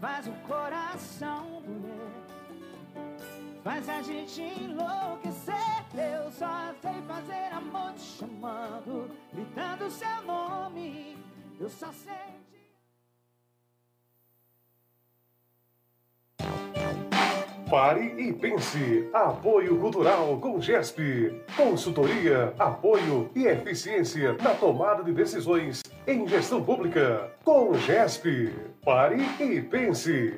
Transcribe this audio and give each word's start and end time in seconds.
faz 0.00 0.26
o 0.26 0.32
coração 0.48 1.62
doer, 1.62 2.10
faz 3.62 3.88
a 3.88 4.02
gente 4.02 4.40
enlouquecer. 4.40 5.54
Eu 5.92 6.30
só 6.32 6.72
sei 6.80 7.02
fazer 7.02 7.52
amor 7.52 7.92
te 7.92 8.02
chamando, 8.02 9.10
gritando 9.32 9.90
seu 9.90 10.22
nome. 10.22 11.18
Eu 11.58 11.68
só 11.68 11.92
sei. 11.92 12.39
Pare 17.70 18.14
e 18.18 18.32
pense. 18.32 19.08
Apoio 19.14 19.78
Cultural 19.78 20.36
com 20.40 20.60
GESP. 20.60 21.40
Consultoria, 21.56 22.52
apoio 22.58 23.30
e 23.32 23.46
eficiência 23.46 24.36
na 24.42 24.50
tomada 24.54 25.04
de 25.04 25.12
decisões 25.12 25.80
em 26.04 26.26
gestão 26.26 26.64
pública. 26.64 27.30
Com 27.44 27.72
GESP. 27.74 28.52
Pare 28.84 29.22
e 29.38 29.60
pense. 29.60 30.34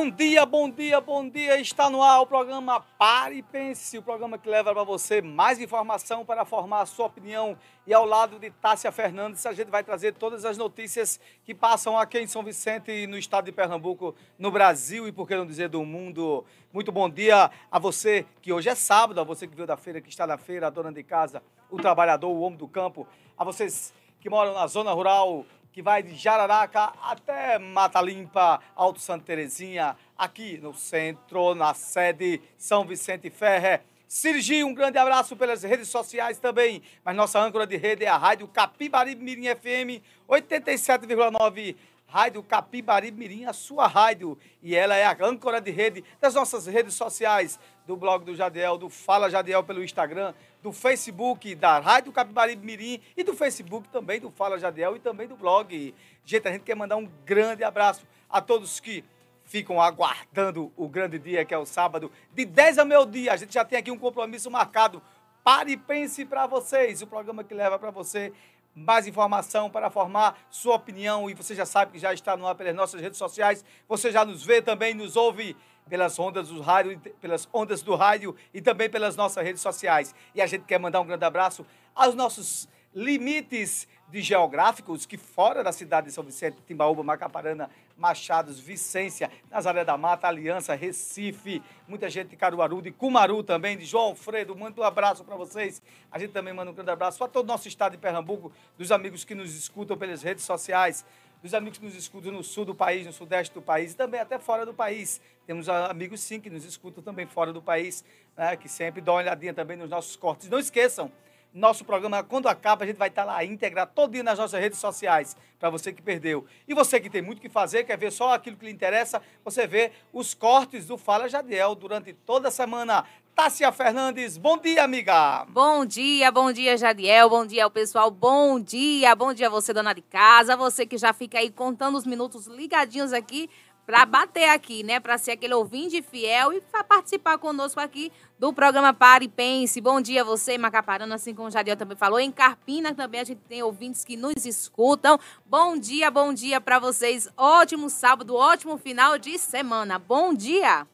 Bom 0.00 0.08
dia, 0.08 0.46
bom 0.46 0.70
dia, 0.70 0.98
bom 0.98 1.28
dia. 1.28 1.60
Está 1.60 1.90
no 1.90 2.02
ar 2.02 2.22
o 2.22 2.26
programa 2.26 2.80
Pare 2.80 3.36
e 3.36 3.42
Pense, 3.42 3.98
o 3.98 4.02
programa 4.02 4.38
que 4.38 4.48
leva 4.48 4.72
para 4.72 4.82
você 4.82 5.20
mais 5.20 5.60
informação 5.60 6.24
para 6.24 6.42
formar 6.46 6.80
a 6.80 6.86
sua 6.86 7.04
opinião. 7.04 7.54
E 7.86 7.92
ao 7.92 8.06
lado 8.06 8.38
de 8.38 8.50
Tássia 8.50 8.90
Fernandes, 8.90 9.44
a 9.44 9.52
gente 9.52 9.70
vai 9.70 9.84
trazer 9.84 10.14
todas 10.14 10.46
as 10.46 10.56
notícias 10.56 11.20
que 11.44 11.54
passam 11.54 11.98
aqui 11.98 12.18
em 12.18 12.26
São 12.26 12.42
Vicente, 12.42 13.06
no 13.06 13.18
estado 13.18 13.44
de 13.44 13.52
Pernambuco, 13.52 14.14
no 14.38 14.50
Brasil 14.50 15.06
e, 15.06 15.12
por 15.12 15.28
que 15.28 15.36
não 15.36 15.44
dizer, 15.44 15.68
do 15.68 15.84
mundo. 15.84 16.46
Muito 16.72 16.90
bom 16.90 17.10
dia 17.10 17.50
a 17.70 17.78
você 17.78 18.24
que 18.40 18.54
hoje 18.54 18.70
é 18.70 18.74
sábado, 18.74 19.20
a 19.20 19.24
você 19.24 19.46
que 19.46 19.54
veio 19.54 19.66
da 19.66 19.76
feira, 19.76 20.00
que 20.00 20.08
está 20.08 20.26
na 20.26 20.38
feira, 20.38 20.68
a 20.68 20.70
dona 20.70 20.90
de 20.90 21.02
casa, 21.02 21.42
o 21.70 21.76
trabalhador, 21.76 22.30
o 22.30 22.40
homem 22.40 22.56
do 22.58 22.66
campo, 22.66 23.06
a 23.36 23.44
vocês 23.44 23.92
que 24.18 24.30
moram 24.30 24.54
na 24.54 24.66
zona 24.66 24.92
rural, 24.92 25.44
que 25.72 25.82
vai 25.82 26.02
de 26.02 26.14
Jararaca 26.14 26.92
até 27.02 27.58
Mata 27.58 28.00
Limpa, 28.00 28.60
Alto 28.74 29.00
Santa 29.00 29.24
Terezinha, 29.24 29.96
aqui 30.16 30.58
no 30.58 30.74
centro, 30.74 31.54
na 31.54 31.74
sede 31.74 32.40
São 32.58 32.84
Vicente 32.84 33.30
Ferre. 33.30 33.80
Sirgi, 34.08 34.64
um 34.64 34.74
grande 34.74 34.98
abraço 34.98 35.36
pelas 35.36 35.62
redes 35.62 35.88
sociais 35.88 36.38
também, 36.38 36.82
mas 37.04 37.14
nossa 37.14 37.38
âncora 37.38 37.64
de 37.66 37.76
rede 37.76 38.04
é 38.04 38.08
a 38.08 38.16
Rádio 38.16 38.48
Capibaribe 38.48 39.22
Mirim 39.22 39.44
FM 39.54 40.02
87,9 40.28 41.76
Rádio 42.10 42.42
Capibaribe 42.42 43.16
Mirim, 43.16 43.44
a 43.44 43.52
sua 43.52 43.86
rádio. 43.86 44.36
E 44.60 44.74
ela 44.74 44.96
é 44.96 45.04
a 45.04 45.16
âncora 45.20 45.60
de 45.60 45.70
rede 45.70 46.04
das 46.20 46.34
nossas 46.34 46.66
redes 46.66 46.94
sociais, 46.94 47.58
do 47.90 47.96
blog 47.96 48.24
do 48.24 48.36
Jadiel, 48.36 48.78
do 48.78 48.88
Fala 48.88 49.28
Jadiel 49.28 49.64
pelo 49.64 49.82
Instagram, 49.82 50.32
do 50.62 50.70
Facebook 50.70 51.56
da 51.56 51.80
Rádio 51.80 52.12
Capibaribe 52.12 52.64
Mirim 52.64 53.00
e 53.16 53.24
do 53.24 53.34
Facebook 53.34 53.88
também 53.88 54.20
do 54.20 54.30
Fala 54.30 54.60
Jadiel 54.60 54.94
e 54.94 55.00
também 55.00 55.26
do 55.26 55.34
blog. 55.34 55.92
Gente, 56.24 56.46
a 56.46 56.52
gente 56.52 56.62
quer 56.62 56.76
mandar 56.76 56.96
um 56.96 57.10
grande 57.26 57.64
abraço 57.64 58.06
a 58.28 58.40
todos 58.40 58.78
que 58.78 59.02
ficam 59.44 59.82
aguardando 59.82 60.72
o 60.76 60.88
grande 60.88 61.18
dia 61.18 61.44
que 61.44 61.52
é 61.52 61.58
o 61.58 61.66
sábado, 61.66 62.12
de 62.32 62.44
10 62.44 62.78
ao 62.78 62.86
meio-dia. 62.86 63.32
A 63.32 63.36
gente 63.36 63.52
já 63.52 63.64
tem 63.64 63.80
aqui 63.80 63.90
um 63.90 63.98
compromisso 63.98 64.48
marcado. 64.48 65.02
Pare 65.42 65.72
e 65.72 65.76
pense 65.76 66.24
para 66.24 66.46
vocês, 66.46 67.02
o 67.02 67.08
programa 67.08 67.42
que 67.42 67.54
leva 67.54 67.76
para 67.76 67.90
você 67.90 68.32
mais 68.72 69.08
informação 69.08 69.68
para 69.68 69.90
formar 69.90 70.38
sua 70.48 70.76
opinião 70.76 71.28
e 71.28 71.34
você 71.34 71.56
já 71.56 71.66
sabe 71.66 71.90
que 71.90 71.98
já 71.98 72.14
está 72.14 72.36
no 72.36 72.46
ar 72.46 72.54
pelas 72.54 72.74
nossas 72.74 73.00
redes 73.00 73.18
sociais. 73.18 73.64
Você 73.88 74.12
já 74.12 74.24
nos 74.24 74.44
vê 74.44 74.62
também, 74.62 74.94
nos 74.94 75.16
ouve 75.16 75.56
pelas 75.90 76.16
ondas 76.18 76.48
do 76.48 76.60
rádio, 76.60 76.98
pelas 77.20 77.48
ondas 77.52 77.82
do 77.82 77.96
rádio 77.96 78.36
e 78.54 78.62
também 78.62 78.88
pelas 78.88 79.16
nossas 79.16 79.44
redes 79.44 79.60
sociais. 79.60 80.14
E 80.34 80.40
a 80.40 80.46
gente 80.46 80.64
quer 80.64 80.78
mandar 80.78 81.00
um 81.00 81.06
grande 81.06 81.24
abraço 81.24 81.66
aos 81.94 82.14
nossos 82.14 82.68
limites 82.94 83.88
de 84.08 84.20
geográficos 84.20 85.06
que 85.06 85.16
fora 85.16 85.62
da 85.62 85.72
cidade 85.72 86.08
de 86.08 86.12
São 86.12 86.24
Vicente, 86.24 86.58
Timbaúba, 86.66 87.02
Macaparana, 87.02 87.70
Machados, 87.96 88.58
Vicência, 88.58 89.30
Nazaré 89.50 89.84
da 89.84 89.96
Mata, 89.96 90.26
Aliança, 90.26 90.74
Recife, 90.74 91.62
muita 91.86 92.08
gente 92.08 92.30
de 92.30 92.36
Caruaru, 92.36 92.82
de 92.82 92.90
Cumaru 92.90 93.42
também, 93.42 93.76
de 93.76 93.84
João 93.84 94.06
Alfredo, 94.06 94.56
manda 94.56 94.80
um 94.80 94.84
abraço 94.84 95.24
para 95.24 95.36
vocês. 95.36 95.82
A 96.10 96.18
gente 96.18 96.32
também 96.32 96.52
manda 96.52 96.70
um 96.70 96.74
grande 96.74 96.90
abraço 96.90 97.18
para 97.18 97.28
todo 97.28 97.44
o 97.44 97.48
nosso 97.48 97.68
estado 97.68 97.92
de 97.92 97.98
Pernambuco, 97.98 98.52
dos 98.76 98.90
amigos 98.90 99.24
que 99.24 99.34
nos 99.34 99.54
escutam 99.54 99.96
pelas 99.96 100.22
redes 100.22 100.44
sociais, 100.44 101.04
dos 101.42 101.54
amigos 101.54 101.78
que 101.78 101.84
nos 101.84 101.94
escutam 101.94 102.32
no 102.32 102.44
sul 102.44 102.64
do 102.64 102.74
país, 102.74 103.06
no 103.06 103.12
sudeste 103.12 103.54
do 103.54 103.62
país 103.62 103.92
e 103.92 103.96
também 103.96 104.20
até 104.20 104.38
fora 104.38 104.66
do 104.66 104.74
país. 104.74 105.20
Temos 105.46 105.68
amigos 105.68 106.20
sim 106.20 106.40
que 106.40 106.50
nos 106.50 106.64
escutam 106.64 107.02
também 107.02 107.26
fora 107.26 107.52
do 107.52 107.62
país, 107.62 108.04
né, 108.36 108.56
que 108.56 108.68
sempre 108.68 109.00
dão 109.00 109.14
uma 109.14 109.20
olhadinha 109.20 109.54
também 109.54 109.76
nos 109.76 109.90
nossos 109.90 110.16
cortes. 110.16 110.48
Não 110.48 110.58
esqueçam, 110.58 111.10
nosso 111.52 111.84
programa, 111.84 112.22
quando 112.22 112.48
acaba, 112.48 112.84
a 112.84 112.86
gente 112.86 112.96
vai 112.96 113.08
estar 113.08 113.24
lá 113.24 113.44
íntegra 113.44 113.90
dia 114.08 114.22
nas 114.22 114.38
nossas 114.38 114.60
redes 114.60 114.78
sociais, 114.78 115.36
para 115.58 115.68
você 115.68 115.92
que 115.92 116.00
perdeu. 116.00 116.46
E 116.66 116.72
você 116.72 117.00
que 117.00 117.10
tem 117.10 117.20
muito 117.20 117.38
o 117.38 117.40
que 117.40 117.48
fazer, 117.48 117.82
quer 117.82 117.98
ver 117.98 118.12
só 118.12 118.34
aquilo 118.34 118.56
que 118.56 118.64
lhe 118.64 118.70
interessa, 118.70 119.20
você 119.44 119.66
vê 119.66 119.90
os 120.12 120.32
cortes 120.32 120.86
do 120.86 120.96
Fala 120.96 121.28
Jadiel 121.28 121.74
durante 121.74 122.12
toda 122.12 122.48
a 122.48 122.50
semana. 122.52 123.04
Tássia 123.34 123.72
Fernandes, 123.72 124.36
bom 124.36 124.58
dia, 124.58 124.84
amiga. 124.84 125.46
Bom 125.48 125.84
dia, 125.86 126.30
bom 126.30 126.52
dia, 126.52 126.76
Jadiel, 126.76 127.30
bom 127.30 127.46
dia 127.46 127.64
ao 127.64 127.70
pessoal, 127.70 128.10
bom 128.10 128.60
dia, 128.60 129.14
bom 129.14 129.32
dia 129.32 129.48
você, 129.48 129.72
dona 129.72 129.94
de 129.94 130.02
casa, 130.02 130.56
você 130.56 130.84
que 130.84 130.98
já 130.98 131.12
fica 131.12 131.38
aí 131.38 131.50
contando 131.50 131.96
os 131.96 132.04
minutos 132.04 132.46
ligadinhos 132.46 133.12
aqui 133.12 133.48
para 133.90 134.06
bater 134.06 134.48
aqui, 134.50 134.84
né? 134.84 135.00
Para 135.00 135.18
ser 135.18 135.32
aquele 135.32 135.54
ouvinte 135.54 136.00
fiel 136.00 136.52
e 136.52 136.60
para 136.60 136.84
participar 136.84 137.38
conosco 137.38 137.80
aqui 137.80 138.12
do 138.38 138.52
programa 138.52 138.94
Pare 138.94 139.24
e 139.24 139.28
Pense. 139.28 139.80
Bom 139.80 140.00
dia 140.00 140.20
a 140.20 140.24
você, 140.24 140.56
Macaparana, 140.56 141.16
assim 141.16 141.34
como 141.34 141.48
o 141.48 141.50
Jadiel 141.50 141.76
também 141.76 141.96
falou. 141.96 142.20
Em 142.20 142.30
Carpina 142.30 142.94
também 142.94 143.20
a 143.20 143.24
gente 143.24 143.40
tem 143.48 143.62
ouvintes 143.62 144.04
que 144.04 144.16
nos 144.16 144.46
escutam. 144.46 145.18
Bom 145.44 145.76
dia, 145.76 146.08
bom 146.08 146.32
dia 146.32 146.60
para 146.60 146.78
vocês. 146.78 147.28
Ótimo 147.36 147.90
sábado, 147.90 148.36
ótimo 148.36 148.78
final 148.78 149.18
de 149.18 149.36
semana. 149.38 149.98
Bom 149.98 150.32
dia! 150.32 150.86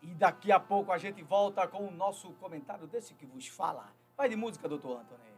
E 0.00 0.14
daqui 0.14 0.52
a 0.52 0.60
pouco 0.60 0.92
a 0.92 0.98
gente 0.98 1.22
volta 1.22 1.66
com 1.66 1.86
o 1.86 1.90
nosso 1.90 2.32
comentário 2.34 2.86
desse 2.86 3.14
que 3.14 3.26
vos 3.26 3.48
fala. 3.48 3.92
Vai 4.16 4.28
de 4.28 4.36
música, 4.36 4.68
doutor 4.68 5.00
Antônio. 5.00 5.28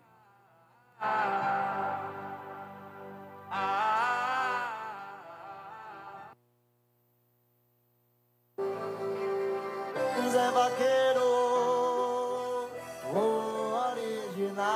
Zé 10.31 10.50
Vaqueiro, 10.53 11.25
o 13.12 13.75
original. 13.91 14.71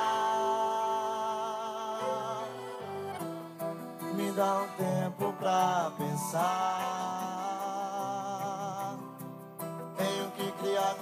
Me 4.17 4.33
dá 4.33 4.63
um 4.63 4.69
tempo 4.77 5.33
pra 5.35 5.93
pensar. 5.97 7.04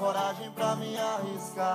Coragem 0.03 0.51
pra 0.51 0.75
me 0.75 0.99
arriscar. 0.99 1.73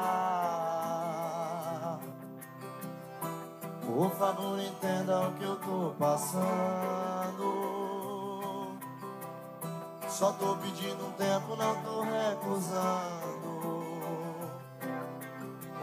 Por 3.85 4.11
favor, 4.15 4.59
entenda 4.59 5.29
o 5.29 5.33
que 5.35 5.45
eu 5.45 5.55
tô 5.55 5.95
passando. 5.97 6.27
Só 10.09 10.33
tô 10.33 10.57
pedindo 10.57 11.07
um 11.07 11.11
tempo, 11.13 11.55
não 11.55 11.73
tô 11.83 12.01
recusando. 12.01 13.47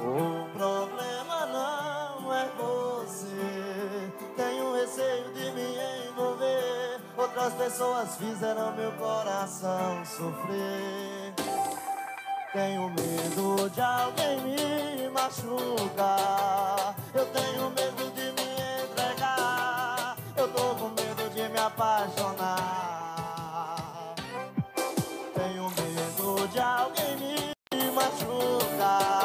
O 0.01 0.49
problema 0.53 1.47
não 1.47 2.35
é 2.35 2.47
você. 2.59 4.13
Tenho 4.37 4.75
receio 4.75 5.33
de 5.33 5.51
me 5.53 5.79
envolver. 6.11 7.01
Outras 7.17 7.55
pessoas 7.55 8.17
fizeram 8.17 8.77
meu 8.77 8.93
coração 8.93 10.05
sofrer. 10.05 11.24
Tenho 12.55 12.89
medo 12.89 13.69
de 13.69 13.81
alguém 13.81 14.41
me 14.43 15.09
machucar. 15.09 16.95
Eu 17.13 17.27
tenho 17.27 17.69
medo 17.71 18.13
de 18.13 18.31
me 18.31 18.47
entregar. 18.85 20.17
Eu 20.37 20.47
tô 20.53 20.77
com 20.77 20.91
medo 20.91 21.29
de 21.35 21.49
me 21.49 21.59
apaixonar. 21.59 22.55
Tenho 25.35 25.65
medo 25.65 26.47
de 26.47 26.61
alguém 26.61 27.17
me 27.73 27.91
machucar. 27.91 29.24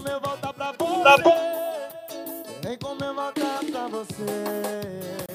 como 0.00 0.08
eu 0.08 0.20
voltar 0.20 0.52
pra 0.54 0.72
você. 0.72 0.78
Como 2.78 3.04
eu 3.04 3.14
voltar 3.14 3.60
pra 3.70 3.88
você. 3.88 5.29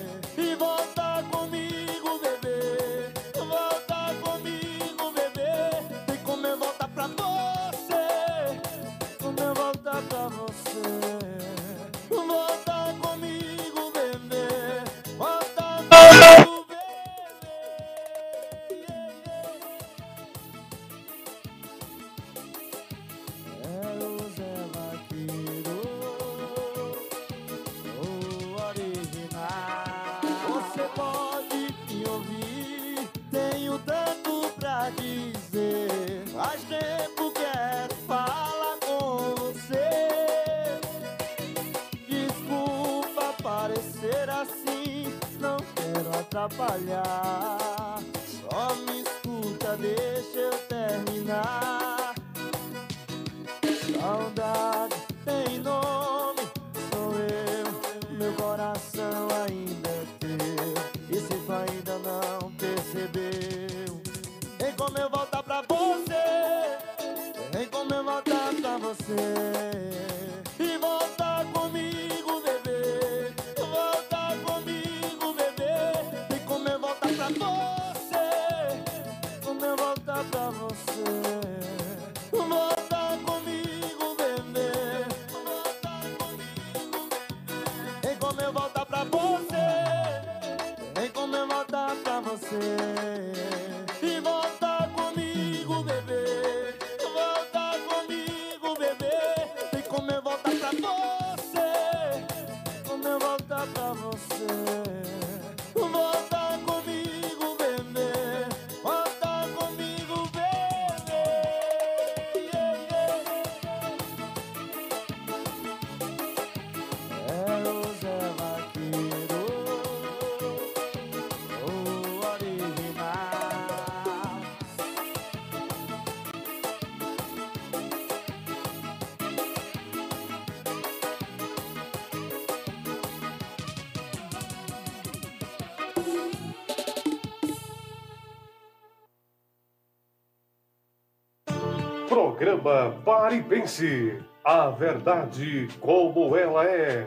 e 143.35 143.43
pense 143.43 144.17
a 144.45 144.69
verdade 144.69 145.67
como 145.81 146.37
ela 146.37 146.65
é. 146.65 147.05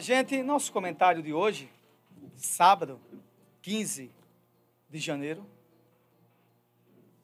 gente, 0.00 0.42
nosso 0.42 0.72
comentário 0.72 1.22
de 1.22 1.32
hoje 1.32 1.70
sábado, 2.52 3.00
15 3.62 4.10
de 4.90 4.98
janeiro, 4.98 5.46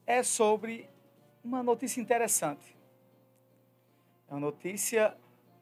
é 0.07 0.23
sobre 0.23 0.89
uma 1.45 1.63
notícia 1.63 2.01
interessante. 2.01 2.75
É 4.27 4.33
uma 4.33 4.41
notícia 4.41 5.15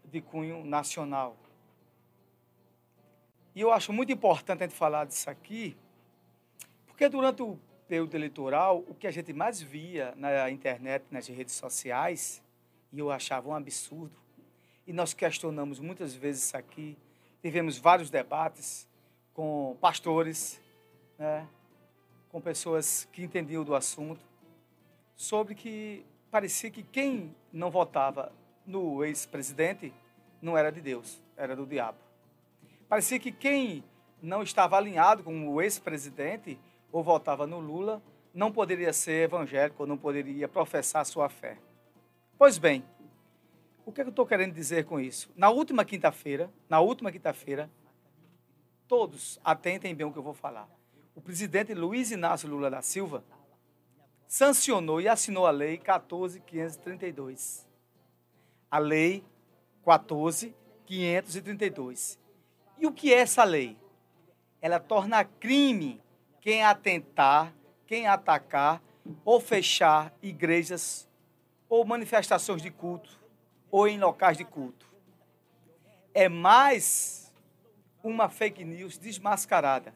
de 0.05 0.21
cunho 0.21 0.65
nacional. 0.65 1.37
E 3.57 3.61
eu 3.61 3.73
acho 3.73 3.93
muito 3.93 4.13
importante 4.13 4.63
a 4.63 4.67
gente 4.69 4.77
falar 4.77 5.05
disso 5.05 5.29
aqui, 5.29 5.77
porque 6.87 7.09
durante 7.09 7.43
o 7.43 7.59
período 7.89 8.15
eleitoral, 8.15 8.85
o 8.87 8.95
que 8.95 9.09
a 9.09 9.11
gente 9.11 9.33
mais 9.33 9.61
via 9.61 10.15
na 10.17 10.49
internet, 10.49 11.05
nas 11.11 11.27
redes 11.27 11.55
sociais, 11.55 12.41
e 12.93 13.01
eu 13.01 13.11
achava 13.11 13.49
um 13.49 13.55
absurdo, 13.55 14.17
e 14.87 14.93
nós 14.93 15.13
questionamos 15.13 15.81
muitas 15.81 16.15
vezes 16.15 16.45
isso 16.45 16.57
aqui, 16.57 16.97
tivemos 17.43 17.79
vários 17.79 18.11
debates 18.11 18.87
com 19.37 19.77
pastores, 19.83 20.59
né, 21.19 21.47
com 22.31 22.41
pessoas 22.41 23.07
que 23.13 23.23
entendiam 23.23 23.63
do 23.63 23.75
assunto, 23.75 24.25
sobre 25.15 25.55
que 25.55 26.07
parecia 26.31 26.71
que 26.71 26.83
quem 26.83 27.37
não 27.53 27.71
votava 27.71 28.33
no 28.67 29.05
ex-presidente 29.05 29.93
não 30.41 30.57
era 30.57 30.73
de 30.73 30.81
Deus, 30.81 31.23
era 31.37 31.55
do 31.55 31.67
diabo. 31.67 31.99
Parecia 32.89 33.19
que 33.19 33.31
quem 33.31 33.85
não 34.23 34.43
estava 34.43 34.79
alinhado 34.79 35.23
com 35.23 35.49
o 35.49 35.61
ex-presidente 35.61 36.59
ou 36.91 37.03
votava 37.03 37.47
no 37.47 37.61
Lula 37.61 38.03
não 38.33 38.51
poderia 38.51 38.93
ser 38.93 39.25
evangélico 39.25 39.83
ou 39.83 39.87
não 39.87 39.99
poderia 39.99 40.49
professar 40.49 41.05
sua 41.05 41.29
fé. 41.29 41.59
Pois 42.39 42.57
bem, 42.57 42.83
o 43.85 43.93
que, 43.93 44.01
é 44.01 44.05
que 44.05 44.09
eu 44.09 44.13
estou 44.13 44.27
querendo 44.27 44.55
dizer 44.55 44.87
com 44.87 44.99
isso? 44.99 45.31
Na 45.37 45.51
última 45.51 45.85
quinta-feira, 45.85 46.51
na 46.71 46.81
última 46.81 47.13
quinta-feira, 47.13 47.71
todos 48.89 49.39
atentem 49.45 49.95
bem 49.95 50.07
o 50.07 50.13
que 50.13 50.19
eu 50.19 50.23
vou 50.23 50.33
falar. 50.35 50.69
O 51.15 51.21
presidente 51.21 51.75
Luiz 51.75 52.11
Inácio 52.11 52.49
Lula 52.49 52.71
da 52.71 52.81
Silva 52.83 53.23
sancionou 54.27 55.01
e 55.01 55.09
assinou 55.09 55.47
a 55.47 55.51
Lei 55.51 55.79
14.532. 55.79 57.65
A 58.71 58.79
Lei 58.79 59.25
14.532. 59.87 62.19
E 62.79 62.87
o 62.87 62.93
que 62.93 63.15
é 63.15 63.21
essa 63.21 63.43
lei? 63.45 63.79
Ela 64.61 64.79
torna 64.79 65.25
crime 65.25 65.99
quem 66.41 66.63
atentar, 66.63 67.55
quem 67.87 68.07
atacar 68.07 68.83
ou 69.25 69.41
fechar 69.41 70.13
igrejas 70.21 71.09
ou 71.69 71.85
manifestações 71.85 72.63
de 72.63 72.71
culto 72.71 73.19
ou 73.71 73.89
em 73.89 73.99
locais 73.99 74.37
de 74.37 74.45
culto. 74.45 74.87
É 76.13 76.29
mais 76.29 77.26
uma 78.07 78.29
fake 78.29 78.65
news 78.65 78.99
desmascarada 78.99 79.95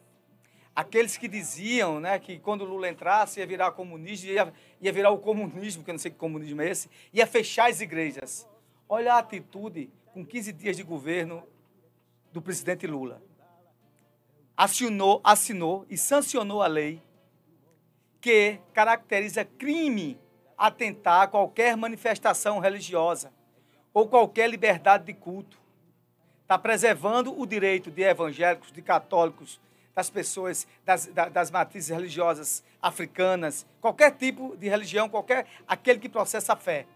aqueles 0.75 1.17
que 1.17 1.29
diziam 1.29 2.01
né, 2.01 2.19
que 2.19 2.39
quando 2.39 2.65
Lula 2.65 2.89
entrasse 2.89 3.41
ia 3.41 3.47
virar 3.47 3.73
comunismo, 3.73 4.31
ia, 4.31 4.53
ia 4.81 4.93
virar 4.93 5.11
o 5.11 5.19
comunismo, 5.19 5.85
que 5.85 5.91
eu 5.91 5.95
não 5.95 5.99
sei 5.99 6.11
que 6.11 6.17
comunismo 6.17 6.63
é 6.63 6.71
esse, 6.71 6.89
ia 7.13 7.27
fechar 7.27 7.71
as 7.71 7.81
igrejas. 7.81 8.49
Olha 8.89 9.15
a 9.15 9.19
atitude 9.19 9.91
com 10.13 10.25
15 10.25 10.53
dias 10.53 10.77
de 10.77 10.83
governo 10.83 11.47
do 12.33 12.41
presidente 12.41 12.87
Lula. 12.87 13.23
Assinou, 14.57 15.21
assinou 15.23 15.87
e 15.89 15.97
sancionou 15.97 16.63
a 16.63 16.67
lei 16.67 17.03
que 18.21 18.59
caracteriza 18.73 19.45
crime 19.45 20.19
atentar 20.57 21.23
a 21.23 21.27
qualquer 21.27 21.77
manifestação 21.77 22.59
religiosa 22.59 23.33
ou 23.95 24.09
qualquer 24.09 24.49
liberdade 24.49 25.05
de 25.05 25.15
culto. 25.15 25.60
Está 26.51 26.59
preservando 26.59 27.41
o 27.41 27.47
direito 27.47 27.93
de 27.93 28.03
evangélicos, 28.03 28.73
de 28.73 28.83
católicos, 28.83 29.61
das 29.95 30.11
pessoas, 30.11 30.67
das, 30.85 31.07
das 31.07 31.49
matrizes 31.49 31.91
religiosas 31.91 32.65
africanas, 32.83 33.65
qualquer 33.81 34.11
tipo 34.17 34.57
de 34.57 34.69
religião, 34.69 35.09
qualquer 35.09 35.47
aquele 35.65 36.01
que 36.01 36.09
processa 36.09 36.55
a 36.55 36.57
fé. 36.57 36.89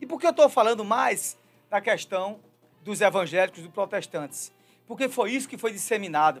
E 0.00 0.06
por 0.06 0.20
que 0.20 0.26
eu 0.26 0.30
estou 0.30 0.48
falando 0.48 0.84
mais 0.84 1.36
da 1.68 1.80
questão 1.80 2.38
dos 2.84 3.00
evangélicos, 3.00 3.64
dos 3.64 3.72
protestantes? 3.72 4.52
Porque 4.86 5.08
foi 5.08 5.32
isso 5.32 5.48
que 5.48 5.58
foi 5.58 5.72
disseminado. 5.72 6.40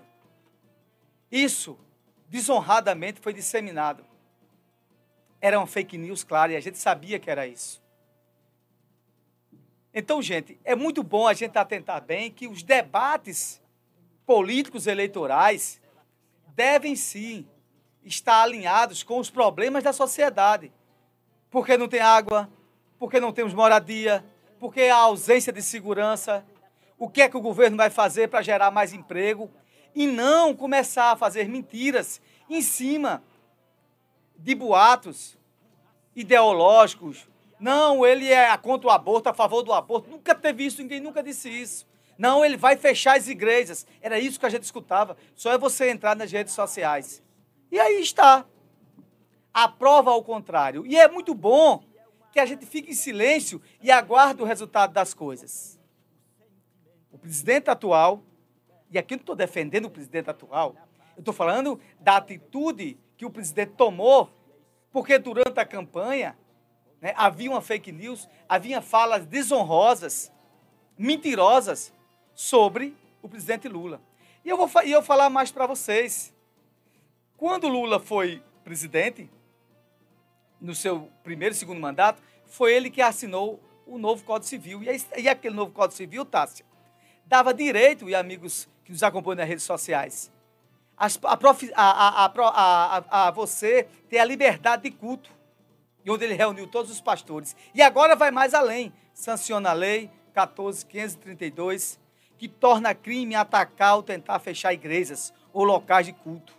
Isso, 1.32 1.76
desonradamente, 2.28 3.20
foi 3.20 3.32
disseminado. 3.32 4.06
Era 5.40 5.58
uma 5.58 5.66
fake 5.66 5.98
news, 5.98 6.22
claro, 6.22 6.52
e 6.52 6.56
a 6.56 6.60
gente 6.60 6.78
sabia 6.78 7.18
que 7.18 7.28
era 7.28 7.48
isso. 7.48 7.82
Então, 9.94 10.20
gente, 10.20 10.58
é 10.64 10.74
muito 10.74 11.04
bom 11.04 11.28
a 11.28 11.34
gente 11.34 11.56
atentar 11.56 12.02
bem 12.02 12.28
que 12.28 12.48
os 12.48 12.64
debates 12.64 13.62
políticos 14.26 14.88
eleitorais 14.88 15.80
devem 16.48 16.96
sim 16.96 17.46
estar 18.02 18.42
alinhados 18.42 19.04
com 19.04 19.20
os 19.20 19.30
problemas 19.30 19.84
da 19.84 19.92
sociedade. 19.92 20.72
Porque 21.48 21.76
não 21.76 21.86
tem 21.86 22.00
água, 22.00 22.50
porque 22.98 23.20
não 23.20 23.32
temos 23.32 23.54
moradia, 23.54 24.24
porque 24.58 24.82
há 24.82 24.96
ausência 24.96 25.52
de 25.52 25.62
segurança. 25.62 26.44
O 26.98 27.08
que 27.08 27.22
é 27.22 27.28
que 27.28 27.36
o 27.36 27.40
governo 27.40 27.76
vai 27.76 27.88
fazer 27.88 28.28
para 28.28 28.42
gerar 28.42 28.72
mais 28.72 28.92
emprego? 28.92 29.48
E 29.94 30.08
não 30.08 30.56
começar 30.56 31.12
a 31.12 31.16
fazer 31.16 31.48
mentiras 31.48 32.20
em 32.50 32.60
cima 32.60 33.22
de 34.36 34.56
boatos 34.56 35.38
ideológicos. 36.16 37.28
Não, 37.64 38.04
ele 38.04 38.30
é 38.30 38.54
contra 38.58 38.88
o 38.88 38.90
aborto, 38.90 39.30
a 39.30 39.32
favor 39.32 39.62
do 39.62 39.72
aborto. 39.72 40.10
Nunca 40.10 40.34
teve 40.34 40.66
isso, 40.66 40.82
ninguém 40.82 41.00
nunca 41.00 41.22
disse 41.22 41.48
isso. 41.48 41.86
Não, 42.18 42.44
ele 42.44 42.58
vai 42.58 42.76
fechar 42.76 43.16
as 43.16 43.26
igrejas. 43.26 43.86
Era 44.02 44.18
isso 44.18 44.38
que 44.38 44.44
a 44.44 44.50
gente 44.50 44.64
escutava. 44.64 45.16
Só 45.34 45.50
é 45.50 45.56
você 45.56 45.88
entrar 45.88 46.14
nas 46.14 46.30
redes 46.30 46.52
sociais. 46.52 47.22
E 47.72 47.80
aí 47.80 48.02
está. 48.02 48.44
A 49.50 49.66
prova 49.66 50.10
ao 50.10 50.22
contrário. 50.22 50.84
E 50.86 50.94
é 50.94 51.08
muito 51.08 51.34
bom 51.34 51.82
que 52.30 52.38
a 52.38 52.44
gente 52.44 52.66
fique 52.66 52.90
em 52.90 52.94
silêncio 52.94 53.62
e 53.80 53.90
aguarde 53.90 54.42
o 54.42 54.44
resultado 54.44 54.92
das 54.92 55.14
coisas. 55.14 55.80
O 57.10 57.16
presidente 57.16 57.70
atual, 57.70 58.22
e 58.90 58.98
aqui 58.98 59.14
eu 59.14 59.16
não 59.16 59.22
estou 59.22 59.34
defendendo 59.34 59.86
o 59.86 59.90
presidente 59.90 60.28
atual, 60.28 60.76
eu 61.16 61.20
estou 61.20 61.32
falando 61.32 61.80
da 61.98 62.18
atitude 62.18 62.98
que 63.16 63.24
o 63.24 63.30
presidente 63.30 63.72
tomou, 63.72 64.28
porque 64.92 65.18
durante 65.18 65.58
a 65.58 65.64
campanha 65.64 66.36
né, 67.04 67.12
havia 67.18 67.50
uma 67.50 67.60
fake 67.60 67.92
news, 67.92 68.26
havia 68.48 68.80
falas 68.80 69.26
desonrosas, 69.26 70.32
mentirosas, 70.96 71.92
sobre 72.34 72.96
o 73.20 73.28
presidente 73.28 73.68
Lula. 73.68 74.00
E 74.42 74.48
eu 74.48 74.56
vou 74.56 74.82
e 74.82 74.90
eu 74.90 75.02
falar 75.02 75.28
mais 75.28 75.52
para 75.52 75.66
vocês. 75.66 76.32
Quando 77.36 77.68
Lula 77.68 78.00
foi 78.00 78.42
presidente, 78.64 79.30
no 80.58 80.74
seu 80.74 81.10
primeiro 81.22 81.54
e 81.54 81.58
segundo 81.58 81.78
mandato, 81.78 82.22
foi 82.46 82.72
ele 82.72 82.88
que 82.88 83.02
assinou 83.02 83.60
o 83.86 83.98
novo 83.98 84.24
Código 84.24 84.48
Civil. 84.48 84.82
E, 84.82 85.20
e 85.20 85.28
aquele 85.28 85.54
novo 85.54 85.72
Código 85.72 85.98
Civil, 85.98 86.24
Tássia, 86.24 86.64
dava 87.26 87.52
direito, 87.52 88.08
e 88.08 88.14
amigos 88.14 88.66
que 88.82 88.92
nos 88.92 89.02
acompanham 89.02 89.36
nas 89.36 89.48
redes 89.48 89.64
sociais, 89.64 90.32
a, 90.96 91.06
a, 91.06 92.32
a, 92.32 93.26
a, 93.28 93.30
você 93.30 93.86
ter 94.08 94.20
a 94.20 94.24
liberdade 94.24 94.84
de 94.84 94.90
culto, 94.90 95.33
e 96.04 96.10
onde 96.10 96.24
ele 96.24 96.34
reuniu 96.34 96.66
todos 96.66 96.90
os 96.90 97.00
pastores. 97.00 97.56
E 97.74 97.80
agora 97.80 98.14
vai 98.14 98.30
mais 98.30 98.54
além, 98.54 98.92
sanciona 99.12 99.70
a 99.70 99.72
lei 99.72 100.10
14.532, 100.34 101.98
que 102.36 102.48
torna 102.48 102.94
crime 102.94 103.34
atacar 103.34 103.96
ou 103.96 104.02
tentar 104.02 104.38
fechar 104.38 104.72
igrejas 104.72 105.32
ou 105.52 105.64
locais 105.64 106.06
de 106.06 106.12
culto. 106.12 106.54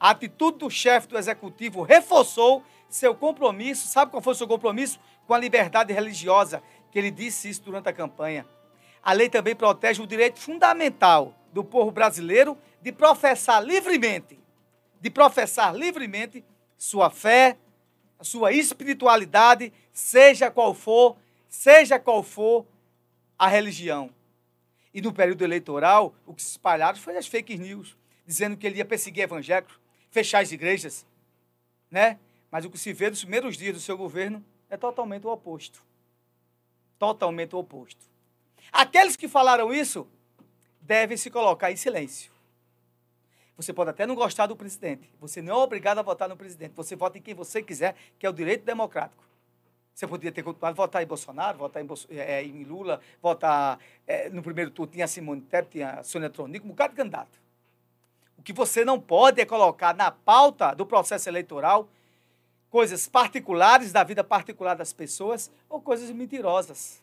A 0.00 0.10
atitude 0.10 0.58
do 0.58 0.70
chefe 0.70 1.06
do 1.06 1.18
executivo 1.18 1.82
reforçou 1.82 2.64
seu 2.88 3.14
compromisso, 3.14 3.86
sabe 3.86 4.10
qual 4.10 4.22
foi 4.22 4.32
o 4.32 4.36
seu 4.36 4.48
compromisso? 4.48 4.98
Com 5.26 5.34
a 5.34 5.38
liberdade 5.38 5.92
religiosa, 5.92 6.62
que 6.90 6.98
ele 6.98 7.10
disse 7.10 7.48
isso 7.48 7.62
durante 7.62 7.88
a 7.88 7.92
campanha. 7.92 8.46
A 9.02 9.12
lei 9.12 9.28
também 9.28 9.54
protege 9.54 10.02
o 10.02 10.06
direito 10.06 10.38
fundamental 10.38 11.34
do 11.52 11.62
povo 11.62 11.90
brasileiro 11.90 12.56
de 12.80 12.90
professar 12.92 13.64
livremente, 13.64 14.40
de 15.00 15.10
professar 15.10 15.74
livremente 15.74 16.44
sua 16.76 17.10
fé, 17.10 17.56
a 18.22 18.24
sua 18.24 18.52
espiritualidade, 18.52 19.72
seja 19.92 20.48
qual 20.48 20.72
for, 20.72 21.16
seja 21.48 21.98
qual 21.98 22.22
for 22.22 22.64
a 23.36 23.48
religião. 23.48 24.14
E 24.94 25.00
no 25.02 25.12
período 25.12 25.42
eleitoral, 25.42 26.14
o 26.24 26.32
que 26.32 26.40
se 26.40 26.50
espalharam 26.50 26.96
foi 26.96 27.16
as 27.16 27.26
fake 27.26 27.58
news, 27.58 27.96
dizendo 28.24 28.56
que 28.56 28.64
ele 28.64 28.78
ia 28.78 28.84
perseguir 28.84 29.24
evangélicos, 29.24 29.76
fechar 30.08 30.38
as 30.38 30.52
igrejas, 30.52 31.04
né? 31.90 32.20
Mas 32.48 32.64
o 32.64 32.70
que 32.70 32.78
se 32.78 32.92
vê 32.92 33.10
nos 33.10 33.22
primeiros 33.22 33.56
dias 33.56 33.74
do 33.74 33.80
seu 33.80 33.96
governo 33.98 34.44
é 34.70 34.76
totalmente 34.76 35.26
o 35.26 35.30
oposto. 35.30 35.84
Totalmente 37.00 37.56
o 37.56 37.58
oposto. 37.58 38.08
Aqueles 38.70 39.16
que 39.16 39.26
falaram 39.26 39.74
isso 39.74 40.06
devem 40.80 41.16
se 41.16 41.28
colocar 41.28 41.72
em 41.72 41.76
silêncio. 41.76 42.31
Você 43.56 43.72
pode 43.72 43.90
até 43.90 44.06
não 44.06 44.14
gostar 44.14 44.46
do 44.46 44.56
presidente. 44.56 45.08
Você 45.20 45.42
não 45.42 45.52
é 45.54 45.56
obrigado 45.56 45.98
a 45.98 46.02
votar 46.02 46.28
no 46.28 46.36
presidente. 46.36 46.72
Você 46.74 46.96
vota 46.96 47.18
em 47.18 47.22
quem 47.22 47.34
você 47.34 47.62
quiser, 47.62 47.94
que 48.18 48.26
é 48.26 48.30
o 48.30 48.32
direito 48.32 48.64
democrático. 48.64 49.22
Você 49.94 50.06
podia 50.06 50.32
ter 50.32 50.42
continuado 50.42 50.74
votar 50.74 51.02
em 51.02 51.06
Bolsonaro, 51.06 51.58
votar 51.58 51.82
em, 51.82 51.86
Bolso- 51.86 52.08
eh, 52.10 52.42
em 52.42 52.64
Lula, 52.64 53.00
votar 53.20 53.78
eh, 54.06 54.30
no 54.30 54.42
primeiro 54.42 54.70
turno. 54.70 54.90
Tinha 54.90 55.06
Simone 55.06 55.42
Tebet, 55.42 55.70
tinha 55.70 56.02
Sônia 56.02 56.30
Tronico, 56.30 56.64
um 56.64 56.70
bocado 56.70 56.94
de 56.94 56.96
candidato. 56.96 57.38
O 58.38 58.42
que 58.42 58.54
você 58.54 58.84
não 58.84 58.98
pode 58.98 59.40
é 59.40 59.44
colocar 59.44 59.94
na 59.94 60.10
pauta 60.10 60.74
do 60.74 60.86
processo 60.86 61.28
eleitoral 61.28 61.88
coisas 62.70 63.06
particulares 63.06 63.92
da 63.92 64.02
vida 64.02 64.24
particular 64.24 64.74
das 64.74 64.94
pessoas 64.94 65.50
ou 65.68 65.78
coisas 65.78 66.10
mentirosas. 66.10 67.02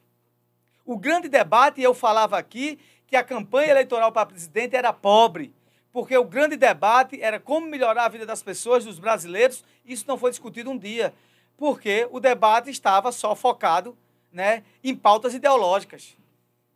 O 0.84 0.98
grande 0.98 1.30
debate, 1.30 1.80
eu 1.80 1.94
falava 1.94 2.40
aqui, 2.40 2.80
que 3.06 3.16
a 3.16 3.24
campanha 3.24 3.70
eleitoral 3.70 4.12
para 4.12 4.26
presidente 4.26 4.76
era 4.76 4.92
pobre, 4.92 5.54
porque 5.92 6.16
o 6.18 6.24
grande 6.24 6.56
debate 6.56 7.22
era 7.22 7.40
como 7.40 7.68
melhorar 7.68 8.06
a 8.06 8.10
vida 8.10 8.26
das 8.26 8.44
pessoas, 8.44 8.86
dos 8.86 9.00
brasileiros. 9.00 9.64
Isso 9.86 10.06
não 10.08 10.18
foi 10.18 10.30
discutido 10.30 10.70
um 10.70 10.78
dia, 10.78 11.14
porque 11.58 12.08
o 12.12 12.20
debate 12.20 12.70
estava 12.70 13.12
só 13.12 13.36
focado 13.36 13.98
né, 14.32 14.64
em 14.84 14.96
pautas 14.96 15.34
ideológicas. 15.34 16.16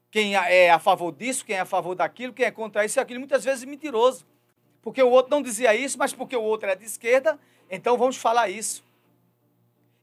Quem 0.09 0.35
é 0.35 0.69
a 0.69 0.79
favor 0.79 1.11
disso, 1.11 1.45
quem 1.45 1.55
é 1.55 1.59
a 1.59 1.65
favor 1.65 1.95
daquilo, 1.95 2.33
quem 2.33 2.45
é 2.45 2.51
contra 2.51 2.85
isso 2.85 2.99
e 2.99 3.01
aquilo, 3.01 3.19
muitas 3.19 3.43
vezes 3.43 3.63
mentiroso. 3.65 4.25
Porque 4.81 5.01
o 5.01 5.09
outro 5.09 5.31
não 5.31 5.41
dizia 5.41 5.73
isso, 5.75 5.97
mas 5.97 6.13
porque 6.13 6.35
o 6.35 6.41
outro 6.41 6.67
era 6.67 6.77
de 6.77 6.85
esquerda, 6.85 7.39
então 7.69 7.97
vamos 7.97 8.17
falar 8.17 8.49
isso. 8.49 8.83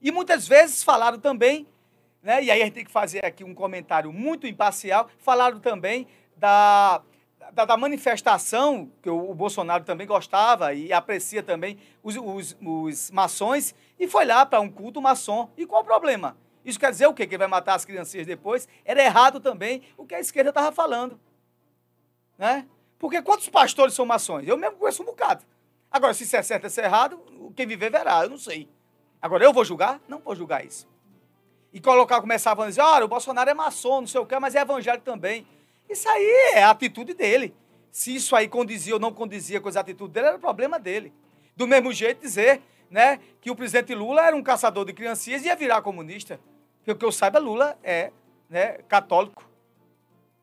E 0.00 0.10
muitas 0.10 0.48
vezes 0.48 0.82
falaram 0.82 1.18
também, 1.18 1.66
né, 2.22 2.42
e 2.42 2.50
aí 2.50 2.62
a 2.62 2.64
gente 2.64 2.74
tem 2.74 2.84
que 2.84 2.90
fazer 2.90 3.24
aqui 3.24 3.44
um 3.44 3.54
comentário 3.54 4.12
muito 4.12 4.46
imparcial, 4.46 5.08
falaram 5.18 5.60
também 5.60 6.08
da, 6.36 7.02
da, 7.52 7.64
da 7.64 7.76
manifestação, 7.76 8.90
que 9.02 9.10
o, 9.10 9.30
o 9.30 9.34
Bolsonaro 9.34 9.84
também 9.84 10.06
gostava 10.06 10.72
e 10.74 10.92
aprecia 10.92 11.42
também 11.42 11.78
os, 12.02 12.16
os, 12.16 12.56
os 12.60 13.10
maçons, 13.10 13.74
e 13.98 14.08
foi 14.08 14.24
lá 14.24 14.44
para 14.46 14.60
um 14.60 14.70
culto 14.70 15.00
maçom. 15.00 15.50
E 15.56 15.66
qual 15.66 15.82
o 15.82 15.84
problema? 15.84 16.36
Isso 16.64 16.78
quer 16.78 16.90
dizer 16.90 17.06
o 17.06 17.14
quê? 17.14 17.26
Que 17.26 17.34
ele 17.34 17.38
vai 17.38 17.48
matar 17.48 17.74
as 17.74 17.84
criancinhas 17.84 18.26
depois? 18.26 18.68
Era 18.84 19.02
errado 19.02 19.40
também 19.40 19.82
o 19.96 20.04
que 20.04 20.14
a 20.14 20.20
esquerda 20.20 20.50
estava 20.50 20.72
falando. 20.72 21.18
Né? 22.36 22.66
Porque 22.98 23.22
quantos 23.22 23.48
pastores 23.48 23.94
são 23.94 24.04
maçons? 24.04 24.46
Eu 24.46 24.56
mesmo 24.56 24.76
conheço 24.76 25.02
um 25.02 25.06
bocado. 25.06 25.44
Agora, 25.90 26.14
se 26.14 26.24
isso 26.24 26.36
é 26.36 26.42
certo 26.42 26.64
ou 26.64 26.70
se 26.70 26.80
é 26.80 26.84
errado, 26.84 27.18
quem 27.56 27.66
viver 27.66 27.90
verá, 27.90 28.22
eu 28.22 28.30
não 28.30 28.38
sei. 28.38 28.68
Agora, 29.20 29.44
eu 29.44 29.52
vou 29.52 29.64
julgar? 29.64 30.00
Não 30.06 30.18
vou 30.18 30.36
julgar 30.36 30.64
isso. 30.64 30.88
E 31.72 31.80
colocar, 31.80 32.20
começavam 32.20 32.64
a 32.64 32.68
dizer, 32.68 32.80
olha, 32.80 33.04
o 33.04 33.08
Bolsonaro 33.08 33.48
é 33.48 33.54
maçom, 33.54 34.00
não 34.00 34.06
sei 34.06 34.20
o 34.20 34.26
quê, 34.26 34.38
mas 34.38 34.54
é 34.54 34.60
evangélico 34.60 35.04
também. 35.04 35.46
Isso 35.90 36.08
aí 36.08 36.52
é 36.54 36.62
a 36.62 36.70
atitude 36.70 37.14
dele. 37.14 37.52
Se 37.90 38.14
isso 38.14 38.36
aí 38.36 38.48
condizia 38.48 38.94
ou 38.94 39.00
não 39.00 39.12
condizia 39.12 39.60
com 39.60 39.68
as 39.68 39.76
atitudes 39.76 40.14
dele, 40.14 40.28
era 40.28 40.38
problema 40.38 40.78
dele. 40.78 41.12
Do 41.56 41.66
mesmo 41.66 41.92
jeito, 41.92 42.20
dizer 42.20 42.62
né, 42.88 43.18
que 43.40 43.50
o 43.50 43.56
presidente 43.56 43.92
Lula 43.92 44.24
era 44.24 44.36
um 44.36 44.42
caçador 44.42 44.84
de 44.84 44.92
criancinhas 44.92 45.42
e 45.42 45.46
ia 45.46 45.56
virar 45.56 45.82
comunista. 45.82 46.38
Porque 46.78 46.92
o 46.92 46.96
que 46.96 47.04
eu 47.04 47.10
saiba, 47.10 47.40
Lula 47.40 47.76
é 47.82 48.12
né, 48.48 48.78
católico. 48.88 49.50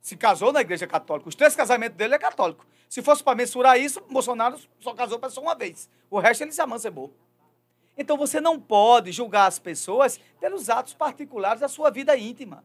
Se 0.01 0.17
casou 0.17 0.51
na 0.51 0.59
igreja 0.59 0.85
católica. 0.85 1.29
Os 1.29 1.35
três 1.35 1.55
casamentos 1.55 1.97
dele 1.97 2.15
é 2.15 2.19
católico. 2.19 2.65
Se 2.89 3.01
fosse 3.01 3.23
para 3.23 3.35
mensurar 3.35 3.79
isso, 3.79 4.01
Bolsonaro 4.09 4.59
só 4.81 4.93
casou 4.93 5.17
só 5.29 5.41
uma 5.41 5.55
vez. 5.55 5.89
O 6.09 6.19
resto 6.19 6.43
ele 6.43 6.51
se 6.51 6.61
amancebou. 6.61 7.13
Então 7.97 8.17
você 8.17 8.41
não 8.41 8.59
pode 8.59 9.13
julgar 9.13 9.47
as 9.47 9.59
pessoas 9.59 10.19
pelos 10.41 10.69
atos 10.69 10.93
particulares 10.93 11.61
da 11.61 11.69
sua 11.69 11.89
vida 11.89 12.17
íntima. 12.17 12.63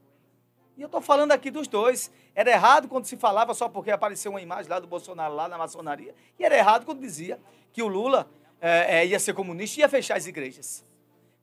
E 0.83 0.85
eu 0.85 0.89
estou 0.89 1.01
falando 1.01 1.31
aqui 1.31 1.49
dos 1.49 1.69
dois. 1.69 2.11
Era 2.35 2.51
errado 2.51 2.89
quando 2.89 3.05
se 3.05 3.17
falava 3.17 3.55
só 3.55 3.69
porque 3.69 3.93
apareceu 3.93 4.33
uma 4.33 4.43
imagem 4.43 4.69
lá 4.69 4.81
do 4.81 4.87
Bolsonaro 4.89 5.33
lá 5.33 5.47
na 5.47 5.57
maçonaria. 5.57 6.13
E 6.37 6.45
era 6.45 6.57
errado 6.57 6.85
quando 6.85 6.99
dizia 6.99 7.39
que 7.73 7.81
o 7.81 7.87
Lula 7.87 8.29
é, 8.61 8.99
é, 8.99 9.07
ia 9.07 9.21
ser 9.21 9.33
comunista 9.33 9.79
e 9.79 9.83
ia 9.83 9.89
fechar 9.89 10.17
as 10.17 10.27
igrejas. 10.27 10.85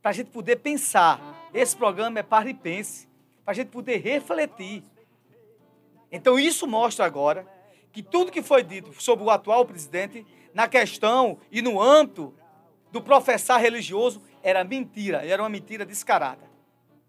Para 0.01 0.11
a 0.11 0.13
gente 0.13 0.29
poder 0.29 0.57
pensar. 0.57 1.49
Esse 1.53 1.73
programa 1.73 2.19
é 2.19 2.21
para 2.21 2.49
e 2.49 2.53
pense. 2.53 3.07
Para 3.45 3.53
a 3.53 3.55
gente 3.55 3.69
poder 3.69 4.01
refletir. 4.01 4.83
Então 6.11 6.37
isso 6.37 6.67
mostra 6.67 7.05
agora 7.05 7.47
que 7.93 8.03
tudo 8.03 8.33
que 8.33 8.41
foi 8.41 8.61
dito 8.61 8.91
sobre 9.01 9.23
o 9.23 9.29
atual 9.29 9.63
presidente, 9.63 10.27
na 10.53 10.67
questão 10.67 11.37
e 11.49 11.61
no 11.61 11.81
âmbito 11.81 12.33
do 12.91 13.01
professar 13.01 13.61
religioso, 13.61 14.21
era 14.43 14.65
mentira, 14.65 15.25
era 15.25 15.41
uma 15.41 15.47
mentira 15.47 15.85
descarada. 15.85 16.45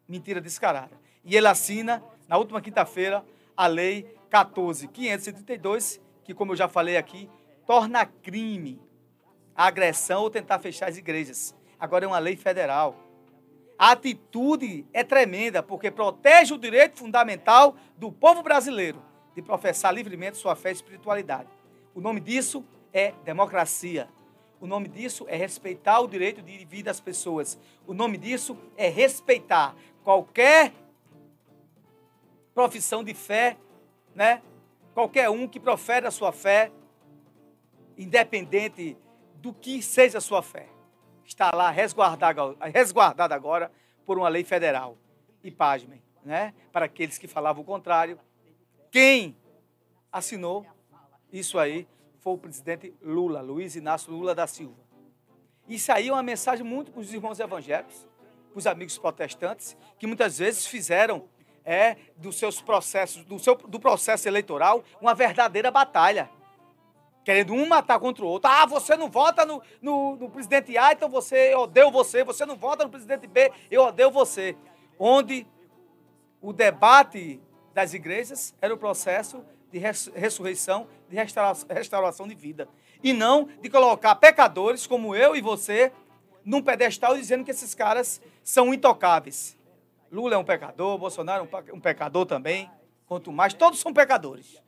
Mentira 0.07 0.41
descarada. 0.41 1.01
E 1.25 1.37
ele 1.37 1.49
assina, 1.49 2.03
na 2.31 2.39
última 2.39 2.61
quinta-feira, 2.61 3.25
a 3.57 3.67
Lei 3.67 4.07
14.532, 4.31 6.01
que, 6.23 6.33
como 6.33 6.53
eu 6.53 6.57
já 6.57 6.69
falei 6.69 6.97
aqui, 6.97 7.29
torna 7.67 8.07
crime 8.07 8.81
a 9.53 9.67
agressão 9.67 10.23
ou 10.23 10.31
tentar 10.31 10.61
fechar 10.61 10.89
as 10.89 10.97
igrejas. 10.97 11.53
Agora 11.77 12.05
é 12.05 12.09
uma 12.09 12.21
lei 12.21 12.37
federal. 12.37 12.95
A 13.77 13.91
atitude 13.91 14.87
é 14.93 15.03
tremenda, 15.03 15.61
porque 15.61 15.91
protege 15.91 16.55
o 16.55 16.59
direito 16.59 17.01
fundamental 17.01 17.75
do 17.97 18.13
povo 18.13 18.45
brasileiro 18.45 19.03
de 19.35 19.43
professar 19.43 19.93
livremente 19.93 20.37
sua 20.37 20.55
fé 20.55 20.69
e 20.69 20.75
espiritualidade. 20.75 21.49
O 21.97 22.01
nome 22.01 22.21
disso 22.21 22.65
é 22.93 23.13
democracia. 23.25 24.09
O 24.61 24.69
nome 24.69 24.87
disso 24.87 25.27
é 25.29 25.35
respeitar 25.35 25.99
o 25.99 26.07
direito 26.07 26.43
de 26.43 26.65
vida 26.65 26.91
das 26.91 27.01
pessoas. 27.01 27.59
O 27.89 27.93
nome 27.93 28.17
disso 28.17 28.57
é 28.77 28.89
respeitar 28.89 29.75
qualquer 30.05 30.73
profissão 32.55 33.03
de 33.05 33.15
fé, 33.15 33.57
né? 34.15 34.43
Qualquer 34.95 35.31
um 35.31 35.47
que 35.47 35.61
profere 35.61 36.07
a 36.07 36.11
sua 36.11 36.33
fé, 36.33 36.73
independente 37.97 38.97
do 39.37 39.53
que 39.53 39.83
seja 39.83 40.19
a 40.19 40.21
sua 40.21 40.43
fé, 40.43 40.69
está 41.25 41.51
lá 41.55 41.71
resguardado 41.71 43.33
agora 43.35 43.71
por 44.05 44.19
uma 44.19 44.29
lei 44.29 44.45
federal. 44.45 44.99
E 45.43 45.51
pasmem, 45.51 46.03
né? 46.25 46.53
Para 46.73 46.85
aqueles 46.85 47.17
que 47.17 47.27
falavam 47.27 47.63
o 47.63 47.65
contrário, 47.65 48.19
quem 48.91 49.37
assinou 50.13 50.67
isso 51.33 51.59
aí 51.59 51.89
foi 52.19 52.35
o 52.35 52.39
presidente 52.39 52.93
Lula, 53.01 53.41
Luiz 53.41 53.77
Inácio 53.77 54.13
Lula 54.13 54.35
da 54.35 54.47
Silva. 54.47 54.77
Isso 55.67 55.91
aí 55.93 56.09
é 56.09 56.13
uma 56.13 56.23
mensagem 56.23 56.67
muito 56.67 56.91
para 56.91 57.01
os 57.01 57.15
irmãos 57.15 57.39
evangélicos, 57.39 58.07
para 58.51 58.59
os 58.59 58.67
amigos 58.67 58.99
protestantes, 58.99 59.77
que 59.99 60.07
muitas 60.07 60.39
vezes 60.39 60.67
fizeram 60.67 61.29
é, 61.65 61.97
dos 62.17 62.37
seus 62.37 62.61
processos, 62.61 63.25
do, 63.25 63.39
seu, 63.39 63.55
do 63.55 63.79
processo 63.79 64.29
eleitoral, 64.29 64.85
uma 65.01 65.15
verdadeira 65.15 65.71
batalha. 65.71 66.31
Querendo 67.25 67.53
um 67.53 67.67
matar 67.69 68.01
contra 68.01 68.25
o 68.25 68.29
outro. 68.29 68.51
Ah, 68.51 68.65
você 68.65 68.97
não 68.97 69.11
vota 69.11 69.45
no, 69.45 69.63
no, 69.81 70.17
no 70.17 70.31
presidente 70.31 70.77
A, 70.79 70.93
então 70.93 71.09
você, 71.09 71.53
eu 71.53 71.61
odeio 71.61 71.91
você. 71.91 72.25
Você 72.25 72.47
não 72.47 72.57
vota 72.57 72.85
no 72.85 72.91
presidente 72.91 73.27
B, 73.27 73.53
eu 73.71 73.83
odeio 73.83 74.11
você. 74.11 74.57
Onde 74.99 75.47
o 76.41 76.53
debate 76.53 77.41
das 77.75 77.93
igrejas 77.93 78.55
era 78.61 78.73
o 78.73 78.79
processo 78.79 79.45
de 79.71 79.79
ressurreição, 79.79 80.89
de 81.09 81.17
restauração 81.69 82.27
de 82.27 82.35
vida. 82.35 82.69
E 83.03 83.13
não 83.13 83.49
de 83.61 83.71
colocar 83.71 84.15
pecadores 84.17 84.87
como 84.87 85.15
eu 85.15 85.37
e 85.37 85.41
você 85.41 85.93
num 86.45 86.63
pedestal 86.63 87.17
dizendo 87.17 87.45
que 87.45 87.51
esses 87.51 87.75
caras 87.75 88.21
são 88.43 88.73
intocáveis. 88.73 89.57
Lula 90.11 90.35
é 90.35 90.39
um 90.39 90.45
pecador, 90.45 90.99
Bolsonaro 90.99 91.49
é 91.67 91.73
um 91.73 91.81
pecador 91.81 92.27
também. 92.27 92.71
Quanto 93.07 93.33
mais, 93.33 93.55
todos 93.55 93.81
são 93.81 93.93
pecadores. 93.93 94.63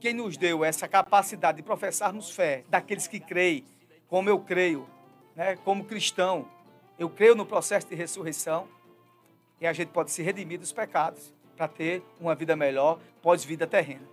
Quem 0.00 0.14
nos 0.14 0.36
deu 0.36 0.64
essa 0.64 0.88
capacidade 0.88 1.56
de 1.56 1.62
professarmos 1.62 2.30
fé, 2.30 2.64
daqueles 2.68 3.06
que 3.06 3.20
creem, 3.20 3.64
como 4.08 4.28
eu 4.28 4.38
creio, 4.40 4.88
né, 5.34 5.56
como 5.56 5.84
cristão, 5.84 6.48
eu 6.98 7.08
creio 7.08 7.34
no 7.34 7.46
processo 7.46 7.86
de 7.86 7.94
ressurreição, 7.94 8.68
e 9.60 9.66
a 9.66 9.72
gente 9.72 9.88
pode 9.88 10.10
se 10.10 10.22
redimir 10.22 10.58
dos 10.58 10.72
pecados 10.72 11.32
para 11.56 11.68
ter 11.68 12.02
uma 12.20 12.34
vida 12.34 12.56
melhor 12.56 12.98
pós-vida 13.22 13.66
terrena. 13.66 14.08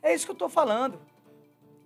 É 0.00 0.14
isso 0.14 0.24
que 0.24 0.30
eu 0.30 0.34
estou 0.34 0.48
falando. 0.48 1.00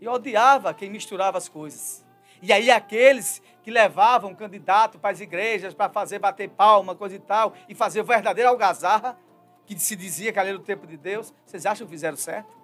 Eu 0.00 0.12
odiava 0.12 0.74
quem 0.74 0.90
misturava 0.90 1.38
as 1.38 1.48
coisas. 1.48 2.03
E 2.44 2.52
aí 2.52 2.70
aqueles 2.70 3.40
que 3.62 3.70
levavam 3.70 4.34
candidato 4.34 4.98
para 4.98 5.08
as 5.08 5.18
igrejas 5.18 5.72
para 5.72 5.90
fazer 5.90 6.18
bater 6.18 6.50
palma, 6.50 6.94
coisa 6.94 7.16
e 7.16 7.18
tal, 7.18 7.54
e 7.66 7.74
fazer 7.74 8.02
verdadeira 8.02 8.50
algazarra, 8.50 9.18
que 9.64 9.78
se 9.80 9.96
dizia 9.96 10.30
que 10.30 10.38
ali 10.38 10.50
era 10.50 10.58
o 10.58 10.60
tempo 10.60 10.86
de 10.86 10.98
Deus, 10.98 11.32
vocês 11.46 11.64
acham 11.64 11.86
que 11.86 11.90
fizeram 11.90 12.18
certo? 12.18 12.54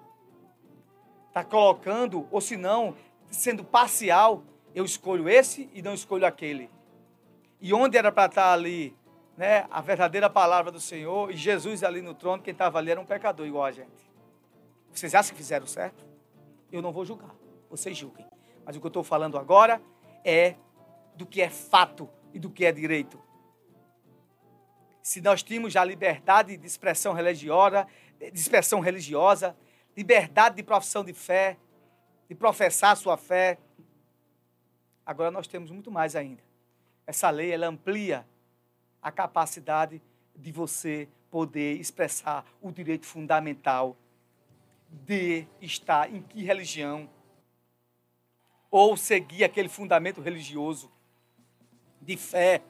Está 1.28 1.42
colocando, 1.42 2.28
ou 2.30 2.42
se 2.42 2.58
não, 2.58 2.94
sendo 3.30 3.64
parcial, 3.64 4.44
eu 4.74 4.84
escolho 4.84 5.30
esse 5.30 5.70
e 5.72 5.80
não 5.80 5.94
escolho 5.94 6.26
aquele. 6.26 6.70
E 7.58 7.72
onde 7.72 7.96
era 7.96 8.12
para 8.12 8.26
estar 8.26 8.52
ali 8.52 8.94
né, 9.34 9.66
a 9.70 9.80
verdadeira 9.80 10.28
palavra 10.28 10.70
do 10.70 10.78
Senhor 10.78 11.30
e 11.30 11.38
Jesus 11.38 11.82
ali 11.82 12.02
no 12.02 12.12
trono, 12.12 12.42
quem 12.42 12.52
estava 12.52 12.76
ali 12.76 12.90
era 12.90 13.00
um 13.00 13.06
pecador 13.06 13.46
igual 13.46 13.64
a 13.64 13.72
gente. 13.72 14.10
Vocês 14.92 15.14
acham 15.14 15.32
que 15.32 15.38
fizeram 15.38 15.66
certo? 15.66 16.04
Eu 16.70 16.82
não 16.82 16.92
vou 16.92 17.06
julgar, 17.06 17.34
vocês 17.70 17.96
julguem. 17.96 18.26
Mas 18.64 18.76
o 18.76 18.80
que 18.80 18.86
eu 18.86 18.88
estou 18.88 19.02
falando 19.02 19.38
agora 19.38 19.80
é 20.24 20.56
do 21.14 21.26
que 21.26 21.40
é 21.40 21.50
fato 21.50 22.08
e 22.32 22.38
do 22.38 22.50
que 22.50 22.64
é 22.64 22.72
direito. 22.72 23.20
Se 25.02 25.20
nós 25.20 25.42
tínhamos 25.42 25.76
a 25.76 25.84
liberdade 25.84 26.56
de 26.56 26.66
expressão 26.66 27.12
religiosa, 27.12 27.86
de 28.18 28.38
expressão 28.38 28.80
religiosa, 28.80 29.56
liberdade 29.96 30.56
de 30.56 30.62
profissão 30.62 31.04
de 31.04 31.12
fé, 31.12 31.56
de 32.28 32.34
professar 32.34 32.96
sua 32.96 33.16
fé, 33.16 33.58
agora 35.04 35.30
nós 35.30 35.46
temos 35.46 35.70
muito 35.70 35.90
mais 35.90 36.14
ainda. 36.14 36.42
Essa 37.06 37.28
lei 37.30 37.50
ela 37.50 37.66
amplia 37.66 38.26
a 39.02 39.10
capacidade 39.10 40.00
de 40.36 40.52
você 40.52 41.08
poder 41.30 41.80
expressar 41.80 42.44
o 42.60 42.70
direito 42.70 43.06
fundamental 43.06 43.96
de 44.90 45.46
estar 45.60 46.12
em 46.12 46.22
que 46.22 46.42
religião 46.42 47.08
ou 48.70 48.96
seguir 48.96 49.44
aquele 49.44 49.68
fundamento 49.68 50.20
religioso 50.20 50.90
de 52.00 52.16
fé, 52.16 52.62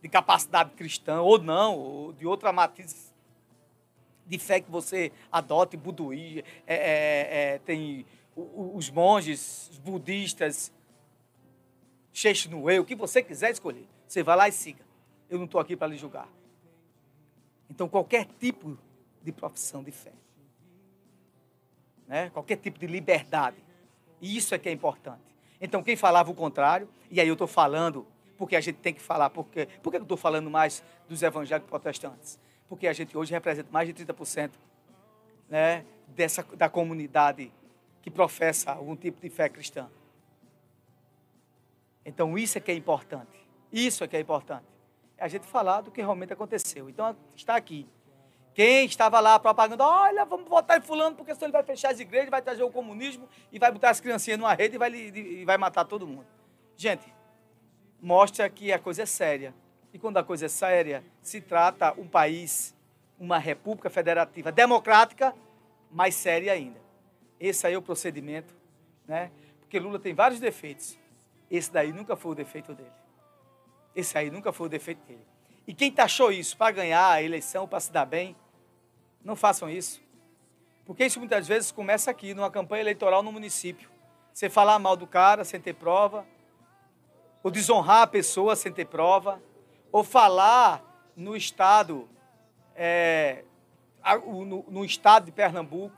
de 0.00 0.08
capacidade 0.08 0.70
cristã, 0.72 1.20
ou 1.20 1.38
não, 1.38 1.76
ou 1.76 2.12
de 2.12 2.26
outra 2.26 2.52
matriz 2.52 3.12
de 4.26 4.38
fé 4.38 4.60
que 4.60 4.70
você 4.70 5.12
adote, 5.30 5.76
buduí, 5.76 6.44
é, 6.66 6.74
é, 6.74 7.54
é, 7.54 7.58
tem 7.58 8.06
os 8.34 8.88
monges, 8.88 9.68
os 9.70 9.78
budistas, 9.78 10.72
Sheshnue, 12.12 12.78
o 12.78 12.84
que 12.84 12.94
você 12.94 13.22
quiser 13.22 13.50
escolher. 13.50 13.86
Você 14.06 14.22
vai 14.22 14.36
lá 14.36 14.48
e 14.48 14.52
siga. 14.52 14.84
Eu 15.28 15.38
não 15.38 15.46
estou 15.46 15.60
aqui 15.60 15.76
para 15.76 15.88
lhe 15.88 15.96
julgar. 15.96 16.28
Então, 17.70 17.88
qualquer 17.88 18.26
tipo 18.38 18.78
de 19.22 19.32
profissão 19.32 19.82
de 19.82 19.90
fé, 19.90 20.12
né? 22.06 22.28
qualquer 22.30 22.56
tipo 22.56 22.78
de 22.78 22.86
liberdade, 22.86 23.56
e 24.22 24.36
isso 24.36 24.54
é 24.54 24.58
que 24.58 24.68
é 24.68 24.72
importante. 24.72 25.20
Então, 25.60 25.82
quem 25.82 25.96
falava 25.96 26.30
o 26.30 26.34
contrário, 26.34 26.88
e 27.10 27.20
aí 27.20 27.26
eu 27.26 27.34
estou 27.34 27.48
falando, 27.48 28.06
porque 28.38 28.54
a 28.54 28.60
gente 28.60 28.76
tem 28.76 28.94
que 28.94 29.02
falar, 29.02 29.28
porque, 29.30 29.66
por 29.82 29.90
que 29.90 29.96
eu 29.96 30.02
estou 30.02 30.16
falando 30.16 30.48
mais 30.48 30.82
dos 31.08 31.22
evangélicos 31.22 31.68
protestantes? 31.68 32.38
Porque 32.68 32.86
a 32.86 32.92
gente 32.92 33.18
hoje 33.18 33.32
representa 33.32 33.68
mais 33.70 33.86
de 33.86 33.92
30% 33.92 34.52
né, 35.48 35.84
dessa, 36.08 36.42
da 36.56 36.68
comunidade 36.68 37.52
que 38.00 38.10
professa 38.10 38.72
algum 38.72 38.96
tipo 38.96 39.20
de 39.20 39.28
fé 39.28 39.48
cristã. 39.48 39.90
Então, 42.04 42.38
isso 42.38 42.58
é 42.58 42.60
que 42.60 42.70
é 42.70 42.74
importante. 42.74 43.48
Isso 43.72 44.04
é 44.04 44.08
que 44.08 44.16
é 44.16 44.20
importante. 44.20 44.66
É 45.18 45.24
a 45.24 45.28
gente 45.28 45.46
falar 45.46 45.80
do 45.80 45.90
que 45.90 46.00
realmente 46.00 46.32
aconteceu. 46.32 46.88
Então, 46.88 47.16
está 47.36 47.56
aqui. 47.56 47.86
Quem 48.54 48.84
estava 48.84 49.18
lá 49.18 49.38
propagando, 49.38 49.82
olha, 49.82 50.24
vamos 50.24 50.48
votar 50.48 50.78
em 50.78 50.82
fulano, 50.82 51.16
porque 51.16 51.34
senão 51.34 51.46
ele 51.46 51.52
vai 51.52 51.62
fechar 51.62 51.90
as 51.90 52.00
igrejas, 52.00 52.28
vai 52.28 52.42
trazer 52.42 52.62
o 52.62 52.70
comunismo 52.70 53.26
e 53.50 53.58
vai 53.58 53.72
botar 53.72 53.90
as 53.90 54.00
criancinhas 54.00 54.38
numa 54.38 54.52
rede 54.52 54.74
e 54.74 54.78
vai, 54.78 54.92
e 54.92 55.44
vai 55.44 55.56
matar 55.56 55.84
todo 55.84 56.06
mundo. 56.06 56.26
Gente, 56.76 57.12
mostra 58.00 58.48
que 58.50 58.72
a 58.72 58.78
coisa 58.78 59.02
é 59.02 59.06
séria. 59.06 59.54
E 59.92 59.98
quando 59.98 60.18
a 60.18 60.24
coisa 60.24 60.46
é 60.46 60.48
séria, 60.48 61.04
se 61.22 61.40
trata 61.40 61.92
um 61.98 62.06
país, 62.06 62.74
uma 63.18 63.38
república 63.38 63.88
federativa 63.88 64.52
democrática, 64.52 65.34
mais 65.90 66.14
séria 66.14 66.52
ainda. 66.52 66.80
Esse 67.38 67.66
aí 67.66 67.74
é 67.74 67.78
o 67.78 67.82
procedimento, 67.82 68.54
né? 69.06 69.30
Porque 69.60 69.78
Lula 69.78 69.98
tem 69.98 70.14
vários 70.14 70.40
defeitos. 70.40 70.98
Esse 71.50 71.70
daí 71.70 71.92
nunca 71.92 72.16
foi 72.16 72.32
o 72.32 72.34
defeito 72.34 72.74
dele. 72.74 72.92
Esse 73.94 74.16
aí 74.16 74.30
nunca 74.30 74.52
foi 74.52 74.66
o 74.66 74.70
defeito 74.70 75.04
dele. 75.06 75.26
E 75.66 75.74
quem 75.74 75.92
taxou 75.92 76.32
isso 76.32 76.56
para 76.56 76.72
ganhar 76.72 77.10
a 77.10 77.22
eleição, 77.22 77.68
para 77.68 77.80
se 77.80 77.92
dar 77.92 78.06
bem, 78.06 78.34
não 79.24 79.36
façam 79.36 79.68
isso. 79.68 80.00
Porque 80.84 81.04
isso 81.04 81.18
muitas 81.18 81.46
vezes 81.46 81.70
começa 81.70 82.10
aqui, 82.10 82.34
numa 82.34 82.50
campanha 82.50 82.82
eleitoral 82.82 83.22
no 83.22 83.32
município. 83.32 83.90
Você 84.32 84.50
falar 84.50 84.78
mal 84.78 84.96
do 84.96 85.06
cara 85.06 85.44
sem 85.44 85.60
ter 85.60 85.74
prova, 85.74 86.26
ou 87.42 87.50
desonrar 87.50 88.02
a 88.02 88.06
pessoa 88.06 88.56
sem 88.56 88.72
ter 88.72 88.86
prova, 88.86 89.42
ou 89.90 90.02
falar 90.02 90.82
no 91.14 91.36
estado, 91.36 92.08
é, 92.74 93.44
no, 94.24 94.64
no, 94.68 94.84
estado 94.84 95.26
de 95.26 95.32
Pernambuco, 95.32 95.96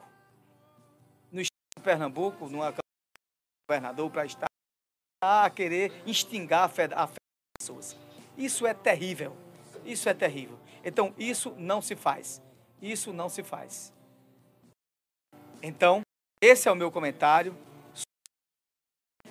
no 1.30 1.40
estado 1.40 1.76
de 1.76 1.82
Pernambuco, 1.82 2.48
numa 2.48 2.66
campanha 2.66 2.80
governador 3.68 4.10
para 4.10 4.26
estado, 4.26 4.48
a 5.22 5.48
querer 5.48 5.90
fé, 5.90 6.04
a 6.52 6.68
fé 6.68 6.88
das 6.88 7.16
pessoas. 7.58 7.96
Isso 8.36 8.66
é 8.66 8.74
terrível. 8.74 9.36
Isso 9.84 10.08
é 10.08 10.14
terrível. 10.14 10.58
Então, 10.84 11.14
isso 11.18 11.54
não 11.56 11.80
se 11.80 11.94
faz. 11.94 12.42
Isso 12.84 13.14
não 13.14 13.30
se 13.30 13.42
faz. 13.42 13.90
Então, 15.62 16.02
esse 16.38 16.68
é 16.68 16.70
o 16.70 16.76
meu 16.76 16.92
comentário. 16.92 17.56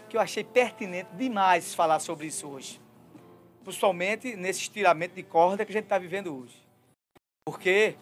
Que 0.09 0.17
eu 0.17 0.21
achei 0.21 0.43
pertinente 0.43 1.13
demais 1.13 1.75
falar 1.75 1.99
sobre 1.99 2.25
isso 2.25 2.47
hoje. 2.47 2.81
Principalmente 3.63 4.35
nesse 4.35 4.61
estiramento 4.61 5.13
de 5.13 5.21
corda 5.21 5.63
que 5.63 5.71
a 5.71 5.73
gente 5.73 5.83
está 5.83 5.99
vivendo 5.99 6.35
hoje. 6.35 6.59
Porque 7.45 7.95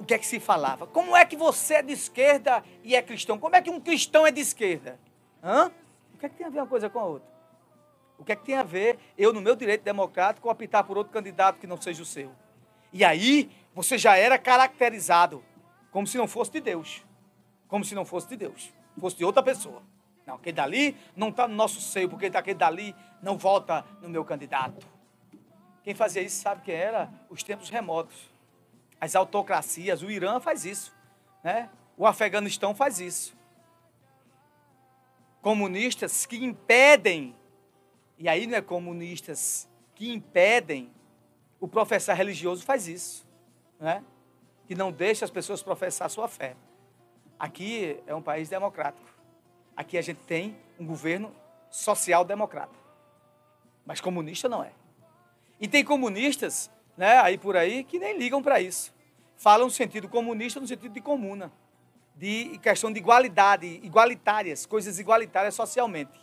o 0.00 0.04
que 0.06 0.14
é 0.14 0.18
que 0.18 0.26
se 0.26 0.40
falava? 0.40 0.86
Como 0.86 1.14
é 1.14 1.26
que 1.26 1.36
você 1.36 1.74
é 1.74 1.82
de 1.82 1.92
esquerda 1.92 2.64
e 2.82 2.96
é 2.96 3.02
cristão? 3.02 3.38
Como 3.38 3.54
é 3.54 3.60
que 3.60 3.68
um 3.68 3.78
cristão 3.78 4.26
é 4.26 4.30
de 4.30 4.40
esquerda? 4.40 4.98
Hã? 5.44 5.70
O 6.14 6.18
que 6.18 6.24
é 6.24 6.28
que 6.30 6.36
tem 6.36 6.46
a 6.46 6.50
ver 6.50 6.60
uma 6.60 6.66
coisa 6.66 6.88
com 6.88 6.98
a 6.98 7.04
outra? 7.04 7.28
O 8.18 8.24
que 8.24 8.32
é 8.32 8.36
que 8.36 8.46
tem 8.46 8.54
a 8.54 8.62
ver 8.62 8.98
eu, 9.18 9.30
no 9.30 9.42
meu 9.42 9.54
direito 9.54 9.82
democrático, 9.82 10.50
optar 10.50 10.84
por 10.84 10.96
outro 10.96 11.12
candidato 11.12 11.58
que 11.58 11.66
não 11.66 11.78
seja 11.78 12.02
o 12.02 12.06
seu? 12.06 12.32
E 12.92 13.04
aí, 13.04 13.50
você 13.74 13.96
já 13.96 14.16
era 14.16 14.38
caracterizado 14.38 15.44
como 15.90 16.06
se 16.06 16.18
não 16.18 16.28
fosse 16.28 16.52
de 16.52 16.60
Deus. 16.60 17.04
Como 17.66 17.84
se 17.84 17.94
não 17.94 18.04
fosse 18.04 18.28
de 18.28 18.36
Deus. 18.36 18.72
Fosse 18.98 19.16
de 19.16 19.24
outra 19.24 19.42
pessoa. 19.42 19.82
Não, 20.26 20.34
aquele 20.34 20.56
dali 20.56 20.96
não 21.16 21.28
está 21.28 21.46
no 21.46 21.54
nosso 21.54 21.80
seio, 21.80 22.08
porque 22.08 22.26
aquele 22.26 22.58
dali 22.58 22.94
não 23.22 23.38
vota 23.38 23.84
no 24.02 24.08
meu 24.08 24.24
candidato. 24.24 24.86
Quem 25.82 25.94
fazia 25.94 26.22
isso 26.22 26.42
sabe 26.42 26.62
quem 26.62 26.74
era? 26.74 27.10
Os 27.30 27.42
tempos 27.42 27.70
remotos. 27.70 28.30
As 29.00 29.14
autocracias, 29.14 30.02
o 30.02 30.10
Irã 30.10 30.40
faz 30.40 30.64
isso. 30.64 30.94
Né? 31.42 31.70
O 31.96 32.06
Afeganistão 32.06 32.74
faz 32.74 33.00
isso 33.00 33.38
comunistas 35.40 36.26
que 36.26 36.36
impedem, 36.36 37.34
e 38.18 38.28
aí 38.28 38.46
não 38.46 38.56
é 38.56 38.62
comunistas 38.62 39.68
que 39.94 40.12
impedem, 40.12 40.90
o 41.60 41.66
professar 41.66 42.16
religioso 42.16 42.64
faz 42.64 42.86
isso, 42.86 43.26
né? 43.78 44.04
que 44.66 44.74
não 44.74 44.92
deixa 44.92 45.24
as 45.24 45.30
pessoas 45.30 45.62
professar 45.62 46.10
sua 46.10 46.28
fé. 46.28 46.54
Aqui 47.38 47.98
é 48.06 48.14
um 48.14 48.20
país 48.20 48.48
democrático. 48.48 49.08
Aqui 49.76 49.96
a 49.96 50.02
gente 50.02 50.20
tem 50.26 50.56
um 50.78 50.84
governo 50.84 51.32
social-democrata. 51.70 52.76
Mas 53.86 54.00
comunista 54.00 54.48
não 54.48 54.62
é. 54.62 54.72
E 55.60 55.66
tem 55.66 55.84
comunistas, 55.84 56.70
né, 56.96 57.18
aí 57.18 57.38
por 57.38 57.56
aí, 57.56 57.82
que 57.82 57.98
nem 57.98 58.18
ligam 58.18 58.42
para 58.42 58.60
isso. 58.60 58.92
Falam 59.36 59.66
no 59.66 59.72
sentido 59.72 60.08
comunista 60.08 60.60
no 60.60 60.66
sentido 60.66 60.92
de 60.92 61.00
comuna 61.00 61.50
de 62.18 62.58
questão 62.58 62.92
de 62.92 62.98
igualdade, 62.98 63.80
igualitárias, 63.84 64.66
coisas 64.66 64.98
igualitárias 64.98 65.54
socialmente. 65.54 66.18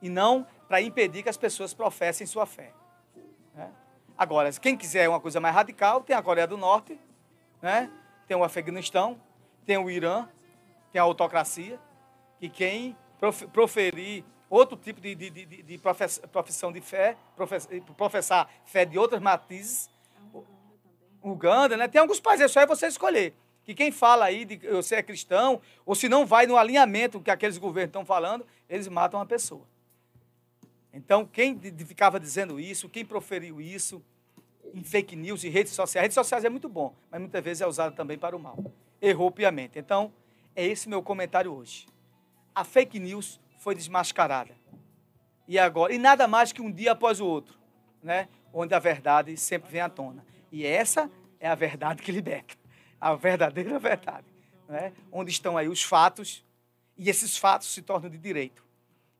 E 0.00 0.08
não 0.08 0.46
para 0.68 0.80
impedir 0.80 1.24
que 1.24 1.28
as 1.28 1.36
pessoas 1.36 1.74
professem 1.74 2.26
sua 2.26 2.46
fé. 2.46 2.72
Né? 3.52 3.68
Agora, 4.20 4.52
quem 4.52 4.76
quiser 4.76 5.08
uma 5.08 5.18
coisa 5.18 5.40
mais 5.40 5.54
radical, 5.54 6.02
tem 6.02 6.14
a 6.14 6.20
Coreia 6.20 6.46
do 6.46 6.58
Norte, 6.58 7.00
né? 7.62 7.90
tem 8.28 8.36
o 8.36 8.44
Afeganistão, 8.44 9.18
tem 9.64 9.78
o 9.78 9.88
Irã, 9.88 10.28
tem 10.92 11.00
a 11.00 11.04
autocracia, 11.04 11.80
e 12.38 12.46
quem 12.46 12.94
proferir 13.50 14.22
outro 14.50 14.76
tipo 14.76 15.00
de, 15.00 15.14
de, 15.14 15.30
de, 15.30 15.62
de 15.62 15.80
profissão 16.30 16.70
de 16.70 16.82
fé, 16.82 17.16
professar 17.96 18.46
fé 18.66 18.84
de 18.84 18.98
outras 18.98 19.22
matizes, 19.22 19.88
Uganda, 21.24 21.78
né? 21.78 21.88
Tem 21.88 22.02
alguns 22.02 22.20
países, 22.20 22.44
é 22.44 22.48
só 22.48 22.66
você 22.66 22.88
escolher 22.88 23.34
que 23.64 23.74
quem 23.74 23.90
fala 23.90 24.26
aí 24.26 24.44
de 24.44 24.58
você 24.68 24.96
é 24.96 25.02
cristão, 25.02 25.62
ou 25.86 25.94
se 25.94 26.10
não 26.10 26.26
vai 26.26 26.46
no 26.46 26.58
alinhamento 26.58 27.22
que 27.22 27.30
aqueles 27.30 27.56
governos 27.56 27.88
estão 27.88 28.04
falando, 28.04 28.46
eles 28.68 28.86
matam 28.86 29.18
a 29.18 29.24
pessoa. 29.24 29.66
Então, 30.92 31.24
quem 31.24 31.58
ficava 31.86 32.18
dizendo 32.18 32.58
isso, 32.58 32.88
quem 32.88 33.04
proferiu 33.04 33.60
isso 33.60 34.02
em 34.74 34.82
fake 34.82 35.16
news 35.16 35.44
e 35.44 35.48
redes 35.48 35.72
sociais, 35.72 36.02
redes 36.02 36.14
sociais 36.14 36.44
é 36.44 36.48
muito 36.48 36.68
bom, 36.68 36.94
mas 37.10 37.20
muitas 37.20 37.42
vezes 37.42 37.60
é 37.60 37.66
usado 37.66 37.94
também 37.94 38.18
para 38.18 38.36
o 38.36 38.40
mal. 38.40 38.56
Errou 39.00 39.30
piamente. 39.30 39.78
Então, 39.78 40.12
é 40.54 40.66
esse 40.66 40.88
meu 40.88 41.02
comentário 41.02 41.52
hoje. 41.52 41.86
A 42.54 42.64
fake 42.64 42.98
news 42.98 43.40
foi 43.58 43.74
desmascarada. 43.74 44.54
E 45.46 45.58
agora, 45.58 45.92
e 45.92 45.98
nada 45.98 46.28
mais 46.28 46.52
que 46.52 46.62
um 46.62 46.70
dia 46.70 46.92
após 46.92 47.20
o 47.20 47.26
outro, 47.26 47.58
né? 48.02 48.28
Onde 48.52 48.74
a 48.74 48.78
verdade 48.78 49.36
sempre 49.36 49.70
vem 49.70 49.80
à 49.80 49.88
tona. 49.88 50.24
E 50.50 50.64
essa 50.64 51.10
é 51.38 51.48
a 51.48 51.54
verdade 51.54 52.02
que 52.02 52.12
liberta 52.12 52.60
a 53.00 53.14
verdadeira 53.14 53.78
verdade, 53.78 54.26
né? 54.68 54.92
onde 55.10 55.30
estão 55.30 55.56
aí 55.56 55.68
os 55.68 55.82
fatos, 55.82 56.44
e 56.96 57.08
esses 57.08 57.38
fatos 57.38 57.72
se 57.72 57.80
tornam 57.80 58.10
de 58.10 58.18
direito. 58.18 58.62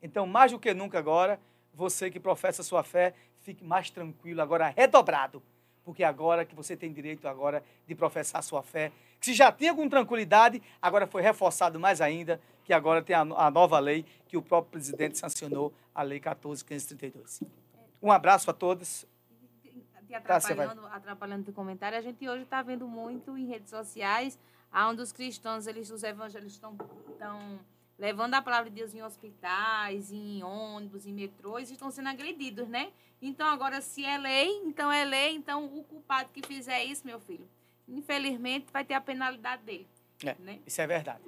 Então, 0.02 0.26
mais 0.26 0.52
do 0.52 0.58
que 0.58 0.74
nunca 0.74 0.98
agora, 0.98 1.40
você 1.80 2.10
que 2.10 2.20
professa 2.20 2.62
sua 2.62 2.84
fé, 2.84 3.14
fique 3.40 3.64
mais 3.64 3.88
tranquilo, 3.88 4.42
agora 4.42 4.68
redobrado, 4.68 5.42
porque 5.82 6.04
agora 6.04 6.44
que 6.44 6.54
você 6.54 6.76
tem 6.76 6.92
direito 6.92 7.26
agora 7.26 7.64
de 7.86 7.94
professar 7.94 8.42
sua 8.42 8.62
fé, 8.62 8.92
que 9.18 9.24
se 9.26 9.34
já 9.34 9.50
tinha 9.50 9.74
com 9.74 9.88
tranquilidade, 9.88 10.62
agora 10.80 11.06
foi 11.06 11.22
reforçado 11.22 11.80
mais 11.80 12.02
ainda, 12.02 12.38
que 12.64 12.72
agora 12.74 13.02
tem 13.02 13.16
a, 13.16 13.20
a 13.22 13.50
nova 13.50 13.78
lei 13.78 14.04
que 14.28 14.36
o 14.36 14.42
próprio 14.42 14.72
presidente 14.72 15.16
sancionou, 15.18 15.72
a 15.94 16.02
Lei 16.02 16.20
14.532. 16.20 17.42
Um 18.00 18.12
abraço 18.12 18.50
a 18.50 18.54
todos. 18.54 19.06
Te 20.06 20.14
atrapalhando, 20.14 20.82
tá, 20.82 20.94
atrapalhando 20.94 21.50
o 21.50 21.54
comentário, 21.54 21.96
a 21.96 22.00
gente 22.00 22.28
hoje 22.28 22.42
está 22.42 22.62
vendo 22.62 22.86
muito 22.86 23.38
em 23.38 23.46
redes 23.46 23.70
sociais, 23.70 24.38
onde 24.72 25.00
os 25.00 25.12
cristãos, 25.12 25.66
eles, 25.66 25.90
os 25.90 26.02
evangélicos 26.02 26.52
estão 26.54 26.76
levando 28.00 28.32
a 28.32 28.40
palavra 28.40 28.70
de 28.70 28.76
Deus 28.76 28.94
em 28.94 29.02
hospitais, 29.02 30.10
em 30.10 30.42
ônibus, 30.42 31.06
em 31.06 31.12
metrôs, 31.12 31.70
estão 31.70 31.90
sendo 31.90 32.08
agredidos, 32.08 32.66
né? 32.66 32.90
Então, 33.20 33.46
agora, 33.46 33.82
se 33.82 34.02
é 34.06 34.16
lei, 34.16 34.48
então 34.64 34.90
é 34.90 35.04
lei, 35.04 35.34
então 35.36 35.66
o 35.66 35.84
culpado 35.84 36.30
que 36.32 36.44
fizer 36.44 36.82
isso, 36.82 37.06
meu 37.06 37.20
filho, 37.20 37.46
infelizmente, 37.86 38.72
vai 38.72 38.86
ter 38.86 38.94
a 38.94 39.00
penalidade 39.02 39.62
dele. 39.64 39.86
É, 40.24 40.34
né? 40.38 40.58
Isso 40.66 40.80
é 40.80 40.86
verdade. 40.86 41.20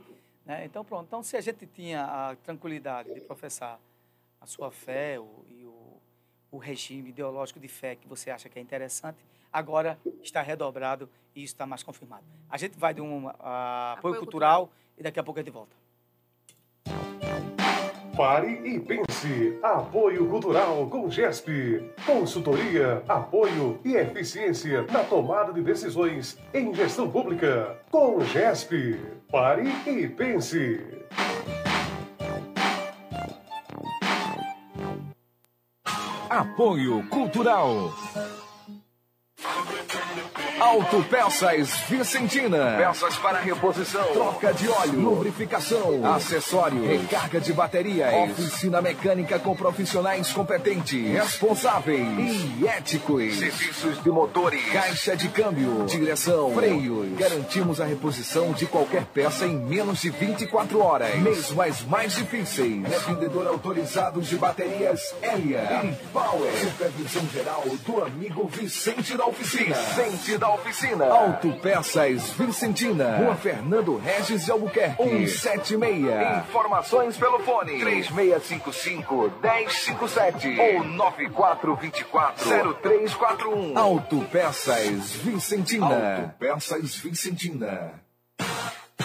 Né? 0.46 0.64
Então, 0.64 0.82
pronto. 0.82 1.04
Então, 1.06 1.22
se 1.22 1.36
a 1.36 1.42
gente 1.42 1.66
tinha 1.66 2.04
a 2.04 2.36
tranquilidade 2.36 3.12
de 3.12 3.20
professar 3.20 3.78
a 4.40 4.46
sua 4.46 4.70
fé 4.70 5.20
o, 5.20 5.44
e 5.50 5.66
o, 5.66 6.00
o 6.52 6.56
regime 6.56 7.10
ideológico 7.10 7.60
de 7.60 7.68
fé 7.68 7.96
que 7.96 8.08
você 8.08 8.30
acha 8.30 8.48
que 8.48 8.58
é 8.58 8.62
interessante, 8.62 9.18
agora 9.52 9.98
está 10.22 10.40
redobrado 10.40 11.06
e 11.34 11.42
isso 11.42 11.52
está 11.52 11.66
mais 11.66 11.82
confirmado. 11.82 12.24
A 12.48 12.56
gente 12.56 12.78
vai 12.78 12.94
de 12.94 13.02
um 13.02 13.28
apoio, 13.28 13.98
Apoio 13.98 14.18
cultural, 14.18 14.72
e 14.96 15.02
daqui 15.02 15.20
a 15.20 15.22
pouco 15.22 15.38
a 15.38 15.42
gente 15.42 15.52
volta. 15.52 15.81
Pare 18.16 18.60
e 18.64 18.78
pense. 18.78 19.58
Apoio 19.62 20.26
Cultural 20.28 20.86
com 20.90 21.08
GESP. 21.08 21.90
Consultoria, 22.04 23.02
apoio 23.08 23.80
e 23.82 23.94
eficiência 23.94 24.82
na 24.92 25.02
tomada 25.02 25.50
de 25.52 25.62
decisões 25.62 26.38
em 26.52 26.74
gestão 26.74 27.10
pública. 27.10 27.78
Com 27.90 28.20
GESP. 28.20 29.00
Pare 29.30 29.72
e 29.86 30.06
pense. 30.08 30.78
Apoio 36.28 37.08
Cultural. 37.08 37.92
Autopeças 40.60 41.70
Vicentina. 41.88 42.76
Peças 42.76 43.16
para 43.16 43.40
reposição, 43.40 44.04
troca 44.12 44.52
de 44.52 44.68
óleo, 44.68 45.00
lubrificação, 45.00 46.04
acessórios, 46.14 46.86
recarga 46.86 47.40
de 47.40 47.52
baterias, 47.52 48.30
oficina 48.30 48.80
mecânica 48.82 49.38
com 49.38 49.56
profissionais 49.56 50.30
competentes, 50.32 51.12
responsáveis 51.12 52.06
e 52.58 52.66
éticos. 52.66 53.38
Serviços 53.38 54.02
de 54.02 54.10
motores, 54.10 54.64
caixa 54.72 55.16
de 55.16 55.28
câmbio, 55.28 55.84
direção, 55.86 56.52
freios. 56.52 57.08
Garantimos 57.18 57.80
a 57.80 57.84
reposição 57.84 58.52
de 58.52 58.66
qualquer 58.66 59.04
peça 59.06 59.46
em 59.46 59.56
menos 59.56 60.00
de 60.00 60.10
24 60.10 60.80
horas. 60.80 61.14
Mesmo 61.16 61.60
as 61.62 61.82
mais 61.82 62.14
difíceis. 62.14 62.84
É 62.92 62.98
vendedor 62.98 63.46
autorizado 63.46 64.20
de 64.20 64.36
baterias 64.36 65.14
Elia 65.22 65.82
e 65.84 66.06
Power. 66.08 66.52
Supervisão 66.60 67.26
geral 67.32 67.64
do 67.84 68.02
amigo 68.04 68.46
Vicente 68.48 69.16
da 69.16 69.26
Oficina. 69.26 69.74
Vicente 69.74 70.38
da 70.42 70.50
Oficina. 70.54 71.06
Autopeças 71.06 72.30
Vicentina. 72.30 73.16
Rua 73.18 73.36
Fernando 73.36 73.96
Regis 73.96 74.44
de 74.44 74.50
Albuquerque. 74.50 75.28
176. 75.28 76.38
Informações 76.48 77.16
pelo 77.16 77.38
fone. 77.44 77.78
3655 77.78 79.32
1057 79.40 80.58
ou 80.58 80.84
9424 80.84 82.50
0341. 82.82 83.78
Autopeças 83.78 85.12
Vicentina. 85.12 86.18
Autopeças 86.18 86.96
Vicentina. 86.96 87.92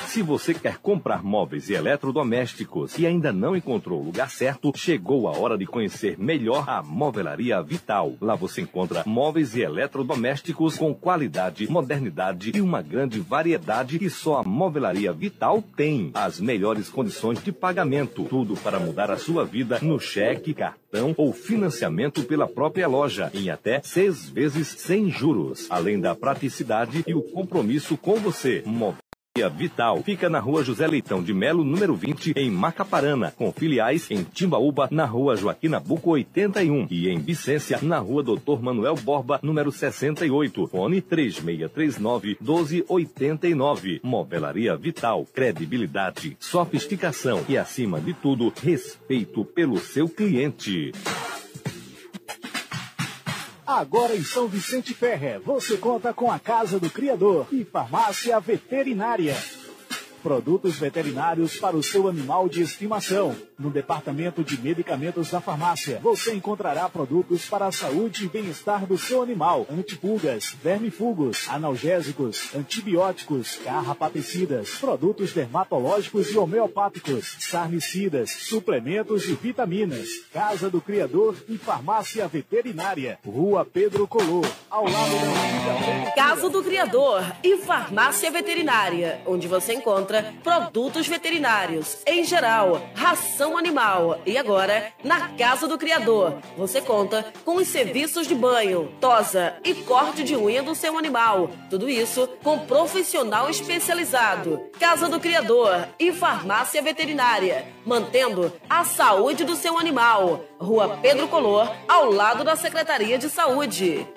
Se 0.06 0.22
você 0.22 0.54
quer 0.54 0.78
comprar 0.78 1.24
móveis 1.24 1.70
e 1.70 1.74
eletrodomésticos 1.74 2.98
e 2.98 3.06
ainda 3.06 3.32
não 3.32 3.56
encontrou 3.56 4.02
o 4.02 4.06
lugar 4.06 4.30
certo, 4.30 4.72
chegou 4.76 5.28
a 5.28 5.38
hora 5.38 5.58
de 5.58 5.66
conhecer 5.66 6.18
melhor 6.18 6.68
a 6.68 6.82
Movelaria 6.82 7.62
Vital. 7.62 8.14
Lá 8.20 8.36
você 8.36 8.62
encontra 8.62 9.04
móveis 9.06 9.56
e 9.56 9.62
eletrodomésticos 9.62 10.78
com 10.78 10.94
qualidade, 10.94 11.70
modernidade 11.70 12.52
e 12.56 12.62
uma 12.62 12.82
grande 12.82 13.20
variedade 13.20 14.00
que 14.00 14.10
só 14.10 14.38
a 14.38 14.44
Movelaria 14.44 15.14
Vital 15.14 15.64
tem. 15.76 16.12
As 16.14 16.40
melhores 16.40 16.90
condições 16.90 17.44
de 17.44 17.52
pagamento, 17.52 18.26
tudo 18.26 18.56
para 18.56 18.80
mudar 18.80 19.12
a 19.12 19.18
sua 19.18 19.46
vida 19.46 19.80
no 19.82 20.00
cheque, 20.00 20.54
cartão 20.54 21.14
ou 21.18 21.32
financiamento 21.32 22.24
pela 22.24 22.48
própria 22.48 22.88
loja 22.88 23.32
em 23.34 23.50
até 23.50 23.82
seis 23.84 24.30
vezes 24.30 24.68
sem 24.68 25.10
juros. 25.10 25.68
Além 25.70 26.00
da 26.00 26.16
praticidade 26.16 27.04
e 27.08 27.14
o 27.14 27.22
compromisso 27.22 27.98
com 27.98 28.16
você. 28.16 28.64
Vital 29.48 30.02
fica 30.04 30.30
na 30.30 30.40
rua 30.40 30.64
José 30.64 30.88
Leitão 30.88 31.22
de 31.22 31.34
Melo, 31.34 31.64
número 31.64 31.96
20, 31.96 32.34
em 32.36 32.50
Macaparana, 32.50 33.32
com 33.38 33.52
filiais 33.52 34.10
em 34.10 34.24
Timbaúba, 34.24 34.88
na 34.90 35.06
rua 35.06 35.36
Joaquim 35.36 35.68
Nabuco 35.68 36.10
81 36.10 36.88
e 36.90 37.08
em 37.10 37.20
Vicência, 37.20 37.80
na 37.84 38.00
rua 38.00 38.24
Doutor 38.24 38.62
Manuel 38.62 38.96
Borba, 38.96 39.40
número 39.44 39.72
68. 39.72 40.68
Fone 40.68 41.02
3639 41.02 42.38
1289. 42.42 44.00
Movelaria 44.04 44.76
Vital, 44.76 45.26
credibilidade, 45.32 46.36
sofisticação 46.40 47.44
e, 47.48 47.58
acima 47.58 48.02
de 48.02 48.14
tudo, 48.14 48.52
respeito 48.64 49.46
pelo 49.46 49.78
seu 49.78 50.10
cliente. 50.10 50.92
Agora 53.68 54.16
em 54.16 54.24
São 54.24 54.48
Vicente 54.48 54.94
Ferre, 54.94 55.40
você 55.40 55.76
conta 55.76 56.14
com 56.14 56.32
a 56.32 56.40
Casa 56.40 56.80
do 56.80 56.90
Criador 56.90 57.48
e 57.52 57.66
Farmácia 57.66 58.40
Veterinária. 58.40 59.36
Produtos 60.24 60.78
veterinários 60.78 61.58
para 61.58 61.76
o 61.76 61.84
seu 61.84 62.08
animal 62.08 62.48
de 62.48 62.62
estimação. 62.62 63.36
No 63.60 63.72
departamento 63.72 64.44
de 64.44 64.62
medicamentos 64.62 65.32
da 65.32 65.42
farmácia, 65.42 66.00
você 66.04 66.32
encontrará 66.36 66.88
produtos 66.88 67.48
para 67.48 67.66
a 67.66 67.72
saúde 67.72 68.26
e 68.26 68.30
bem-estar 68.30 68.86
do 68.86 69.00
seu 69.00 69.24
animal: 69.24 69.66
antipulgas, 69.72 70.56
vermifugos, 70.62 71.50
analgésicos, 71.50 72.54
antibióticos, 72.54 73.56
carrapaticidas, 73.56 74.76
produtos 74.76 75.34
dermatológicos 75.34 76.30
e 76.30 76.38
homeopáticos, 76.38 77.36
sarnicidas, 77.40 78.30
suplementos 78.30 79.28
e 79.28 79.34
vitaminas. 79.34 80.08
Casa 80.32 80.70
do 80.70 80.80
Criador 80.80 81.36
e 81.50 81.58
Farmácia 81.58 82.28
Veterinária. 82.28 83.18
Rua 83.26 83.66
Pedro 83.66 84.08
Colô, 84.08 84.42
ao 84.70 84.84
lado 84.84 85.16
da 86.06 86.12
Casa 86.12 86.48
do 86.48 86.62
Criador 86.62 87.24
e 87.44 87.58
Farmácia 87.58 88.30
Veterinária, 88.30 89.20
onde 89.26 89.48
você 89.48 89.74
encontra 89.74 90.32
produtos 90.44 91.08
veterinários 91.08 91.98
em 92.06 92.24
geral, 92.24 92.88
ração 92.94 93.47
animal. 93.56 94.20
E 94.26 94.36
agora, 94.36 94.92
na 95.04 95.30
Casa 95.30 95.68
do 95.68 95.78
Criador, 95.78 96.34
você 96.58 96.82
conta 96.82 97.32
com 97.46 97.58
os 97.58 97.68
serviços 97.68 98.26
de 98.28 98.34
banho, 98.34 98.92
tosa 99.00 99.56
e 99.64 99.76
corte 99.76 100.24
de 100.24 100.36
unha 100.36 100.64
do 100.64 100.74
seu 100.74 100.98
animal. 100.98 101.52
Tudo 101.70 101.88
isso 101.88 102.28
com 102.44 102.58
profissional 102.60 103.48
especializado. 103.50 104.64
Casa 104.80 105.08
do 105.08 105.20
Criador 105.20 105.88
e 106.00 106.12
Farmácia 106.12 106.82
Veterinária, 106.82 107.68
mantendo 107.86 108.52
a 108.68 108.84
saúde 108.84 109.44
do 109.44 109.56
seu 109.56 109.78
animal. 109.78 110.42
Rua 110.60 110.98
Pedro 111.02 111.28
Color, 111.28 111.72
ao 111.88 112.12
lado 112.12 112.44
da 112.44 112.56
Secretaria 112.56 113.20
de 113.20 113.30
Saúde. 113.30 114.08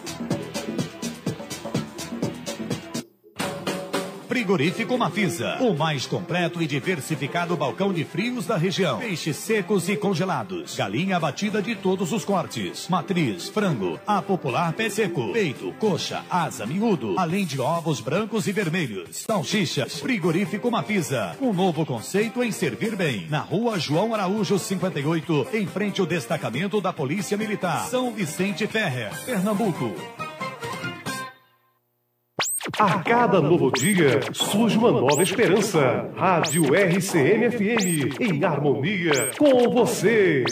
Frigorífico 4.30 4.96
Mafisa, 4.96 5.58
o 5.60 5.76
mais 5.76 6.06
completo 6.06 6.62
e 6.62 6.68
diversificado 6.68 7.58
balcão 7.58 7.92
de 7.92 8.04
frios 8.04 8.46
da 8.46 8.58
região. 8.58 9.00
Peixes 9.00 9.36
secos 9.38 9.89
e 9.89 9.98
congelados, 9.98 10.76
galinha 10.76 11.18
abatida 11.18 11.63
de 11.63 11.76
todos 11.76 12.13
os 12.13 12.24
cortes, 12.24 12.88
matriz, 12.88 13.50
frango, 13.50 14.00
a 14.06 14.22
popular 14.22 14.72
pé 14.74 14.88
seco, 14.88 15.34
peito, 15.34 15.74
coxa, 15.80 16.24
asa, 16.30 16.68
miúdo, 16.68 17.15
além 17.18 17.44
de 17.44 17.60
ovos 17.60 18.00
brancos 18.02 18.46
e 18.46 18.52
vermelhos. 18.52 19.26
Salsichas, 19.28 20.00
Frigorífico 20.00 20.70
Mafisa, 20.70 21.36
um 21.42 21.52
novo 21.52 21.84
conceito 21.84 22.44
em 22.44 22.52
servir 22.52 22.96
bem. 22.96 23.26
Na 23.32 23.39
rua 23.39 23.80
João 23.80 24.13
Araújo 24.13 24.60
58, 24.60 25.48
em 25.54 25.65
frente 25.65 26.02
ao 26.02 26.06
destacamento 26.06 26.80
da 26.80 26.94
Polícia 26.94 27.36
Militar. 27.36 27.88
São 27.88 28.12
Vicente 28.12 28.68
Ferrer, 28.68 29.10
Pernambuco. 29.26 29.92
A 32.80 33.04
cada 33.04 33.42
novo 33.42 33.70
dia 33.72 34.22
surge 34.32 34.78
uma 34.78 34.89
nova 34.89 35.22
esperança. 35.22 36.10
Rádio 36.15 36.74
RCM 36.74 37.52
FM, 37.52 38.22
em 38.22 38.42
harmonia 38.46 39.32
com 39.38 39.70
você. 39.70 40.46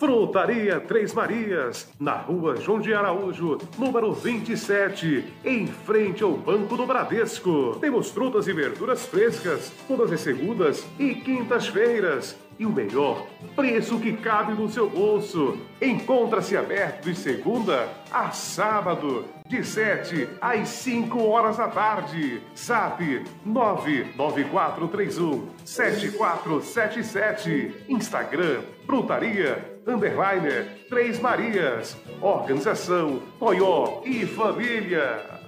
Frutaria 0.00 0.80
Três 0.80 1.12
Marias, 1.12 1.86
na 2.00 2.14
rua 2.14 2.56
João 2.56 2.80
de 2.80 2.94
Araújo, 2.94 3.58
número 3.78 4.14
27, 4.14 5.22
em 5.44 5.66
frente 5.66 6.22
ao 6.22 6.32
Banco 6.32 6.74
do 6.74 6.86
Bradesco. 6.86 7.76
Temos 7.82 8.10
frutas 8.10 8.48
e 8.48 8.54
verduras 8.54 9.04
frescas, 9.04 9.70
todas 9.86 10.10
as 10.10 10.22
segundas 10.22 10.86
e 10.98 11.16
quintas-feiras. 11.16 12.34
E 12.58 12.64
o 12.64 12.70
melhor, 12.70 13.26
preço 13.54 14.00
que 14.00 14.14
cabe 14.14 14.54
no 14.54 14.70
seu 14.70 14.88
bolso. 14.88 15.58
Encontra-se 15.82 16.56
aberto 16.56 17.04
de 17.04 17.14
segunda 17.14 17.86
a 18.10 18.30
sábado, 18.30 19.26
de 19.46 19.62
7 19.62 20.30
às 20.40 20.66
5 20.68 21.22
horas 21.24 21.58
da 21.58 21.68
tarde. 21.68 22.40
SAP 22.54 23.22
99431 23.44 25.46
7477. 25.64 27.84
Instagram 27.88 28.62
Frutaria 28.86 29.69
Underliner 29.86 30.66
Três 30.88 31.18
Marias. 31.20 31.96
Organização 32.20 33.20
Toyó 33.38 34.02
e 34.04 34.26
Família. 34.26 35.40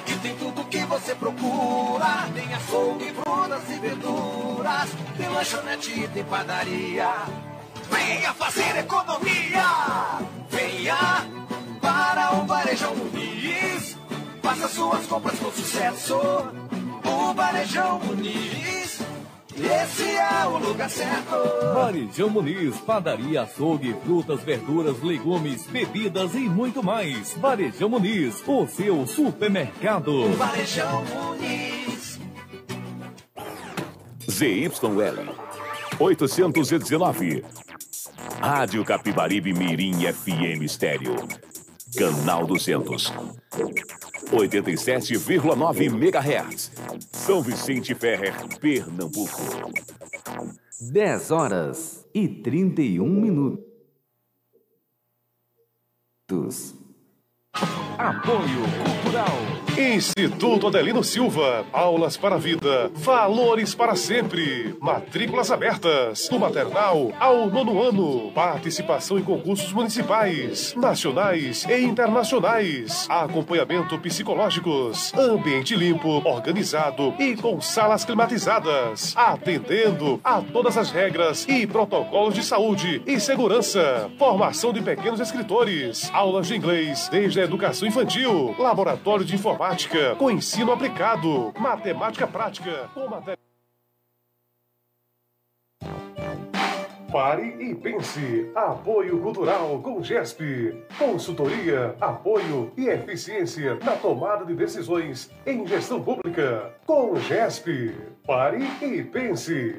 Aqui 0.00 0.18
tem 0.20 0.34
tudo 0.36 0.64
que 0.64 0.78
você 0.86 1.14
procura. 1.14 2.26
Tem 2.34 2.54
açougue, 2.54 3.12
frutas 3.12 3.62
e 3.68 3.78
verduras. 3.78 4.88
Tem 5.16 5.28
lanchonete 5.28 6.00
e 6.00 6.08
tem 6.08 6.24
padaria. 6.24 7.12
Venha 7.90 8.32
fazer 8.32 8.78
economia. 8.78 9.66
Venha 10.48 10.96
para 11.82 12.34
o 12.34 12.46
Varejão 12.46 12.94
Muniz. 12.96 13.98
Faça 14.42 14.68
suas 14.68 15.06
compras 15.06 15.38
com 15.38 15.52
sucesso. 15.52 16.16
O 16.16 17.34
Varejão 17.34 18.00
Muniz. 18.00 18.79
Esse 19.64 20.16
é 20.16 20.46
o 20.46 20.58
lugar 20.58 20.88
certo. 20.88 21.74
Varejão 21.74 22.30
Muniz, 22.30 22.76
padaria, 22.78 23.42
açougue, 23.42 23.94
frutas, 24.04 24.42
verduras, 24.42 25.02
legumes, 25.02 25.66
bebidas 25.66 26.34
e 26.34 26.40
muito 26.40 26.82
mais. 26.82 27.34
Varejão 27.34 27.88
Muniz, 27.90 28.42
o 28.46 28.66
seu 28.66 29.06
supermercado. 29.06 30.32
Varejão 30.36 31.04
Muniz. 31.04 32.18
ZYL 34.30 34.72
819. 35.98 37.44
Rádio 38.40 38.84
Capibaribe 38.84 39.52
Mirim 39.52 40.10
FM 40.12 40.62
Estéreo. 40.62 41.14
Canal 41.96 42.46
200. 42.46 43.12
87,9 44.26 45.86
MHz. 45.86 46.72
São 47.12 47.42
Vicente 47.42 47.94
Ferrer, 47.94 48.34
Pernambuco. 48.60 49.40
10 50.80 51.30
horas 51.30 52.06
e 52.14 52.28
31 52.28 53.06
minutos. 53.08 53.64
Apoio 57.98 58.62
Cultural. 59.02 59.39
Instituto 59.80 60.66
Adelino 60.66 61.02
Silva. 61.02 61.64
Aulas 61.72 62.14
para 62.14 62.34
a 62.34 62.38
vida. 62.38 62.90
Valores 62.96 63.74
para 63.74 63.96
sempre. 63.96 64.76
Matrículas 64.78 65.50
abertas. 65.50 66.28
Do 66.28 66.38
maternal 66.38 67.10
ao 67.18 67.48
nono 67.48 67.82
ano. 67.82 68.30
Participação 68.32 69.18
em 69.18 69.22
concursos 69.22 69.72
municipais, 69.72 70.74
nacionais 70.74 71.64
e 71.64 71.80
internacionais. 71.80 73.06
Acompanhamento 73.08 73.98
psicológicos. 73.98 75.14
Ambiente 75.14 75.74
limpo, 75.74 76.20
organizado 76.28 77.14
e 77.18 77.34
com 77.34 77.58
salas 77.62 78.04
climatizadas. 78.04 79.14
Atendendo 79.16 80.20
a 80.22 80.42
todas 80.42 80.76
as 80.76 80.90
regras 80.90 81.46
e 81.48 81.66
protocolos 81.66 82.34
de 82.34 82.42
saúde 82.42 83.02
e 83.06 83.18
segurança. 83.18 84.10
Formação 84.18 84.74
de 84.74 84.82
pequenos 84.82 85.20
escritores. 85.20 86.10
Aulas 86.12 86.48
de 86.48 86.54
inglês 86.54 87.08
desde 87.10 87.40
a 87.40 87.44
educação 87.44 87.88
infantil. 87.88 88.54
Laboratório 88.58 89.24
de 89.24 89.34
informática 89.34 89.69
com 90.16 90.30
ensino 90.30 90.72
aplicado. 90.72 91.52
Matemática 91.58 92.26
prática 92.26 92.88
com 92.92 93.06
matéria. 93.08 93.38
Pare 97.10 97.56
e 97.58 97.74
pense. 97.74 98.50
Apoio 98.54 99.20
Cultural 99.20 99.80
com 99.80 100.00
GESP. 100.00 100.84
Consultoria, 100.96 101.96
apoio 102.00 102.72
e 102.76 102.86
eficiência 102.86 103.78
na 103.84 103.96
tomada 103.96 104.44
de 104.44 104.54
decisões 104.54 105.28
em 105.44 105.66
gestão 105.66 106.00
pública. 106.00 106.72
Com 106.86 107.16
GESP. 107.16 107.94
Pare 108.24 108.64
e 108.80 109.02
pense. 109.02 109.74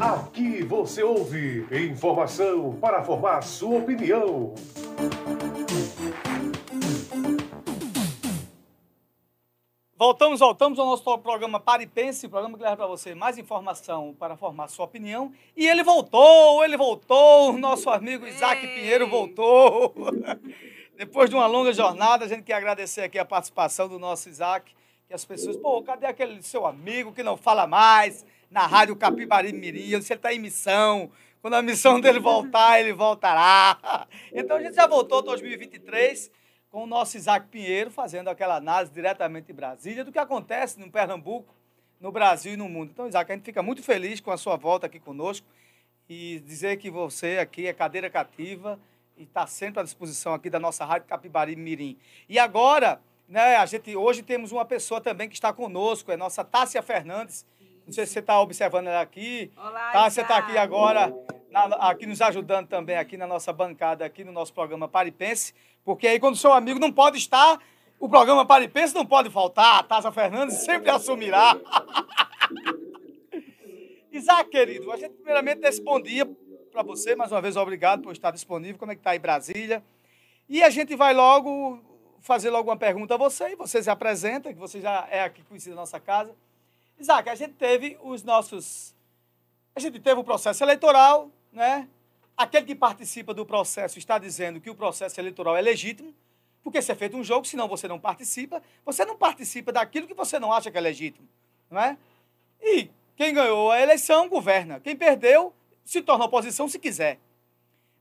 Aqui 0.00 0.62
você 0.62 1.02
ouve 1.02 1.66
informação 1.70 2.74
para 2.80 3.04
formar 3.04 3.42
sua 3.42 3.80
opinião. 3.80 4.54
Voltamos, 9.94 10.40
voltamos 10.40 10.78
ao 10.78 10.86
nosso 10.86 11.18
programa 11.18 11.60
Pare 11.60 11.84
e 11.84 11.86
Pense, 11.86 12.24
o 12.24 12.30
programa 12.30 12.56
que 12.56 12.62
leva 12.62 12.78
para 12.78 12.86
você 12.86 13.14
mais 13.14 13.36
informação 13.36 14.16
para 14.18 14.38
formar 14.38 14.68
sua 14.68 14.86
opinião. 14.86 15.34
E 15.54 15.68
ele 15.68 15.84
voltou, 15.84 16.64
ele 16.64 16.78
voltou, 16.78 17.50
o 17.52 17.58
nosso 17.58 17.90
amigo 17.90 18.26
Isaac 18.26 18.66
Pinheiro 18.68 19.06
voltou. 19.06 19.94
Depois 20.96 21.28
de 21.28 21.36
uma 21.36 21.46
longa 21.46 21.74
jornada, 21.74 22.24
a 22.24 22.28
gente 22.28 22.44
quer 22.44 22.54
agradecer 22.54 23.02
aqui 23.02 23.18
a 23.18 23.24
participação 23.26 23.86
do 23.86 23.98
nosso 23.98 24.30
Isaac, 24.30 24.74
que 25.06 25.12
as 25.12 25.26
pessoas, 25.26 25.58
pô, 25.58 25.82
cadê 25.82 26.06
aquele 26.06 26.42
seu 26.42 26.64
amigo 26.64 27.12
que 27.12 27.22
não 27.22 27.36
fala 27.36 27.66
mais 27.66 28.24
na 28.50 28.66
Rádio 28.66 28.96
Capibari 28.96 29.52
Mirim? 29.52 29.98
Disse, 29.98 30.12
ele 30.12 30.18
está 30.18 30.34
em 30.34 30.38
missão. 30.38 31.10
Quando 31.40 31.54
a 31.54 31.62
missão 31.62 32.00
dele 32.00 32.18
voltar, 32.18 32.80
ele 32.80 32.92
voltará. 32.92 33.78
Então 34.32 34.56
a 34.56 34.62
gente 34.62 34.74
já 34.74 34.86
voltou 34.86 35.22
2023 35.22 36.30
com 36.70 36.84
o 36.84 36.86
nosso 36.86 37.16
Isaac 37.16 37.48
Pinheiro 37.48 37.90
fazendo 37.90 38.28
aquela 38.28 38.56
análise 38.56 38.92
diretamente 38.92 39.48
de 39.48 39.52
Brasília 39.52 40.04
do 40.04 40.12
que 40.12 40.18
acontece 40.18 40.78
no 40.78 40.90
Pernambuco, 40.90 41.52
no 42.00 42.12
Brasil 42.12 42.52
e 42.52 42.56
no 42.56 42.68
mundo. 42.68 42.90
Então, 42.92 43.08
Isaac, 43.08 43.30
a 43.30 43.34
gente 43.34 43.44
fica 43.44 43.62
muito 43.62 43.82
feliz 43.82 44.20
com 44.20 44.30
a 44.30 44.36
sua 44.36 44.56
volta 44.56 44.86
aqui 44.86 45.00
conosco 45.00 45.46
e 46.08 46.40
dizer 46.40 46.76
que 46.76 46.90
você 46.90 47.38
aqui 47.38 47.66
é 47.66 47.72
cadeira 47.72 48.08
cativa 48.08 48.78
e 49.16 49.24
está 49.24 49.46
sempre 49.46 49.80
à 49.80 49.82
disposição 49.82 50.32
aqui 50.32 50.48
da 50.48 50.60
nossa 50.60 50.84
Rádio 50.84 51.08
Capibari 51.08 51.56
Mirim. 51.56 51.98
E 52.28 52.38
agora, 52.38 53.00
né, 53.28 53.56
a 53.56 53.66
gente, 53.66 53.94
hoje 53.96 54.22
temos 54.22 54.52
uma 54.52 54.64
pessoa 54.64 55.00
também 55.00 55.28
que 55.28 55.34
está 55.34 55.52
conosco, 55.52 56.12
é 56.12 56.16
nossa 56.16 56.44
Tássia 56.44 56.82
Fernandes. 56.82 57.44
Não 57.90 57.94
sei 57.94 58.06
se 58.06 58.12
você 58.12 58.20
está 58.20 58.40
observando 58.40 58.86
ela 58.86 59.00
aqui. 59.00 59.50
Olá, 59.56 59.90
Tássia 59.90 60.22
está 60.22 60.36
aqui 60.36 60.56
agora, 60.56 61.12
na, 61.50 61.64
aqui 61.90 62.06
nos 62.06 62.22
ajudando 62.22 62.68
também 62.68 62.96
aqui 62.96 63.16
na 63.16 63.26
nossa 63.26 63.52
bancada, 63.52 64.04
aqui 64.04 64.22
no 64.22 64.30
nosso 64.30 64.54
programa 64.54 64.86
Paripense. 64.86 65.52
Porque 65.84 66.06
aí, 66.06 66.20
quando 66.20 66.34
o 66.34 66.38
seu 66.38 66.52
amigo 66.52 66.78
não 66.78 66.92
pode 66.92 67.18
estar, 67.18 67.58
o 67.98 68.08
programa 68.08 68.46
Paripense 68.46 68.94
não 68.94 69.04
pode 69.04 69.28
faltar. 69.28 69.80
A 69.80 69.82
Tássia 69.82 70.12
Fernandes 70.12 70.58
sempre 70.58 70.88
assumirá. 70.88 71.56
Isaac, 74.12 74.48
querido, 74.50 74.92
a 74.92 74.96
gente 74.96 75.14
primeiramente 75.14 75.58
desse 75.58 75.82
bom 75.82 76.00
dia 76.00 76.30
para 76.70 76.84
você. 76.84 77.16
Mais 77.16 77.32
uma 77.32 77.40
vez, 77.42 77.56
obrigado 77.56 78.02
por 78.02 78.12
estar 78.12 78.30
disponível. 78.30 78.78
Como 78.78 78.92
é 78.92 78.94
que 78.94 79.00
está 79.00 79.10
aí 79.10 79.18
Brasília? 79.18 79.82
E 80.48 80.62
a 80.62 80.70
gente 80.70 80.94
vai 80.94 81.12
logo 81.12 81.82
fazer 82.20 82.50
logo 82.50 82.70
uma 82.70 82.76
pergunta 82.76 83.14
a 83.14 83.18
você, 83.18 83.48
e 83.48 83.56
você 83.56 83.82
se 83.82 83.90
apresenta, 83.90 84.52
que 84.52 84.60
você 84.60 84.80
já 84.80 85.08
é 85.10 85.24
aqui 85.24 85.42
conhecido 85.42 85.74
da 85.74 85.80
nossa 85.80 85.98
casa. 85.98 86.32
Isaac, 87.00 87.30
a 87.30 87.34
gente 87.34 87.54
teve 87.54 87.98
os 88.02 88.22
nossos. 88.22 88.94
A 89.74 89.80
gente 89.80 89.98
teve 89.98 90.20
o 90.20 90.24
processo 90.24 90.62
eleitoral, 90.62 91.30
né? 91.50 91.88
Aquele 92.36 92.66
que 92.66 92.74
participa 92.74 93.32
do 93.32 93.46
processo 93.46 93.98
está 93.98 94.18
dizendo 94.18 94.60
que 94.60 94.68
o 94.68 94.74
processo 94.74 95.18
eleitoral 95.18 95.56
é 95.56 95.62
legítimo, 95.62 96.14
porque 96.62 96.82
se 96.82 96.92
é 96.92 96.94
feito 96.94 97.16
um 97.16 97.24
jogo, 97.24 97.46
senão 97.46 97.66
você 97.66 97.88
não 97.88 97.98
participa, 97.98 98.62
você 98.84 99.04
não 99.06 99.16
participa 99.16 99.72
daquilo 99.72 100.06
que 100.06 100.12
você 100.12 100.38
não 100.38 100.52
acha 100.52 100.70
que 100.70 100.76
é 100.76 100.80
legítimo, 100.80 101.26
não 101.70 101.80
é? 101.80 101.96
E 102.60 102.90
quem 103.16 103.32
ganhou 103.32 103.70
a 103.70 103.80
eleição 103.80 104.28
governa, 104.28 104.78
quem 104.78 104.94
perdeu 104.94 105.54
se 105.82 106.02
torna 106.02 106.26
oposição 106.26 106.68
se 106.68 106.78
quiser. 106.78 107.18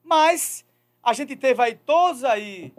Mas 0.03 0.65
a 1.01 1.13
gente 1.13 1.37
teve 1.37 1.61
aí 1.61 1.75
todos 1.75 2.25
aí 2.25 2.73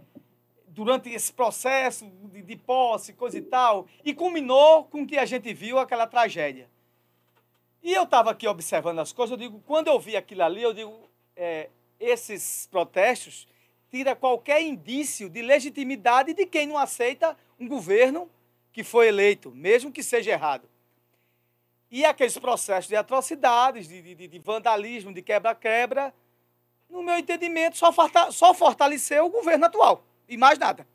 durante 0.70 1.10
esse 1.10 1.32
processo 1.32 2.06
de, 2.32 2.42
de 2.42 2.56
posse, 2.56 3.12
coisa 3.12 3.38
e 3.38 3.42
tal, 3.42 3.86
e 4.04 4.14
culminou 4.14 4.84
com 4.84 5.06
que 5.06 5.18
a 5.18 5.24
gente 5.24 5.52
viu 5.52 5.78
aquela 5.78 6.06
tragédia. 6.06 6.68
E 7.82 7.92
eu 7.92 8.04
estava 8.04 8.30
aqui 8.30 8.46
observando 8.46 8.98
as 8.98 9.12
coisas, 9.12 9.32
eu 9.32 9.36
digo, 9.36 9.62
quando 9.66 9.88
eu 9.88 9.98
vi 9.98 10.16
aquilo 10.16 10.42
ali, 10.42 10.62
eu 10.62 10.72
digo, 10.72 11.08
é, 11.34 11.70
esses 11.98 12.68
protestos 12.70 13.48
tira 13.90 14.14
qualquer 14.14 14.62
indício 14.62 15.28
de 15.28 15.42
legitimidade 15.42 16.32
de 16.32 16.46
quem 16.46 16.66
não 16.66 16.78
aceita 16.78 17.36
um 17.58 17.66
governo 17.66 18.30
que 18.72 18.84
foi 18.84 19.08
eleito, 19.08 19.50
mesmo 19.50 19.90
que 19.90 20.02
seja 20.02 20.30
errado. 20.30 20.68
E 21.90 22.04
aqueles 22.04 22.38
processos 22.38 22.88
de 22.88 22.94
atrocidades, 22.94 23.88
de, 23.88 24.14
de, 24.14 24.28
de 24.28 24.38
vandalismo, 24.38 25.12
de 25.12 25.20
quebra-quebra, 25.20 26.14
no 26.88 27.02
meu 27.02 27.16
entendimento, 27.16 27.76
só, 27.76 28.54
fortaleceu 28.54 29.26
o 29.26 29.30
governo 29.30 29.66
atual, 29.66 30.04
e 30.31 30.37
mais 30.37 30.59
nada. 30.59 30.87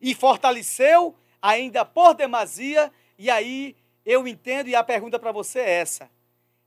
E 0.00 0.14
fortaleceu 0.14 1.16
ainda 1.42 1.84
por 1.84 2.14
demasia, 2.14 2.92
e 3.18 3.30
aí 3.30 3.74
eu 4.04 4.28
entendo, 4.28 4.68
e 4.68 4.76
a 4.76 4.84
pergunta 4.84 5.18
para 5.18 5.32
você 5.32 5.58
é 5.58 5.70
essa. 5.70 6.10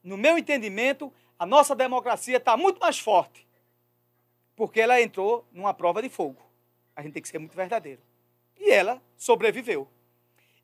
No 0.03 0.17
meu 0.17 0.37
entendimento, 0.37 1.13
a 1.37 1.45
nossa 1.45 1.75
democracia 1.75 2.37
está 2.37 2.57
muito 2.57 2.79
mais 2.79 2.99
forte, 2.99 3.47
porque 4.55 4.81
ela 4.81 5.01
entrou 5.01 5.47
numa 5.51 5.73
prova 5.73 6.01
de 6.01 6.09
fogo. 6.09 6.41
A 6.95 7.01
gente 7.01 7.13
tem 7.13 7.21
que 7.21 7.29
ser 7.29 7.39
muito 7.39 7.55
verdadeiro. 7.55 8.01
E 8.59 8.69
ela 8.69 9.01
sobreviveu. 9.15 9.87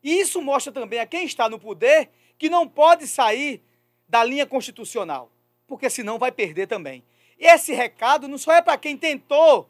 E 0.02 0.20
isso 0.20 0.42
mostra 0.42 0.72
também 0.72 0.98
a 0.98 1.06
quem 1.06 1.24
está 1.24 1.48
no 1.48 1.58
poder 1.58 2.10
que 2.38 2.48
não 2.48 2.66
pode 2.66 3.06
sair 3.06 3.62
da 4.08 4.24
linha 4.24 4.46
constitucional, 4.46 5.30
porque 5.66 5.88
senão 5.88 6.18
vai 6.18 6.32
perder 6.32 6.66
também. 6.66 7.04
E 7.38 7.46
esse 7.46 7.72
recado 7.72 8.26
não 8.26 8.38
só 8.38 8.52
é 8.52 8.62
para 8.62 8.78
quem 8.78 8.96
tentou, 8.96 9.68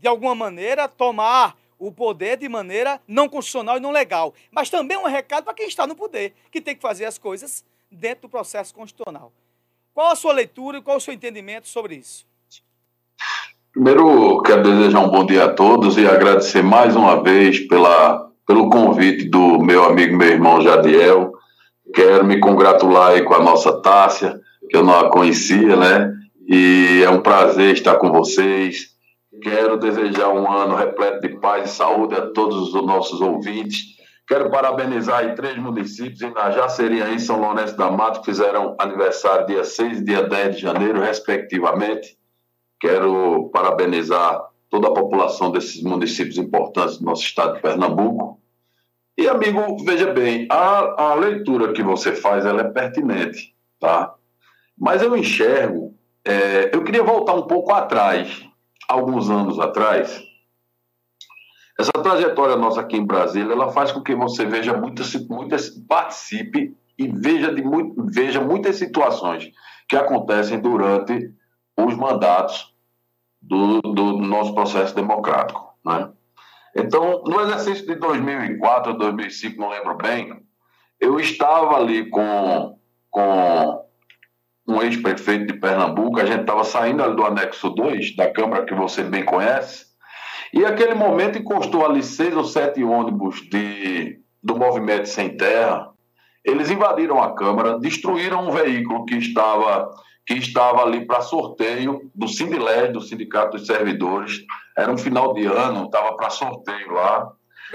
de 0.00 0.08
alguma 0.08 0.34
maneira, 0.34 0.88
tomar 0.88 1.56
o 1.78 1.92
poder 1.92 2.36
de 2.36 2.48
maneira 2.48 3.00
não 3.06 3.28
constitucional 3.28 3.76
e 3.76 3.80
não 3.80 3.90
legal, 3.90 4.34
mas 4.50 4.68
também 4.68 4.96
um 4.96 5.06
recado 5.06 5.44
para 5.44 5.54
quem 5.54 5.68
está 5.68 5.86
no 5.86 5.94
poder, 5.94 6.34
que 6.50 6.60
tem 6.60 6.74
que 6.74 6.82
fazer 6.82 7.04
as 7.04 7.18
coisas 7.18 7.64
dentro 7.90 8.22
do 8.22 8.28
processo 8.28 8.74
constitucional. 8.74 9.32
Qual 9.94 10.10
a 10.10 10.16
sua 10.16 10.32
leitura 10.32 10.78
e 10.78 10.82
qual 10.82 10.96
o 10.96 11.00
seu 11.00 11.14
entendimento 11.14 11.68
sobre 11.68 11.96
isso? 11.96 12.26
Primeiro, 13.72 14.42
quero 14.42 14.62
desejar 14.62 15.00
um 15.00 15.10
bom 15.10 15.24
dia 15.24 15.44
a 15.44 15.52
todos 15.52 15.96
e 15.96 16.06
agradecer 16.06 16.62
mais 16.62 16.96
uma 16.96 17.22
vez 17.22 17.60
pela, 17.60 18.28
pelo 18.46 18.70
convite 18.70 19.24
do 19.24 19.58
meu 19.58 19.84
amigo, 19.84 20.16
meu 20.16 20.28
irmão 20.28 20.60
Jadiel. 20.60 21.32
Quero 21.94 22.24
me 22.24 22.40
congratular 22.40 23.12
aí 23.12 23.22
com 23.22 23.34
a 23.34 23.42
nossa 23.42 23.80
Tássia, 23.80 24.40
que 24.68 24.76
eu 24.76 24.82
não 24.82 24.98
a 24.98 25.10
conhecia, 25.10 25.76
né? 25.76 26.12
E 26.46 27.02
é 27.04 27.10
um 27.10 27.20
prazer 27.20 27.72
estar 27.74 27.96
com 27.96 28.10
vocês. 28.10 28.97
Quero 29.42 29.78
desejar 29.78 30.28
um 30.30 30.50
ano 30.50 30.74
repleto 30.74 31.20
de 31.20 31.38
paz 31.40 31.70
e 31.70 31.74
saúde 31.74 32.14
a 32.14 32.30
todos 32.32 32.74
os 32.74 32.86
nossos 32.86 33.20
ouvintes 33.20 33.98
Quero 34.28 34.50
parabenizar 34.50 35.20
aí 35.20 35.34
três 35.34 35.56
municípios, 35.56 36.20
em 36.20 36.30
Najaceria 36.30 37.08
e 37.08 37.18
São 37.18 37.40
Lourenço 37.40 37.74
da 37.78 37.90
Mata, 37.90 38.20
que 38.20 38.26
fizeram 38.26 38.76
aniversário 38.78 39.46
dia 39.46 39.64
6 39.64 40.00
e 40.00 40.04
dia 40.04 40.22
10 40.22 40.56
de 40.56 40.62
janeiro, 40.62 41.00
respectivamente. 41.00 42.18
Quero 42.78 43.48
parabenizar 43.50 44.50
toda 44.68 44.88
a 44.88 44.92
população 44.92 45.50
desses 45.50 45.82
municípios 45.82 46.36
importantes 46.36 46.98
do 46.98 47.06
nosso 47.06 47.22
estado 47.22 47.54
de 47.54 47.62
Pernambuco. 47.62 48.38
E, 49.16 49.26
amigo, 49.26 49.82
veja 49.82 50.12
bem, 50.12 50.46
a, 50.50 51.04
a 51.04 51.14
leitura 51.14 51.72
que 51.72 51.82
você 51.82 52.12
faz 52.12 52.44
ela 52.44 52.60
é 52.60 52.64
pertinente, 52.64 53.54
tá? 53.80 54.14
Mas 54.76 55.02
eu 55.02 55.16
enxergo, 55.16 55.94
é, 56.22 56.70
eu 56.70 56.84
queria 56.84 57.02
voltar 57.02 57.32
um 57.32 57.46
pouco 57.46 57.72
atrás, 57.72 58.46
alguns 58.88 59.28
anos 59.28 59.60
atrás, 59.60 60.22
essa 61.78 61.92
trajetória 61.92 62.56
nossa 62.56 62.80
aqui 62.80 62.96
em 62.96 63.06
Brasília, 63.06 63.52
ela 63.52 63.70
faz 63.70 63.92
com 63.92 64.02
que 64.02 64.14
você 64.14 64.44
veja 64.44 64.76
muitas, 64.76 65.14
muitas 65.28 65.68
participe 65.68 66.76
e 66.98 67.06
veja, 67.06 67.54
de 67.54 67.62
veja 68.10 68.40
muitas 68.40 68.76
situações 68.76 69.52
que 69.88 69.94
acontecem 69.94 70.58
durante 70.58 71.32
os 71.76 71.94
mandatos 71.94 72.74
do, 73.40 73.80
do 73.80 74.18
nosso 74.18 74.54
processo 74.54 74.94
democrático. 74.94 75.72
Né? 75.84 76.10
Então, 76.76 77.22
no 77.24 77.40
exercício 77.42 77.86
de 77.86 77.94
2004 77.94 78.92
ou 78.92 78.98
2005, 78.98 79.60
não 79.60 79.68
lembro 79.68 79.96
bem, 79.96 80.42
eu 81.00 81.20
estava 81.20 81.76
ali 81.76 82.10
com, 82.10 82.76
com 83.08 83.87
um 84.68 84.82
ex-prefeito 84.82 85.46
de 85.46 85.58
Pernambuco, 85.58 86.20
a 86.20 86.26
gente 86.26 86.42
estava 86.42 86.62
saindo 86.62 87.02
ali 87.02 87.16
do 87.16 87.24
anexo 87.24 87.70
2 87.70 88.14
da 88.14 88.30
Câmara, 88.30 88.66
que 88.66 88.74
você 88.74 89.02
bem 89.02 89.24
conhece, 89.24 89.86
e 90.52 90.64
aquele 90.64 90.94
momento 90.94 91.38
encostou 91.38 91.84
ali 91.84 92.02
seis 92.02 92.36
ou 92.36 92.44
sete 92.44 92.82
ônibus 92.82 93.40
de, 93.50 94.20
do 94.42 94.56
Movimento 94.56 95.06
Sem 95.06 95.36
Terra. 95.36 95.90
Eles 96.44 96.70
invadiram 96.70 97.22
a 97.22 97.34
Câmara, 97.34 97.78
destruíram 97.78 98.48
um 98.48 98.50
veículo 98.50 99.04
que 99.04 99.16
estava, 99.16 99.90
que 100.26 100.34
estava 100.34 100.82
ali 100.82 101.06
para 101.06 101.20
sorteio 101.20 102.10
do 102.14 102.28
Sindilés, 102.28 102.92
do 102.92 103.00
Sindicato 103.00 103.56
dos 103.56 103.66
Servidores. 103.66 104.40
Era 104.76 104.90
um 104.90 104.96
final 104.96 105.34
de 105.34 105.44
ano, 105.44 105.84
estava 105.84 106.16
para 106.16 106.30
sorteio 106.30 106.92
lá. 106.92 107.30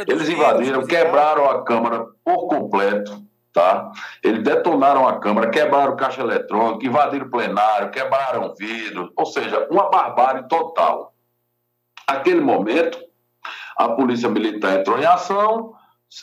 Eles 0.08 0.28
invadiram, 0.28 0.86
quebraram 0.86 1.50
a 1.50 1.64
Câmara 1.64 2.08
por 2.24 2.48
completo. 2.48 3.22
Tá? 3.54 3.92
Eles 4.24 4.44
detonaram 4.44 5.08
a 5.08 5.20
Câmara, 5.20 5.52
quebraram 5.52 5.96
caixa 5.96 6.22
eletrônica, 6.22 6.88
invadiram 6.88 7.28
o 7.28 7.30
plenário, 7.30 7.92
quebraram 7.92 8.54
vidro, 8.56 9.12
ou 9.16 9.26
seja, 9.28 9.68
uma 9.70 9.92
barbárie 9.92 10.48
total. 10.48 11.14
Aquele 12.08 12.42
momento, 12.42 12.98
a 13.78 13.90
polícia 13.90 14.28
militar 14.28 14.80
entrou 14.80 14.98
em 14.98 15.06
ação, 15.06 15.74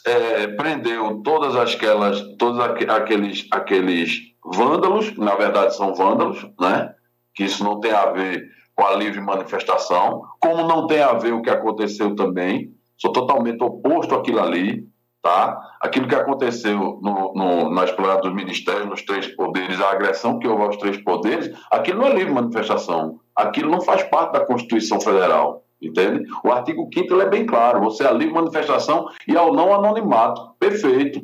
é, 0.07 0.49
prendeu 0.49 1.21
todas 1.23 1.57
aquelas, 1.57 2.21
todos 2.37 2.61
aqueles, 2.61 3.47
aqueles 3.53 4.31
vândalos, 4.45 5.17
na 5.17 5.35
verdade 5.35 5.75
são 5.77 5.95
vândalos, 5.95 6.45
né? 6.61 6.95
Que 7.35 7.45
isso 7.45 7.63
não 7.63 7.81
tem 7.81 7.93
a 7.93 8.07
ver 8.07 8.49
com 8.75 8.85
a 8.85 8.95
livre 8.95 9.21
manifestação, 9.21 10.23
como 10.41 10.67
não 10.67 10.87
tem 10.87 11.03
a 11.03 11.13
ver 11.13 11.33
o 11.33 11.43
que 11.43 11.51
aconteceu 11.51 12.15
também. 12.15 12.75
Sou 12.97 13.13
totalmente 13.13 13.63
oposto 13.63 14.15
àquilo 14.15 14.41
ali, 14.41 14.87
tá? 15.23 15.59
Aquilo 15.81 16.09
que 16.09 16.15
aconteceu 16.15 16.99
no, 17.03 17.33
no, 17.35 17.75
na 17.75 17.85
esplanada 17.85 18.23
dos 18.23 18.35
ministérios, 18.35 18.89
nos 18.89 19.03
três 19.03 19.27
poderes, 19.29 19.81
a 19.81 19.91
agressão 19.91 20.39
que 20.39 20.49
houve 20.49 20.63
aos 20.63 20.77
três 20.77 20.97
poderes, 20.99 21.51
aquilo 21.71 22.01
não 22.01 22.09
é 22.09 22.15
livre 22.15 22.33
manifestação. 22.33 23.21
Aquilo 23.35 23.71
não 23.71 23.81
faz 23.81 24.03
parte 24.05 24.33
da 24.33 24.45
Constituição 24.45 25.01
Federal. 25.01 25.65
Entende? 25.81 26.25
O 26.45 26.51
artigo 26.51 26.89
5 26.93 27.21
é 27.21 27.29
bem 27.29 27.47
claro: 27.47 27.81
você 27.81 28.05
é 28.05 28.09
a 28.09 28.13
livre 28.13 28.35
manifestação 28.35 29.09
e 29.27 29.37
ao 29.37 29.55
não 29.55 29.73
anonimato. 29.73 30.55
Perfeito. 30.59 31.23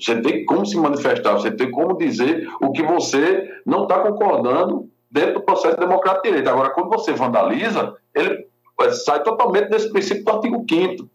Você 0.00 0.20
tem 0.20 0.44
como 0.44 0.66
se 0.66 0.76
manifestar, 0.76 1.34
você 1.34 1.52
tem 1.52 1.70
como 1.70 1.96
dizer 1.96 2.48
o 2.60 2.72
que 2.72 2.82
você 2.82 3.48
não 3.64 3.84
está 3.84 4.00
concordando 4.00 4.90
dentro 5.08 5.34
do 5.34 5.42
processo 5.42 5.78
democrático 5.78 6.24
de 6.24 6.30
direito. 6.30 6.50
Agora, 6.50 6.70
quando 6.70 6.88
você 6.88 7.12
vandaliza, 7.12 7.94
ele 8.12 8.48
sai 9.04 9.22
totalmente 9.22 9.68
desse 9.68 9.92
princípio 9.92 10.24
do 10.24 10.32
artigo 10.32 10.64
5 10.68 11.08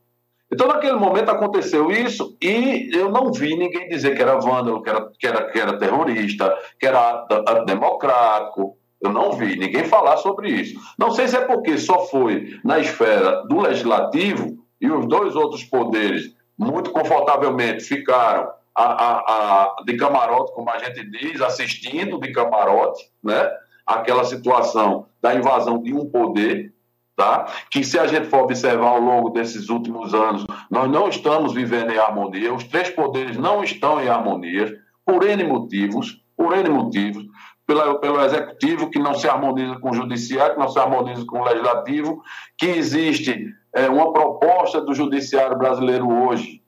Então, 0.51 0.67
naquele 0.67 0.97
momento 0.97 1.29
aconteceu 1.29 1.91
isso 1.91 2.37
e 2.41 2.89
eu 2.93 3.11
não 3.11 3.31
vi 3.31 3.55
ninguém 3.57 3.89
dizer 3.89 4.15
que 4.15 4.21
era 4.21 4.39
vândalo, 4.39 4.81
que 4.81 4.89
era, 4.89 5.11
que 5.19 5.27
era, 5.27 5.51
que 5.51 5.59
era 5.59 5.77
terrorista, 5.77 6.57
que 6.79 6.85
era 6.85 7.25
democrático, 7.65 8.77
eu 9.01 9.11
não 9.11 9.33
vi 9.33 9.57
ninguém 9.57 9.85
falar 9.85 10.17
sobre 10.17 10.49
isso. 10.49 10.79
Não 10.97 11.11
sei 11.11 11.27
se 11.27 11.35
é 11.37 11.41
porque 11.41 11.77
só 11.77 12.05
foi 12.07 12.59
na 12.63 12.79
esfera 12.79 13.43
do 13.47 13.59
legislativo 13.59 14.57
e 14.81 14.89
os 14.89 15.07
dois 15.07 15.35
outros 15.35 15.63
poderes 15.63 16.35
muito 16.57 16.91
confortavelmente 16.91 17.83
ficaram 17.83 18.49
a, 18.73 18.83
a, 18.83 19.13
a, 19.17 19.75
de 19.85 19.95
camarote, 19.97 20.53
como 20.53 20.69
a 20.69 20.79
gente 20.79 21.03
diz, 21.09 21.41
assistindo 21.41 22.19
de 22.19 22.31
camarote, 22.31 23.03
né? 23.23 23.49
Aquela 23.85 24.23
situação 24.23 25.07
da 25.21 25.33
invasão 25.33 25.81
de 25.81 25.93
um 25.93 26.09
poder, 26.09 26.73
tá? 27.17 27.47
Que 27.69 27.83
se 27.83 27.99
a 27.99 28.05
gente 28.05 28.27
for 28.27 28.43
observar 28.43 28.89
ao 28.89 29.01
longo 29.01 29.31
desses 29.31 29.67
últimos 29.69 30.13
anos, 30.13 30.45
nós 30.69 30.89
não 30.89 31.09
estamos 31.09 31.53
vivendo 31.53 31.91
em 31.91 31.97
harmonia, 31.97 32.53
os 32.53 32.63
três 32.63 32.89
poderes 32.91 33.35
não 33.35 33.63
estão 33.63 34.01
em 34.01 34.07
harmonia, 34.07 34.73
por 35.03 35.27
N 35.27 35.43
motivos, 35.43 36.23
por 36.37 36.55
N 36.55 36.69
motivos 36.69 37.25
pela, 37.67 37.99
pelo 37.99 38.23
executivo, 38.23 38.89
que 38.89 38.97
não 38.97 39.13
se 39.13 39.27
harmoniza 39.27 39.77
com 39.79 39.89
o 39.89 39.93
judiciário, 39.93 40.53
que 40.53 40.59
não 40.59 40.69
se 40.69 40.79
harmoniza 40.79 41.25
com 41.25 41.41
o 41.41 41.43
legislativo, 41.43 42.23
que 42.57 42.67
existe 42.67 43.53
é, 43.73 43.89
uma 43.89 44.13
proposta 44.13 44.79
do 44.79 44.93
judiciário 44.93 45.57
brasileiro 45.57 46.09
hoje, 46.09 46.61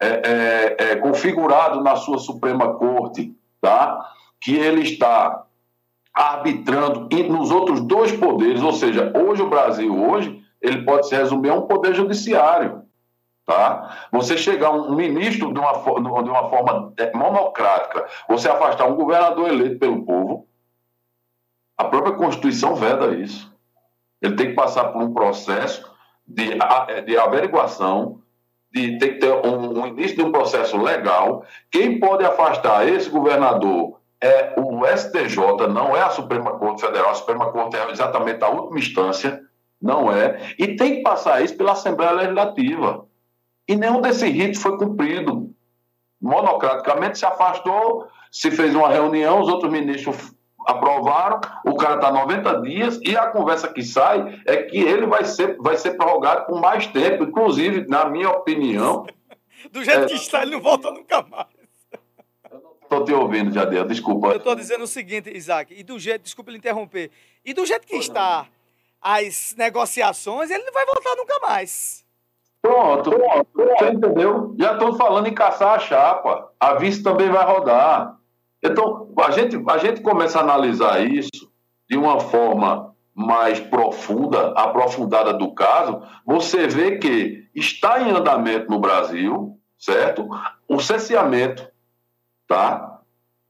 é, 0.00 0.06
é, 0.08 0.76
é, 0.78 0.96
configurado 0.96 1.82
na 1.82 1.96
sua 1.96 2.18
Suprema 2.18 2.74
Corte, 2.74 3.34
tá? 3.60 3.98
que 4.40 4.54
ele 4.54 4.82
está 4.82 5.45
arbitrando 6.16 7.08
nos 7.28 7.50
outros 7.50 7.82
dois 7.82 8.10
poderes, 8.10 8.62
ou 8.62 8.72
seja, 8.72 9.12
hoje 9.14 9.42
o 9.42 9.50
Brasil, 9.50 9.94
hoje, 9.94 10.42
ele 10.62 10.82
pode 10.82 11.06
se 11.08 11.14
resumir 11.14 11.50
a 11.50 11.54
um 11.54 11.66
poder 11.66 11.94
judiciário. 11.94 12.82
Tá? 13.44 14.08
Você 14.10 14.36
chegar 14.38 14.70
um 14.70 14.96
ministro 14.96 15.52
de 15.52 15.60
uma, 15.60 15.72
de 15.72 16.30
uma 16.30 16.48
forma 16.48 16.94
monocrática, 17.14 18.06
você 18.26 18.48
afastar 18.48 18.86
um 18.86 18.96
governador 18.96 19.48
eleito 19.48 19.78
pelo 19.78 20.06
povo, 20.06 20.48
a 21.76 21.84
própria 21.84 22.16
Constituição 22.16 22.74
veda 22.74 23.14
isso. 23.14 23.54
Ele 24.22 24.34
tem 24.34 24.48
que 24.48 24.54
passar 24.54 24.84
por 24.84 25.02
um 25.02 25.12
processo 25.12 25.88
de, 26.26 26.58
de 27.04 27.18
averiguação, 27.18 28.22
de 28.72 28.98
ter 28.98 29.14
que 29.14 29.18
ter 29.20 29.46
um, 29.46 29.82
um 29.82 29.86
início 29.86 30.16
de 30.16 30.22
um 30.22 30.32
processo 30.32 30.78
legal. 30.78 31.44
Quem 31.70 32.00
pode 32.00 32.24
afastar 32.24 32.88
esse 32.88 33.10
governador 33.10 34.00
é 34.22 34.54
o 34.58 34.84
STJ, 34.86 35.68
não 35.68 35.96
é 35.96 36.02
a 36.02 36.10
Suprema 36.10 36.58
Corte 36.58 36.82
Federal. 36.82 37.10
A 37.10 37.14
Suprema 37.14 37.52
Corte 37.52 37.76
é 37.76 37.90
exatamente 37.90 38.42
a 38.42 38.48
última 38.48 38.78
instância, 38.78 39.42
não 39.80 40.10
é. 40.10 40.54
E 40.58 40.76
tem 40.76 40.96
que 40.96 41.02
passar 41.02 41.42
isso 41.42 41.56
pela 41.56 41.72
Assembleia 41.72 42.12
Legislativa. 42.12 43.06
E 43.68 43.76
nenhum 43.76 44.00
desses 44.00 44.30
ritos 44.30 44.62
foi 44.62 44.78
cumprido. 44.78 45.50
Monocraticamente 46.20 47.18
se 47.18 47.26
afastou, 47.26 48.06
se 48.30 48.50
fez 48.50 48.74
uma 48.74 48.88
reunião, 48.88 49.40
os 49.40 49.48
outros 49.48 49.70
ministros 49.70 50.34
aprovaram, 50.66 51.40
o 51.64 51.74
cara 51.76 51.96
está 51.96 52.10
90 52.10 52.62
dias 52.62 53.00
e 53.02 53.16
a 53.16 53.26
conversa 53.28 53.68
que 53.68 53.82
sai 53.82 54.40
é 54.46 54.62
que 54.62 54.78
ele 54.78 55.06
vai 55.06 55.24
ser, 55.24 55.56
vai 55.58 55.76
ser 55.76 55.92
prorrogado 55.92 56.46
por 56.46 56.60
mais 56.60 56.86
tempo. 56.88 57.24
Inclusive, 57.24 57.86
na 57.88 58.06
minha 58.06 58.30
opinião. 58.30 59.06
Do 59.70 59.84
jeito 59.84 60.04
é... 60.04 60.06
que 60.06 60.14
está, 60.14 60.42
ele 60.42 60.52
não 60.52 60.60
volta 60.60 60.90
nunca 60.90 61.22
mais. 61.22 61.55
Estou 62.86 63.04
te 63.04 63.12
ouvindo, 63.12 63.52
Jadel, 63.52 63.84
desculpa. 63.84 64.28
Eu 64.28 64.36
estou 64.36 64.54
dizendo 64.54 64.84
o 64.84 64.86
seguinte, 64.86 65.28
Isaac, 65.28 65.74
e 65.76 65.82
do 65.82 65.98
jeito, 65.98 66.22
desculpa 66.22 66.50
ele 66.50 66.58
interromper, 66.58 67.10
e 67.44 67.52
do 67.52 67.66
jeito 67.66 67.84
que 67.84 67.96
está 67.96 68.46
as 69.02 69.54
negociações, 69.58 70.50
ele 70.50 70.64
não 70.64 70.72
vai 70.72 70.86
voltar 70.86 71.16
nunca 71.16 71.38
mais. 71.40 72.04
Pronto, 72.62 73.10
pronto, 73.10 73.48
você 73.54 73.88
entendeu? 73.90 74.54
Já 74.58 74.72
estou 74.74 74.94
falando 74.94 75.26
em 75.28 75.34
caçar 75.34 75.74
a 75.74 75.78
chapa. 75.78 76.50
A 76.58 76.74
vice 76.74 77.02
também 77.02 77.28
vai 77.28 77.44
rodar. 77.44 78.16
Então, 78.62 79.12
a 79.18 79.30
gente, 79.30 79.62
a 79.68 79.78
gente 79.78 80.00
começa 80.00 80.38
a 80.38 80.42
analisar 80.42 81.00
isso 81.04 81.50
de 81.88 81.96
uma 81.96 82.18
forma 82.18 82.94
mais 83.14 83.58
profunda, 83.60 84.52
aprofundada 84.52 85.32
do 85.32 85.54
caso, 85.54 86.02
você 86.26 86.66
vê 86.66 86.98
que 86.98 87.48
está 87.54 88.02
em 88.02 88.10
andamento 88.10 88.70
no 88.70 88.78
Brasil, 88.78 89.58
certo? 89.78 90.28
O 90.68 90.78
cerceamento, 90.80 91.66
tá? 92.46 93.00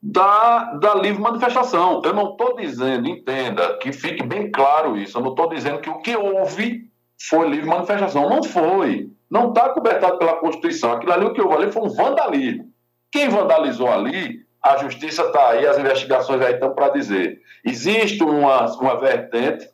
Da, 0.03 0.75
da 0.75 0.95
livre 0.95 1.21
manifestação. 1.21 2.03
Eu 2.05 2.13
não 2.13 2.33
estou 2.33 2.57
dizendo, 2.57 3.09
entenda, 3.09 3.79
que 3.79 3.93
fique 3.93 4.23
bem 4.23 4.51
claro 4.51 4.97
isso, 4.97 5.19
eu 5.19 5.23
não 5.23 5.31
estou 5.31 5.49
dizendo 5.49 5.81
que 5.81 5.91
o 5.91 5.99
que 5.99 6.17
houve 6.17 6.91
foi 7.19 7.49
livre 7.49 7.67
manifestação. 7.67 8.29
Não 8.29 8.43
foi. 8.43 9.11
Não 9.31 9.49
está 9.49 9.71
cobertado 9.71 10.19
pela 10.19 10.37
Constituição. 10.37 10.93
Aquilo 10.93 11.13
ali, 11.13 11.25
o 11.25 11.33
que 11.33 11.41
houve 11.41 11.55
ali 11.55 11.73
foi 11.73 11.83
um 11.83 11.89
vandalismo. 11.89 12.71
Quem 13.11 13.29
vandalizou 13.29 13.91
ali, 13.91 14.47
a 14.63 14.77
justiça 14.77 15.23
está 15.23 15.51
aí, 15.51 15.67
as 15.67 15.79
investigações 15.79 16.41
aí 16.43 16.55
estão 16.55 16.75
para 16.75 16.91
dizer. 16.91 17.41
Existe 17.65 18.23
uma, 18.23 18.67
uma 18.77 19.01
vertente. 19.01 19.69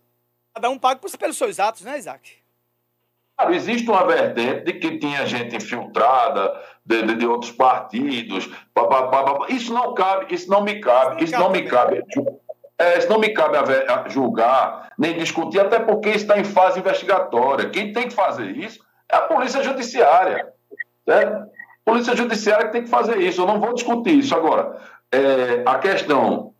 Cada 0.54 0.70
um 0.70 0.78
paga 0.78 1.00
pelos 1.18 1.36
seus 1.36 1.58
atos, 1.58 1.82
né, 1.82 1.98
Isaac? 1.98 2.41
Claro, 3.36 3.54
existe 3.54 3.90
uma 3.90 4.06
vertente 4.06 4.64
de 4.64 4.72
que 4.74 4.98
tinha 4.98 5.26
gente 5.26 5.56
infiltrada 5.56 6.52
de, 6.84 7.02
de, 7.02 7.14
de 7.16 7.26
outros 7.26 7.50
partidos. 7.50 8.46
Pá, 8.74 8.86
pá, 8.86 9.06
pá, 9.06 9.46
isso 9.48 9.72
não 9.72 9.94
cabe, 9.94 10.34
isso 10.34 10.50
não 10.50 10.62
me 10.62 10.80
cabe, 10.80 11.24
isso 11.24 11.38
não 11.38 11.50
me 11.50 11.62
cabe. 11.62 12.02
É, 12.78 12.98
isso 12.98 13.08
não 13.08 13.18
me 13.18 13.30
cabe 13.30 13.56
a 13.58 14.08
julgar, 14.08 14.90
nem 14.98 15.16
discutir, 15.16 15.60
até 15.60 15.78
porque 15.78 16.10
está 16.10 16.38
em 16.38 16.44
fase 16.44 16.80
investigatória. 16.80 17.70
Quem 17.70 17.92
tem 17.92 18.08
que 18.08 18.14
fazer 18.14 18.56
isso 18.56 18.80
é 19.10 19.16
a 19.16 19.22
Polícia 19.22 19.62
Judiciária. 19.62 20.52
Certo? 21.08 21.50
Polícia 21.84 22.16
Judiciária 22.16 22.66
que 22.66 22.72
tem 22.72 22.84
que 22.84 22.90
fazer 22.90 23.18
isso. 23.18 23.42
Eu 23.42 23.46
não 23.46 23.60
vou 23.60 23.74
discutir 23.74 24.18
isso. 24.18 24.34
Agora, 24.34 24.78
é, 25.12 25.62
a 25.66 25.78
questão 25.78 26.52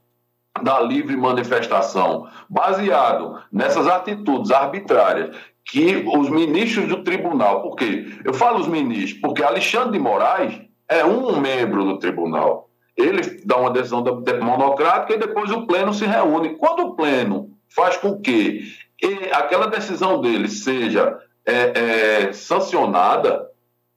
da 0.63 0.81
livre 0.81 1.17
manifestação, 1.17 2.29
baseado 2.49 3.43
nessas 3.51 3.87
atitudes 3.87 4.51
arbitrárias 4.51 5.35
que 5.65 6.05
os 6.07 6.29
ministros 6.29 6.89
do 6.89 7.03
tribunal, 7.03 7.63
porque 7.63 8.07
eu 8.25 8.35
falo 8.35 8.61
os 8.61 8.69
ministros, 8.69 9.21
porque 9.21 9.43
Alexandre 9.43 9.93
de 9.93 9.99
Moraes 9.99 10.61
é 10.89 11.05
um 11.05 11.41
membro 11.41 11.85
do 11.85 11.99
tribunal. 11.99 12.69
Ele 12.97 13.41
dá 13.45 13.57
uma 13.57 13.71
decisão 13.71 14.05
monocrática 14.43 15.15
e 15.15 15.19
depois 15.19 15.51
o 15.51 15.67
pleno 15.67 15.95
se 15.95 16.05
reúne. 16.05 16.57
Quando 16.57 16.81
o 16.81 16.95
pleno 16.95 17.51
faz 17.69 17.97
com 17.97 18.21
que 18.21 18.75
aquela 19.33 19.67
decisão 19.67 20.21
dele 20.21 20.49
seja 20.49 21.19
é, 21.45 21.55
é, 22.27 22.33
sancionada, 22.33 23.49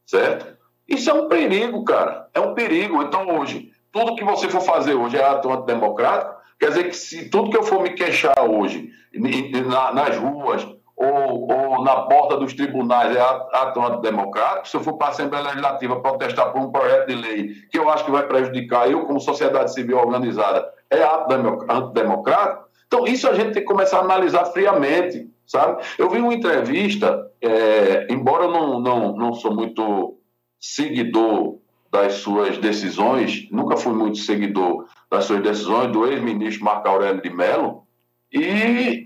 certo? 0.06 0.56
Isso 0.88 1.10
é 1.10 1.14
um 1.14 1.28
perigo, 1.28 1.84
cara. 1.84 2.30
É 2.34 2.40
um 2.40 2.54
perigo. 2.54 3.02
Então, 3.02 3.28
hoje, 3.40 3.72
tudo 3.92 4.16
que 4.16 4.24
você 4.24 4.48
for 4.50 4.62
fazer 4.62 4.94
hoje 4.94 5.18
é 5.18 5.24
ato 5.24 5.52
antidemocrático, 5.52 6.36
quer 6.60 6.70
dizer 6.70 6.84
que 6.86 6.96
se 6.96 7.30
tudo 7.30 7.50
que 7.50 7.58
eu 7.58 7.64
for 7.64 7.82
me 7.82 7.92
queixar 7.92 8.40
hoje 8.40 8.90
nas 9.14 10.18
ruas 10.18 10.66
ou, 10.96 11.52
ou 11.52 11.84
na 11.84 12.02
porta 12.04 12.38
dos 12.38 12.54
tribunais 12.54 13.16
é 13.16 13.20
ato 13.20 13.82
antidemocrático, 13.82 14.68
se 14.68 14.78
eu 14.78 14.82
for 14.82 14.94
para 14.94 15.08
a 15.08 15.10
Assembleia 15.10 15.46
Legislativa 15.46 16.00
protestar 16.00 16.52
por 16.52 16.62
um 16.62 16.72
projeto 16.72 17.08
de 17.08 17.16
lei 17.16 17.50
que 17.70 17.78
eu 17.78 17.90
acho 17.90 18.06
que 18.06 18.12
vai 18.12 18.26
prejudicar 18.26 18.90
eu 18.90 19.06
como 19.06 19.20
sociedade 19.20 19.74
civil 19.74 19.98
organizada, 19.98 20.66
é 20.90 21.04
ato 21.04 21.34
antidemocrático, 21.70 22.66
então 22.88 23.06
isso 23.06 23.28
a 23.28 23.34
gente 23.34 23.52
tem 23.52 23.62
que 23.62 23.68
começar 23.68 23.98
a 23.98 24.04
analisar 24.04 24.46
friamente, 24.46 25.30
sabe? 25.46 25.84
Eu 25.98 26.10
vi 26.10 26.20
uma 26.20 26.34
entrevista, 26.34 27.30
é, 27.42 28.08
embora 28.10 28.46
eu 28.46 28.52
não, 28.52 28.80
não, 28.80 29.16
não 29.16 29.34
sou 29.34 29.54
muito 29.54 30.18
seguidor 30.60 31.58
das 31.92 32.16
suas 32.16 32.58
decisões, 32.58 33.48
nunca 33.52 33.78
fui 33.78 33.94
muito 33.94 34.18
seguidor 34.18 34.86
das 35.10 35.26
suas 35.26 35.42
decisões, 35.42 35.92
do 35.92 36.06
ex-ministro 36.08 36.64
Marco 36.64 36.88
Aurélio 36.88 37.22
de 37.22 37.30
Mello, 37.30 37.84
e 38.32 39.05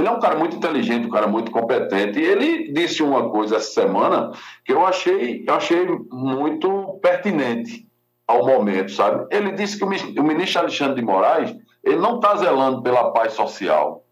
ele 0.00 0.08
é 0.08 0.10
um 0.10 0.20
cara 0.20 0.36
muito 0.36 0.56
inteligente, 0.56 1.06
um 1.06 1.10
cara 1.10 1.26
muito 1.26 1.50
competente, 1.50 2.18
e 2.18 2.24
ele 2.24 2.72
disse 2.72 3.02
uma 3.02 3.30
coisa 3.30 3.56
essa 3.56 3.70
semana 3.70 4.32
que 4.64 4.72
eu 4.72 4.84
achei, 4.84 5.44
eu 5.46 5.54
achei 5.54 5.86
muito 6.10 6.98
pertinente 7.02 7.86
ao 8.26 8.46
momento, 8.46 8.90
sabe? 8.92 9.26
Ele 9.30 9.52
disse 9.52 9.76
que 9.78 9.84
o 9.84 10.22
ministro 10.22 10.60
Alexandre 10.60 10.96
de 10.96 11.02
Moraes, 11.02 11.54
ele 11.84 11.96
não 11.96 12.16
está 12.16 12.36
zelando 12.36 12.82
pela 12.82 13.12
paz 13.12 13.32
social. 13.32 14.04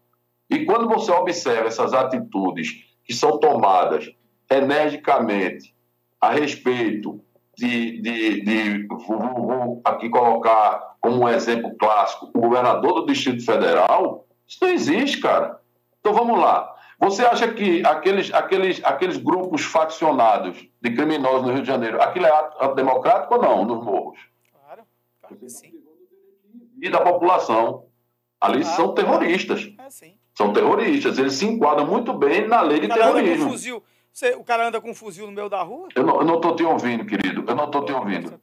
E 0.49 0.65
quando 0.65 0.87
você 0.87 1.11
observa 1.11 1.67
essas 1.67 1.93
atitudes 1.93 2.85
que 3.03 3.13
são 3.13 3.39
tomadas 3.39 4.09
energicamente 4.49 5.73
a 6.19 6.31
respeito 6.31 7.21
de, 7.57 8.01
de, 8.01 8.41
de 8.41 8.87
vou, 8.87 9.19
vou 9.19 9.81
aqui 9.85 10.09
colocar 10.09 10.95
como 10.99 11.23
um 11.23 11.29
exemplo 11.29 11.75
clássico, 11.77 12.29
o 12.33 12.41
governador 12.41 13.01
do 13.01 13.05
Distrito 13.05 13.45
Federal, 13.45 14.25
isso 14.47 14.57
não 14.61 14.69
existe, 14.69 15.19
cara. 15.19 15.58
Então 15.99 16.13
vamos 16.13 16.39
lá. 16.39 16.75
Você 16.99 17.25
acha 17.25 17.47
que 17.53 17.85
aqueles, 17.85 18.33
aqueles, 18.33 18.83
aqueles 18.83 19.17
grupos 19.17 19.63
faccionados 19.63 20.67
de 20.81 20.91
criminosos 20.93 21.43
no 21.43 21.53
Rio 21.53 21.61
de 21.61 21.67
Janeiro, 21.67 22.01
aquilo 22.01 22.25
é 22.25 22.49
antidemocrático 22.61 23.35
ou 23.35 23.41
não, 23.41 23.65
nos 23.65 23.83
morros? 23.83 24.19
Claro, 24.51 24.83
claro 25.21 25.35
que 25.37 25.49
sim. 25.49 25.73
E 26.81 26.89
da 26.89 27.01
população. 27.01 27.85
Ali 28.41 28.61
claro, 28.61 28.75
são 28.75 28.93
terroristas. 28.93 29.69
É, 29.77 29.89
sim. 29.89 30.17
São 30.33 30.53
terroristas. 30.53 31.17
Eles 31.17 31.33
se 31.33 31.45
enquadram 31.45 31.85
muito 31.85 32.13
bem 32.13 32.47
na 32.47 32.61
lei 32.61 32.79
de 32.79 32.87
terrorismo. 32.87 33.47
Um 33.47 33.51
fuzil 33.51 33.83
você, 34.19 34.35
o 34.35 34.43
cara 34.43 34.67
anda 34.67 34.81
com 34.81 34.91
um 34.91 34.93
fuzil 34.93 35.25
no 35.27 35.31
meio 35.31 35.47
da 35.47 35.61
rua? 35.61 35.87
Eu 35.95 36.03
não, 36.03 36.41
tô 36.41 36.53
te 36.53 36.63
ouvindo, 36.63 37.05
querido. 37.05 37.45
Eu 37.47 37.55
não 37.55 37.71
tô 37.71 37.85
te 37.85 37.93
ouvindo. 37.93 38.39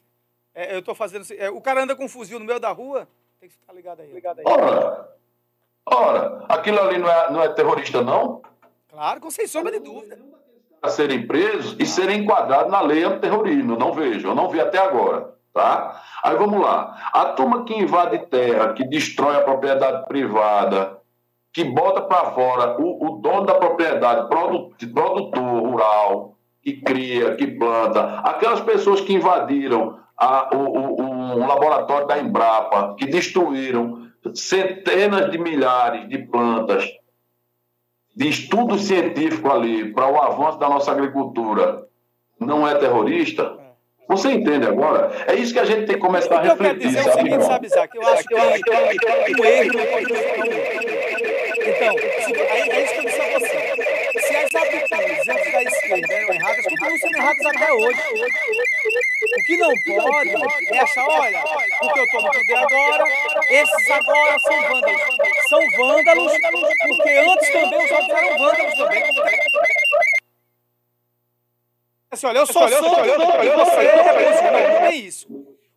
É, 0.54 0.74
eu 0.74 0.80
tô 0.80 0.94
fazendo. 0.94 1.26
É, 1.36 1.50
o 1.50 1.61
cara 1.61 1.82
anda 1.82 1.94
com 1.94 2.04
um 2.04 2.09
fuzil 2.09 2.38
no 2.38 2.46
meio 2.46 2.59
da 2.59 2.70
rua? 2.70 3.07
Tem 3.38 3.48
que 3.48 3.54
ficar 3.54 3.74
ligado 3.74 4.00
aí. 4.00 4.11
Ligado 4.11 4.38
aí. 4.38 4.44
Ora, 4.46 5.16
ora, 5.87 6.45
aquilo 6.49 6.80
ali 6.80 6.99
não 6.99 7.09
é, 7.09 7.30
não 7.30 7.43
é 7.43 7.49
terrorista, 7.49 8.03
não? 8.03 8.43
Claro, 8.89 9.20
com 9.20 9.30
sem 9.30 9.47
sombra 9.47 9.72
de 9.72 9.80
dúvida. 9.80 10.18
A 10.82 10.89
serem 10.89 11.26
presos 11.26 11.76
e 11.78 11.87
serem 11.87 12.22
enquadrados 12.22 12.70
na 12.70 12.80
lei 12.80 13.05
antiterrorismo. 13.05 13.76
Não 13.76 13.93
vejo, 13.93 14.28
eu 14.28 14.34
não 14.34 14.49
vi 14.49 14.61
até 14.61 14.78
agora. 14.78 15.34
Tá? 15.53 16.03
Aí 16.22 16.37
vamos 16.37 16.61
lá. 16.61 17.11
A 17.12 17.26
turma 17.26 17.64
que 17.64 17.74
invade 17.74 18.18
terra, 18.26 18.74
que 18.74 18.84
destrói 18.84 19.37
a 19.37 19.43
propriedade 19.43 20.07
privada, 20.07 20.99
que 21.57 21.64
bota 21.64 22.03
para 22.03 22.32
fora 22.32 22.76
o, 22.78 23.07
o, 23.07 23.11
dono 23.22 23.47
da 23.47 23.55
propriedade, 23.55 24.28
produtor 24.28 25.62
rural, 25.62 26.34
que 26.62 26.74
cria, 26.82 27.34
que 27.37 27.47
planta, 27.47 28.20
aquelas 28.20 28.61
pessoas 28.61 29.01
que 29.01 29.14
invadiram 29.14 29.99
a, 30.18 30.55
o, 30.55 30.59
o, 30.59 31.37
o, 31.37 31.47
laboratório 31.47 32.07
da 32.07 32.18
Embrapa, 32.18 32.95
que 32.99 33.07
destruíram 33.07 34.05
centenas 34.35 35.31
de 35.31 35.39
milhares 35.39 36.09
de 36.09 36.18
plantas, 36.18 36.85
de 38.14 38.29
estudo 38.29 38.79
científico 38.79 39.51
ali 39.51 39.93
para 39.93 40.09
o 40.09 40.16
avanço 40.20 40.59
da 40.59 40.68
nossa 40.68 40.91
agricultura, 40.91 41.87
não 42.41 42.66
é 42.66 42.74
terrorista? 42.74 43.59
Você 44.09 44.31
entende 44.33 44.66
agora? 44.66 45.11
É 45.27 45.35
isso 45.35 45.53
que 45.53 45.59
a 45.59 45.64
gente 45.64 45.87
tem 45.87 45.97
que 45.97 46.01
começar 46.01 46.39
a 46.39 46.43
refletir. 46.43 46.93
Que 46.93 46.99
eu 46.99 47.03
quero 47.03 47.05
dizer 47.05 47.09
é 47.09 47.11
o 47.11 47.12
seguinte, 47.12 47.45
sabe, 47.45 47.66
Isaac? 47.66 47.97
Eu 47.97 48.07
acho 48.07 48.24
que 48.24 48.35
o 48.35 48.39
erro... 48.39 49.70
Então, 51.66 51.99
é 51.99 52.85
isso 52.85 52.93
que 52.93 52.99
eu 53.01 53.05
disse 53.05 53.20
a 53.20 53.39
você. 53.39 53.66
Se 54.57 54.62
as 54.62 54.68
atitudes 54.68 55.28
antes 55.28 55.52
da 55.52 55.62
esquerda 55.62 56.14
eram 56.14 56.34
erradas, 56.34 56.64
continuam 56.64 56.98
sendo 56.98 57.16
erradas 57.16 57.46
até 57.46 57.72
hoje. 57.72 58.00
O 59.38 59.42
que 59.44 59.57
não 59.59 59.74
pode 59.84 60.30
é 60.72 60.78
achar, 60.78 61.07
olha, 61.09 61.42
porque 61.80 61.98
eu 61.98 62.04
estou 62.04 62.22
no 62.22 62.30
poder 62.30 62.57
agora, 62.57 63.04
esses 63.50 63.90
agora 63.90 64.38
são 64.38 64.62
vândalos. 64.62 65.02
São 65.48 65.70
vândalos 65.70 66.32
porque 66.86 67.11
antes 67.11 67.52
também 67.52 67.84
os 67.84 67.90
outros 67.90 68.11
eram 68.11 68.38
vândalos 68.38 68.74
também. 68.74 69.02
Assim, 72.11 72.26
olha, 72.26 72.38
eu 72.38 72.46
sou 72.46 72.68
santo 72.68 72.86
e 72.86 73.50
você 73.50 73.86
é 73.86 74.12
bonzinho. 74.12 74.52
Não, 74.52 74.80
não 74.80 74.86
é 74.86 74.94
isso. 74.94 75.28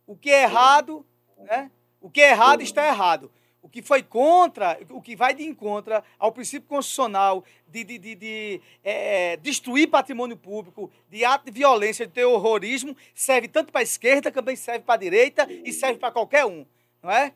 O 0.06 0.16
que 0.16 0.30
é 0.30 0.42
errado, 0.44 1.04
né? 1.38 1.70
O 2.00 2.10
que 2.10 2.22
é 2.22 2.30
errado 2.30 2.62
está 2.62 2.86
errado. 2.86 3.30
O 3.70 3.72
que 3.72 3.82
foi 3.82 4.02
contra, 4.02 4.76
o 4.90 5.00
que 5.00 5.14
vai 5.14 5.32
de 5.32 5.44
encontro 5.44 6.02
ao 6.18 6.32
princípio 6.32 6.68
constitucional 6.68 7.44
de, 7.68 7.84
de, 7.84 7.98
de, 7.98 8.14
de 8.16 8.60
é, 8.82 9.36
destruir 9.36 9.88
patrimônio 9.88 10.36
público, 10.36 10.90
de 11.08 11.24
ato 11.24 11.44
de 11.44 11.52
violência, 11.52 12.04
de 12.04 12.12
terrorismo, 12.12 12.96
serve 13.14 13.46
tanto 13.46 13.70
para 13.70 13.80
a 13.80 13.84
esquerda, 13.84 14.32
também 14.32 14.56
serve 14.56 14.80
para 14.80 14.94
a 14.94 14.98
direita 14.98 15.46
e 15.64 15.72
serve 15.72 16.00
para 16.00 16.10
qualquer 16.10 16.44
um. 16.44 16.66
Não 17.00 17.12
é? 17.12 17.32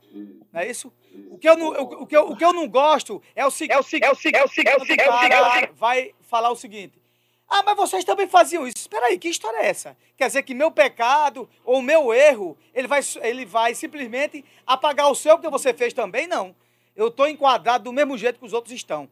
Não 0.52 0.60
é 0.60 0.68
isso? 0.68 0.92
O 1.30 1.38
que 1.38 1.48
eu 1.48 1.56
não, 1.56 1.68
o, 1.68 2.02
o 2.02 2.06
que 2.06 2.16
eu, 2.16 2.28
o 2.28 2.36
que 2.36 2.44
eu 2.44 2.52
não 2.52 2.68
gosto 2.68 3.22
é 3.36 3.46
o 3.46 3.50
seguinte. 3.52 3.76
É 3.76 3.78
o 3.78 3.84
seguinte. 3.84 4.06
É 4.06 4.10
o 4.10 4.16
seguinte. 4.16 4.36
É 4.36 4.44
o 4.44 4.48
seguinte. 4.48 4.70
É 4.72 5.40
o 5.40 5.52
seguinte. 5.52 5.72
Vai 5.76 6.12
falar 6.20 6.50
o 6.50 6.56
seguinte. 6.56 7.00
Ah, 7.48 7.62
mas 7.62 7.76
vocês 7.76 8.04
também 8.04 8.26
faziam 8.26 8.66
isso. 8.66 8.76
Espera 8.76 9.06
aí, 9.06 9.18
que 9.18 9.28
história 9.28 9.58
é 9.58 9.66
essa? 9.66 9.96
Quer 10.16 10.26
dizer 10.26 10.42
que 10.42 10.54
meu 10.54 10.70
pecado 10.70 11.48
ou 11.64 11.82
meu 11.82 12.12
erro, 12.12 12.56
ele 12.72 12.88
vai, 12.88 13.00
ele 13.22 13.44
vai 13.44 13.74
simplesmente 13.74 14.44
apagar 14.66 15.10
o 15.10 15.14
seu 15.14 15.36
porque 15.36 15.50
você 15.50 15.72
fez 15.72 15.92
também? 15.92 16.26
Não. 16.26 16.54
Eu 16.96 17.08
estou 17.08 17.28
enquadrado 17.28 17.84
do 17.84 17.92
mesmo 17.92 18.16
jeito 18.16 18.38
que 18.38 18.46
os 18.46 18.52
outros 18.52 18.72
estão. 18.72 19.08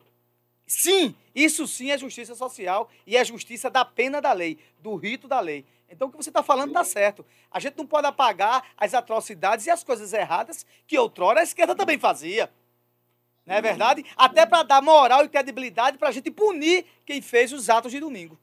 Sim, 0.67 1.15
isso 1.35 1.67
sim 1.67 1.91
é 1.91 1.99
justiça 1.99 2.35
social 2.35 2.89
e 3.07 3.17
é 3.17 3.25
justiça 3.25 3.69
da 3.69 3.85
pena 3.85 4.21
da 4.21 4.33
lei, 4.33 4.59
do 4.81 4.95
rito 4.95 5.29
da 5.29 5.41
lei. 5.41 5.67
Então 5.89 6.09
o 6.09 6.11
que 6.11 6.17
você 6.17 6.31
está 6.31 6.43
falando 6.43 6.69
está 6.69 6.83
certo. 6.85 7.27
A 7.51 7.61
gente 7.61 7.77
não 7.77 7.87
pode 7.87 8.07
apagar 8.07 8.65
as 8.77 8.95
atrocidades 8.95 9.67
e 9.67 9.71
as 9.71 9.85
coisas 9.85 10.13
erradas 10.13 10.65
que 10.87 10.99
outrora 10.99 11.41
a 11.41 11.43
esquerda 11.43 11.75
também 11.75 11.99
fazia. 11.99 12.51
Não 13.47 13.57
é 13.57 13.61
verdade? 13.61 14.05
Até 14.17 14.47
para 14.47 14.63
dar 14.63 14.83
moral 14.83 15.25
e 15.25 15.29
credibilidade 15.29 15.99
para 15.99 16.09
a 16.09 16.13
gente 16.13 16.31
punir 16.31 16.87
quem 17.05 17.21
fez 17.21 17.53
os 17.53 17.69
atos 17.69 17.91
de 17.91 18.01
domingo. 18.01 18.39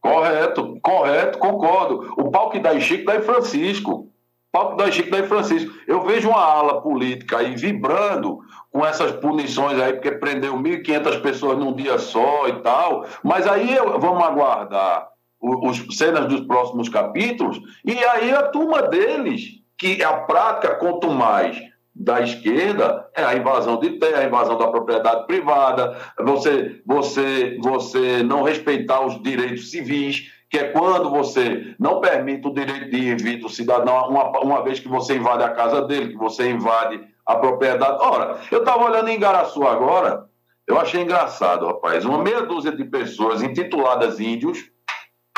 Correto, 0.00 0.78
correto, 0.82 1.38
concordo. 1.38 2.14
O 2.16 2.30
pau 2.30 2.50
que 2.50 2.58
dá 2.58 2.74
em 2.74 2.80
Chico 2.80 3.04
dá 3.04 3.16
em 3.16 3.22
Francisco. 3.22 3.92
O 3.92 4.08
pau 4.50 4.70
que 4.70 4.76
dá 4.78 4.88
em 4.88 4.92
Chico 4.92 5.10
dá 5.10 5.18
em 5.20 5.28
Francisco. 5.28 5.72
Eu 5.86 6.02
vejo 6.02 6.30
uma 6.30 6.42
ala 6.42 6.80
política 6.80 7.38
aí 7.38 7.54
vibrando 7.54 8.40
com 8.72 8.84
essas 8.84 9.12
punições 9.12 9.78
aí, 9.80 9.92
porque 9.92 10.12
prendeu 10.12 10.54
1.500 10.56 11.22
pessoas 11.22 11.58
num 11.58 11.74
dia 11.74 11.98
só 11.98 12.48
e 12.48 12.60
tal. 12.62 13.04
Mas 13.22 13.46
aí 13.46 13.76
vamos 13.98 14.24
aguardar 14.24 15.10
os 15.40 15.96
cenas 15.96 16.26
dos 16.26 16.42
próximos 16.42 16.88
capítulos, 16.88 17.58
e 17.82 17.92
aí 17.92 18.30
a 18.30 18.42
turma 18.48 18.82
deles, 18.82 19.62
que 19.78 20.02
a 20.04 20.12
prática, 20.12 20.74
quanto 20.74 21.08
mais 21.08 21.58
da 22.00 22.22
esquerda 22.22 23.10
é 23.14 23.22
a 23.22 23.36
invasão 23.36 23.78
de 23.78 23.98
terra, 23.98 24.20
a 24.20 24.24
invasão 24.24 24.56
da 24.56 24.68
propriedade 24.68 25.26
privada, 25.26 25.98
você, 26.18 26.80
você, 26.86 27.58
você 27.60 28.22
não 28.22 28.42
respeitar 28.42 29.04
os 29.04 29.22
direitos 29.22 29.70
civis, 29.70 30.32
que 30.48 30.56
é 30.58 30.68
quando 30.68 31.10
você 31.10 31.74
não 31.78 32.00
permite 32.00 32.48
o 32.48 32.54
direito 32.54 32.90
de 32.90 32.96
ir 32.96 33.20
vir 33.20 33.38
do 33.38 33.50
cidadão, 33.50 34.08
uma, 34.08 34.30
uma 34.40 34.64
vez 34.64 34.80
que 34.80 34.88
você 34.88 35.14
invade 35.16 35.44
a 35.44 35.50
casa 35.50 35.82
dele, 35.82 36.08
que 36.08 36.16
você 36.16 36.50
invade 36.50 37.06
a 37.26 37.36
propriedade. 37.36 37.98
Ora, 38.02 38.38
eu 38.50 38.60
estava 38.60 38.82
olhando 38.82 39.08
em 39.08 39.20
Garaçu 39.20 39.62
agora, 39.64 40.24
eu 40.66 40.80
achei 40.80 41.02
engraçado, 41.02 41.66
rapaz, 41.66 42.06
uma 42.06 42.22
meia 42.22 42.42
dúzia 42.42 42.72
de 42.72 42.84
pessoas 42.84 43.42
intituladas 43.42 44.18
índios, 44.18 44.70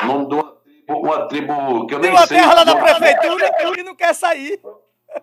nome 0.01 0.29
de 0.29 0.35
uma 0.35 0.53
tribo, 0.53 0.99
uma 1.01 1.27
tribo 1.27 1.87
que 1.87 1.95
eu 1.95 1.99
Tem 1.99 2.09
nem 2.09 2.17
uma 2.17 2.25
sei... 2.25 2.37
terra 2.37 2.53
lá 2.53 2.63
da 2.63 2.75
prefeitura 2.75 3.51
que 3.75 3.83
não 3.83 3.95
quer 3.95 4.15
sair. 4.15 4.61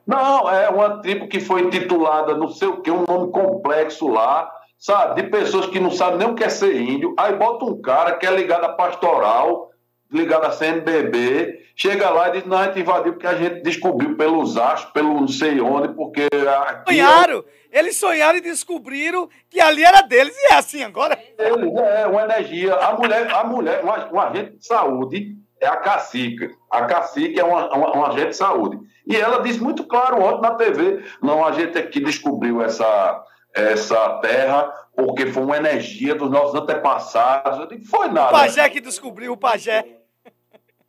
Não, 0.06 0.48
é 0.50 0.68
uma 0.68 1.00
tribo 1.00 1.28
que 1.28 1.40
foi 1.40 1.62
intitulada 1.62 2.36
não 2.36 2.48
sei 2.48 2.68
o 2.68 2.80
que, 2.80 2.90
um 2.90 3.04
nome 3.06 3.30
complexo 3.32 4.08
lá, 4.08 4.50
sabe? 4.78 5.22
De 5.22 5.28
pessoas 5.28 5.66
que 5.66 5.78
não 5.78 5.90
sabem 5.90 6.18
nem 6.18 6.28
o 6.28 6.34
que 6.34 6.44
é 6.44 6.48
ser 6.48 6.74
índio. 6.80 7.14
Aí 7.18 7.34
bota 7.34 7.64
um 7.64 7.80
cara 7.80 8.16
que 8.16 8.26
é 8.26 8.30
ligado 8.30 8.64
à 8.64 8.70
pastoral, 8.70 9.70
ligado 10.10 10.44
à 10.44 10.50
CNBB, 10.50 11.60
chega 11.76 12.10
lá 12.10 12.28
e 12.28 12.32
diz: 12.32 12.44
não, 12.44 12.58
a 12.58 12.66
gente 12.66 12.80
invadiu 12.80 13.12
porque 13.12 13.26
a 13.26 13.34
gente 13.34 13.62
descobriu 13.62 14.16
pelos 14.16 14.56
astros, 14.56 14.92
pelo 14.92 15.14
não 15.14 15.28
sei 15.28 15.60
onde, 15.60 15.94
porque. 15.94 16.28
Aqui 16.66 16.94
Sonharam! 16.94 17.44
Eles 17.72 17.96
sonharam 17.96 18.38
e 18.38 18.40
descobriram 18.40 19.28
que 19.48 19.60
ali 19.60 19.84
era 19.84 20.02
deles. 20.02 20.34
E 20.36 20.52
é 20.52 20.56
assim 20.56 20.82
agora. 20.82 21.16
Eles, 21.38 21.72
é 21.76 22.06
uma 22.06 22.22
energia. 22.22 22.74
A 22.74 22.96
mulher, 22.96 23.30
a 23.32 23.44
mulher 23.44 23.84
um, 23.84 24.16
um 24.16 24.20
agente 24.20 24.56
de 24.56 24.66
saúde 24.66 25.36
é 25.60 25.68
a 25.68 25.76
cacica. 25.76 26.50
A 26.68 26.86
cacique 26.86 27.38
é 27.38 27.44
uma, 27.44 27.96
um 27.96 28.04
agente 28.04 28.30
de 28.30 28.36
saúde. 28.36 28.78
E 29.10 29.16
ela 29.16 29.42
disse 29.42 29.60
muito 29.60 29.84
claro 29.84 30.22
ontem 30.22 30.42
na 30.42 30.54
TV: 30.54 31.04
não, 31.20 31.44
a 31.44 31.50
gente 31.50 31.76
aqui 31.76 31.98
descobriu 31.98 32.62
essa, 32.62 33.24
essa 33.52 34.20
terra 34.20 34.72
porque 34.94 35.26
foi 35.26 35.42
uma 35.42 35.56
energia 35.56 36.14
dos 36.14 36.30
nossos 36.30 36.54
antepassados. 36.54 37.58
Eu 37.58 37.66
digo, 37.66 37.84
foi 37.86 38.06
nada. 38.08 38.28
O 38.28 38.40
pajé 38.40 38.68
que 38.68 38.80
descobriu 38.80 39.32
o 39.32 39.36
pajé. 39.36 39.84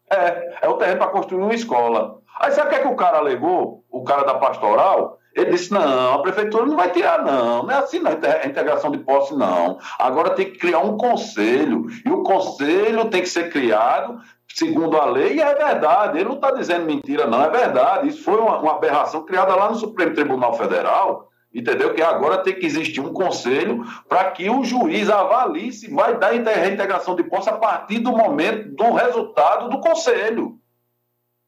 É, 0.07 0.57
é 0.61 0.69
o 0.69 0.75
terreno 0.75 0.99
para 0.99 1.07
construir 1.07 1.41
uma 1.41 1.55
escola. 1.55 2.19
Aí 2.39 2.51
sabe 2.51 2.67
o 2.67 2.69
que, 2.69 2.75
é 2.75 2.79
que 2.79 2.87
o 2.87 2.95
cara 2.95 3.17
alegou? 3.17 3.83
O 3.89 4.03
cara 4.03 4.23
da 4.23 4.35
pastoral? 4.35 5.17
Ele 5.35 5.51
disse: 5.51 5.71
não, 5.71 6.15
a 6.15 6.21
prefeitura 6.21 6.65
não 6.65 6.75
vai 6.75 6.91
tirar, 6.91 7.23
não. 7.23 7.63
Não 7.63 7.71
é 7.71 7.77
assim, 7.77 7.99
não. 7.99 8.11
A 8.11 8.47
integração 8.47 8.91
de 8.91 8.99
posse, 8.99 9.33
não. 9.35 9.77
Agora 9.97 10.31
tem 10.31 10.51
que 10.51 10.57
criar 10.57 10.79
um 10.79 10.97
conselho. 10.97 11.85
E 12.05 12.09
o 12.09 12.23
conselho 12.23 13.05
tem 13.05 13.21
que 13.21 13.29
ser 13.29 13.49
criado 13.49 14.19
segundo 14.53 14.97
a 14.97 15.05
lei, 15.05 15.35
e 15.35 15.41
é 15.41 15.55
verdade. 15.55 16.17
Ele 16.17 16.27
não 16.27 16.35
está 16.35 16.51
dizendo 16.51 16.85
mentira, 16.85 17.25
não. 17.27 17.43
É 17.43 17.49
verdade. 17.49 18.09
Isso 18.09 18.23
foi 18.23 18.37
uma, 18.37 18.59
uma 18.59 18.73
aberração 18.73 19.23
criada 19.23 19.55
lá 19.55 19.69
no 19.69 19.75
Supremo 19.75 20.13
Tribunal 20.13 20.53
Federal. 20.53 21.29
Entendeu? 21.53 21.93
Que 21.93 22.01
agora 22.01 22.37
tem 22.37 22.55
que 22.55 22.65
existir 22.65 23.01
um 23.01 23.11
conselho 23.11 23.83
para 24.07 24.31
que 24.31 24.49
o 24.49 24.63
juiz 24.63 25.09
avalie 25.09 25.73
se 25.73 25.93
vai 25.93 26.17
dar 26.17 26.31
reintegração 26.31 27.13
de 27.13 27.23
posse 27.23 27.49
a 27.49 27.57
partir 27.57 27.99
do 27.99 28.11
momento 28.11 28.73
do 28.73 28.93
resultado 28.93 29.69
do 29.69 29.81
conselho. 29.81 30.60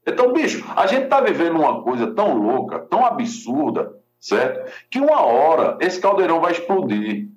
Então, 0.06 0.34
bicho, 0.34 0.64
a 0.76 0.86
gente 0.86 1.06
está 1.06 1.22
vivendo 1.22 1.60
uma 1.60 1.82
coisa 1.82 2.08
tão 2.14 2.36
louca, 2.38 2.80
tão 2.80 3.06
absurda, 3.06 3.94
certo? 4.20 4.72
Que 4.90 5.00
uma 5.00 5.22
hora 5.22 5.78
esse 5.80 6.00
caldeirão 6.00 6.42
vai 6.42 6.52
explodir. 6.52 7.28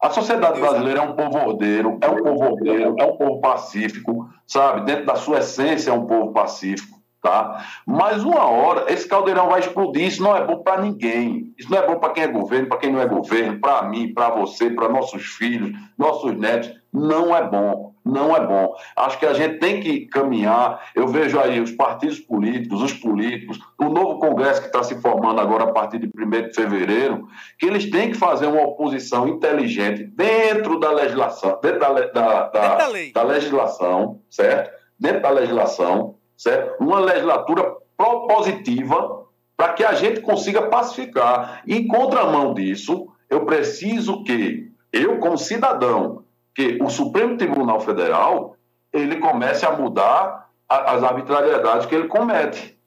A 0.00 0.10
sociedade 0.10 0.60
brasileira 0.60 1.00
é 1.00 1.02
um 1.02 1.14
povo 1.14 1.38
ordeiro, 1.38 1.98
é 2.00 2.08
um 2.08 2.22
povo 2.22 2.44
ordeiro, 2.44 2.94
é 2.98 3.04
um 3.04 3.16
povo 3.16 3.40
pacífico, 3.40 4.28
sabe? 4.46 4.84
Dentro 4.84 5.06
da 5.06 5.16
sua 5.16 5.38
essência 5.38 5.90
é 5.90 5.92
um 5.92 6.06
povo 6.06 6.32
pacífico, 6.32 6.98
tá? 7.22 7.64
Mas 7.86 8.22
uma 8.22 8.44
hora 8.44 8.92
esse 8.92 9.08
caldeirão 9.08 9.48
vai 9.48 9.60
explodir, 9.60 10.06
isso 10.06 10.22
não 10.22 10.36
é 10.36 10.44
bom 10.44 10.58
para 10.58 10.82
ninguém. 10.82 11.54
Isso 11.58 11.70
não 11.70 11.78
é 11.78 11.86
bom 11.86 11.98
para 11.98 12.12
quem 12.12 12.24
é 12.24 12.28
governo, 12.28 12.68
para 12.68 12.78
quem 12.78 12.92
não 12.92 13.00
é 13.00 13.06
governo, 13.06 13.58
para 13.58 13.82
mim, 13.84 14.12
para 14.12 14.30
você, 14.30 14.70
para 14.70 14.88
nossos 14.88 15.24
filhos, 15.24 15.72
nossos 15.96 16.34
netos. 16.36 16.70
Não 16.96 17.36
é 17.36 17.46
bom, 17.46 17.92
não 18.02 18.34
é 18.34 18.40
bom. 18.40 18.74
Acho 18.96 19.18
que 19.18 19.26
a 19.26 19.34
gente 19.34 19.58
tem 19.58 19.80
que 19.80 20.06
caminhar. 20.06 20.80
Eu 20.94 21.06
vejo 21.06 21.38
aí 21.38 21.60
os 21.60 21.70
partidos 21.72 22.18
políticos, 22.18 22.80
os 22.80 22.94
políticos, 22.94 23.60
o 23.78 23.90
novo 23.90 24.18
Congresso 24.18 24.62
que 24.62 24.68
está 24.68 24.82
se 24.82 24.98
formando 25.02 25.38
agora 25.38 25.64
a 25.64 25.72
partir 25.72 25.98
de 25.98 26.06
1 26.06 26.30
de 26.30 26.54
fevereiro, 26.54 27.28
que 27.58 27.66
eles 27.66 27.90
têm 27.90 28.12
que 28.12 28.16
fazer 28.16 28.46
uma 28.46 28.62
oposição 28.62 29.28
inteligente 29.28 30.04
dentro 30.04 30.80
da 30.80 30.90
legislação, 30.90 31.58
dentro 31.62 31.80
da, 31.80 31.92
da, 31.92 32.48
da, 32.48 32.88
da 33.12 33.22
legislação, 33.22 34.22
certo? 34.30 34.70
Dentro 34.98 35.20
da 35.20 35.30
legislação, 35.30 36.14
certo? 36.34 36.82
Uma 36.82 37.00
legislatura 37.00 37.74
propositiva 37.94 39.26
para 39.54 39.74
que 39.74 39.84
a 39.84 39.92
gente 39.92 40.22
consiga 40.22 40.62
pacificar. 40.62 41.62
Em 41.68 41.86
contramão 41.86 42.54
disso, 42.54 43.08
eu 43.28 43.44
preciso 43.44 44.24
que 44.24 44.70
eu, 44.90 45.18
como 45.18 45.36
cidadão, 45.36 46.24
que 46.56 46.78
o 46.80 46.88
Supremo 46.88 47.36
Tribunal 47.36 47.78
Federal 47.80 48.56
ele 48.90 49.16
comece 49.16 49.66
a 49.66 49.72
mudar 49.72 50.48
as 50.66 51.02
arbitrariedades 51.02 51.84
que 51.84 51.94
ele 51.94 52.08
comete. 52.08 52.80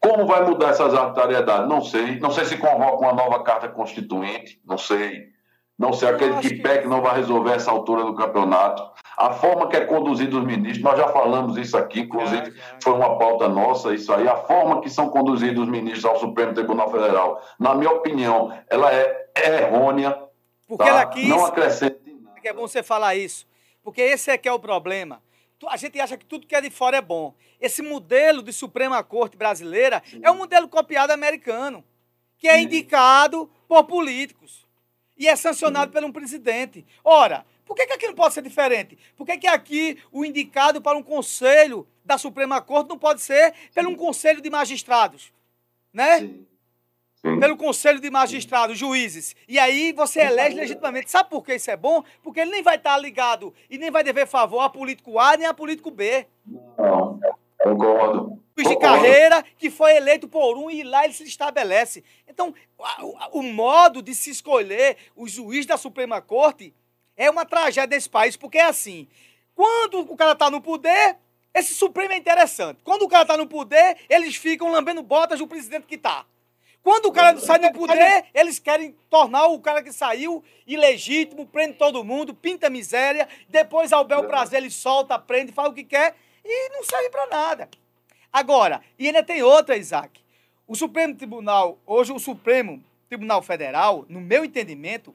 Como 0.00 0.26
vai 0.26 0.42
mudar 0.42 0.70
essas 0.70 0.94
arbitrariedades? 0.94 1.68
Não 1.68 1.82
sei. 1.82 2.18
Não 2.18 2.30
sei 2.30 2.46
se 2.46 2.56
convoca 2.56 3.04
uma 3.04 3.12
nova 3.12 3.42
carta 3.42 3.68
constituinte, 3.68 4.58
não 4.64 4.78
sei. 4.78 5.34
Não 5.78 5.92
sei, 5.92 6.08
aquele 6.08 6.38
que 6.38 6.62
pé 6.62 6.78
que 6.78 6.86
não 6.86 7.02
vai 7.02 7.16
resolver 7.16 7.52
essa 7.52 7.70
altura 7.70 8.04
do 8.04 8.14
campeonato. 8.14 8.82
A 9.16 9.32
forma 9.32 9.68
que 9.68 9.76
é 9.76 9.84
conduzido 9.84 10.38
os 10.38 10.44
ministros, 10.44 10.82
nós 10.82 10.96
já 10.96 11.08
falamos 11.08 11.56
isso 11.56 11.76
aqui, 11.76 12.00
inclusive 12.02 12.54
foi 12.80 12.92
uma 12.92 13.18
pauta 13.18 13.48
nossa, 13.48 13.92
isso 13.92 14.12
aí. 14.12 14.26
A 14.26 14.36
forma 14.36 14.80
que 14.80 14.88
são 14.88 15.08
conduzidos 15.10 15.64
os 15.64 15.68
ministros 15.68 16.04
ao 16.04 16.18
Supremo 16.20 16.54
Tribunal 16.54 16.90
Federal, 16.90 17.42
na 17.58 17.74
minha 17.74 17.90
opinião, 17.90 18.52
ela 18.70 18.92
é 18.94 19.26
errônea. 19.34 20.16
Porque 20.66 20.84
tá? 20.84 20.90
ela 20.90 21.06
quis. 21.06 21.28
Não 21.28 21.44
acrescenta. 21.44 22.03
É 22.48 22.52
bom 22.52 22.62
você 22.62 22.82
falar 22.82 23.14
isso. 23.14 23.46
Porque 23.82 24.00
esse 24.00 24.30
é 24.30 24.38
que 24.38 24.48
é 24.48 24.52
o 24.52 24.58
problema. 24.58 25.22
A 25.68 25.76
gente 25.76 25.98
acha 25.98 26.16
que 26.16 26.26
tudo 26.26 26.46
que 26.46 26.54
é 26.54 26.60
de 26.60 26.70
fora 26.70 26.98
é 26.98 27.00
bom. 27.00 27.34
Esse 27.60 27.80
modelo 27.80 28.42
de 28.42 28.52
Suprema 28.52 29.02
Corte 29.02 29.36
brasileira 29.36 30.02
é 30.22 30.30
um 30.30 30.36
modelo 30.36 30.68
copiado 30.68 31.10
americano, 31.10 31.82
que 32.36 32.48
é 32.48 32.60
indicado 32.60 33.50
por 33.66 33.84
políticos 33.84 34.66
e 35.16 35.26
é 35.28 35.36
sancionado 35.36 35.90
por 35.90 36.04
um 36.04 36.12
presidente. 36.12 36.84
Ora, 37.02 37.46
por 37.64 37.74
que, 37.74 37.86
que 37.86 37.92
aqui 37.94 38.06
não 38.06 38.14
pode 38.14 38.34
ser 38.34 38.42
diferente? 38.42 38.98
Por 39.16 39.24
que, 39.24 39.38
que 39.38 39.46
aqui 39.46 39.98
o 40.12 40.24
indicado 40.24 40.82
para 40.82 40.98
um 40.98 41.02
conselho 41.02 41.86
da 42.04 42.18
Suprema 42.18 42.60
Corte 42.60 42.90
não 42.90 42.98
pode 42.98 43.22
ser 43.22 43.54
pelo 43.72 43.90
um 43.90 43.96
conselho 43.96 44.42
de 44.42 44.50
magistrados? 44.50 45.32
Né? 45.92 46.30
Pelo 47.40 47.56
conselho 47.56 48.00
de 48.00 48.10
magistrados, 48.10 48.76
juízes. 48.76 49.34
E 49.48 49.58
aí 49.58 49.92
você 49.92 50.20
elege 50.20 50.56
legitimamente. 50.56 51.10
Sabe 51.10 51.30
por 51.30 51.42
que 51.42 51.54
isso 51.54 51.70
é 51.70 51.76
bom? 51.76 52.04
Porque 52.22 52.40
ele 52.40 52.50
nem 52.50 52.62
vai 52.62 52.76
estar 52.76 52.98
ligado 52.98 53.54
e 53.70 53.78
nem 53.78 53.90
vai 53.90 54.04
dever 54.04 54.26
favor 54.26 54.60
a 54.60 54.68
político 54.68 55.18
A 55.18 55.34
nem 55.34 55.46
a 55.46 55.54
político 55.54 55.90
B. 55.90 56.26
Não, 56.46 57.18
concordo. 57.62 58.42
Juiz 58.54 58.68
de 58.68 58.78
carreira 58.78 59.42
que 59.56 59.70
foi 59.70 59.96
eleito 59.96 60.28
por 60.28 60.58
um 60.58 60.70
e 60.70 60.82
lá 60.82 61.04
ele 61.04 61.14
se 61.14 61.24
estabelece. 61.24 62.04
Então, 62.28 62.54
o, 63.00 63.38
o 63.38 63.42
modo 63.42 64.02
de 64.02 64.14
se 64.14 64.30
escolher 64.30 64.98
o 65.16 65.26
juiz 65.26 65.64
da 65.64 65.78
Suprema 65.78 66.20
Corte 66.20 66.74
é 67.16 67.30
uma 67.30 67.46
tragédia 67.46 67.96
nesse 67.96 68.10
país, 68.10 68.36
porque 68.36 68.58
é 68.58 68.66
assim: 68.66 69.08
quando 69.54 70.00
o 70.00 70.14
cara 70.14 70.32
está 70.32 70.50
no 70.50 70.60
poder, 70.60 71.16
esse 71.54 71.72
Supremo 71.72 72.12
é 72.12 72.18
interessante. 72.18 72.80
Quando 72.84 73.02
o 73.02 73.08
cara 73.08 73.22
está 73.22 73.36
no 73.36 73.46
poder, 73.46 73.96
eles 74.10 74.36
ficam 74.36 74.70
lambendo 74.70 75.02
botas 75.02 75.38
do 75.38 75.46
presidente 75.46 75.86
que 75.86 75.94
está. 75.94 76.26
Quando 76.84 77.06
o 77.06 77.12
cara 77.12 77.40
sai 77.40 77.58
do 77.58 77.72
poder, 77.72 78.26
eles 78.34 78.58
querem 78.58 78.94
tornar 79.08 79.46
o 79.46 79.58
cara 79.58 79.82
que 79.82 79.90
saiu 79.90 80.44
ilegítimo, 80.66 81.46
prende 81.46 81.78
todo 81.78 82.04
mundo, 82.04 82.34
pinta 82.34 82.68
miséria, 82.68 83.26
depois 83.48 83.90
ao 83.90 84.04
bel 84.04 84.24
prazer 84.24 84.60
ele 84.60 84.70
solta, 84.70 85.18
prende, 85.18 85.50
faz 85.50 85.70
o 85.70 85.72
que 85.72 85.82
quer 85.82 86.14
e 86.44 86.68
não 86.68 86.84
serve 86.84 87.08
para 87.08 87.26
nada. 87.28 87.70
Agora, 88.30 88.82
e 88.98 89.06
ainda 89.06 89.22
tem 89.22 89.42
outra, 89.42 89.78
Isaac. 89.78 90.20
O 90.66 90.76
Supremo 90.76 91.14
Tribunal, 91.14 91.78
hoje 91.86 92.12
o 92.12 92.18
Supremo 92.18 92.84
Tribunal 93.08 93.40
Federal, 93.40 94.04
no 94.06 94.20
meu 94.20 94.44
entendimento, 94.44 95.14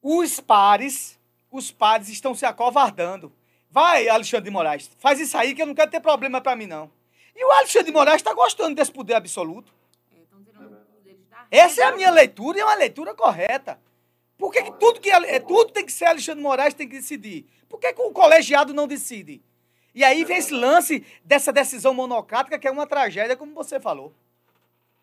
os 0.00 0.40
pares, 0.40 1.20
os 1.50 1.70
pares 1.70 2.08
estão 2.08 2.34
se 2.34 2.46
acovardando. 2.46 3.30
Vai, 3.70 4.08
Alexandre 4.08 4.46
de 4.46 4.50
Moraes, 4.50 4.90
faz 4.98 5.20
isso 5.20 5.36
aí 5.36 5.54
que 5.54 5.60
eu 5.60 5.66
não 5.66 5.74
quero 5.74 5.90
ter 5.90 6.00
problema 6.00 6.40
para 6.40 6.56
mim, 6.56 6.66
não. 6.66 6.90
E 7.36 7.44
o 7.44 7.50
Alexandre 7.50 7.88
de 7.88 7.92
Moraes 7.92 8.16
está 8.16 8.32
gostando 8.32 8.74
desse 8.74 8.90
poder 8.90 9.12
absoluto. 9.12 9.81
Essa 11.52 11.82
é 11.82 11.84
a 11.84 11.92
minha 11.92 12.10
leitura 12.10 12.56
e 12.56 12.60
é 12.62 12.64
uma 12.64 12.74
leitura 12.74 13.14
correta. 13.14 13.78
Por 14.38 14.50
que, 14.50 14.62
que 14.62 14.72
tudo 14.72 14.98
que 14.98 15.10
é, 15.10 15.38
tudo 15.38 15.70
tem 15.70 15.84
que 15.84 15.92
ser 15.92 16.06
Alexandre 16.06 16.42
Moraes 16.42 16.72
tem 16.72 16.88
que 16.88 16.96
decidir? 16.96 17.44
Por 17.68 17.78
que, 17.78 17.92
que 17.92 18.00
o 18.00 18.10
colegiado 18.10 18.72
não 18.72 18.86
decide? 18.86 19.42
E 19.94 20.02
aí 20.02 20.24
vem 20.24 20.38
esse 20.38 20.54
lance 20.54 21.04
dessa 21.22 21.52
decisão 21.52 21.92
monocrática 21.92 22.58
que 22.58 22.66
é 22.66 22.70
uma 22.70 22.86
tragédia, 22.86 23.36
como 23.36 23.54
você 23.54 23.78
falou. 23.78 24.14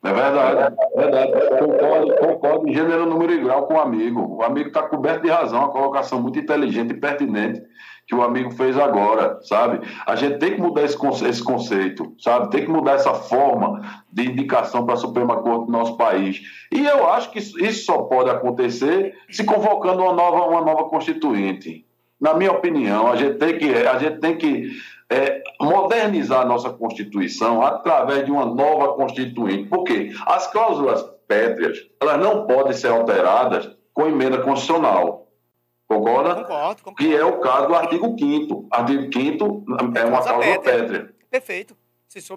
É 0.03 0.11
verdade, 0.11 0.75
é 0.95 0.97
verdade. 0.97 1.31
Concordo, 1.59 2.15
concordo 2.15 2.67
em 2.67 2.73
gênero, 2.73 3.05
número 3.05 3.31
e 3.31 3.43
grau 3.43 3.67
com 3.67 3.75
o 3.75 3.79
amigo. 3.79 4.37
O 4.37 4.41
amigo 4.41 4.69
está 4.69 4.81
coberto 4.81 5.21
de 5.21 5.29
razão, 5.29 5.59
uma 5.59 5.71
colocação 5.71 6.19
muito 6.19 6.39
inteligente 6.39 6.91
e 6.91 6.99
pertinente 6.99 7.61
que 8.09 8.15
o 8.15 8.23
amigo 8.23 8.49
fez 8.49 8.75
agora, 8.75 9.39
sabe? 9.43 9.87
A 10.03 10.15
gente 10.15 10.39
tem 10.39 10.55
que 10.55 10.61
mudar 10.61 10.83
esse, 10.83 10.97
esse 11.27 11.43
conceito, 11.43 12.11
sabe? 12.17 12.49
Tem 12.49 12.65
que 12.65 12.71
mudar 12.71 12.93
essa 12.93 13.13
forma 13.13 14.03
de 14.11 14.25
indicação 14.25 14.83
para 14.83 14.95
a 14.95 14.97
Suprema 14.97 15.37
Corte 15.43 15.67
do 15.67 15.71
nosso 15.71 15.95
país. 15.95 16.41
E 16.71 16.83
eu 16.83 17.07
acho 17.07 17.29
que 17.29 17.37
isso, 17.37 17.63
isso 17.63 17.85
só 17.85 17.99
pode 17.99 18.31
acontecer 18.31 19.15
se 19.29 19.43
convocando 19.43 20.01
uma 20.01 20.11
nova, 20.11 20.47
uma 20.47 20.61
nova 20.61 20.85
constituinte. 20.85 21.85
Na 22.19 22.33
minha 22.33 22.51
opinião, 22.51 23.11
a 23.11 23.15
gente 23.15 23.37
tem 23.37 23.59
que, 23.59 23.73
a 23.75 23.99
gente 23.99 24.19
tem 24.19 24.35
que 24.35 24.71
é, 25.07 25.43
modernizar 25.61 26.41
a 26.41 26.45
nossa 26.45 26.71
Constituição 26.71 27.61
através 27.61 28.25
de 28.25 28.31
uma 28.31 28.45
nova 28.45 28.93
Constituinte. 28.93 29.69
Por 29.69 29.83
quê? 29.83 30.11
As 30.25 30.47
cláusulas 30.47 31.05
pétreas, 31.27 31.77
elas 32.01 32.19
não 32.19 32.47
podem 32.47 32.73
ser 32.73 32.87
alteradas 32.87 33.69
com 33.93 34.07
emenda 34.07 34.39
constitucional. 34.39 35.28
Concorda? 35.89 36.35
Concordo, 36.35 36.83
concordo. 36.83 36.95
Que 36.97 37.15
é 37.15 37.25
o 37.25 37.39
caso 37.39 37.67
do 37.67 37.75
artigo 37.75 38.15
5 38.17 38.67
Artigo 38.69 39.09
5 39.11 39.65
é 39.97 40.05
uma 40.05 40.21
Cláusula 40.21 40.39
pétrea. 40.39 40.77
pétrea. 40.83 41.09
Perfeito. 41.31 41.75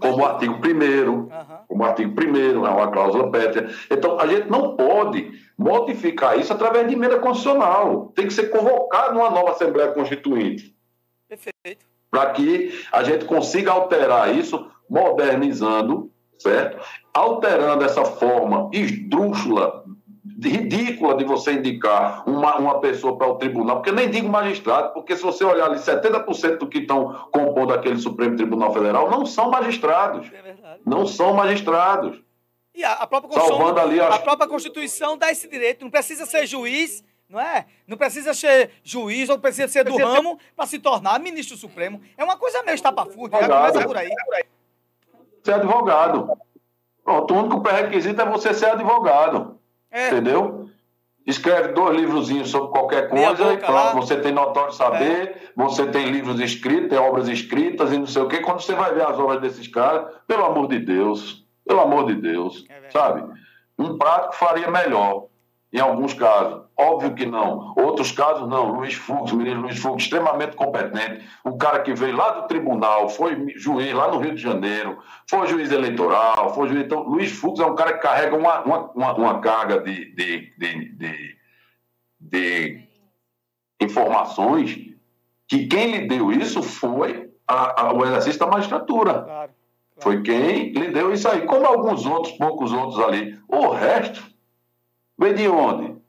Como 0.00 0.18
o 0.18 0.24
artigo 0.26 0.54
1 0.54 1.28
como 1.66 1.82
o 1.82 1.86
artigo 1.86 2.14
1 2.20 2.66
é 2.66 2.70
uma 2.70 2.90
cláusula 2.90 3.30
pétrea. 3.30 3.70
Então, 3.90 4.18
a 4.20 4.26
gente 4.26 4.50
não 4.50 4.76
pode 4.76 5.30
modificar 5.56 6.38
isso 6.38 6.52
através 6.52 6.86
de 6.88 6.94
emenda 6.94 7.18
constitucional. 7.18 8.12
Tem 8.14 8.26
que 8.26 8.34
ser 8.34 8.50
convocado 8.50 9.18
uma 9.18 9.30
nova 9.30 9.52
Assembleia 9.52 9.90
Constituinte 9.92 10.74
Perfeito. 11.26 11.86
para 12.10 12.30
que 12.32 12.84
a 12.92 13.02
gente 13.02 13.24
consiga 13.24 13.72
alterar 13.72 14.34
isso, 14.36 14.70
modernizando, 14.90 16.10
certo? 16.38 16.78
Alterando 17.14 17.82
essa 17.82 18.04
forma 18.04 18.68
esdrúxula, 18.74 19.84
ridícula 20.40 21.16
de 21.16 21.24
você 21.24 21.52
indicar 21.54 22.28
uma, 22.28 22.56
uma 22.56 22.80
pessoa 22.80 23.16
para 23.16 23.26
o 23.26 23.34
tribunal, 23.36 23.76
porque 23.76 23.90
eu 23.90 23.94
nem 23.94 24.08
digo 24.08 24.28
magistrado, 24.28 24.92
porque 24.92 25.16
se 25.16 25.22
você 25.22 25.44
olhar 25.44 25.66
ali, 25.66 25.78
70% 25.78 26.58
do 26.58 26.68
que 26.68 26.78
estão 26.78 27.28
compondo 27.32 27.72
aquele 27.72 27.98
Supremo 27.98 28.36
Tribunal 28.36 28.72
Federal 28.72 29.10
não 29.10 29.26
são 29.26 29.50
magistrados. 29.50 30.30
Não 30.86 31.06
são 31.06 31.34
magistrados. 31.34 32.20
E 32.74 32.84
a, 32.84 32.92
a 32.92 33.06
própria 33.06 33.28
Constituição, 33.30 33.58
Salvando 33.58 33.80
ali 33.80 34.00
as- 34.00 34.14
a 34.14 34.18
própria 34.20 34.48
Constituição 34.48 35.18
dá 35.18 35.30
esse 35.30 35.48
direito. 35.48 35.82
Não 35.84 35.90
precisa 35.90 36.24
ser 36.24 36.46
juiz, 36.46 37.04
não 37.28 37.40
é? 37.40 37.66
Não 37.86 37.96
precisa 37.96 38.32
ser 38.32 38.70
juiz 38.82 39.28
ou 39.28 39.38
precisa 39.38 39.68
ser 39.68 39.84
do 39.84 39.90
ramo 39.96 40.38
para 40.56 40.66
se 40.66 40.78
tornar 40.78 41.18
ministro 41.20 41.56
supremo. 41.56 42.00
É 42.16 42.22
uma 42.24 42.36
coisa 42.36 42.62
meio 42.62 42.74
estapafúrdia, 42.76 43.40
já 43.40 43.48
começa 43.48 43.86
por 43.86 43.96
aí. 43.96 44.08
Ser 45.42 45.54
advogado. 45.54 46.30
Pronto, 47.04 47.34
o 47.34 47.38
único 47.38 47.60
pré-requisito 47.60 48.20
é 48.22 48.24
você 48.24 48.54
ser 48.54 48.66
advogado. 48.70 49.58
É. 49.92 50.08
Entendeu? 50.08 50.70
Escreve 51.24 51.68
dois 51.68 51.96
livrozinhos 51.96 52.50
sobre 52.50 52.70
qualquer 52.70 53.08
coisa 53.08 53.52
e 53.52 53.58
pronto, 53.58 53.72
lá. 53.72 53.92
você 53.92 54.16
tem 54.16 54.32
notório 54.32 54.72
saber, 54.72 55.52
você 55.54 55.86
tem 55.86 56.10
livros 56.10 56.40
escritos, 56.40 56.88
tem 56.88 56.98
obras 56.98 57.28
escritas 57.28 57.92
e 57.92 57.98
não 57.98 58.06
sei 58.06 58.22
o 58.22 58.28
quê. 58.28 58.40
Quando 58.40 58.60
você 58.60 58.74
vai 58.74 58.92
ver 58.92 59.06
as 59.06 59.16
obras 59.18 59.40
desses 59.40 59.68
caras, 59.68 60.12
pelo 60.26 60.44
amor 60.44 60.66
de 60.66 60.80
Deus, 60.80 61.46
pelo 61.64 61.80
amor 61.80 62.06
de 62.06 62.14
Deus, 62.14 62.64
sabe? 62.90 63.22
Um 63.78 63.96
prático 63.98 64.34
faria 64.34 64.68
melhor, 64.68 65.26
em 65.72 65.78
alguns 65.78 66.12
casos. 66.12 66.62
Óbvio 66.82 67.14
que 67.14 67.24
não. 67.26 67.72
Outros 67.76 68.10
casos, 68.12 68.48
não. 68.48 68.72
Luiz 68.72 68.94
Fux, 68.94 69.30
o 69.32 69.36
menino 69.36 69.60
Luiz 69.62 69.78
Fux, 69.78 70.02
extremamente 70.02 70.56
competente. 70.56 71.24
Um 71.44 71.56
cara 71.56 71.80
que 71.80 71.94
veio 71.94 72.16
lá 72.16 72.30
do 72.32 72.48
tribunal, 72.48 73.08
foi 73.08 73.54
juiz 73.56 73.92
lá 73.92 74.10
no 74.10 74.18
Rio 74.18 74.34
de 74.34 74.42
Janeiro, 74.42 74.98
foi 75.28 75.46
juiz 75.46 75.70
eleitoral, 75.70 76.54
foi 76.54 76.68
juiz. 76.68 76.84
Então, 76.84 77.02
Luiz 77.02 77.30
Fux 77.32 77.60
é 77.60 77.64
um 77.66 77.74
cara 77.74 77.92
que 77.94 78.00
carrega 78.02 78.36
uma, 78.36 78.60
uma, 78.62 79.12
uma, 79.14 79.38
carga 79.40 79.80
de, 79.80 80.14
de, 80.14 80.52
de, 80.58 80.92
de, 80.96 81.36
de 82.20 82.88
informações 83.80 84.78
que 85.48 85.66
quem 85.66 85.90
lhe 85.92 86.08
deu 86.08 86.32
isso 86.32 86.62
foi 86.62 87.30
a- 87.46 87.82
a- 87.88 87.92
o 87.92 88.04
exercício 88.04 88.40
da 88.40 88.46
magistratura. 88.46 89.24
Foi 89.98 90.22
quem 90.22 90.72
lhe 90.72 90.88
deu 90.90 91.12
isso 91.12 91.28
aí. 91.28 91.42
Como 91.42 91.66
alguns 91.66 92.06
outros, 92.06 92.32
poucos 92.36 92.72
outros 92.72 92.98
ali. 93.00 93.38
O 93.46 93.68
resto 93.68 94.24
veio 95.18 95.34
de 95.34 95.46
onde? 95.48 96.01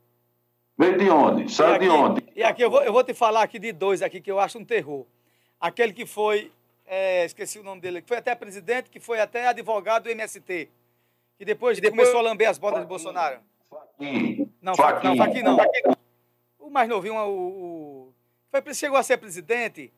Veio 0.76 0.98
de 0.98 1.08
onde? 1.10 1.52
Saiu 1.52 1.78
de 1.78 1.88
onde? 1.88 2.24
E 2.34 2.42
aqui 2.42 2.62
eu 2.62 2.70
vou, 2.70 2.82
eu 2.82 2.92
vou 2.92 3.04
te 3.04 3.14
falar 3.14 3.42
aqui 3.42 3.58
de 3.58 3.72
dois 3.72 4.02
aqui 4.02 4.20
que 4.20 4.30
eu 4.30 4.40
acho 4.40 4.58
um 4.58 4.64
terror. 4.64 5.06
Aquele 5.60 5.92
que 5.92 6.04
foi, 6.04 6.50
é, 6.86 7.24
esqueci 7.24 7.58
o 7.58 7.62
nome 7.62 7.80
dele, 7.80 8.02
que 8.02 8.08
foi 8.08 8.16
até 8.16 8.34
presidente, 8.34 8.90
que 8.90 8.98
foi 9.00 9.20
até 9.20 9.46
advogado 9.46 10.04
do 10.04 10.10
MST. 10.10 10.68
Que 11.38 11.44
depois, 11.44 11.78
começou 11.80 12.18
a 12.18 12.22
lamber 12.22 12.48
as 12.48 12.58
botas 12.58 12.80
de 12.80 12.86
Bolsonaro. 12.86 13.38
Não, 14.60 14.74
Faquin, 14.74 15.42
não, 15.42 15.56
não. 15.56 15.96
O 16.58 16.70
mais 16.70 16.88
novinho, 16.88 17.14
o, 17.16 17.28
o- 18.08 18.14
foi, 18.50 18.74
chegou 18.74 18.96
a 18.98 19.02
ser 19.02 19.16
presidente, 19.18 19.92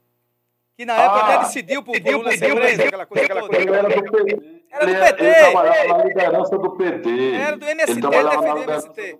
que 0.76 0.84
na 0.84 0.94
época 0.94 1.20
Ah, 1.20 1.34
até 1.34 1.44
decidiu 1.44 1.82
por 1.82 2.00
por 2.00 2.12
Lula 2.12 2.36
ser 2.36 2.54
preso, 2.54 2.82
aquela 2.82 3.06
coisa 3.06 3.28
toda. 3.28 3.56
Ele 3.56 3.70
era 3.70 3.88
do 3.88 4.02
PT. 4.02 4.55
Era 4.70 4.86
do 4.86 4.92
PT. 4.92 5.24
ele 5.24 5.34
trabalhava 5.34 5.88
na 5.98 6.04
liderança 6.04 6.58
do 6.58 6.70
PT. 6.76 7.34
Era 7.34 7.56
do 7.56 7.64
MST, 7.66 7.90
Ele 7.92 8.00
trabalhava 8.00 8.48
ele 8.48 8.66
na 8.66 8.76
do 8.78 8.90
PT. 8.90 9.18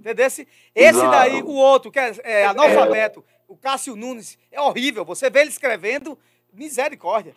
Entendeu? 0.00 0.26
Esse, 0.26 0.48
Exato. 0.74 1.10
daí, 1.10 1.42
o 1.42 1.50
outro, 1.54 1.90
que 1.90 1.98
é, 1.98 2.12
é 2.24 2.46
analfabeto, 2.46 3.24
o 3.48 3.56
Cássio 3.56 3.96
Nunes, 3.96 4.38
é 4.52 4.60
horrível. 4.60 5.04
Você 5.04 5.30
vê 5.30 5.40
ele 5.40 5.50
escrevendo, 5.50 6.18
misericórdia. 6.52 7.34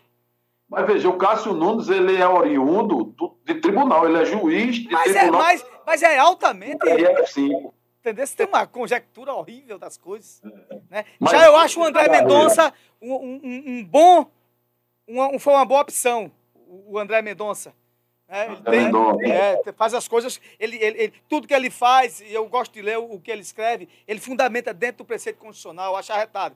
Mas 0.67 0.85
veja, 0.85 1.09
o 1.09 1.17
Cássio 1.17 1.53
Nunes 1.53 1.87
ele 1.89 2.15
é 2.17 2.27
oriundo 2.27 3.05
do- 3.05 3.37
de 3.43 3.55
tribunal, 3.55 4.07
ele 4.07 4.19
é 4.21 4.25
juiz 4.25 4.75
de 4.75 4.89
Mas 4.91 5.15
é, 5.15 5.19
tribunal. 5.19 5.41
mas, 5.41 5.65
mas 5.85 6.03
é 6.03 6.17
altamente. 6.19 6.87
É 6.87 7.21
F5. 7.23 7.73
Entendeu? 8.01 8.25
Você 8.27 8.35
tem 8.35 8.45
uma 8.47 8.65
conjectura 8.67 9.33
horrível 9.33 9.77
das 9.79 9.97
coisas. 9.97 10.41
Né? 10.89 11.03
Mas- 11.19 11.31
Já 11.31 11.45
eu 11.47 11.55
acho 11.57 11.79
o 11.79 11.83
André 11.83 12.07
Mendonça 12.09 12.71
um, 13.01 13.13
um- 13.13 13.41
um- 13.43 13.83
bom. 13.85 14.25
uma- 15.07 15.27
um- 15.33 15.39
foi 15.39 15.53
uma 15.53 15.65
boa 15.65 15.81
opção, 15.81 16.31
o 16.87 16.97
André 16.99 17.21
Mendonça. 17.21 17.73
né? 18.27 18.45
Ele 18.45 18.55
André 18.57 18.77
Mendonça. 18.83 19.25
é, 19.25 19.73
faz 19.75 19.93
as 19.93 20.07
coisas, 20.07 20.39
ele, 20.59 20.77
ele- 20.77 21.01
ele- 21.03 21.13
tudo 21.27 21.47
que 21.47 21.53
ele 21.53 21.69
faz, 21.69 22.21
e 22.21 22.33
eu 22.33 22.47
gosto 22.47 22.73
de 22.73 22.81
ler 22.81 22.97
o, 22.99 23.13
o 23.15 23.19
que 23.19 23.31
ele 23.31 23.41
escreve, 23.41 23.89
ele 24.07 24.19
fundamenta 24.19 24.73
dentro 24.73 24.99
do 24.99 25.05
preceito 25.05 25.37
constitucional, 25.39 25.95
acho 25.95 26.13
arretado. 26.13 26.55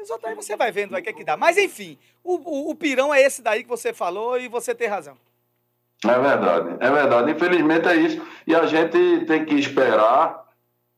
Os 0.00 0.08
outros 0.08 0.30
aí 0.30 0.34
você 0.34 0.56
vai 0.56 0.70
vendo 0.72 0.92
vai, 0.92 1.00
o 1.00 1.04
que, 1.04 1.10
é 1.10 1.12
que 1.12 1.24
dá. 1.24 1.36
Mas 1.36 1.58
enfim, 1.58 1.98
o, 2.24 2.34
o, 2.36 2.70
o 2.70 2.74
pirão 2.74 3.12
é 3.12 3.20
esse 3.20 3.42
daí 3.42 3.62
que 3.64 3.68
você 3.68 3.92
falou 3.92 4.38
e 4.38 4.48
você 4.48 4.74
tem 4.74 4.88
razão. 4.88 5.16
É 6.02 6.18
verdade, 6.18 6.76
é 6.80 6.90
verdade. 6.90 7.30
Infelizmente 7.32 7.86
é 7.86 7.94
isso. 7.96 8.26
E 8.46 8.54
a 8.54 8.64
gente 8.64 9.26
tem 9.26 9.44
que 9.44 9.54
esperar. 9.56 10.46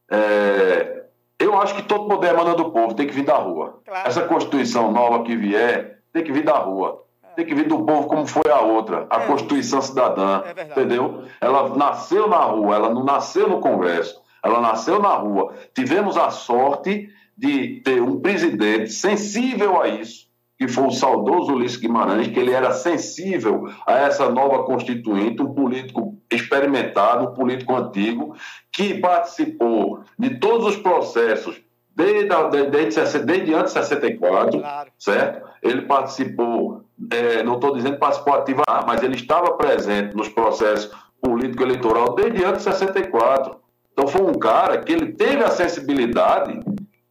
é, 0.08 1.04
Eu 1.38 1.58
acho 1.60 1.74
que 1.74 1.82
todo 1.82 2.06
poder 2.06 2.28
emana 2.32 2.54
do 2.54 2.70
povo, 2.70 2.94
tem 2.94 3.06
que 3.06 3.12
vir 3.12 3.24
da 3.24 3.36
rua. 3.36 3.82
Essa 4.04 4.24
Constituição 4.28 4.92
nova 4.92 5.24
que 5.24 5.34
vier, 5.36 5.98
tem 6.12 6.22
que 6.22 6.30
vir 6.30 6.44
da 6.44 6.56
rua. 6.58 7.04
Tem 7.34 7.46
que 7.46 7.54
vir 7.54 7.66
do 7.66 7.84
povo 7.84 8.08
como 8.08 8.26
foi 8.26 8.50
a 8.50 8.60
outra, 8.60 9.06
a 9.08 9.20
Constituição 9.20 9.80
Cidadã. 9.80 10.42
entendeu? 10.70 11.24
Ela 11.40 11.74
nasceu 11.76 12.28
na 12.28 12.38
rua, 12.38 12.74
ela 12.74 12.90
não 12.92 13.04
nasceu 13.04 13.48
no 13.48 13.60
Congresso, 13.60 14.20
ela 14.42 14.60
nasceu 14.60 15.00
na 15.00 15.14
rua. 15.14 15.54
Tivemos 15.74 16.16
a 16.16 16.30
sorte 16.30 17.08
de 17.36 17.80
ter 17.84 18.02
um 18.02 18.20
presidente 18.20 18.90
sensível 18.92 19.80
a 19.80 19.88
isso, 19.88 20.28
que 20.58 20.68
foi 20.68 20.86
o 20.86 20.90
saudoso 20.90 21.54
Ulisses 21.54 21.78
Guimarães, 21.78 22.28
que 22.28 22.38
ele 22.38 22.52
era 22.52 22.72
sensível 22.72 23.68
a 23.86 23.94
essa 23.94 24.30
nova 24.30 24.64
constituinte, 24.64 25.42
um 25.42 25.54
político 25.54 26.18
experimentado, 26.30 27.30
um 27.30 27.34
político 27.34 27.74
antigo, 27.74 28.36
que 28.70 28.94
participou 29.00 30.04
de 30.18 30.38
todos 30.38 30.66
os 30.66 30.76
processos 30.76 31.60
desde, 31.94 32.28
desde, 32.70 32.94
60 32.94 33.24
desde 33.24 33.54
antes 33.54 33.72
de 33.74 33.80
64, 33.80 34.62
certo? 34.98 35.48
Ele 35.62 35.82
participou, 35.82 36.81
eh, 37.10 37.42
não 37.42 37.54
estou 37.54 37.74
dizendo 37.74 37.98
participou 37.98 38.34
ativa, 38.34 38.62
mas 38.86 39.02
ele 39.02 39.16
estava 39.16 39.52
presente 39.52 40.14
nos 40.16 40.28
processos 40.28 40.90
político-eleitoral 41.20 42.14
desde 42.14 42.44
antes 42.44 42.64
de 42.64 42.72
64. 42.72 43.56
Então 43.92 44.08
foi 44.08 44.22
um 44.22 44.34
cara 44.34 44.78
que 44.78 44.92
ele 44.92 45.12
teve 45.12 45.42
a 45.44 45.50
sensibilidade 45.50 46.60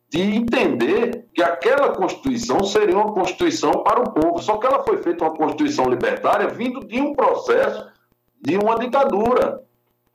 de 0.09 0.21
entender 0.21 1.25
que 1.33 1.41
aquela 1.41 1.89
Constituição 1.89 2.63
seria 2.63 2.97
uma 2.97 3.13
Constituição 3.13 3.71
para 3.83 4.01
o 4.01 4.11
povo. 4.11 4.39
Só 4.39 4.57
que 4.57 4.67
ela 4.67 4.83
foi 4.83 4.97
feita 4.97 5.23
uma 5.23 5.33
Constituição 5.33 5.89
libertária 5.89 6.47
vindo 6.49 6.81
de 6.85 6.99
um 6.99 7.13
processo 7.13 7.87
de 8.41 8.57
uma 8.57 8.77
ditadura. 8.77 9.61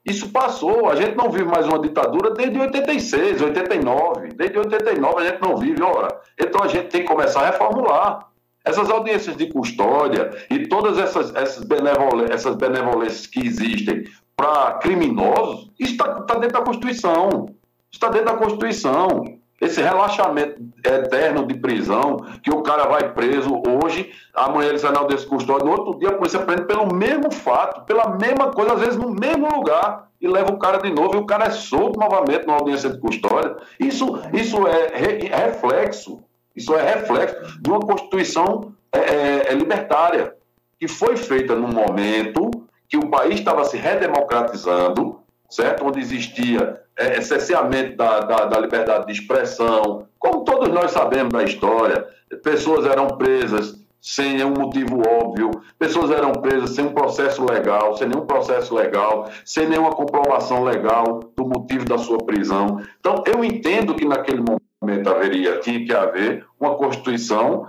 Isso 0.05 0.29
passou. 0.31 0.91
A 0.91 0.95
gente 0.95 1.17
não 1.17 1.31
vive 1.31 1.47
mais 1.47 1.67
uma 1.67 1.79
ditadura 1.79 2.31
desde 2.31 2.59
86, 2.61 3.41
89. 3.41 4.29
Desde 4.35 4.59
89 4.59 5.21
a 5.21 5.31
gente 5.31 5.41
não 5.41 5.57
vive, 5.57 5.83
ora. 5.83 6.21
Então 6.39 6.63
a 6.63 6.69
gente 6.69 6.89
tem 6.89 7.03
que 7.03 7.09
começar 7.09 7.41
a 7.41 7.47
reformular. 7.47 8.29
Essas 8.67 8.91
audiências 8.91 9.37
de 9.37 9.47
custódia 9.47 10.31
e 10.51 10.67
todas 10.67 10.99
essas, 10.99 11.33
essas, 11.35 11.63
benevole- 11.65 12.27
essas 12.31 12.57
benevolências 12.57 13.27
que 13.27 13.47
existem 13.47 14.05
para 14.37 14.73
criminosos, 14.75 15.71
está 15.79 16.35
dentro 16.35 16.59
da 16.59 16.63
Constituição. 16.63 17.47
Está 17.91 18.09
dentro 18.09 18.27
da 18.27 18.35
Constituição. 18.35 19.25
Esse 19.59 19.81
relaxamento 19.81 20.61
eterno 20.85 21.47
de 21.47 21.55
prisão, 21.55 22.19
que 22.43 22.51
o 22.51 22.61
cara 22.61 22.85
vai 22.85 23.15
preso 23.15 23.63
hoje, 23.67 24.11
amanhã 24.35 24.69
ele 24.69 24.79
sai 24.79 24.93
na 24.93 24.99
audiência 24.99 25.25
de 25.25 25.31
custódia, 25.35 25.65
no 25.65 25.71
outro 25.71 25.99
dia 25.99 26.11
a 26.11 26.13
polícia 26.13 26.41
prende 26.41 26.65
pelo 26.67 26.93
mesmo 26.93 27.33
fato, 27.33 27.87
pela 27.87 28.11
mesma 28.19 28.51
coisa, 28.51 28.75
às 28.75 28.81
vezes 28.81 28.97
no 28.99 29.09
mesmo 29.09 29.49
lugar, 29.49 30.09
e 30.21 30.29
leva 30.29 30.53
o 30.53 30.59
cara 30.59 30.77
de 30.77 30.91
novo, 30.93 31.15
e 31.15 31.19
o 31.19 31.25
cara 31.25 31.47
é 31.47 31.51
solto 31.51 31.99
novamente 31.99 32.47
na 32.47 32.53
audiência 32.53 32.91
de 32.91 32.99
custódia. 32.99 33.57
Isso, 33.81 34.19
isso 34.35 34.67
é 34.67 34.91
re- 34.95 35.27
reflexo, 35.27 36.21
isso 36.57 36.75
é 36.75 36.83
reflexo 36.83 37.61
de 37.61 37.71
uma 37.71 37.81
Constituição 37.81 38.73
é, 38.91 38.99
é, 38.99 39.53
é, 39.53 39.55
libertária, 39.55 40.35
que 40.79 40.89
foi 40.89 41.17
feita 41.17 41.55
num 41.55 41.69
momento 41.69 42.51
que 42.89 42.97
o 42.97 43.11
país 43.11 43.39
estava 43.39 43.65
se 43.65 43.77
redemocratizando, 43.77 45.21
certo? 45.51 45.85
Onde 45.85 46.01
existia 46.01 46.81
é, 46.97 47.21
cerceamento 47.21 47.97
da, 47.97 48.21
da, 48.21 48.45
da 48.47 48.59
liberdade 48.59 49.07
de 49.07 49.13
expressão, 49.13 50.07
como 50.19 50.45
todos 50.45 50.69
nós 50.69 50.93
sabemos 50.93 51.33
da 51.33 51.43
história. 51.43 52.07
Pessoas 52.43 52.87
eram 52.87 53.09
presas 53.09 53.79
sem 54.01 54.35
nenhum 54.35 54.55
motivo 54.55 55.03
óbvio, 55.09 55.51
pessoas 55.79 56.11
eram 56.11 56.33
presas 56.33 56.71
sem 56.71 56.87
um 56.87 56.93
processo 56.93 57.45
legal, 57.45 57.97
sem 57.97 58.09
nenhum 58.09 58.27
processo 58.27 58.75
legal, 58.75 59.31
sem 59.45 59.69
nenhuma 59.69 59.91
comprovação 59.91 60.63
legal 60.63 61.21
do 61.37 61.47
motivo 61.47 61.85
da 61.85 61.99
sua 61.99 62.19
prisão. 62.19 62.81
Então, 63.01 63.23
eu 63.27 63.45
entendo 63.45 63.95
que 63.95 64.05
naquele 64.05 64.43
momento 64.43 65.09
haveria, 65.09 65.59
tinha 65.61 65.85
que 65.85 65.93
haver 65.93 66.47
uma 66.61 66.77
Constituição 66.77 67.67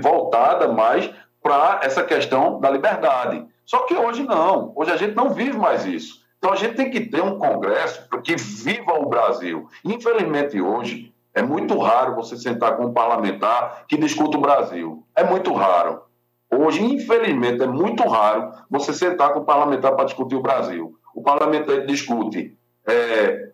voltada 0.00 0.68
mais 0.68 1.10
para 1.42 1.80
essa 1.82 2.02
questão 2.04 2.60
da 2.60 2.70
liberdade. 2.70 3.44
Só 3.64 3.80
que 3.80 3.94
hoje 3.94 4.22
não, 4.22 4.72
hoje 4.76 4.92
a 4.92 4.96
gente 4.96 5.14
não 5.14 5.30
vive 5.30 5.56
mais 5.56 5.84
isso. 5.86 6.22
Então 6.38 6.52
a 6.52 6.56
gente 6.56 6.74
tem 6.74 6.90
que 6.90 7.00
ter 7.00 7.22
um 7.22 7.38
Congresso 7.38 8.08
que 8.22 8.36
viva 8.36 8.94
o 8.94 9.08
Brasil. 9.08 9.68
Infelizmente 9.84 10.60
hoje 10.60 11.12
é 11.34 11.42
muito 11.42 11.78
raro 11.78 12.14
você 12.14 12.36
sentar 12.36 12.76
com 12.76 12.86
um 12.86 12.92
parlamentar 12.92 13.84
que 13.88 13.96
discuta 13.96 14.36
o 14.36 14.40
Brasil. 14.40 15.06
É 15.16 15.24
muito 15.24 15.52
raro. 15.52 16.02
Hoje, 16.50 16.82
infelizmente, 16.82 17.62
é 17.62 17.66
muito 17.66 18.06
raro 18.06 18.52
você 18.70 18.92
sentar 18.92 19.32
com 19.32 19.40
um 19.40 19.44
parlamentar 19.44 19.94
para 19.94 20.04
discutir 20.04 20.36
o 20.36 20.42
Brasil. 20.42 20.94
O 21.14 21.22
parlamentar 21.22 21.86
discute 21.86 22.56
é, 22.86 23.52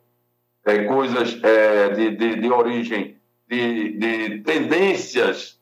é, 0.67 0.85
coisas 0.85 1.39
é, 1.43 1.91
de, 1.91 2.17
de, 2.17 2.41
de 2.41 2.51
origem, 2.51 3.17
de, 3.49 3.97
de 3.97 4.39
tendências 4.41 5.59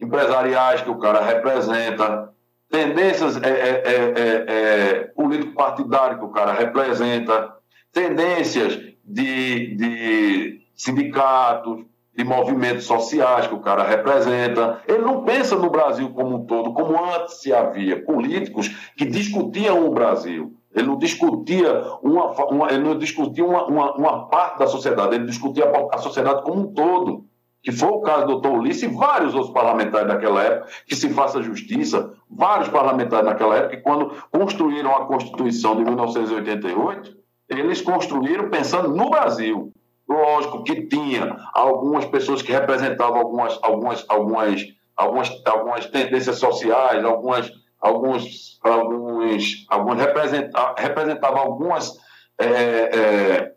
empresariais 0.00 0.80
que 0.80 0.90
o 0.90 0.98
cara 0.98 1.22
representa, 1.22 2.32
tendências 2.70 3.36
é, 3.42 3.48
é, 3.48 3.82
é, 3.84 4.14
é, 4.16 4.44
é, 4.48 4.94
político-partidário 5.14 6.18
que 6.18 6.24
o 6.24 6.30
cara 6.30 6.52
representa, 6.52 7.54
tendências 7.92 8.78
de, 9.04 9.74
de 9.76 10.60
sindicatos, 10.78 11.84
de 12.16 12.24
movimentos 12.24 12.84
sociais 12.84 13.46
que 13.46 13.54
o 13.54 13.60
cara 13.60 13.84
representa. 13.84 14.80
Ele 14.88 14.98
não 15.02 15.22
pensa 15.24 15.54
no 15.56 15.70
Brasil 15.70 16.10
como 16.10 16.36
um 16.36 16.46
todo, 16.46 16.72
como 16.72 16.96
antes 17.14 17.40
se 17.40 17.52
havia 17.52 18.04
políticos 18.04 18.68
que 18.96 19.04
discutiam 19.04 19.86
o 19.86 19.90
Brasil. 19.92 20.52
Ele 20.74 20.86
não 20.88 20.98
discutia 20.98 21.82
uma, 22.02 22.30
uma- 22.50 22.72
ele 22.72 22.82
não 22.82 22.98
discutia 22.98 23.44
uma, 23.44 23.64
uma, 23.66 23.92
uma 23.94 24.26
parte 24.28 24.58
da 24.58 24.66
sociedade, 24.66 25.14
ele 25.14 25.26
discutia 25.26 25.64
a, 25.70 25.94
a 25.94 25.98
sociedade 25.98 26.42
como 26.42 26.62
um 26.62 26.72
todo. 26.72 27.24
Que 27.62 27.72
foi 27.72 27.88
o 27.88 28.00
caso 28.00 28.20
do 28.26 28.32
doutor 28.34 28.52
Ulisses 28.52 28.84
e 28.84 28.86
vários 28.88 29.34
outros 29.34 29.52
parlamentares 29.52 30.06
daquela 30.08 30.42
época, 30.42 30.70
que 30.86 30.94
se 30.94 31.10
faça 31.10 31.42
justiça, 31.42 32.12
vários 32.30 32.68
parlamentares 32.68 33.26
naquela 33.26 33.56
época, 33.56 33.76
que 33.76 33.82
quando 33.82 34.12
construíram 34.30 34.94
a 34.94 35.06
Constituição 35.06 35.76
de 35.76 35.84
1988, 35.84 37.16
eles 37.48 37.80
construíram 37.80 38.48
pensando 38.48 38.94
no 38.94 39.10
Brasil. 39.10 39.72
Lógico 40.08 40.64
que 40.64 40.86
tinha 40.86 41.36
algumas 41.52 42.06
pessoas 42.06 42.40
que 42.40 42.50
representavam 42.50 43.18
algumas, 43.18 43.58
algumas, 43.62 44.04
algumas, 44.08 44.62
algumas, 44.96 45.42
algumas 45.44 45.86
tendências 45.86 46.38
sociais, 46.38 47.04
algumas, 47.04 47.52
alguns, 47.78 48.58
alguns, 48.62 49.66
alguns 49.68 49.98
representa, 49.98 50.74
representavam 50.78 51.40
algumas, 51.40 51.98
é, 52.38 52.46
é, 52.46 53.54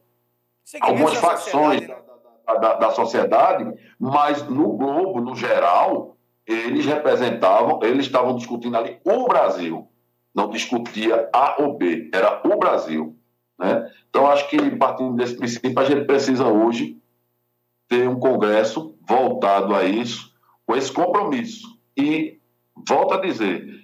algumas 0.82 1.16
facções 1.16 1.88
da, 2.45 2.56
da, 2.56 2.74
da 2.76 2.91
sociedade, 2.91 3.74
mas 3.97 4.43
no 4.49 4.74
globo, 4.74 5.22
no 5.22 5.36
geral, 5.36 6.18
eles 6.45 6.86
representavam, 6.86 7.80
eles 7.82 8.06
estavam 8.06 8.36
discutindo 8.36 8.76
ali 8.76 8.99
o 9.06 9.26
Brasil, 9.26 9.88
não 10.36 10.49
discutia 10.49 11.30
A 11.32 11.62
ou 11.62 11.78
B, 11.78 12.10
era 12.14 12.41
o 12.43 12.58
Brasil. 12.58 13.16
Né? 13.62 13.91
Então, 14.09 14.26
acho 14.26 14.49
que, 14.49 14.57
partindo 14.76 15.16
desse 15.16 15.38
princípio, 15.38 15.80
a 15.80 15.86
gente 15.86 16.05
precisa 16.05 16.47
hoje 16.47 16.97
ter 17.88 18.09
um 18.09 18.20
Congresso 18.20 18.95
voltado 19.07 19.76
a 19.76 19.84
isso, 19.84 20.34
com 20.66 20.76
esse 20.76 20.91
compromisso. 20.91 21.68
E, 21.95 22.39
volto 22.88 23.14
a 23.14 23.22
dizer, 23.22 23.82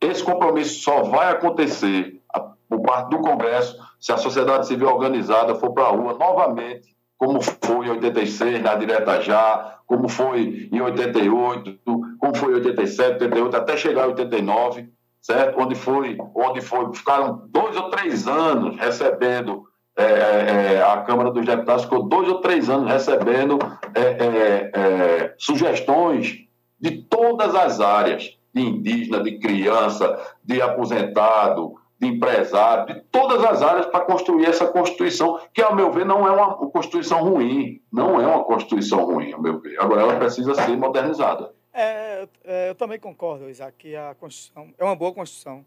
esse 0.00 0.22
compromisso 0.22 0.82
só 0.82 1.02
vai 1.04 1.32
acontecer 1.32 2.20
por 2.68 2.82
parte 2.82 3.10
do 3.10 3.20
Congresso 3.20 3.76
se 3.98 4.12
a 4.12 4.18
sociedade 4.18 4.66
civil 4.66 4.88
organizada 4.88 5.54
for 5.54 5.72
para 5.72 5.84
a 5.84 5.90
rua 5.90 6.14
novamente, 6.14 6.94
como 7.16 7.40
foi 7.40 7.86
em 7.86 7.90
86, 7.90 8.62
na 8.62 8.74
Direta 8.74 9.22
Já, 9.22 9.78
como 9.86 10.08
foi 10.08 10.68
em 10.70 10.80
88, 10.80 11.78
como 12.18 12.34
foi 12.34 12.52
em 12.52 12.56
87, 12.56 13.22
88, 13.22 13.56
até 13.56 13.76
chegar 13.76 14.06
em 14.06 14.10
89, 14.10 14.92
certo? 15.24 15.58
Onde 15.58 15.74
foi, 15.74 16.18
onde 16.34 16.60
foi, 16.60 16.92
ficaram 16.92 17.42
dois 17.48 17.74
ou 17.76 17.88
três 17.88 18.28
anos 18.28 18.76
recebendo, 18.76 19.64
é, 19.96 20.04
é, 20.04 20.82
a 20.82 20.98
Câmara 20.98 21.30
dos 21.30 21.46
Deputados 21.46 21.84
ficou 21.84 22.02
dois 22.02 22.28
ou 22.28 22.40
três 22.40 22.68
anos 22.68 22.90
recebendo 22.90 23.58
é, 23.94 24.00
é, 24.00 24.70
é, 24.74 25.34
sugestões 25.38 26.44
de 26.78 26.90
todas 27.02 27.54
as 27.54 27.80
áreas, 27.80 28.36
de 28.52 28.60
indígena, 28.60 29.22
de 29.22 29.38
criança, 29.38 30.20
de 30.44 30.60
aposentado, 30.60 31.74
de 31.98 32.08
empresário, 32.08 32.94
de 32.94 33.00
todas 33.10 33.42
as 33.42 33.62
áreas 33.62 33.86
para 33.86 34.04
construir 34.04 34.44
essa 34.44 34.66
Constituição, 34.66 35.40
que, 35.54 35.62
ao 35.62 35.74
meu 35.74 35.90
ver, 35.90 36.04
não 36.04 36.26
é 36.26 36.30
uma 36.30 36.54
Constituição 36.70 37.24
ruim. 37.24 37.80
Não 37.90 38.20
é 38.20 38.26
uma 38.26 38.44
Constituição 38.44 39.04
ruim, 39.04 39.32
ao 39.32 39.40
meu 39.40 39.58
ver. 39.58 39.80
Agora, 39.80 40.02
ela 40.02 40.16
precisa 40.16 40.54
ser 40.54 40.76
modernizada. 40.76 41.50
É, 41.76 42.28
é, 42.44 42.68
eu 42.70 42.74
também 42.76 43.00
concordo, 43.00 43.50
Isaac, 43.50 43.76
que 43.76 43.96
a 43.96 44.14
Constituição 44.14 44.72
é 44.78 44.84
uma 44.84 44.94
boa 44.94 45.12
Constituição. 45.12 45.66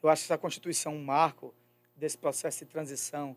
Eu 0.00 0.08
acho 0.08 0.22
que 0.22 0.32
essa 0.32 0.38
Constituição 0.38 0.92
é 0.92 0.94
um 0.94 1.02
marco 1.02 1.52
desse 1.96 2.16
processo 2.16 2.64
de 2.64 2.70
transição 2.70 3.36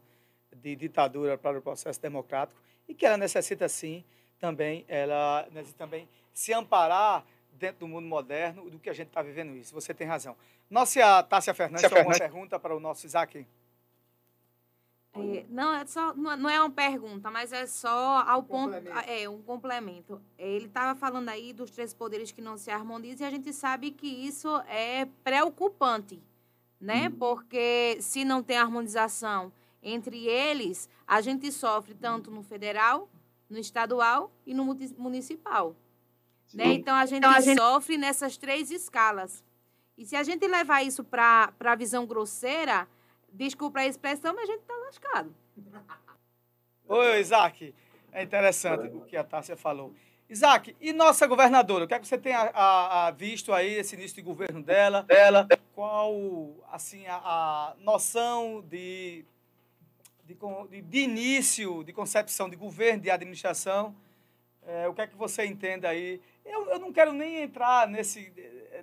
de 0.55 0.75
ditadura 0.75 1.39
para 1.39 1.57
o 1.57 1.61
processo 1.61 1.99
democrático 1.99 2.61
e 2.87 2.93
que 2.93 3.03
ela 3.03 3.17
necessita, 3.17 3.67
sim, 3.67 4.03
também, 4.39 4.85
ela 4.87 5.47
também 5.75 6.07
se 6.31 6.53
amparar 6.53 7.25
dentro 7.51 7.79
do 7.79 7.87
mundo 7.87 8.07
moderno 8.07 8.69
do 8.69 8.77
que 8.77 8.89
a 8.89 8.93
gente 8.93 9.07
está 9.07 9.23
vivendo 9.23 9.55
isso. 9.55 9.73
Você 9.73 9.91
tem 9.91 10.05
razão. 10.05 10.35
Nossa 10.69 11.23
Tássia 11.23 11.53
Fernandes, 11.53 11.89
tem 11.89 11.97
alguma 11.97 12.17
pergunta 12.17 12.59
para 12.59 12.75
o 12.75 12.79
nosso 12.79 13.05
Isaac? 13.07 13.45
É, 15.15 15.45
não, 15.47 15.73
é 15.75 15.85
só, 15.85 16.13
não 16.15 16.49
é 16.49 16.59
uma 16.59 16.71
pergunta, 16.71 17.29
mas 17.29 17.53
é 17.53 17.67
só 17.67 18.23
ao 18.25 18.39
um 18.39 18.43
ponto. 18.43 18.73
É, 19.07 19.29
um 19.29 19.41
complemento. 19.43 20.19
Ele 20.37 20.65
estava 20.65 20.97
falando 20.97 21.29
aí 21.29 21.53
dos 21.53 21.69
três 21.69 21.93
poderes 21.93 22.31
que 22.31 22.41
não 22.41 22.57
se 22.57 22.71
harmonizam 22.71 23.25
e 23.25 23.27
a 23.27 23.31
gente 23.31 23.53
sabe 23.53 23.91
que 23.91 24.07
isso 24.07 24.49
é 24.67 25.07
preocupante, 25.23 26.19
né? 26.81 27.09
Hum. 27.09 27.17
Porque 27.19 27.97
se 28.01 28.25
não 28.25 28.41
tem 28.41 28.57
harmonização 28.57 29.51
entre 29.83 30.27
eles, 30.27 30.89
a 31.05 31.21
gente 31.21 31.51
sofre 31.51 31.93
tanto 31.93 32.31
no 32.31 32.41
federal, 32.41 33.07
no 33.49 33.59
estadual 33.59 34.31
e 34.47 34.53
no 34.53 34.65
municipal. 34.97 35.75
Né? 36.53 36.73
Então, 36.73 36.95
a 36.95 37.05
gente, 37.05 37.17
então, 37.19 37.31
a 37.31 37.39
gente 37.39 37.57
sofre 37.59 37.97
nessas 37.97 38.37
três 38.37 38.71
escalas. 38.71 39.43
E 39.97 40.05
se 40.05 40.15
a 40.15 40.23
gente 40.23 40.47
levar 40.47 40.83
isso 40.83 41.03
para 41.03 41.53
a 41.59 41.75
visão 41.75 42.05
grosseira, 42.05 42.87
desculpa 43.33 43.79
a 43.79 43.85
expressão, 43.85 44.33
mas 44.33 44.47
a 44.49 44.53
gente 44.53 44.61
está 44.61 44.75
lascado. 44.77 45.35
Oi, 46.87 47.19
Isaac. 47.19 47.73
É 48.11 48.21
interessante 48.21 48.87
o 48.95 49.01
que 49.01 49.17
a 49.17 49.23
Tássia 49.23 49.57
falou. 49.57 49.93
Isaac, 50.29 50.75
e 50.79 50.93
nossa 50.93 51.27
governadora? 51.27 51.85
O 51.85 51.87
que 51.87 51.93
é 51.93 51.99
que 51.99 52.07
você 52.07 52.17
tem 52.17 52.33
a, 52.33 52.43
a, 52.53 53.07
a 53.07 53.11
visto 53.11 53.51
aí, 53.51 53.73
esse 53.73 53.95
início 53.95 54.15
de 54.15 54.21
governo 54.21 54.61
dela? 54.61 55.03
dela? 55.03 55.47
Qual, 55.75 56.55
assim, 56.71 57.05
a, 57.07 57.15
a 57.15 57.75
noção 57.79 58.63
de, 58.67 59.25
de, 60.23 60.37
de, 60.81 60.99
início, 60.99 61.83
de 61.83 61.91
concepção 61.91 62.49
de 62.49 62.55
governo, 62.55 63.01
de 63.01 63.09
administração? 63.09 63.95
É, 64.65 64.87
o 64.87 64.93
que 64.93 65.01
é 65.01 65.07
que 65.07 65.15
você 65.15 65.45
entende 65.45 65.85
aí? 65.85 66.21
Eu, 66.45 66.69
eu 66.69 66.79
não 66.79 66.93
quero 66.93 67.11
nem 67.11 67.41
entrar 67.41 67.87
nesse, 67.87 68.31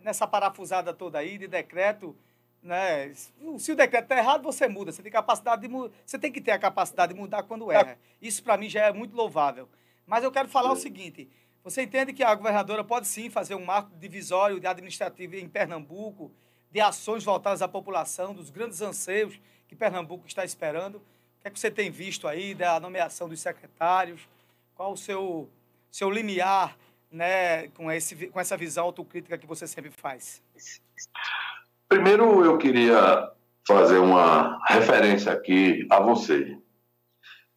nessa 0.03 0.27
parafusada 0.27 0.93
toda 0.93 1.19
aí 1.19 1.39
de 1.39 1.47
decreto, 1.47 2.17
né? 2.63 3.13
Se 3.59 3.73
o 3.73 3.77
decreto 3.77 4.05
está 4.05 4.19
errado, 4.19 4.43
você 4.43 4.69
muda. 4.69 4.93
Você 4.93 5.03
tem 5.03 5.11
capacidade 5.11 5.67
de 5.67 5.69
você 6.05 6.19
tem 6.19 6.31
que 6.31 6.41
ter 6.41 6.53
a 6.53 6.59
capacidade 6.59 7.15
de 7.15 7.19
mudar 7.19 7.43
quando 7.43 7.71
erra. 7.71 7.99
Isso 8.21 8.43
para 8.43 8.57
mim 8.57 8.69
já 8.69 8.87
é 8.87 8.93
muito 8.93 9.17
louvável. 9.17 9.69
Mas 10.07 10.25
eu 10.25 10.31
quero 10.31 10.49
falar 10.49 10.73
o 10.73 10.77
seguinte: 10.77 11.29
você 11.65 11.83
entende 11.83 12.13
que 12.13 12.23
a 12.23 12.35
governadora 12.35 12.85
pode 12.85 13.07
sim 13.07 13.31
fazer 13.31 13.55
um 13.55 13.65
marco 13.65 13.91
divisório 13.99 14.61
de 14.61 14.67
administrativo 14.67 15.37
em 15.37 15.49
Pernambuco, 15.49 16.31
de 16.71 16.81
ações 16.81 17.25
voltadas 17.25 17.63
à 17.63 17.69
população, 17.69 18.35
dos 18.35 18.51
grandes 18.51 18.81
anseios 18.81 19.41
que 19.69 19.77
Pernambuco 19.77 20.27
está 20.27 20.45
esperando? 20.45 20.97
O 20.97 21.43
que 21.43 21.49
é 21.49 21.51
que 21.51 21.59
você 21.59 21.71
tem 21.71 21.91
visto 21.91 22.29
aí 22.29 22.55
da 22.55 22.79
nomeação 22.79 23.29
dos 23.29 23.41
secretários? 23.41 24.29
Qual 24.75 24.93
o 24.93 24.97
seu, 24.97 25.49
seu 25.91 26.11
limiar 26.11 26.77
né, 27.11 27.69
com, 27.69 27.91
esse, 27.91 28.27
com 28.29 28.41
essa 28.41 28.57
visão 28.57 28.85
autocrítica 28.85 29.39
que 29.39 29.47
você 29.47 29.67
sempre 29.67 29.91
faz? 29.91 30.43
Primeiro, 31.91 32.45
eu 32.45 32.57
queria 32.57 33.29
fazer 33.67 33.99
uma 33.99 34.61
referência 34.65 35.33
aqui 35.33 35.85
a 35.91 35.99
você, 35.99 36.57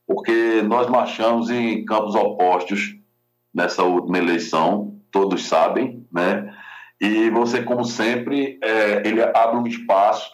porque 0.07 0.63
nós 0.63 0.89
marchamos 0.89 1.51
em 1.51 1.85
campos 1.85 2.15
opostos 2.15 2.95
nessa 3.53 3.83
última 3.83 4.17
eleição, 4.17 4.99
todos 5.11 5.45
sabem, 5.45 6.07
né? 6.11 6.51
E 6.99 7.29
você, 7.29 7.61
como 7.61 7.85
sempre, 7.85 8.57
é, 8.63 9.07
ele 9.07 9.21
abre 9.21 9.57
um 9.57 9.67
espaço 9.67 10.31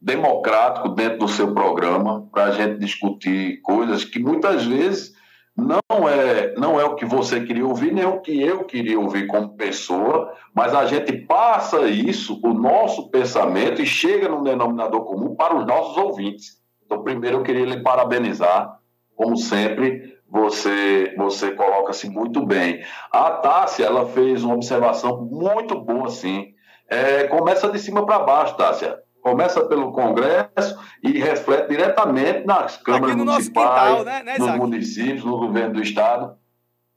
democrático 0.00 0.90
dentro 0.90 1.18
do 1.18 1.28
seu 1.28 1.52
programa 1.52 2.28
para 2.30 2.44
a 2.44 2.50
gente 2.52 2.78
discutir 2.78 3.60
coisas 3.62 4.04
que 4.04 4.20
muitas 4.20 4.64
vezes 4.64 5.12
não 5.56 6.08
é, 6.08 6.54
não 6.54 6.80
é 6.80 6.84
o 6.84 6.94
que 6.94 7.04
você 7.04 7.40
queria 7.40 7.66
ouvir, 7.66 7.92
nem 7.92 8.04
o 8.06 8.20
que 8.20 8.40
eu 8.42 8.64
queria 8.64 8.98
ouvir 8.98 9.26
como 9.26 9.56
pessoa, 9.56 10.32
mas 10.54 10.74
a 10.74 10.86
gente 10.86 11.12
passa 11.12 11.82
isso, 11.82 12.40
o 12.42 12.54
nosso 12.54 13.10
pensamento, 13.10 13.82
e 13.82 13.86
chega 13.86 14.28
no 14.28 14.42
denominador 14.42 15.04
comum 15.04 15.34
para 15.34 15.56
os 15.56 15.66
nossos 15.66 15.96
ouvintes. 15.96 16.60
Então, 16.84 17.02
primeiro 17.02 17.38
eu 17.38 17.42
queria 17.42 17.66
lhe 17.66 17.82
parabenizar, 17.82 18.78
como 19.14 19.36
sempre, 19.36 20.18
você 20.28 21.14
você 21.16 21.52
coloca-se 21.52 22.08
muito 22.08 22.44
bem. 22.44 22.82
A 23.10 23.30
Tássia, 23.32 23.84
ela 23.84 24.06
fez 24.06 24.42
uma 24.42 24.54
observação 24.54 25.22
muito 25.22 25.78
boa, 25.78 26.08
sim. 26.08 26.54
É, 26.88 27.24
começa 27.24 27.68
de 27.68 27.78
cima 27.78 28.04
para 28.06 28.20
baixo, 28.20 28.56
Tássia 28.56 28.98
começa 29.22 29.64
pelo 29.64 29.92
Congresso 29.92 30.78
e 31.02 31.12
reflete 31.18 31.68
diretamente 31.68 32.44
nas 32.44 32.76
câmaras 32.76 33.16
no 33.16 33.24
municipais, 33.24 33.98
quintal, 33.98 34.04
né? 34.04 34.22
Né, 34.24 34.38
nos 34.38 34.56
municípios, 34.56 35.24
no 35.24 35.38
governo 35.38 35.74
do 35.74 35.82
Estado. 35.82 36.36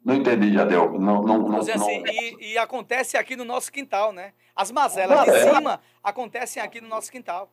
Não 0.04 0.16
entendi, 0.16 0.54
Jadel. 0.54 1.00
Não, 1.00 1.22
não, 1.22 1.40
não, 1.40 1.60
assim, 1.60 1.78
não... 1.78 1.90
E, 1.90 2.54
e, 2.54 2.58
acontece 2.58 3.18
aqui 3.18 3.36
no 3.36 3.46
nosso 3.46 3.72
quintal, 3.72 4.12
né? 4.12 4.34
As 4.56 4.72
mazelas 4.72 5.26
de 5.26 5.40
cima 5.40 5.80
acontecem 6.04 6.62
aqui 6.62 6.82
no 6.82 6.88
nosso 6.88 7.12
quintal. 7.12 7.50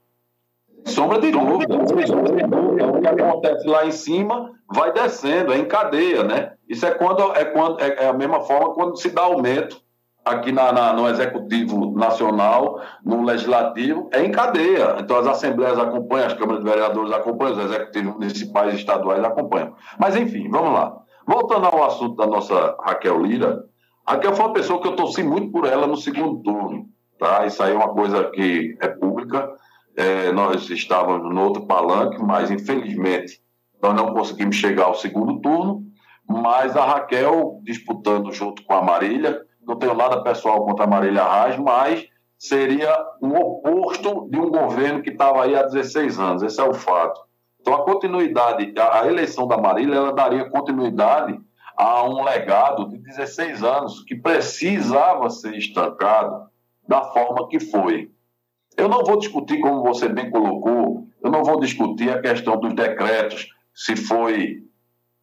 Sombra 0.87 1.19
de 1.21 1.31
dúvida. 1.31 1.77
O 1.77 3.01
que 3.01 3.09
acontece 3.09 3.67
lá 3.67 3.87
em 3.87 3.93
cima 3.93 4.53
vai 4.71 4.93
descendo, 4.93 5.53
é 5.53 5.59
em 5.59 5.67
cadeia, 5.67 6.25
né? 6.25 6.55
Isso 6.69 6.85
é 6.85 6.91
quando 6.93 7.35
é, 7.35 7.45
quando, 7.45 7.81
é, 7.81 8.05
é 8.05 8.09
a 8.09 8.13
mesma 8.13 8.41
forma 8.41 8.75
quando 8.75 8.97
se 8.97 9.11
dá 9.11 9.23
aumento 9.23 9.82
aqui 10.25 10.53
na, 10.53 10.73
na, 10.73 10.93
no 10.93 11.09
Executivo 11.09 11.93
Nacional, 11.97 12.81
no 13.05 13.23
Legislativo, 13.23 14.09
é 14.13 14.25
em 14.25 14.31
cadeia. 14.31 14.97
Então, 15.01 15.19
as 15.19 15.27
assembleias 15.27 15.79
acompanham, 15.79 16.27
as 16.27 16.35
câmaras 16.35 16.63
de 16.63 16.71
vereadores 16.71 17.13
acompanham, 17.13 17.57
os 17.57 17.65
executivos 17.65 18.15
municipais 18.15 18.75
e 18.75 18.77
estaduais 18.77 19.25
acompanham. 19.25 19.75
Mas, 19.99 20.17
enfim, 20.17 20.49
vamos 20.49 20.73
lá. 20.73 20.97
Voltando 21.27 21.67
ao 21.67 21.85
assunto 21.85 22.17
da 22.17 22.27
nossa 22.27 22.77
Raquel 22.81 23.21
Lira, 23.23 23.65
Raquel 24.07 24.35
foi 24.35 24.47
uma 24.47 24.53
pessoa 24.53 24.81
que 24.81 24.89
eu 24.89 24.97
torci 24.97 25.23
muito 25.23 25.51
por 25.53 25.67
ela 25.67 25.87
no 25.87 25.97
segundo 25.97 26.43
turno. 26.43 26.87
Tá? 27.19 27.47
Isso 27.47 27.63
aí 27.63 27.73
é 27.73 27.77
uma 27.77 27.89
coisa 27.89 28.25
que 28.31 28.77
é 28.81 28.89
pública. 28.89 29.49
É, 29.97 30.33
nós 30.33 30.69
estávamos 30.71 31.33
no 31.33 31.43
outro 31.43 31.67
palanque, 31.67 32.21
mas, 32.23 32.51
infelizmente, 32.51 33.41
nós 33.81 33.95
não 33.95 34.15
conseguimos 34.15 34.57
chegar 34.57 34.85
ao 34.85 34.95
segundo 34.95 35.41
turno. 35.41 35.83
Mas 36.29 36.77
a 36.77 36.85
Raquel, 36.85 37.61
disputando 37.63 38.33
junto 38.33 38.65
com 38.65 38.73
a 38.73 38.83
Marília, 38.83 39.41
não 39.67 39.77
tenho 39.77 39.95
nada 39.95 40.23
pessoal 40.23 40.65
contra 40.65 40.85
a 40.85 40.89
Marília 40.89 41.25
Reis, 41.25 41.57
mas 41.59 42.07
seria 42.39 42.93
o 43.21 43.29
oposto 43.29 44.29
de 44.29 44.39
um 44.39 44.51
governo 44.51 45.03
que 45.03 45.11
estava 45.11 45.45
aí 45.45 45.55
há 45.55 45.63
16 45.63 46.19
anos, 46.19 46.43
esse 46.43 46.61
é 46.61 46.65
o 46.65 46.75
fato. 46.75 47.21
Então, 47.61 47.75
a 47.75 47.85
continuidade, 47.85 48.75
a 48.77 49.07
eleição 49.07 49.47
da 49.47 49.57
Marília, 49.57 49.95
ela 49.95 50.13
daria 50.13 50.51
continuidade 50.51 51.41
a 51.77 52.05
um 52.05 52.25
legado 52.25 52.89
de 52.89 52.99
16 52.99 53.63
anos 53.63 54.03
que 54.05 54.17
precisava 54.17 55.31
ser 55.31 55.55
estancado 55.55 56.49
da 56.87 57.05
forma 57.05 57.49
que 57.49 57.61
foi. 57.61 58.11
Eu 58.77 58.89
não 58.89 59.05
vou 59.05 59.19
discutir, 59.19 59.61
como 59.61 59.83
você 59.83 60.09
bem 60.09 60.31
colocou, 60.31 61.07
eu 61.23 61.31
não 61.31 61.45
vou 61.45 61.61
discutir 61.61 62.11
a 62.11 62.21
questão 62.21 62.59
dos 62.59 62.75
decretos, 62.75 63.49
se 63.73 63.95
foi 63.95 64.65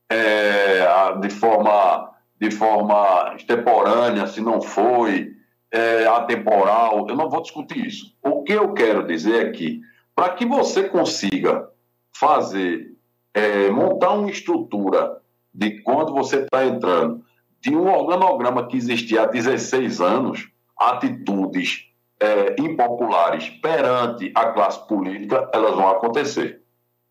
é, 0.09 1.15
de 1.19 1.29
forma 1.29 2.09
de 2.39 2.51
forma 2.51 3.33
extemporânea, 3.35 4.27
se 4.27 4.41
não 4.41 4.61
foi, 4.61 5.33
é, 5.71 6.07
atemporal, 6.07 7.05
eu 7.07 7.15
não 7.15 7.29
vou 7.29 7.41
discutir 7.41 7.85
isso. 7.85 8.15
O 8.23 8.43
que 8.43 8.53
eu 8.53 8.73
quero 8.73 9.05
dizer 9.05 9.47
é 9.47 9.51
que, 9.51 9.81
para 10.15 10.33
que 10.33 10.45
você 10.45 10.83
consiga 10.89 11.69
fazer, 12.15 12.91
é, 13.33 13.69
montar 13.69 14.11
uma 14.11 14.29
estrutura 14.29 15.17
de 15.53 15.81
quando 15.81 16.13
você 16.13 16.37
está 16.37 16.65
entrando, 16.65 17.23
de 17.61 17.75
um 17.75 17.87
organograma 17.87 18.65
que 18.67 18.77
existia 18.77 19.23
há 19.23 19.25
16 19.25 19.99
anos, 19.99 20.49
atitudes 20.77 21.89
é, 22.19 22.55
impopulares 22.59 23.49
perante 23.61 24.31
a 24.33 24.47
classe 24.47 24.87
política, 24.87 25.49
elas 25.53 25.75
vão 25.75 25.89
acontecer. 25.89 26.61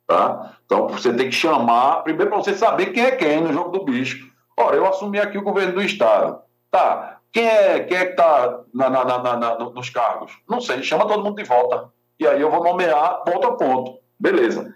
Tá? 0.07 0.57
Então, 0.65 0.89
você 0.89 1.13
tem 1.13 1.29
que 1.29 1.35
chamar, 1.35 2.03
primeiro 2.03 2.31
para 2.31 2.39
você 2.39 2.55
saber 2.55 2.87
quem 2.87 3.05
é 3.05 3.11
quem 3.11 3.43
no 3.43 3.53
jogo 3.53 3.71
do 3.71 3.85
bicho. 3.85 4.28
Ora, 4.59 4.75
eu 4.75 4.85
assumi 4.87 5.21
aqui 5.21 5.39
o 5.39 5.43
governo 5.43 5.75
do 5.75 5.83
Estado. 5.83 6.41
Tá. 6.69 7.21
Quem 7.33 7.47
é, 7.47 7.81
quem 7.81 7.97
é 7.97 8.07
que 8.07 8.11
está 8.11 8.61
na, 8.75 8.91
na, 8.91 9.05
na, 9.05 9.37
na, 9.37 9.59
nos 9.71 9.89
cargos? 9.89 10.33
Não 10.49 10.61
sei, 10.61 10.83
chama 10.83 11.07
todo 11.07 11.23
mundo 11.23 11.37
de 11.37 11.45
volta. 11.45 11.89
E 12.19 12.27
aí 12.27 12.41
eu 12.41 12.51
vou 12.51 12.65
nomear 12.65 13.23
ponto 13.25 13.47
a 13.47 13.57
ponto. 13.57 14.01
Beleza. 14.19 14.75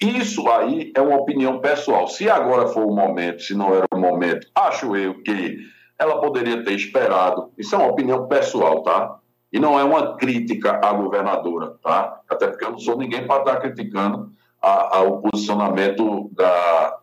Isso 0.00 0.48
aí 0.48 0.92
é 0.94 1.00
uma 1.00 1.16
opinião 1.16 1.58
pessoal. 1.58 2.06
Se 2.06 2.30
agora 2.30 2.68
for 2.68 2.86
o 2.86 2.94
momento, 2.94 3.42
se 3.42 3.54
não 3.54 3.74
era 3.74 3.86
o 3.92 3.98
momento, 3.98 4.46
acho 4.54 4.94
eu 4.94 5.20
que 5.22 5.58
ela 5.98 6.20
poderia 6.20 6.62
ter 6.62 6.74
esperado. 6.74 7.50
Isso 7.58 7.74
é 7.74 7.78
uma 7.78 7.90
opinião 7.90 8.28
pessoal, 8.28 8.82
tá? 8.82 9.16
E 9.52 9.58
não 9.58 9.78
é 9.78 9.82
uma 9.82 10.16
crítica 10.16 10.80
à 10.80 10.92
governadora, 10.92 11.74
tá? 11.82 12.20
Até 12.28 12.46
porque 12.46 12.64
eu 12.64 12.72
não 12.72 12.78
sou 12.78 12.96
ninguém 12.96 13.26
para 13.26 13.40
estar 13.40 13.56
criticando 13.56 14.30
a, 14.62 14.98
a, 14.98 15.02
o 15.02 15.22
posicionamento 15.22 16.30
da 16.32 16.98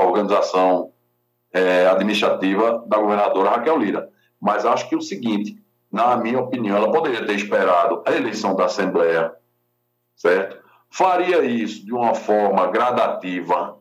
organização 0.00 0.91
é, 1.52 1.86
administrativa 1.86 2.82
da 2.86 2.98
governadora 2.98 3.50
Raquel 3.50 3.78
Lira. 3.78 4.08
Mas 4.40 4.64
acho 4.64 4.88
que 4.88 4.96
o 4.96 5.00
seguinte, 5.00 5.56
na 5.90 6.16
minha 6.16 6.40
opinião, 6.40 6.76
ela 6.76 6.90
poderia 6.90 7.24
ter 7.26 7.34
esperado 7.34 8.02
a 8.06 8.12
eleição 8.12 8.56
da 8.56 8.64
Assembleia, 8.64 9.32
certo? 10.16 10.60
Faria 10.90 11.42
isso 11.44 11.84
de 11.84 11.92
uma 11.92 12.14
forma 12.14 12.66
gradativa, 12.68 13.78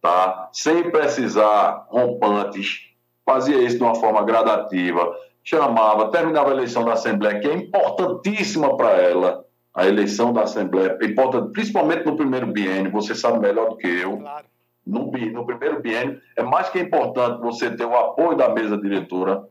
tá? 0.00 0.48
Sem 0.52 0.90
precisar 0.90 1.86
rompantes, 1.88 2.90
fazia 3.24 3.60
isso 3.60 3.76
de 3.76 3.82
uma 3.82 3.94
forma 3.94 4.22
gradativa, 4.22 5.14
chamava, 5.42 6.10
terminava 6.10 6.50
a 6.50 6.54
eleição 6.54 6.84
da 6.84 6.94
Assembleia, 6.94 7.40
que 7.40 7.48
é 7.48 7.54
importantíssima 7.54 8.76
para 8.76 8.90
ela, 8.92 9.44
a 9.74 9.86
eleição 9.86 10.32
da 10.32 10.42
Assembleia, 10.42 10.98
é 11.00 11.06
importante, 11.06 11.52
principalmente 11.52 12.04
no 12.04 12.16
primeiro 12.16 12.46
biênio, 12.46 12.90
você 12.90 13.14
sabe 13.14 13.38
melhor 13.38 13.70
do 13.70 13.76
que 13.76 13.86
eu. 13.86 14.18
Claro. 14.18 14.46
No, 14.90 15.10
no 15.10 15.46
primeiro 15.46 15.80
biênio, 15.80 16.20
é 16.36 16.42
mais 16.42 16.68
que 16.68 16.78
importante 16.78 17.40
você 17.40 17.70
ter 17.70 17.84
o 17.84 17.96
apoio 17.96 18.36
da 18.36 18.48
mesa 18.48 18.76
diretora 18.76 19.44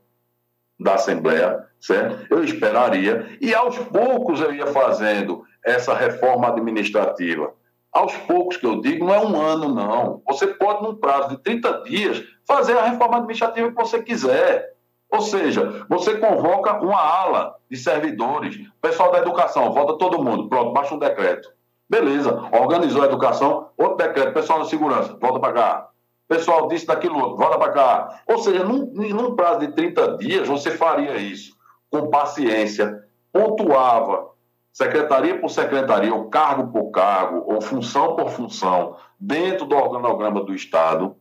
da 0.79 0.95
Assembleia, 0.95 1.65
certo? 1.79 2.27
Eu 2.29 2.43
esperaria, 2.43 3.37
e 3.41 3.53
aos 3.53 3.77
poucos 3.77 4.39
eu 4.39 4.53
ia 4.53 4.67
fazendo 4.67 5.43
essa 5.65 5.93
reforma 5.93 6.47
administrativa. 6.47 7.53
Aos 7.91 8.15
poucos 8.17 8.57
que 8.57 8.65
eu 8.65 8.81
digo, 8.81 9.05
não 9.05 9.13
é 9.13 9.19
um 9.19 9.41
ano, 9.41 9.73
não. 9.73 10.21
Você 10.27 10.47
pode, 10.47 10.83
num 10.83 10.95
prazo 10.95 11.29
de 11.29 11.37
30 11.37 11.83
dias, 11.83 12.23
fazer 12.47 12.77
a 12.77 12.83
reforma 12.83 13.17
administrativa 13.17 13.69
que 13.69 13.75
você 13.75 14.01
quiser. 14.01 14.73
Ou 15.11 15.21
seja, 15.21 15.85
você 15.89 16.17
convoca 16.17 16.79
uma 16.83 16.99
ala 16.99 17.55
de 17.69 17.77
servidores, 17.77 18.59
pessoal 18.79 19.11
da 19.11 19.19
educação, 19.19 19.73
vota 19.73 19.97
todo 19.97 20.23
mundo, 20.23 20.47
pronto, 20.47 20.71
baixa 20.71 20.93
um 20.93 20.99
decreto. 20.99 21.49
Beleza, 21.89 22.49
organizou 22.51 23.01
a 23.01 23.05
educação, 23.05 23.69
outro 23.77 23.97
decreto, 23.97 24.33
pessoal 24.33 24.59
da 24.59 24.65
segurança, 24.65 25.17
volta 25.19 25.39
para 25.39 25.53
cá. 25.53 25.89
Pessoal 26.27 26.67
disse 26.67 26.85
daquilo 26.85 27.17
outro, 27.17 27.37
volta 27.37 27.57
para 27.57 27.71
cá. 27.71 28.21
Ou 28.27 28.37
seja, 28.37 28.63
num, 28.63 28.85
num 28.93 29.35
prazo 29.35 29.61
de 29.61 29.69
30 29.69 30.17
dias, 30.17 30.47
você 30.47 30.71
faria 30.71 31.17
isso 31.17 31.57
com 31.89 32.09
paciência, 32.09 33.03
pontuava 33.31 34.29
secretaria 34.71 35.39
por 35.39 35.49
secretaria, 35.49 36.13
ou 36.13 36.29
cargo 36.29 36.71
por 36.71 36.91
cargo, 36.91 37.43
ou 37.51 37.59
função 37.59 38.15
por 38.15 38.29
função, 38.29 38.95
dentro 39.19 39.65
do 39.65 39.75
organograma 39.75 40.43
do 40.43 40.53
Estado, 40.53 41.15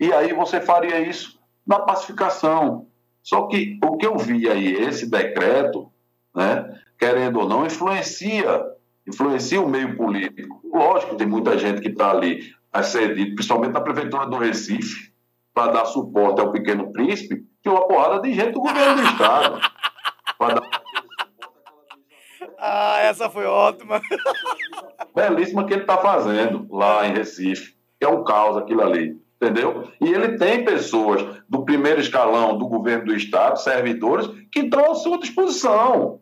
e 0.00 0.12
aí 0.12 0.32
você 0.32 0.60
faria 0.60 1.00
isso 1.00 1.38
na 1.66 1.80
pacificação. 1.80 2.86
Só 3.22 3.46
que 3.46 3.78
o 3.84 3.96
que 3.96 4.06
eu 4.06 4.16
vi 4.16 4.48
aí, 4.48 4.72
esse 4.72 5.10
decreto, 5.10 5.90
né, 6.34 6.80
querendo 6.98 7.40
ou 7.40 7.48
não, 7.48 7.66
influencia, 7.66 8.64
influencia 9.06 9.60
o 9.60 9.68
meio 9.68 9.96
político. 9.96 10.60
Lógico 10.72 11.12
que 11.12 11.18
tem 11.18 11.26
muita 11.26 11.58
gente 11.58 11.80
que 11.80 11.88
está 11.88 12.10
ali 12.10 12.52
acedido, 12.72 13.34
principalmente 13.34 13.72
na 13.72 13.80
Prefeitura 13.80 14.26
do 14.26 14.36
Recife, 14.36 15.12
para 15.52 15.72
dar 15.72 15.84
suporte 15.84 16.40
ao 16.40 16.50
Pequeno 16.50 16.92
Príncipe, 16.92 17.44
que 17.62 17.68
é 17.68 17.70
uma 17.70 17.86
porrada 17.86 18.20
de 18.20 18.32
gente 18.32 18.52
do 18.52 18.60
governo 18.60 18.96
do 18.96 19.02
Estado. 19.02 19.60
para 20.38 20.54
dar 20.54 20.84
ah, 22.58 22.98
essa 23.00 23.28
foi 23.28 23.44
ótima. 23.44 24.00
Belíssima 25.14 25.66
que 25.66 25.74
ele 25.74 25.82
está 25.82 25.98
fazendo 25.98 26.66
lá 26.70 27.06
em 27.06 27.12
Recife. 27.12 27.74
É 28.00 28.08
um 28.08 28.24
caos 28.24 28.56
aquilo 28.56 28.82
ali. 28.82 29.20
Entendeu? 29.36 29.88
E 30.00 30.08
ele 30.08 30.38
tem 30.38 30.64
pessoas 30.64 31.22
do 31.46 31.64
primeiro 31.64 32.00
escalão 32.00 32.56
do 32.56 32.66
governo 32.66 33.06
do 33.06 33.14
Estado, 33.14 33.60
servidores, 33.60 34.26
que 34.50 34.60
estão 34.60 34.90
à 34.90 34.94
sua 34.94 35.18
disposição. 35.18 36.20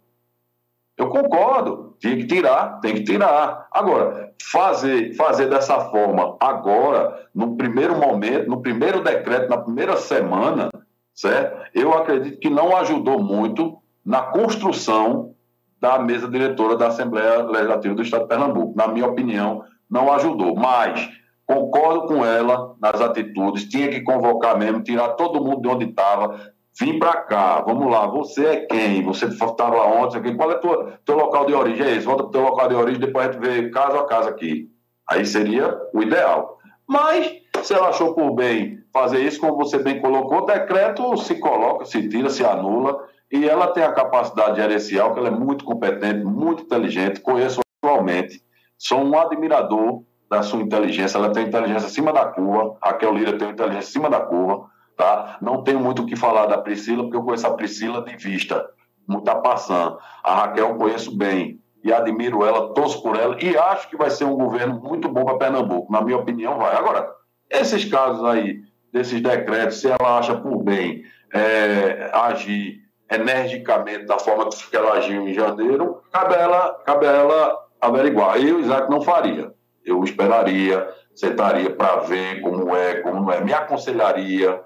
Eu 0.96 1.08
concordo. 1.08 1.96
Tem 2.00 2.18
que 2.18 2.26
tirar, 2.26 2.80
tem 2.80 2.94
que 2.94 3.04
tirar. 3.04 3.66
Agora, 3.72 4.32
fazer, 4.50 5.14
fazer 5.14 5.48
dessa 5.48 5.80
forma 5.90 6.36
agora, 6.40 7.28
no 7.34 7.56
primeiro 7.56 7.96
momento, 7.96 8.48
no 8.48 8.60
primeiro 8.60 9.02
decreto, 9.02 9.48
na 9.48 9.58
primeira 9.58 9.96
semana, 9.96 10.68
certo? 11.14 11.70
Eu 11.74 11.94
acredito 11.94 12.38
que 12.38 12.50
não 12.50 12.76
ajudou 12.76 13.22
muito 13.22 13.78
na 14.04 14.22
construção 14.22 15.34
da 15.80 15.98
mesa 15.98 16.28
diretora 16.28 16.76
da 16.76 16.88
Assembleia 16.88 17.42
Legislativa 17.42 17.94
do 17.94 18.02
Estado 18.02 18.22
de 18.22 18.28
Pernambuco. 18.28 18.76
Na 18.76 18.88
minha 18.88 19.06
opinião, 19.06 19.64
não 19.90 20.12
ajudou. 20.12 20.54
Mas 20.54 21.08
concordo 21.46 22.06
com 22.06 22.24
ela 22.24 22.74
nas 22.80 23.00
atitudes, 23.00 23.68
tinha 23.68 23.88
que 23.88 24.00
convocar 24.00 24.58
mesmo, 24.58 24.82
tirar 24.82 25.10
todo 25.10 25.42
mundo 25.42 25.60
de 25.60 25.68
onde 25.68 25.84
estava, 25.86 26.52
vir 26.78 26.98
para 26.98 27.16
cá, 27.22 27.60
vamos 27.60 27.90
lá, 27.90 28.06
você 28.06 28.46
é 28.46 28.56
quem? 28.66 29.02
Você 29.04 29.26
estava 29.26 29.82
ontem, 29.84 30.36
qual 30.36 30.50
é 30.50 30.56
o 30.56 30.92
teu 31.04 31.16
local 31.16 31.46
de 31.46 31.54
origem? 31.54 31.86
É 31.86 31.96
esse, 31.96 32.06
volta 32.06 32.22
para 32.24 32.28
o 32.28 32.32
teu 32.32 32.42
local 32.42 32.68
de 32.68 32.74
origem, 32.74 33.00
depois 33.00 33.28
a 33.28 33.32
gente 33.32 33.40
vê 33.40 33.70
caso 33.70 33.98
a 33.98 34.06
caso 34.06 34.28
aqui. 34.28 34.70
Aí 35.08 35.26
seria 35.26 35.78
o 35.92 36.02
ideal. 36.02 36.58
Mas, 36.88 37.32
se 37.62 37.74
ela 37.74 37.88
achou 37.88 38.14
por 38.14 38.34
bem 38.34 38.82
fazer 38.92 39.20
isso, 39.20 39.40
como 39.40 39.56
você 39.56 39.78
bem 39.78 40.00
colocou, 40.00 40.38
o 40.38 40.46
decreto 40.46 41.16
se 41.18 41.36
coloca, 41.36 41.84
se 41.84 42.08
tira, 42.08 42.30
se 42.30 42.44
anula, 42.44 43.06
e 43.30 43.48
ela 43.48 43.68
tem 43.68 43.82
a 43.82 43.92
capacidade 43.92 44.56
gerencial, 44.56 45.12
que 45.12 45.18
ela 45.18 45.28
é 45.28 45.32
muito 45.32 45.64
competente, 45.64 46.24
muito 46.24 46.64
inteligente, 46.64 47.20
conheço 47.20 47.60
atualmente, 47.82 48.42
sou 48.78 49.02
um 49.02 49.18
admirador 49.18 50.02
da 50.30 50.42
sua 50.42 50.60
inteligência, 50.60 51.18
ela 51.18 51.30
tem 51.30 51.46
inteligência 51.46 51.86
acima 51.86 52.12
da 52.12 52.26
curva, 52.26 52.76
Raquel 52.82 53.14
Lira 53.14 53.38
tem 53.38 53.50
inteligência 53.50 53.88
acima 53.88 54.10
da 54.10 54.20
curva, 54.20 54.70
tá? 55.02 55.38
Não 55.42 55.64
tenho 55.64 55.80
muito 55.80 56.02
o 56.02 56.06
que 56.06 56.14
falar 56.14 56.46
da 56.46 56.58
Priscila, 56.58 57.02
porque 57.02 57.16
eu 57.16 57.24
conheço 57.24 57.46
a 57.46 57.54
Priscila 57.54 58.02
de 58.02 58.16
vista, 58.16 58.64
muito 59.06 59.24
tá 59.24 59.34
passando. 59.34 59.98
A 60.22 60.34
Raquel 60.36 60.68
eu 60.68 60.74
conheço 60.76 61.16
bem 61.16 61.60
e 61.82 61.92
admiro 61.92 62.44
ela, 62.44 62.72
torço 62.72 63.02
por 63.02 63.18
ela 63.18 63.36
e 63.42 63.56
acho 63.56 63.90
que 63.90 63.96
vai 63.96 64.10
ser 64.10 64.24
um 64.24 64.36
governo 64.36 64.80
muito 64.80 65.08
bom 65.08 65.24
para 65.24 65.38
Pernambuco, 65.38 65.92
na 65.92 66.00
minha 66.00 66.16
opinião 66.16 66.56
vai. 66.56 66.76
Agora, 66.76 67.10
esses 67.50 67.84
casos 67.84 68.24
aí, 68.24 68.60
desses 68.92 69.20
decretos, 69.20 69.80
se 69.80 69.88
ela 69.88 70.18
acha 70.18 70.36
por 70.36 70.62
bem 70.62 71.02
é, 71.34 72.08
agir 72.12 72.80
energicamente 73.10 74.06
da 74.06 74.18
forma 74.18 74.48
que 74.48 74.76
ela 74.76 74.92
agiu 74.92 75.28
em 75.28 75.34
janeiro, 75.34 76.00
cabe 76.12 76.36
a 76.36 76.38
ela, 76.38 76.74
cabe 76.86 77.06
a 77.06 77.10
ela 77.10 77.58
averiguar. 77.80 78.40
Eu, 78.40 78.60
Isaac, 78.60 78.88
não 78.88 79.02
faria. 79.02 79.52
Eu 79.84 80.02
esperaria, 80.04 80.88
sentaria 81.12 81.74
para 81.74 81.96
ver 81.96 82.40
como 82.40 82.74
é, 82.74 83.00
como 83.00 83.20
não 83.20 83.32
é. 83.32 83.40
Me 83.40 83.52
aconselharia 83.52 84.62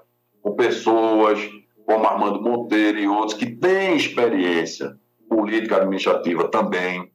com 0.47 0.55
pessoas 0.55 1.39
como 1.85 2.05
Armando 2.05 2.41
Monteiro 2.41 2.99
e 2.99 3.07
outros 3.07 3.37
que 3.37 3.45
têm 3.45 3.97
experiência 3.97 4.95
política 5.29 5.77
administrativa 5.77 6.49
também, 6.49 7.11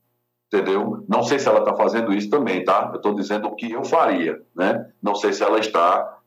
entendeu? 0.46 1.04
Não 1.08 1.22
sei 1.22 1.38
se 1.38 1.48
ela 1.48 1.60
está 1.60 1.74
fazendo 1.74 2.12
isso 2.12 2.28
também, 2.28 2.62
tá? 2.64 2.90
Eu 2.92 2.96
estou 2.96 3.14
dizendo 3.14 3.48
o 3.48 3.56
que 3.56 3.72
eu 3.72 3.84
faria, 3.84 4.38
né? 4.54 4.86
Não 5.02 5.14
sei 5.14 5.32
se 5.32 5.42
ela 5.42 5.58
está 5.58 6.18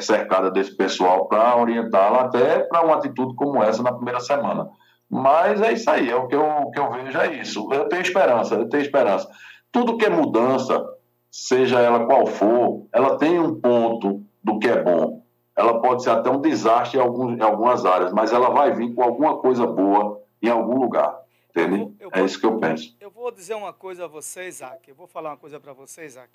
cercada 0.00 0.50
desse 0.50 0.74
pessoal 0.76 1.26
para 1.26 1.56
orientá-la 1.56 2.22
até 2.22 2.60
para 2.60 2.84
uma 2.84 2.96
atitude 2.96 3.34
como 3.34 3.62
essa 3.62 3.82
na 3.82 3.92
primeira 3.92 4.20
semana. 4.20 4.68
Mas 5.10 5.60
é 5.60 5.72
isso 5.72 5.90
aí, 5.90 6.08
é 6.08 6.16
o 6.16 6.26
que 6.28 6.34
eu, 6.34 6.44
o 6.44 6.70
que 6.70 6.78
eu 6.78 6.90
vejo, 6.92 7.18
é 7.18 7.34
isso. 7.34 7.68
Eu 7.72 7.88
tenho 7.88 8.02
esperança, 8.02 8.54
eu 8.54 8.68
tenho 8.68 8.82
esperança. 8.82 9.28
Tudo 9.70 9.98
que 9.98 10.06
é 10.06 10.10
mudança, 10.10 10.82
seja 11.30 11.80
ela 11.80 12.06
qual 12.06 12.26
for, 12.26 12.86
ela 12.92 13.18
tem 13.18 13.38
um 13.38 13.60
ponto 13.60 14.22
do 14.42 14.58
que 14.58 14.68
é 14.68 14.82
bom. 14.82 15.23
Ela 15.56 15.80
pode 15.80 16.02
ser 16.02 16.10
até 16.10 16.30
um 16.30 16.40
desastre 16.40 16.98
em, 16.98 17.00
alguns, 17.00 17.38
em 17.38 17.42
algumas 17.42 17.84
áreas, 17.84 18.12
mas 18.12 18.32
ela 18.32 18.50
vai 18.50 18.72
vir 18.72 18.94
com 18.94 19.02
alguma 19.02 19.38
coisa 19.38 19.66
boa 19.66 20.22
em 20.42 20.48
algum 20.48 20.78
lugar. 20.80 21.22
Entende? 21.50 21.94
Eu, 22.00 22.08
eu 22.08 22.10
é 22.12 22.18
vou, 22.18 22.26
isso 22.26 22.40
que 22.40 22.46
eu 22.46 22.58
penso. 22.58 22.96
Eu 23.00 23.10
vou 23.10 23.30
dizer 23.30 23.54
uma 23.54 23.72
coisa 23.72 24.04
a 24.04 24.08
você, 24.08 24.48
Isaac. 24.48 24.88
Eu 24.88 24.94
vou 24.94 25.06
falar 25.06 25.30
uma 25.30 25.36
coisa 25.36 25.60
para 25.60 25.72
você, 25.72 26.04
Isaac, 26.04 26.30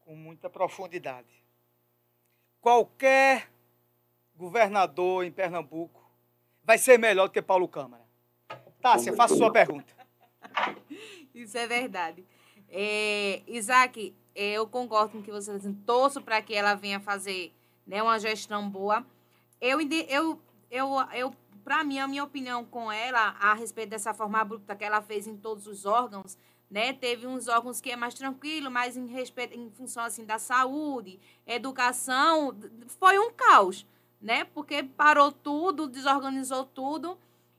com 0.00 0.14
muita 0.14 0.50
profundidade 0.50 1.42
qualquer 2.62 3.50
governador 4.36 5.24
em 5.24 5.32
Pernambuco 5.32 6.00
vai 6.62 6.78
ser 6.78 6.96
melhor 6.96 7.26
do 7.26 7.32
que 7.32 7.42
Paulo 7.42 7.66
Câmara. 7.68 8.04
Tássia, 8.80 9.12
faça 9.12 9.36
sua 9.36 9.52
pergunta. 9.52 9.92
Isso 11.34 11.58
é 11.58 11.66
verdade. 11.66 12.24
É, 12.68 13.42
Isaac, 13.46 14.14
eu 14.34 14.66
concordo 14.66 15.10
com 15.10 15.18
o 15.18 15.22
que 15.22 15.30
você 15.30 15.50
está 15.50 15.56
dizendo. 15.58 15.84
Torço 15.84 16.22
para 16.22 16.40
que 16.40 16.54
ela 16.54 16.74
venha 16.74 17.00
fazer 17.00 17.52
né, 17.86 18.02
uma 18.02 18.18
gestão 18.18 18.68
boa. 18.68 19.04
Eu, 19.60 19.80
eu, 19.80 20.40
eu, 20.70 20.88
eu 21.14 21.34
para 21.64 21.84
mim, 21.84 21.98
a 21.98 22.08
minha 22.08 22.24
opinião 22.24 22.64
com 22.64 22.90
ela 22.90 23.36
a 23.40 23.54
respeito 23.54 23.90
dessa 23.90 24.12
forma 24.12 24.40
abrupta 24.40 24.74
que 24.74 24.84
ela 24.84 25.00
fez 25.00 25.26
em 25.26 25.36
todos 25.36 25.66
os 25.66 25.84
órgãos, 25.84 26.36
né? 26.70 26.92
Teve 26.92 27.26
uns 27.26 27.48
órgãos 27.48 27.80
que 27.80 27.90
é 27.90 27.96
mais 27.96 28.14
tranquilo, 28.14 28.70
mais 28.70 28.96
em 28.96 29.06
respeito, 29.06 29.54
em 29.54 29.70
função 29.70 30.02
assim 30.02 30.24
da 30.24 30.38
saúde, 30.38 31.20
educação, 31.46 32.56
foi 32.98 33.18
um 33.18 33.30
caos, 33.32 33.86
né? 34.20 34.44
Porque 34.44 34.82
parou 34.82 35.30
tudo, 35.30 35.86
desorganizou 35.86 36.64
tudo. 36.64 37.18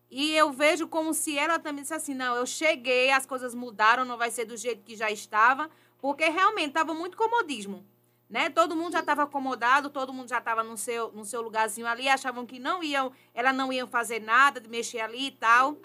E 0.09 0.31
eu 0.35 0.51
vejo 0.51 0.87
como 0.87 1.13
se 1.13 1.37
ela 1.37 1.57
também 1.59 1.81
disse 1.81 1.93
assim: 1.93 2.13
não, 2.13 2.35
eu 2.35 2.45
cheguei, 2.45 3.11
as 3.11 3.25
coisas 3.25 3.55
mudaram, 3.55 4.03
não 4.03 4.17
vai 4.17 4.31
ser 4.31 4.45
do 4.45 4.57
jeito 4.57 4.83
que 4.83 4.95
já 4.95 5.09
estava, 5.09 5.69
porque 5.99 6.25
realmente 6.29 6.69
estava 6.69 6.93
muito 6.93 7.17
comodismo. 7.17 7.85
Né? 8.33 8.49
Todo 8.49 8.75
mundo 8.75 8.93
já 8.93 9.01
estava 9.01 9.21
acomodado, 9.21 9.91
todo 9.91 10.11
mundo 10.11 10.27
já 10.27 10.39
estava 10.39 10.63
no 10.63 10.75
seu, 10.75 11.11
no 11.11 11.23
seu 11.23 11.39
lugarzinho 11.39 11.85
ali, 11.85 12.09
achavam 12.09 12.47
que 12.47 12.57
não 12.57 12.83
iam, 12.83 13.11
ela 13.31 13.53
não 13.53 13.71
ia 13.71 13.85
fazer 13.85 14.19
nada 14.19 14.59
de 14.59 14.67
mexer 14.67 15.01
ali 15.01 15.27
e 15.27 15.31
tal. 15.31 15.77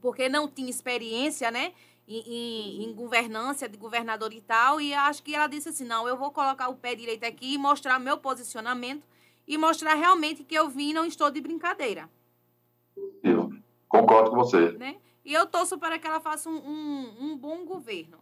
porque 0.00 0.28
não 0.28 0.48
tinha 0.48 0.68
experiência, 0.68 1.52
né? 1.52 1.72
Em, 2.08 2.18
em, 2.26 2.84
em, 2.84 2.92
governança 2.92 3.68
de 3.68 3.76
governador 3.76 4.32
e 4.32 4.40
tal, 4.40 4.80
e 4.80 4.92
acho 4.92 5.22
que 5.22 5.36
ela 5.36 5.46
disse 5.46 5.68
assim, 5.68 5.84
não, 5.84 6.08
eu 6.08 6.16
vou 6.16 6.32
colocar 6.32 6.68
o 6.68 6.74
pé 6.74 6.96
direito 6.96 7.22
aqui 7.24 7.54
e 7.54 7.58
mostrar 7.58 8.00
meu 8.00 8.18
posicionamento 8.18 9.04
e 9.46 9.56
mostrar 9.56 9.94
realmente 9.94 10.42
que 10.42 10.56
eu 10.56 10.68
vim 10.68 10.90
e 10.90 10.94
não 10.94 11.04
estou 11.04 11.30
de 11.30 11.40
brincadeira. 11.40 12.10
Eu 13.22 13.52
concordo 13.88 14.30
com 14.30 14.36
você. 14.36 14.72
Né? 14.72 14.96
E 15.24 15.32
eu 15.32 15.46
torço 15.46 15.78
para 15.78 15.96
que 15.96 16.08
ela 16.08 16.18
faça 16.18 16.48
um, 16.48 16.56
um, 16.56 17.16
um 17.20 17.36
bom 17.36 17.64
governo. 17.64 18.18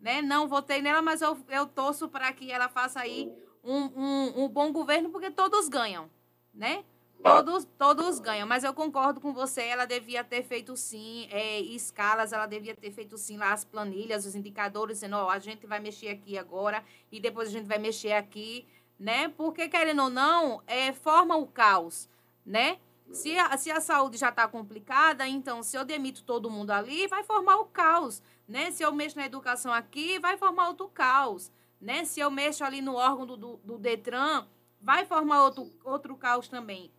Né? 0.00 0.22
Não 0.22 0.48
votei 0.48 0.80
nela, 0.80 1.02
mas 1.02 1.20
eu, 1.20 1.36
eu 1.48 1.66
torço 1.66 2.08
para 2.08 2.32
que 2.32 2.50
ela 2.50 2.68
faça 2.68 3.00
aí 3.00 3.30
um, 3.62 3.76
um, 3.76 4.44
um 4.44 4.48
bom 4.48 4.72
governo, 4.72 5.10
porque 5.10 5.30
todos 5.30 5.68
ganham, 5.68 6.10
né? 6.54 6.84
Todos, 7.22 7.68
todos 7.76 8.18
ganham, 8.18 8.48
mas 8.48 8.64
eu 8.64 8.72
concordo 8.72 9.20
com 9.20 9.34
você, 9.34 9.60
ela 9.60 9.84
devia 9.84 10.24
ter 10.24 10.42
feito 10.42 10.74
sim 10.74 11.28
é, 11.30 11.60
escalas, 11.60 12.32
ela 12.32 12.46
devia 12.46 12.74
ter 12.74 12.90
feito 12.90 13.18
sim 13.18 13.36
lá 13.36 13.52
as 13.52 13.62
planilhas, 13.62 14.24
os 14.24 14.34
indicadores, 14.34 14.96
dizendo, 14.96 15.16
ó, 15.16 15.28
a 15.28 15.38
gente 15.38 15.66
vai 15.66 15.80
mexer 15.80 16.08
aqui 16.08 16.38
agora 16.38 16.82
e 17.12 17.20
depois 17.20 17.48
a 17.48 17.50
gente 17.50 17.66
vai 17.66 17.76
mexer 17.76 18.12
aqui, 18.12 18.66
né? 18.98 19.28
Porque, 19.28 19.68
querendo 19.68 20.04
ou 20.04 20.10
não, 20.10 20.62
é, 20.66 20.94
forma 20.94 21.36
o 21.36 21.46
caos, 21.46 22.08
né? 22.44 22.78
Se 23.12 23.36
a, 23.38 23.56
se 23.58 23.70
a 23.70 23.80
saúde 23.80 24.16
já 24.16 24.30
está 24.30 24.48
complicada, 24.48 25.28
então 25.28 25.62
se 25.62 25.76
eu 25.76 25.84
demito 25.84 26.22
todo 26.22 26.48
mundo 26.48 26.70
ali, 26.70 27.06
vai 27.06 27.22
formar 27.22 27.56
o 27.56 27.66
caos, 27.66 28.22
né? 28.50 28.72
Se 28.72 28.82
eu 28.82 28.92
mexo 28.92 29.16
na 29.16 29.24
educação 29.24 29.72
aqui, 29.72 30.18
vai 30.18 30.36
formar 30.36 30.68
outro 30.68 30.88
caos, 30.88 31.52
né? 31.80 32.04
Se 32.04 32.18
eu 32.18 32.30
mexo 32.30 32.64
ali 32.64 32.82
no 32.82 32.96
órgão 32.96 33.24
do, 33.24 33.36
do, 33.36 33.60
do 33.62 33.78
Detran, 33.78 34.44
vai 34.82 35.06
formar 35.06 35.44
outro, 35.44 35.70
outro 35.84 36.16
caos 36.16 36.48
também. 36.48 36.90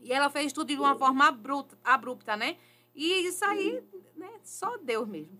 E 0.00 0.10
ela 0.10 0.30
fez 0.30 0.52
tudo 0.52 0.68
de 0.68 0.78
uma 0.78 0.94
forma 0.94 1.28
abrupta, 1.28 1.76
abrupta 1.84 2.34
né? 2.36 2.56
E 2.94 3.26
isso 3.28 3.44
aí, 3.44 3.82
né, 4.16 4.28
só 4.42 4.78
Deus 4.78 5.06
mesmo. 5.06 5.38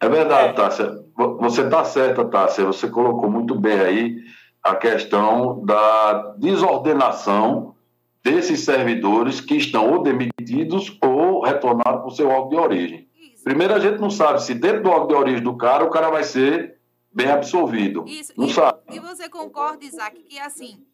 É 0.00 0.08
verdade, 0.08 0.54
Tássia. 0.54 1.04
Você 1.40 1.62
está 1.62 1.84
certa, 1.84 2.24
Tássia. 2.24 2.64
Você 2.64 2.88
colocou 2.88 3.28
muito 3.28 3.56
bem 3.56 3.80
aí 3.80 4.24
a 4.62 4.76
questão 4.76 5.64
da 5.64 6.34
desordenação 6.38 7.74
desses 8.22 8.60
servidores 8.60 9.40
que 9.40 9.56
estão 9.56 9.92
ou 9.92 10.02
demitidos 10.02 10.96
ou 11.02 11.42
retornados 11.42 12.00
para 12.00 12.06
o 12.06 12.10
seu 12.10 12.28
órgão 12.28 12.50
de 12.50 12.56
origem. 12.56 13.07
Primeiro, 13.44 13.74
a 13.74 13.78
gente 13.78 14.00
não 14.00 14.10
sabe 14.10 14.42
se 14.42 14.54
dentro 14.54 14.82
do 14.82 14.90
órgão 14.90 15.08
de 15.08 15.14
origem 15.14 15.42
do 15.42 15.56
cara, 15.56 15.84
o 15.84 15.90
cara 15.90 16.10
vai 16.10 16.24
ser 16.24 16.78
bem 17.12 17.30
absolvido. 17.30 18.04
Isso. 18.06 18.32
Não 18.36 18.46
e, 18.46 18.52
sabe. 18.52 18.78
E 18.90 18.98
você 18.98 19.28
concorda, 19.28 19.84
Isaac, 19.84 20.22
que 20.22 20.38
assim, 20.38 20.84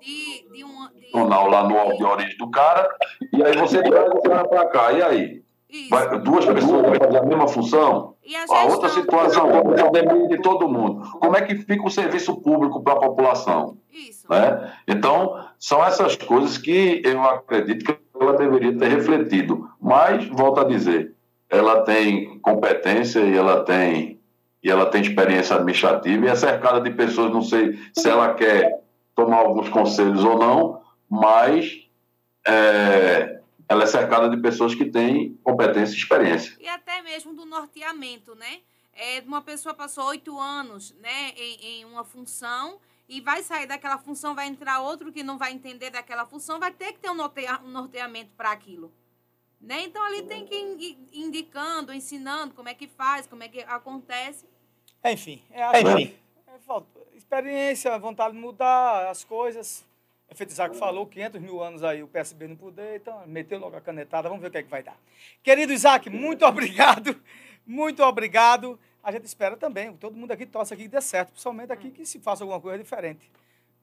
de, 0.00 0.48
de 0.52 0.64
uma. 0.64 0.90
De... 0.90 1.10
lá 1.14 1.68
no 1.68 1.74
órgão 1.74 1.96
de 1.96 2.04
origem 2.04 2.36
do 2.36 2.50
cara, 2.50 2.88
e 3.32 3.42
aí 3.42 3.56
você 3.56 3.82
traz 3.82 4.08
o 4.08 4.20
cara 4.20 4.46
para 4.46 4.66
cá, 4.68 4.92
e 4.92 5.02
aí? 5.02 5.44
Vai, 5.90 6.20
duas 6.20 6.44
pessoas 6.44 6.82
vão 6.82 6.94
fazer 6.94 7.18
a 7.18 7.22
mesma 7.24 7.48
função? 7.48 8.14
E 8.24 8.36
a, 8.36 8.44
a 8.48 8.64
outra 8.66 8.88
situação, 8.90 9.50
como 9.50 9.90
demite 9.90 10.28
de 10.28 10.40
todo 10.40 10.68
mundo. 10.68 11.02
Como 11.18 11.36
é 11.36 11.42
que 11.42 11.56
fica 11.56 11.84
o 11.84 11.90
serviço 11.90 12.40
público 12.40 12.80
para 12.82 12.94
a 12.94 13.00
população? 13.00 13.76
Isso. 13.92 14.24
Né? 14.30 14.72
Então, 14.86 15.44
são 15.58 15.84
essas 15.84 16.14
coisas 16.14 16.56
que 16.58 17.02
eu 17.04 17.20
acredito 17.24 17.84
que 17.84 17.98
ela 18.20 18.34
deveria 18.34 18.76
ter 18.78 18.88
refletido. 18.88 19.68
Mas, 19.80 20.28
volto 20.28 20.60
a 20.60 20.64
dizer, 20.64 21.13
ela 21.54 21.82
tem 21.82 22.38
competência 22.40 23.20
e 23.20 23.36
ela 23.36 23.64
tem, 23.64 24.20
e 24.62 24.70
ela 24.70 24.86
tem 24.86 25.02
experiência 25.02 25.56
administrativa 25.56 26.26
e 26.26 26.28
é 26.28 26.34
cercada 26.34 26.80
de 26.80 26.90
pessoas, 26.90 27.32
não 27.32 27.42
sei 27.42 27.78
se 27.92 28.08
ela 28.08 28.34
quer 28.34 28.82
tomar 29.14 29.38
alguns 29.38 29.68
conselhos 29.68 30.24
ou 30.24 30.38
não, 30.38 30.82
mas 31.08 31.88
é, 32.46 33.40
ela 33.68 33.84
é 33.84 33.86
cercada 33.86 34.28
de 34.28 34.36
pessoas 34.42 34.74
que 34.74 34.84
têm 34.84 35.38
competência 35.42 35.94
e 35.94 35.98
experiência. 35.98 36.56
E 36.60 36.68
até 36.68 37.02
mesmo 37.02 37.34
do 37.34 37.44
norteamento, 37.44 38.34
né? 38.34 38.60
É, 38.92 39.20
uma 39.26 39.42
pessoa 39.42 39.74
passou 39.74 40.04
oito 40.06 40.38
anos 40.38 40.94
né, 41.00 41.30
em, 41.36 41.80
em, 41.80 41.84
uma 41.84 42.04
função 42.04 42.78
e 43.08 43.20
vai 43.20 43.42
sair 43.42 43.66
daquela 43.66 43.98
função, 43.98 44.36
vai 44.36 44.46
entrar 44.46 44.80
outro 44.80 45.10
que 45.10 45.24
não 45.24 45.36
vai 45.36 45.52
entender 45.52 45.90
daquela 45.90 46.24
função, 46.24 46.60
vai 46.60 46.70
ter 46.70 46.92
que 46.92 47.00
ter 47.00 47.10
um, 47.10 47.20
um 47.64 47.70
norteamento 47.70 48.30
para 48.36 48.52
aquilo. 48.52 48.92
Né? 49.64 49.82
Então, 49.82 50.02
ali 50.04 50.22
tem 50.22 50.44
que 50.44 50.54
ir 50.54 50.98
indicando, 51.12 51.92
ensinando 51.92 52.54
como 52.54 52.68
é 52.68 52.74
que 52.74 52.86
faz, 52.86 53.26
como 53.26 53.42
é 53.42 53.48
que 53.48 53.60
acontece. 53.60 54.44
Enfim, 55.04 55.42
é, 55.50 55.62
assim, 55.62 56.14
é, 56.46 56.58
falta 56.66 56.88
experiência, 57.14 57.98
vontade 57.98 58.34
de 58.34 58.40
mudar 58.40 59.08
as 59.08 59.24
coisas. 59.24 59.84
É 60.28 60.34
feito 60.34 60.50
Isaac 60.50 60.76
falou, 60.76 61.06
500 61.06 61.40
mil 61.40 61.62
anos 61.62 61.82
aí 61.82 62.02
o 62.02 62.08
PSB 62.08 62.48
não 62.48 62.56
poder, 62.56 62.96
então 62.96 63.26
meteu 63.26 63.58
logo 63.58 63.76
a 63.76 63.80
canetada, 63.80 64.28
vamos 64.28 64.42
ver 64.42 64.48
o 64.48 64.50
que 64.50 64.58
é 64.58 64.62
que 64.62 64.70
vai 64.70 64.82
dar. 64.82 64.96
Querido 65.42 65.72
Isaac, 65.72 66.08
muito 66.10 66.44
obrigado, 66.44 67.20
muito 67.66 68.02
obrigado. 68.02 68.78
A 69.02 69.12
gente 69.12 69.24
espera 69.24 69.56
também, 69.56 69.94
todo 69.96 70.16
mundo 70.16 70.32
aqui 70.32 70.46
torce 70.46 70.72
aqui 70.72 70.84
que 70.84 70.88
dê 70.88 71.00
certo, 71.00 71.30
principalmente 71.30 71.72
aqui 71.72 71.90
que 71.90 72.06
se 72.06 72.18
faça 72.20 72.42
alguma 72.42 72.60
coisa 72.60 72.78
diferente. 72.78 73.30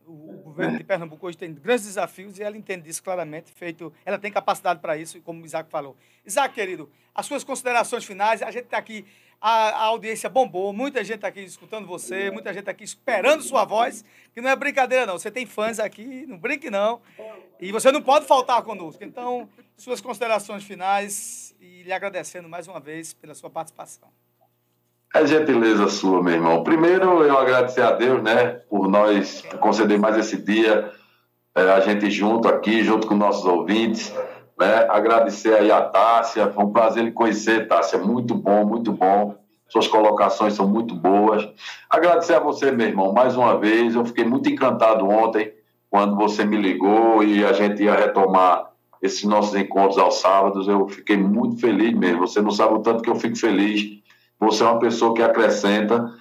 O 0.05 0.41
governo 0.43 0.77
de 0.77 0.83
Pernambuco 0.83 1.25
hoje 1.25 1.37
tem 1.37 1.53
grandes 1.53 1.85
desafios 1.85 2.37
e 2.37 2.43
ela 2.43 2.57
entende 2.57 2.89
isso 2.89 3.01
claramente, 3.01 3.51
feito, 3.51 3.93
ela 4.05 4.17
tem 4.17 4.31
capacidade 4.31 4.79
para 4.79 4.97
isso, 4.97 5.21
como 5.21 5.41
o 5.41 5.45
Isaac 5.45 5.69
falou. 5.69 5.95
Isaac, 6.25 6.53
querido, 6.53 6.91
as 7.13 7.25
suas 7.25 7.43
considerações 7.43 8.03
finais, 8.03 8.41
a 8.41 8.51
gente 8.51 8.65
está 8.65 8.77
aqui 8.77 9.05
a, 9.41 9.69
a, 9.69 9.83
audiência 9.85 10.29
bombou, 10.29 10.71
muita 10.71 11.03
gente 11.03 11.25
aqui 11.25 11.41
escutando 11.41 11.87
você, 11.87 12.29
muita 12.29 12.53
gente 12.53 12.69
aqui 12.69 12.83
esperando 12.83 13.41
sua 13.41 13.65
voz, 13.65 14.05
que 14.33 14.39
não 14.39 14.49
é 14.49 14.55
brincadeira 14.55 15.07
não, 15.07 15.17
você 15.17 15.31
tem 15.31 15.47
fãs 15.47 15.79
aqui, 15.79 16.25
não 16.27 16.37
brinque 16.37 16.69
não, 16.69 17.01
e 17.59 17.71
você 17.71 17.91
não 17.91 18.03
pode 18.03 18.27
faltar 18.27 18.61
conosco. 18.61 19.03
Então, 19.03 19.49
suas 19.75 19.99
considerações 19.99 20.63
finais 20.63 21.55
e 21.59 21.81
lhe 21.81 21.91
agradecendo 21.91 22.47
mais 22.47 22.67
uma 22.67 22.79
vez 22.79 23.13
pela 23.13 23.33
sua 23.33 23.49
participação. 23.49 24.09
É 25.13 25.25
gentileza 25.25 25.89
sua, 25.89 26.23
meu 26.23 26.33
irmão. 26.33 26.63
Primeiro, 26.63 27.23
eu 27.23 27.37
agradecer 27.37 27.81
a 27.81 27.91
Deus, 27.91 28.23
né, 28.23 28.61
por 28.69 28.87
nós 28.87 29.43
conceder 29.59 29.99
mais 29.99 30.17
esse 30.17 30.37
dia, 30.37 30.89
é, 31.53 31.61
a 31.63 31.81
gente 31.81 32.09
junto 32.09 32.47
aqui, 32.47 32.81
junto 32.81 33.07
com 33.07 33.15
nossos 33.15 33.45
ouvintes, 33.45 34.13
né? 34.57 34.87
Agradecer 34.89 35.53
aí 35.55 35.71
a 35.71 35.81
Tássia, 35.81 36.51
foi 36.51 36.63
um 36.63 36.71
prazer 36.71 37.03
lhe 37.03 37.11
conhecer, 37.11 37.67
Tássia, 37.67 37.99
muito 37.99 38.35
bom, 38.35 38.65
muito 38.65 38.93
bom. 38.93 39.35
Suas 39.67 39.87
colocações 39.87 40.53
são 40.53 40.67
muito 40.67 40.95
boas. 40.95 41.47
Agradecer 41.89 42.35
a 42.35 42.39
você, 42.39 42.71
meu 42.71 42.87
irmão, 42.87 43.11
mais 43.11 43.35
uma 43.35 43.57
vez. 43.57 43.95
Eu 43.95 44.05
fiquei 44.05 44.23
muito 44.23 44.49
encantado 44.49 45.07
ontem, 45.07 45.51
quando 45.89 46.15
você 46.15 46.45
me 46.45 46.57
ligou 46.57 47.23
e 47.23 47.43
a 47.43 47.53
gente 47.53 47.83
ia 47.83 47.95
retomar 47.95 48.69
esses 49.01 49.23
nossos 49.23 49.55
encontros 49.55 49.97
aos 49.97 50.19
sábados. 50.19 50.67
Eu 50.67 50.87
fiquei 50.87 51.17
muito 51.17 51.59
feliz 51.59 51.93
mesmo. 51.93 52.27
Você 52.27 52.41
não 52.41 52.51
sabe 52.51 52.75
o 52.75 52.79
tanto 52.79 53.01
que 53.01 53.09
eu 53.09 53.15
fico 53.15 53.37
feliz. 53.37 54.01
Você 54.41 54.63
é 54.63 54.65
uma 54.65 54.79
pessoa 54.79 55.13
que 55.13 55.21
acrescenta 55.21 56.11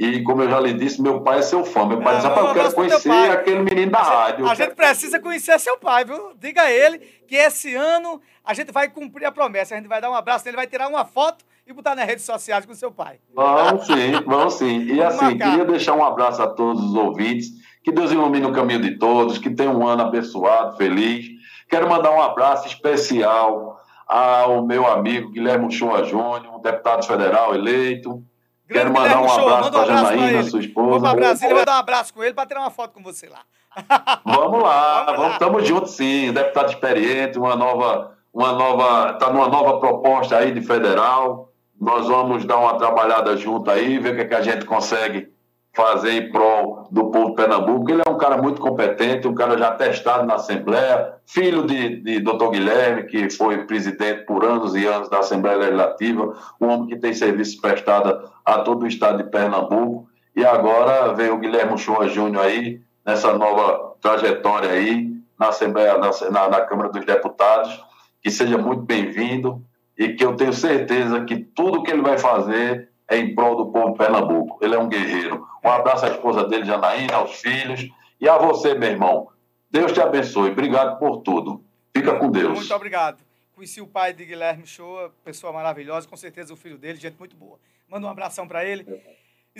e, 0.00 0.22
como 0.22 0.42
eu 0.42 0.48
já 0.48 0.58
lhe 0.58 0.72
disse, 0.72 1.02
meu 1.02 1.20
pai 1.20 1.40
é 1.40 1.42
seu 1.42 1.62
fã. 1.62 1.86
Meu 1.86 2.00
pai 2.00 2.16
diz, 2.16 2.24
rapaz, 2.24 2.46
eu 2.46 2.54
quero 2.54 2.74
conhecer 2.74 3.30
aquele 3.30 3.60
menino 3.60 3.90
da 3.90 3.98
a 3.98 4.02
rádio. 4.02 4.48
A 4.48 4.54
gente 4.54 4.74
precisa 4.74 5.20
conhecer 5.20 5.58
seu 5.60 5.76
pai, 5.76 6.06
viu? 6.06 6.32
Diga 6.38 6.62
a 6.62 6.70
ele 6.70 6.98
que 7.28 7.36
esse 7.36 7.74
ano 7.74 8.18
a 8.42 8.54
gente 8.54 8.72
vai 8.72 8.88
cumprir 8.88 9.26
a 9.26 9.32
promessa. 9.32 9.74
A 9.74 9.76
gente 9.76 9.88
vai 9.88 10.00
dar 10.00 10.10
um 10.10 10.14
abraço 10.14 10.46
nele, 10.46 10.56
vai 10.56 10.66
tirar 10.66 10.88
uma 10.88 11.04
foto 11.04 11.44
e 11.66 11.72
botar 11.74 11.94
nas 11.94 12.06
redes 12.06 12.24
sociais 12.24 12.64
com 12.64 12.74
seu 12.74 12.90
pai. 12.90 13.18
Vamos 13.34 13.86
sim, 13.86 14.12
vamos 14.26 14.54
sim. 14.54 14.80
E 14.80 14.96
vamos 14.96 15.14
assim, 15.14 15.24
marcar. 15.24 15.50
queria 15.50 15.64
deixar 15.66 15.94
um 15.94 16.04
abraço 16.04 16.42
a 16.42 16.46
todos 16.46 16.82
os 16.82 16.94
ouvintes. 16.94 17.48
Que 17.84 17.92
Deus 17.92 18.10
ilumine 18.10 18.46
o 18.46 18.52
caminho 18.52 18.80
de 18.80 18.96
todos, 18.96 19.36
que 19.36 19.50
tenham 19.50 19.78
um 19.78 19.86
ano 19.86 20.02
abençoado, 20.02 20.78
feliz. 20.78 21.26
Quero 21.68 21.88
mandar 21.88 22.10
um 22.10 22.22
abraço 22.22 22.66
especial 22.66 23.79
ao 24.10 24.66
meu 24.66 24.86
amigo 24.86 25.30
Guilherme 25.30 25.70
Shoa 25.70 26.04
Júnior, 26.04 26.60
deputado 26.60 27.06
federal 27.06 27.54
eleito 27.54 28.24
Quero 28.70 28.92
mandar 28.92 29.20
um 29.20 29.30
abraço 29.30 29.72
para 29.72 29.82
a 29.82 29.86
Janaína, 29.86 30.42
sua 30.44 30.60
esposa. 30.60 30.86
Vamos 30.86 31.02
para 31.02 31.14
Brasília, 31.14 31.54
vou 31.56 31.64
dar 31.64 31.74
um 31.74 31.80
abraço 31.80 32.14
com 32.14 32.22
ele 32.22 32.34
para 32.34 32.46
tirar 32.46 32.60
uma 32.60 32.70
foto 32.70 32.92
com 32.92 33.02
você 33.02 33.28
lá. 33.28 33.40
Vamos 34.24 34.62
lá, 34.62 35.12
vamos, 35.12 35.32
estamos 35.34 35.68
juntos 35.68 35.92
sim. 35.92 36.32
Deputado 36.32 36.70
experiente, 36.70 37.38
uma 37.38 37.54
nova, 37.54 38.16
uma 38.34 38.52
nova, 38.52 39.12
está 39.12 39.32
numa 39.32 39.48
nova 39.48 39.78
proposta 39.78 40.36
aí 40.36 40.52
de 40.52 40.60
federal. 40.60 41.52
Nós 41.80 42.08
vamos 42.08 42.44
dar 42.44 42.58
uma 42.58 42.76
trabalhada 42.76 43.36
junto 43.36 43.70
aí, 43.70 43.98
ver 43.98 44.12
o 44.12 44.16
que, 44.16 44.20
é 44.22 44.24
que 44.24 44.34
a 44.34 44.42
gente 44.42 44.66
consegue 44.66 45.28
fazer 45.72 46.12
em 46.12 46.32
prol 46.32 46.88
do 46.90 47.10
povo 47.10 47.30
de 47.30 47.36
Pernambuco. 47.36 47.90
Ele 47.90 48.02
é 48.06 48.10
um 48.10 48.18
cara 48.18 48.36
muito 48.36 48.60
competente, 48.60 49.28
um 49.28 49.34
cara 49.34 49.56
já 49.56 49.70
testado 49.72 50.26
na 50.26 50.34
Assembleia, 50.34 51.14
filho 51.26 51.64
de, 51.64 51.96
de 52.02 52.20
Dr. 52.20 52.50
Guilherme, 52.50 53.04
que 53.04 53.30
foi 53.30 53.64
presidente 53.64 54.24
por 54.24 54.44
anos 54.44 54.74
e 54.74 54.84
anos 54.86 55.08
da 55.08 55.20
Assembleia 55.20 55.58
Legislativa, 55.58 56.36
um 56.60 56.68
homem 56.68 56.88
que 56.88 56.96
tem 56.96 57.12
serviço 57.12 57.60
prestado 57.60 58.30
a 58.44 58.58
todo 58.58 58.82
o 58.82 58.86
estado 58.86 59.22
de 59.22 59.30
Pernambuco. 59.30 60.08
E 60.34 60.44
agora 60.44 61.12
vem 61.14 61.30
o 61.30 61.38
Guilherme 61.38 61.78
Chua 61.78 62.08
Júnior 62.08 62.44
aí, 62.44 62.80
nessa 63.04 63.32
nova 63.36 63.94
trajetória 64.00 64.70
aí, 64.70 65.08
na 65.38 65.48
Assembleia, 65.48 65.98
na, 65.98 66.48
na 66.48 66.60
Câmara 66.62 66.90
dos 66.90 67.04
Deputados. 67.04 67.80
Que 68.22 68.30
seja 68.30 68.58
muito 68.58 68.82
bem-vindo 68.82 69.64
e 69.96 70.14
que 70.14 70.24
eu 70.24 70.36
tenho 70.36 70.52
certeza 70.52 71.24
que 71.24 71.36
tudo 71.36 71.82
que 71.82 71.90
ele 71.90 72.02
vai 72.02 72.18
fazer 72.18 72.89
é 73.10 73.18
em 73.18 73.34
prol 73.34 73.56
do 73.56 73.72
povo 73.72 73.90
de 73.90 73.98
Pernambuco. 73.98 74.64
Ele 74.64 74.74
é 74.74 74.78
um 74.78 74.88
guerreiro. 74.88 75.46
Um 75.62 75.68
abraço 75.68 76.06
à 76.06 76.08
esposa 76.08 76.44
dele, 76.44 76.64
Janaína, 76.64 77.16
aos 77.16 77.40
filhos 77.40 77.90
e 78.20 78.28
a 78.28 78.38
você, 78.38 78.72
meu 78.74 78.88
irmão. 78.88 79.28
Deus 79.68 79.92
te 79.92 80.00
abençoe. 80.00 80.52
Obrigado 80.52 80.98
por 80.98 81.18
tudo. 81.18 81.62
Fica 81.94 82.16
com 82.16 82.30
Deus. 82.30 82.58
Muito 82.58 82.74
obrigado. 82.74 83.18
Conheci 83.52 83.80
o 83.80 83.86
pai 83.86 84.12
de 84.12 84.24
Guilherme 84.24 84.66
Shoa, 84.66 85.12
pessoa 85.24 85.52
maravilhosa, 85.52 86.08
com 86.08 86.16
certeza 86.16 86.54
o 86.54 86.56
filho 86.56 86.78
dele, 86.78 86.98
gente 86.98 87.18
muito 87.18 87.36
boa. 87.36 87.58
Manda 87.88 88.06
um 88.06 88.10
abração 88.10 88.46
para 88.46 88.64
ele. 88.64 88.86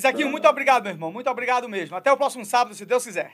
Isaquinho, 0.01 0.31
muito 0.31 0.48
obrigado, 0.48 0.85
meu 0.85 0.93
irmão. 0.93 1.12
Muito 1.12 1.28
obrigado 1.28 1.68
mesmo. 1.68 1.94
Até 1.94 2.10
o 2.10 2.16
próximo 2.16 2.43
sábado, 2.43 2.74
se 2.74 2.86
Deus 2.86 3.05
quiser. 3.05 3.32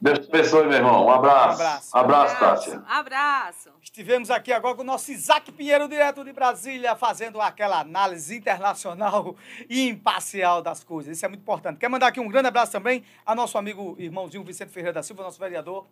Deus 0.00 0.18
te 0.20 0.28
abençoe, 0.28 0.66
meu 0.66 0.78
irmão. 0.78 1.04
Um 1.04 1.10
abraço. 1.10 1.60
Um 1.60 1.66
abraço. 1.66 1.96
Abraço, 1.96 2.38
Tássia. 2.38 2.82
Abraço. 2.88 3.70
Estivemos 3.82 4.30
aqui 4.30 4.50
agora 4.50 4.74
com 4.74 4.80
o 4.80 4.84
nosso 4.84 5.12
Isaac 5.12 5.52
Pinheiro, 5.52 5.86
direto 5.88 6.24
de 6.24 6.32
Brasília, 6.32 6.96
fazendo 6.96 7.38
aquela 7.38 7.80
análise 7.80 8.34
internacional 8.34 9.36
e 9.68 9.88
imparcial 9.88 10.62
das 10.62 10.82
coisas. 10.82 11.16
Isso 11.16 11.26
é 11.26 11.28
muito 11.28 11.42
importante. 11.42 11.78
Quer 11.78 11.88
mandar 11.88 12.06
aqui 12.06 12.18
um 12.18 12.28
grande 12.28 12.48
abraço 12.48 12.72
também 12.72 13.04
ao 13.26 13.34
nosso 13.34 13.58
amigo 13.58 13.94
irmãozinho 13.98 14.42
Vicente 14.42 14.72
Ferreira 14.72 14.94
da 14.94 15.02
Silva, 15.02 15.22
nosso 15.22 15.38
vereador. 15.38 15.86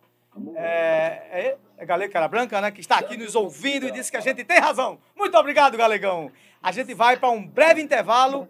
É, 0.55 0.61
é, 1.31 1.57
é 1.77 1.85
Galego 1.85 2.11
Cara 2.13 2.27
Branca, 2.27 2.59
né? 2.61 2.71
Que 2.71 2.81
está 2.81 2.97
aqui 2.97 3.15
nos 3.15 3.35
ouvindo 3.35 3.87
e 3.87 3.91
disse 3.91 4.09
que 4.09 4.17
a 4.17 4.21
gente 4.21 4.43
tem 4.43 4.59
razão. 4.59 4.99
Muito 5.15 5.37
obrigado, 5.37 5.77
Galegão. 5.77 6.31
A 6.61 6.71
gente 6.71 6.93
vai 6.93 7.17
para 7.17 7.29
um 7.29 7.45
breve 7.45 7.81
intervalo. 7.81 8.47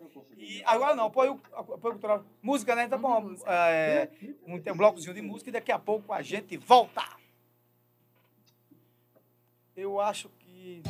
E 0.49 0.63
agora 0.65 0.95
não, 0.95 1.05
apoio, 1.05 1.39
apoio 1.53 1.93
cultural. 1.93 2.25
Música, 2.41 2.73
né? 2.73 2.85
Então, 2.85 2.97
bom, 2.97 3.35
é, 3.45 4.09
um, 4.47 4.59
tem 4.59 4.73
um 4.73 4.77
blocozinho 4.77 5.13
de 5.13 5.21
música 5.21 5.51
e 5.51 5.53
daqui 5.53 5.71
a 5.71 5.77
pouco 5.77 6.11
a 6.11 6.23
gente 6.23 6.57
volta. 6.57 7.03
Eu 9.77 10.01
acho 10.01 10.27
que. 10.39 10.81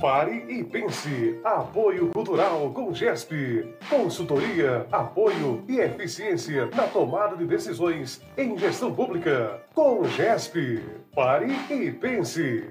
Pare 0.00 0.44
e 0.48 0.64
pense. 0.64 1.40
Apoio 1.44 2.10
Cultural 2.10 2.72
com 2.72 2.92
GESP. 2.92 3.72
Consultoria, 3.88 4.84
apoio 4.90 5.64
e 5.68 5.78
eficiência 5.78 6.66
na 6.74 6.88
tomada 6.88 7.36
de 7.36 7.46
decisões 7.46 8.20
em 8.36 8.58
gestão 8.58 8.92
pública. 8.92 9.62
Com 9.72 10.02
GESP. 10.02 10.82
Pare 11.14 11.52
e 11.70 11.92
pense. 11.92 12.64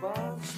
Dias 0.00 0.55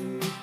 Se 0.00 0.39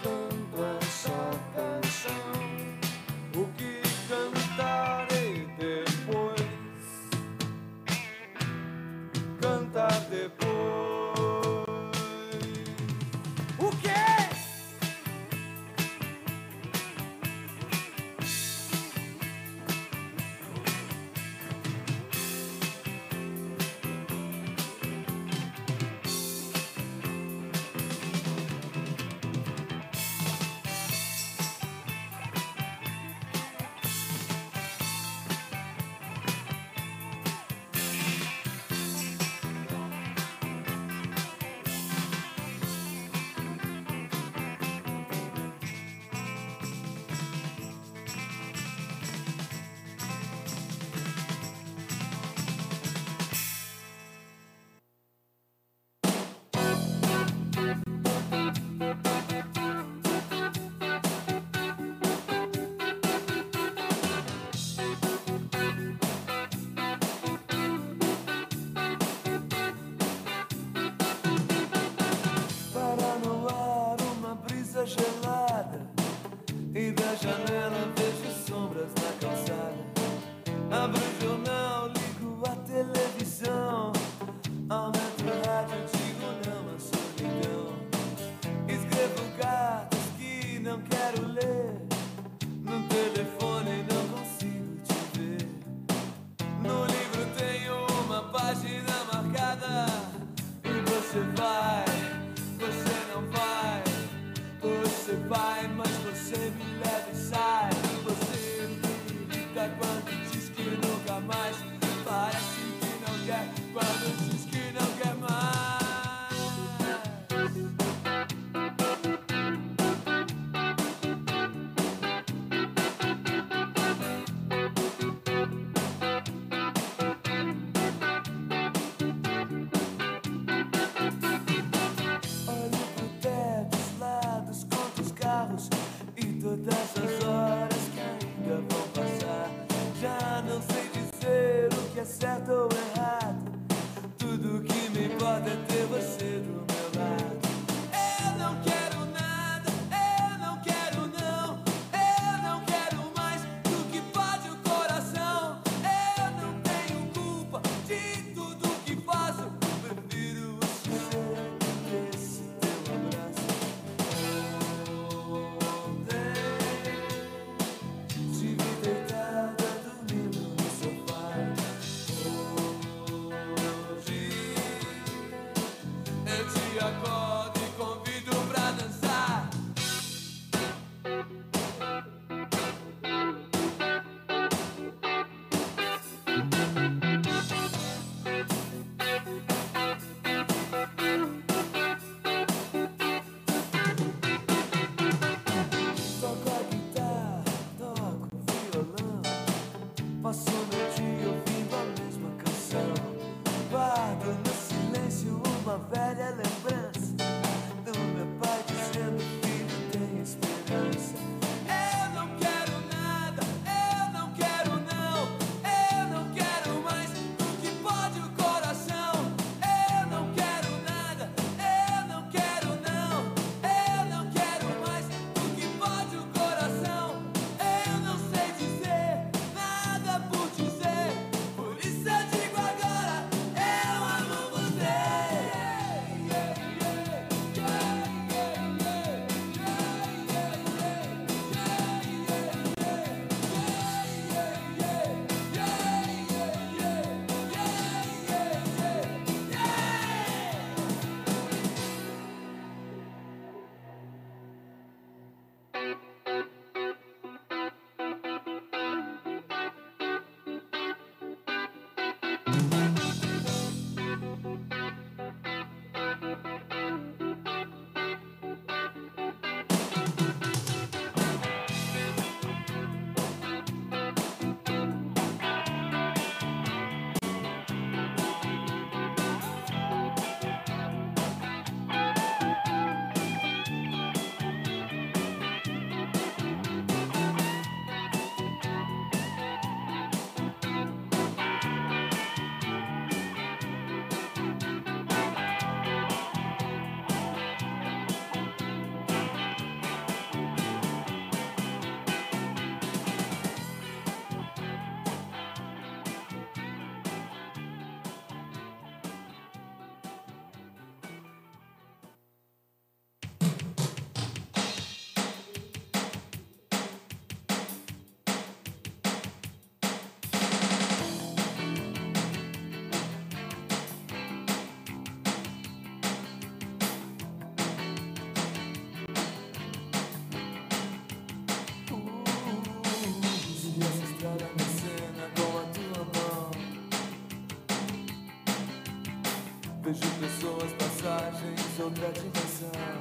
Vejo 339.88 340.01
pessoas, 340.19 340.73
passagens, 340.73 341.80
outra 341.80 342.11
dimensão. 342.11 342.96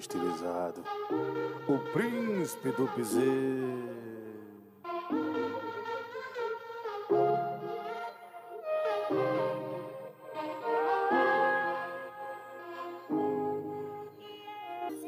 Estilizado, 0.00 0.82
o 1.68 1.78
príncipe 1.92 2.70
do 2.72 2.88
piseiro. 2.88 4.00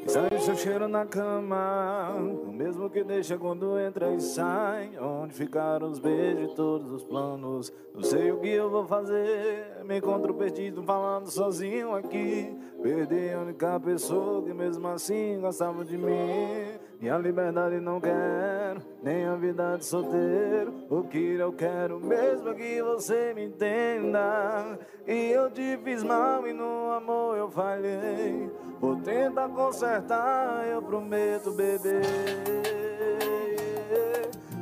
Sai 0.07 0.39
seu 0.39 0.55
cheiro 0.55 0.87
na 0.87 1.07
cama, 1.07 2.13
o 2.15 2.51
mesmo 2.51 2.87
que 2.87 3.03
deixa 3.03 3.35
quando 3.35 3.79
entra 3.79 4.13
e 4.13 4.21
sai. 4.21 4.91
Onde 4.99 5.33
ficaram 5.33 5.89
os 5.89 5.97
beijos 5.97 6.51
e 6.51 6.55
todos 6.55 6.91
os 6.91 7.03
planos? 7.03 7.73
Não 7.95 8.03
sei 8.03 8.31
o 8.31 8.39
que 8.39 8.49
eu 8.49 8.69
vou 8.69 8.85
fazer. 8.85 9.72
Me 9.85 9.97
encontro 9.97 10.33
perdido 10.33 10.81
falando 10.83 11.29
sozinho 11.29 11.93
aqui. 11.93 12.55
Perdi 12.81 13.31
a 13.31 13.39
única 13.39 13.79
pessoa 13.79 14.41
que 14.41 14.53
mesmo 14.53 14.87
assim 14.87 15.39
gostava 15.41 15.83
de 15.83 15.97
mim. 15.97 16.79
Minha 17.01 17.17
liberdade 17.17 17.81
não 17.81 17.99
quero, 17.99 18.81
nem 19.03 19.25
a 19.25 19.35
vida 19.35 19.77
de 19.77 19.85
solteiro. 19.85 20.73
O 20.89 21.03
que 21.03 21.33
eu 21.33 21.51
quero 21.51 21.99
mesmo 21.99 22.49
é 22.49 22.53
que 22.53 22.81
você 22.81 23.33
me 23.33 23.45
entenda. 23.45 24.79
E 25.05 25.31
eu 25.31 25.51
te 25.51 25.77
fiz 25.83 26.01
mal 26.01 26.47
e 26.47 26.53
no 26.53 26.91
amor 26.91 27.37
eu 27.37 27.49
falhei. 27.49 28.49
Vou 28.79 28.95
tentar 28.97 29.49
consertar, 29.49 30.65
eu 30.65 30.81
prometo, 30.81 31.51
bebê. 31.51 32.01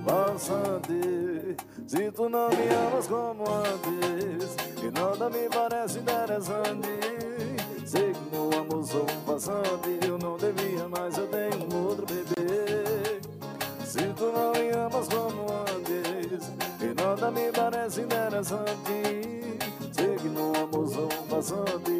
Bastante, 0.03 1.20
se 1.87 2.11
tu 2.11 2.29
não 2.29 2.49
me 2.49 2.67
amas 2.87 3.07
como 3.07 3.43
antes, 3.49 4.55
e 4.83 4.91
nada 4.91 5.29
me 5.29 5.49
parece 5.49 5.99
interessante. 5.99 6.89
Sei 7.85 8.13
que 8.13 8.35
no 8.35 8.49
amor 8.57 8.83
sou 8.85 9.03
um 9.03 9.21
passante, 9.25 9.99
eu 10.07 10.17
não 10.17 10.37
devia, 10.37 10.87
mas 10.89 11.17
eu 11.17 11.27
tenho 11.27 11.67
um 11.71 11.87
outro 11.87 12.05
bebê. 12.05 13.19
Se 13.85 14.01
tu 14.13 14.31
não 14.31 14.51
me 14.53 14.69
amas 14.71 15.07
como 15.07 15.45
antes, 15.51 16.49
e 16.79 16.93
nada 16.93 17.29
me 17.31 17.51
parece 17.51 18.01
interessante. 18.01 19.59
Sei 19.91 20.15
que 20.15 20.29
no 20.29 20.53
amor 20.55 20.87
sou 20.87 21.05
um 21.05 21.27
passante, 21.27 21.90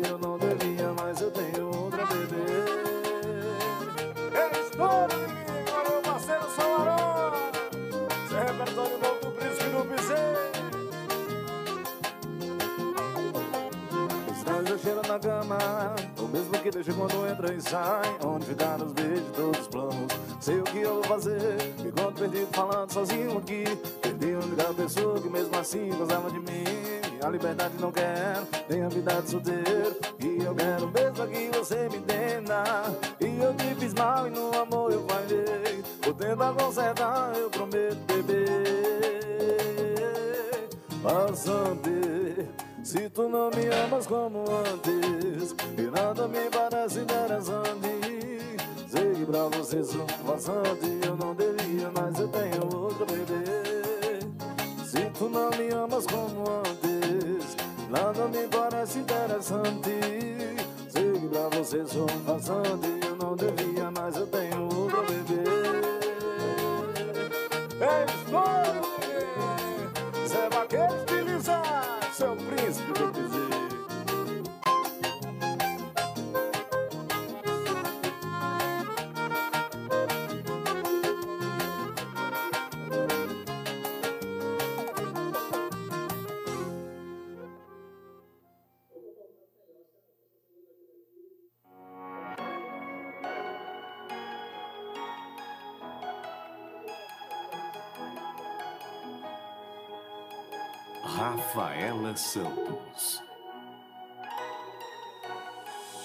cama. 15.22 15.58
O 16.18 16.28
mesmo 16.28 16.52
que 16.52 16.72
deixa 16.72 16.94
quando 16.94 17.28
entra 17.28 17.54
e 17.54 17.62
sai 17.62 18.18
Onde 18.26 18.46
ficaram 18.46 18.88
os 18.88 18.94
beijos, 18.94 19.32
todos 19.36 19.60
os 19.62 19.68
planos. 19.68 20.12
Sei 20.40 20.60
o 20.60 20.64
que 20.64 20.80
eu 20.80 20.96
vou 20.96 21.04
fazer 21.04 21.58
Me 21.80 21.90
encontro 21.90 22.14
perdido 22.14 22.48
falando 22.52 22.92
sozinho 22.92 23.38
aqui. 23.38 23.64
Perdi 24.02 24.34
a 24.34 24.40
única 24.40 24.74
pessoa 24.74 25.22
que 25.22 25.30
mesmo 25.30 25.58
assim 25.58 25.90
gostava 25.90 26.30
de 26.32 26.40
mim. 26.40 26.64
A 27.24 27.30
liberdade 27.30 27.76
não 27.80 27.92
quero, 27.92 28.48
nem 28.68 28.82
a 28.82 28.90
vida 28.90 29.22
de 29.22 29.30
solteiro. 29.30 29.96
E 30.20 30.44
eu 30.44 30.56
quero 30.56 30.88
mesmo 30.88 31.28
que 31.28 31.58
você 31.58 31.88
me 31.90 31.98
entenda. 31.98 32.64
E 33.20 33.42
eu 33.42 33.54
te 33.54 33.76
fiz 33.76 33.94
mal 33.94 34.28
e 34.28 34.32
no 34.32 34.60
amor 34.60 34.92
eu 34.92 35.06
falhei. 35.08 35.84
Vou 36.04 36.14
tentar 36.16 36.54
consertar, 36.54 37.32
eu 37.38 37.50
prometo, 37.50 37.98
bebê 38.08 38.46
Passante 41.04 42.50
Se 42.84 43.10
tu 43.10 43.30
não 43.30 43.52
me 43.52 43.68
amas 43.68 44.08
como 44.08 44.44
antes 44.50 45.56
E 45.78 45.82
nada 45.82 46.28
me 46.28 46.50
parece 46.50 47.00
interessante 47.00 48.58
Sei 48.88 49.14
que 49.14 49.26
pra 49.26 49.48
você 49.50 49.84
sou 49.84 50.06
bastante 50.26 51.00
Eu 51.06 51.16
não 51.16 51.36
devia, 51.36 51.92
mas 51.96 52.20
eu 52.20 52.28
tenho 52.28 52.76
outro 52.76 53.06
bebê. 53.06 54.20
Se 54.84 55.06
tu 55.18 55.30
não 55.30 55.52
me 55.52 55.70
amas 55.70 56.06
como 56.08 56.44
antes 56.50 57.56
Nada 57.90 58.28
me 58.28 58.48
parece 58.48 59.00
interessante 59.00 60.00
Sei 60.90 61.14
que 61.14 61.28
pra 61.28 61.50
você 61.50 61.86
sou 61.86 62.08
bastante 62.26 63.08
Eu 63.08 63.16
não 63.16 63.36
devia, 63.36 63.92
mas 63.92 64.16
eu 64.18 64.26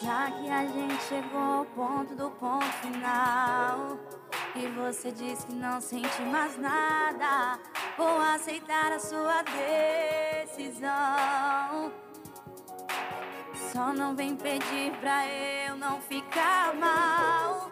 Já 0.06 0.30
que 0.30 0.48
a 0.48 0.64
gente 0.64 1.02
chegou 1.02 1.40
ao 1.40 1.64
ponto 1.64 2.14
do 2.14 2.30
ponto 2.30 2.64
final 2.74 3.98
E 4.54 4.68
você 4.68 5.10
diz 5.10 5.44
que 5.44 5.52
não 5.52 5.80
sente 5.80 6.22
mais 6.22 6.56
nada 6.56 7.58
Vou 7.96 8.20
aceitar 8.20 8.92
a 8.92 9.00
sua 9.00 9.42
decisão. 9.42 10.86
Só 13.72 13.92
não 13.94 14.14
vem 14.14 14.36
pedir 14.36 14.92
pra 15.00 15.26
eu 15.26 15.76
não 15.76 15.98
ficar 16.02 16.74
mal. 16.74 17.70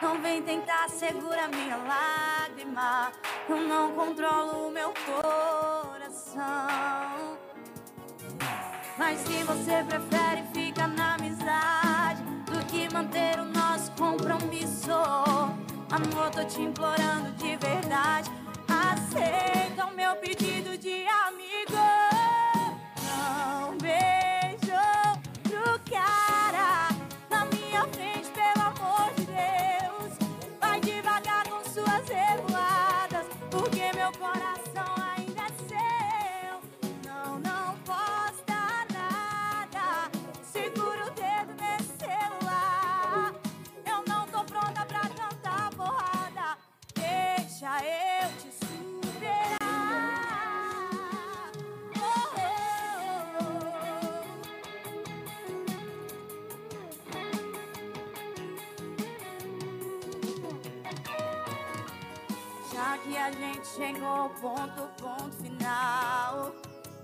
Não 0.00 0.22
vem 0.22 0.40
tentar 0.42 0.88
segurar 0.88 1.48
minha 1.48 1.76
lágrima. 1.76 3.10
Eu 3.48 3.62
não 3.62 3.92
controlo 3.96 4.68
o 4.68 4.70
meu 4.70 4.94
coração 5.04 6.44
mas 8.98 9.18
se 9.20 9.42
você 9.44 9.84
prefere 9.84 10.44
ficar 10.52 10.88
na 10.88 11.14
amizade 11.14 12.22
do 12.46 12.64
que 12.66 12.92
manter 12.92 13.38
o 13.40 13.44
nosso 13.44 13.90
compromisso, 13.92 14.90
amor, 15.90 16.30
tô 16.30 16.44
te 16.44 16.62
implorando 16.62 17.32
de 17.32 17.56
verdade. 17.56 18.30
Aceita 18.68 19.86
o 19.86 19.94
meu 19.94 20.14
pedido 20.16 20.76
de 20.78 21.06
amigo. 21.06 21.76
Não 23.02 23.76
beijo 23.78 24.23
Já 62.74 62.98
que 62.98 63.16
a 63.16 63.30
gente 63.30 63.66
chegou 63.68 64.08
ao 64.08 64.30
ponto, 64.30 64.82
ponto 65.00 65.36
final. 65.36 66.52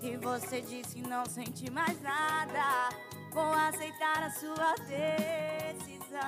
E 0.02 0.16
você 0.16 0.60
disse 0.60 0.96
que 0.96 1.08
não 1.08 1.24
sente 1.24 1.70
mais 1.70 2.02
nada. 2.02 2.88
Vou 3.32 3.52
aceitar 3.52 4.20
a 4.24 4.30
sua 4.30 4.74
decisão. 4.88 6.20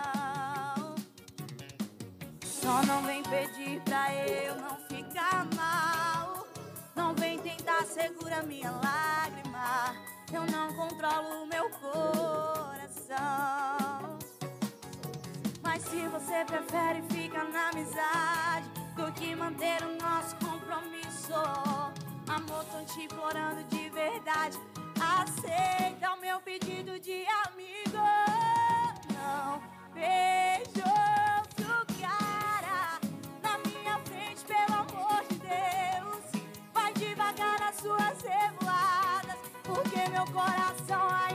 Só 2.45 2.87
não 2.87 3.03
vem 3.03 3.25
pedir 3.25 3.81
pra 3.81 4.15
eu 4.15 4.55
não 4.61 4.77
ficar 4.87 5.45
mal. 5.57 6.47
Não 6.95 7.13
vem 7.13 7.37
tentar 7.41 7.85
segurar 7.85 8.45
minha 8.45 8.71
lágrima. 8.71 9.97
Eu 10.33 10.47
não 10.47 10.73
controlo 10.73 11.43
o 11.43 11.47
meu 11.49 11.69
coração. 11.71 13.19
Mas 15.61 15.83
se 15.83 16.07
você 16.07 16.45
prefere 16.45 17.02
manter 19.43 19.83
o 19.83 19.97
nosso 20.01 20.37
compromisso, 20.37 21.35
amor, 22.29 22.65
tô 22.67 22.85
te 22.85 23.03
implorando 23.07 23.65
de 23.65 23.91
verdade. 23.91 24.57
Aceita 25.19 26.13
o 26.13 26.21
meu 26.21 26.41
pedido 26.41 26.97
de 27.01 27.25
amigo. 27.47 28.05
Não 29.13 29.61
beijo 29.93 30.85
outro 31.35 31.75
cara 32.01 33.01
na 33.43 33.59
minha 33.69 33.99
frente, 34.05 34.45
pelo 34.45 34.75
amor 34.79 35.25
de 35.29 35.35
Deus. 35.41 36.45
Vai 36.73 36.93
devagar 36.93 37.59
nas 37.59 37.77
suas 37.77 38.23
revoadas, 38.23 39.39
porque 39.65 40.09
meu 40.09 40.27
coração 40.27 41.03
ainda 41.11 41.32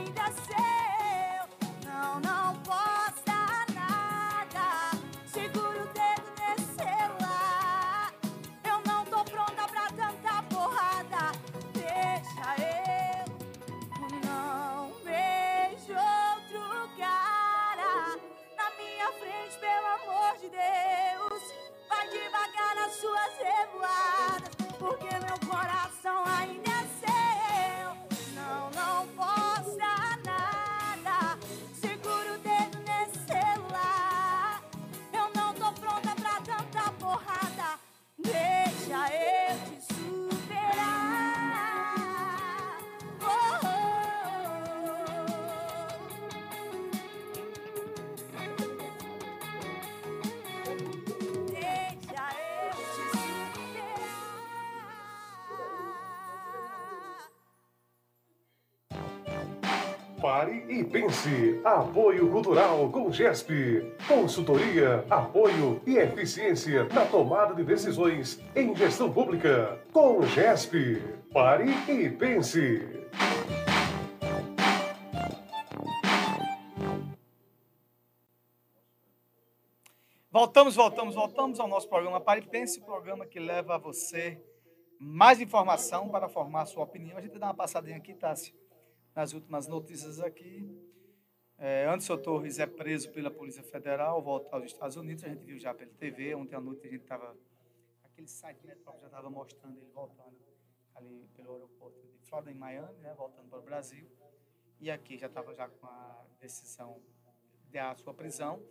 e 60.68 60.84
pense. 60.84 61.60
Apoio 61.64 62.30
Cultural 62.30 62.90
com 62.90 63.10
GESP. 63.10 63.94
Consultoria, 64.06 65.04
apoio 65.08 65.80
e 65.86 65.96
eficiência 65.96 66.84
na 66.92 67.06
tomada 67.06 67.54
de 67.54 67.64
decisões 67.64 68.40
em 68.54 68.76
gestão 68.76 69.10
pública. 69.10 69.82
Com 69.92 70.22
GESP. 70.22 71.02
Pare 71.32 71.70
e 71.88 72.10
pense. 72.10 72.98
Voltamos, 80.30 80.76
voltamos, 80.76 81.14
voltamos 81.14 81.58
ao 81.58 81.66
nosso 81.66 81.88
programa 81.88 82.20
Pare 82.20 82.42
e 82.42 82.46
Pense, 82.46 82.78
o 82.78 82.84
programa 82.84 83.26
que 83.26 83.40
leva 83.40 83.74
a 83.74 83.78
você 83.78 84.40
mais 85.00 85.40
informação 85.40 86.08
para 86.08 86.28
formar 86.28 86.62
a 86.62 86.66
sua 86.66 86.84
opinião. 86.84 87.16
A 87.16 87.20
gente 87.20 87.38
dá 87.38 87.46
uma 87.46 87.54
passadinha 87.54 87.96
aqui, 87.96 88.14
Tássio 88.14 88.54
nas 89.18 89.32
últimas 89.32 89.66
notícias 89.66 90.20
aqui. 90.20 90.64
É, 91.58 91.86
Anderson 91.86 92.18
Torres 92.18 92.60
é 92.60 92.66
preso 92.68 93.10
pela 93.10 93.32
Polícia 93.32 93.64
Federal, 93.64 94.22
volta 94.22 94.54
aos 94.54 94.66
Estados 94.66 94.96
Unidos. 94.96 95.24
A 95.24 95.28
gente 95.28 95.42
viu 95.42 95.58
já 95.58 95.74
pela 95.74 95.90
TV. 95.94 96.36
Ontem 96.36 96.54
à 96.54 96.60
noite 96.60 96.86
a 96.86 96.90
gente 96.90 97.02
estava. 97.02 97.36
Aquele 98.04 98.28
site 98.28 98.64
Metrópole 98.64 99.00
já 99.00 99.08
estava 99.08 99.28
mostrando 99.28 99.76
ele 99.76 99.90
voltando 99.90 100.38
ali 100.94 101.28
pelo 101.34 101.54
aeroporto 101.54 102.00
de 102.00 102.28
Florida, 102.28 102.52
em 102.52 102.54
Miami, 102.54 102.96
né, 103.00 103.12
voltando 103.14 103.48
para 103.48 103.58
o 103.58 103.62
Brasil. 103.62 104.08
E 104.78 104.88
aqui 104.88 105.18
já 105.18 105.26
estava 105.26 105.52
já 105.52 105.68
com 105.68 105.86
a 105.88 106.24
decisão 106.38 107.02
da 107.72 107.96
sua 107.96 108.14
prisão. 108.14 108.62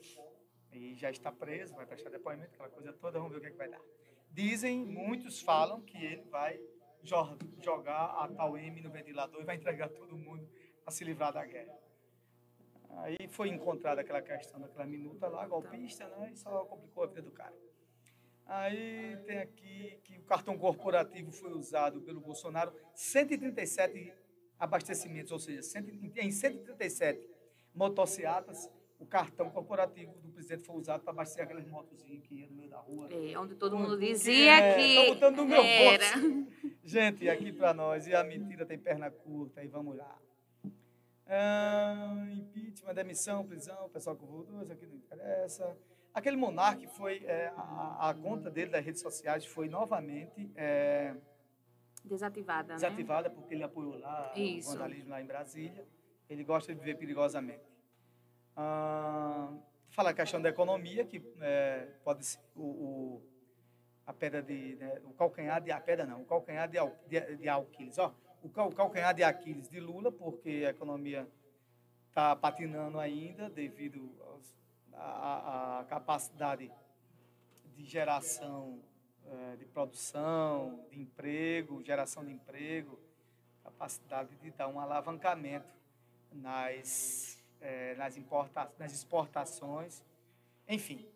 E 0.71 0.95
já 0.95 1.11
está 1.11 1.29
preso, 1.29 1.75
vai 1.75 1.85
prestar 1.85 2.09
depoimento, 2.09 2.53
aquela 2.53 2.69
coisa 2.69 2.93
toda. 2.93 3.19
Vamos 3.19 3.33
ver 3.33 3.39
o 3.39 3.41
que, 3.41 3.47
é 3.47 3.51
que 3.51 3.57
vai 3.57 3.69
dar. 3.69 3.81
Dizem, 4.31 4.85
muitos 4.85 5.41
falam 5.41 5.81
que 5.81 5.97
ele 5.97 6.23
vai 6.29 6.57
jogar 7.07 8.23
a 8.23 8.27
tal 8.27 8.57
M 8.57 8.81
no 8.81 8.89
ventilador 8.89 9.41
e 9.41 9.45
vai 9.45 9.55
entregar 9.55 9.89
todo 9.89 10.17
mundo 10.17 10.47
a 10.85 10.91
se 10.91 11.03
livrar 11.03 11.33
da 11.33 11.45
guerra. 11.45 11.77
Aí 12.97 13.27
foi 13.29 13.49
encontrada 13.49 14.01
aquela 14.01 14.21
questão 14.21 14.59
daquela 14.59 14.85
minuta 14.85 15.27
lá, 15.27 15.45
golpista, 15.47 16.07
né? 16.07 16.31
E 16.33 16.37
só 16.37 16.65
complicou 16.65 17.03
a 17.03 17.07
vida 17.07 17.21
do 17.21 17.31
cara. 17.31 17.53
Aí 18.45 19.17
tem 19.25 19.39
aqui 19.39 19.99
que 20.03 20.17
o 20.17 20.23
cartão 20.23 20.57
corporativo 20.57 21.31
foi 21.31 21.51
usado 21.51 22.01
pelo 22.01 22.21
Bolsonaro 22.21 22.73
137 22.95 24.13
abastecimentos, 24.57 25.31
ou 25.31 25.39
seja, 25.39 25.61
100 25.61 26.11
em 26.15 26.31
137 26.31 27.29
motocicletas, 27.75 28.69
o 28.99 29.05
cartão 29.05 29.49
corporativo 29.49 30.13
do 30.19 30.29
presidente 30.29 30.63
foi 30.63 30.75
usado 30.75 31.01
para 31.03 31.11
abastecer 31.11 31.43
aquelas 31.43 31.67
motozinhas 31.67 32.23
que 32.23 32.35
iam 32.35 32.49
no 32.49 32.55
meio 32.55 32.69
da 32.69 32.77
rua. 32.77 33.07
É, 33.11 33.37
onde 33.37 33.55
todo 33.55 33.77
mundo 33.77 33.97
dizia 33.97 34.57
é, 34.57 34.75
que 34.75 34.95
Tô 34.95 35.13
botando 35.13 35.37
no 35.37 35.45
meu 35.45 35.61
era. 35.61 36.17
bolso. 36.17 36.47
Gente, 36.83 37.29
aqui 37.29 37.51
para 37.51 37.73
nós, 37.73 38.07
e 38.07 38.15
a 38.15 38.23
mentira 38.23 38.65
tem 38.65 38.77
perna 38.77 39.11
curta, 39.11 39.63
e 39.63 39.67
vamos 39.67 39.95
lá. 39.97 40.17
Ah, 41.27 42.25
impeachment, 42.31 42.93
demissão, 42.93 43.45
prisão, 43.45 43.89
pessoal 43.89 44.15
com 44.15 44.25
votou, 44.25 44.63
isso 44.63 44.71
aqui 44.71 44.85
não 44.85 44.95
interessa. 44.95 45.77
Aquele 46.13 46.37
monarca 46.37 46.87
foi, 46.87 47.23
é, 47.25 47.51
a, 47.55 48.09
a 48.09 48.13
conta 48.13 48.49
dele 48.49 48.71
das 48.71 48.83
redes 48.83 49.01
sociais 49.01 49.45
foi 49.45 49.67
novamente 49.67 50.49
é, 50.55 51.13
Desativada, 52.03 52.69
né? 52.69 52.75
desativada 52.75 53.29
porque 53.29 53.53
ele 53.53 53.63
apoiou 53.63 53.99
lá 53.99 54.31
Isso. 54.35 54.69
o 54.69 54.73
vandalismo 54.73 55.09
lá 55.09 55.21
em 55.21 55.25
Brasília. 55.25 55.85
Ele 56.29 56.43
gosta 56.43 56.73
de 56.73 56.79
viver 56.79 56.95
perigosamente. 56.97 57.66
Ah, 58.59 59.53
falar 59.91 60.09
a 60.09 60.13
questão 60.15 60.41
da 60.41 60.49
economia, 60.49 61.05
que 61.05 61.21
é, 61.41 61.87
pode 62.03 62.25
ser 62.25 62.39
o, 62.55 62.61
o- 62.63 63.21
a 64.05 64.11
pedra 64.13 64.41
de. 64.41 64.75
né, 64.77 64.99
o 65.05 65.13
calcanhar 65.13 65.61
de. 65.61 65.71
A 65.71 65.79
pedra 65.79 66.05
não, 66.07 66.23
o 66.23 66.25
calcanhar 66.25 66.67
de, 66.67 66.77
de, 67.07 67.35
de 67.37 67.47
Aquiles. 67.47 67.99
Ó, 67.99 68.11
o, 68.41 68.47
o 68.47 68.71
calcanhar 68.73 69.13
de 69.13 69.23
Aquiles 69.23 69.69
de 69.69 69.79
Lula, 69.79 70.11
porque 70.11 70.63
a 70.65 70.71
economia 70.71 71.27
está 72.09 72.35
patinando 72.35 72.99
ainda 72.99 73.47
devido 73.47 74.09
à 74.93 75.85
capacidade 75.87 76.71
de 77.75 77.85
geração 77.85 78.79
eh, 79.27 79.55
de 79.57 79.65
produção, 79.65 80.83
de 80.89 80.99
emprego, 80.99 81.83
geração 81.83 82.25
de 82.25 82.31
emprego, 82.31 82.99
capacidade 83.63 84.35
de 84.37 84.49
dar 84.49 84.67
um 84.67 84.79
alavancamento 84.79 85.67
nas, 86.31 87.36
eh, 87.61 87.95
nas, 87.95 88.17
importa, 88.17 88.71
nas 88.77 88.93
exportações, 88.93 90.03
enfim. 90.67 91.07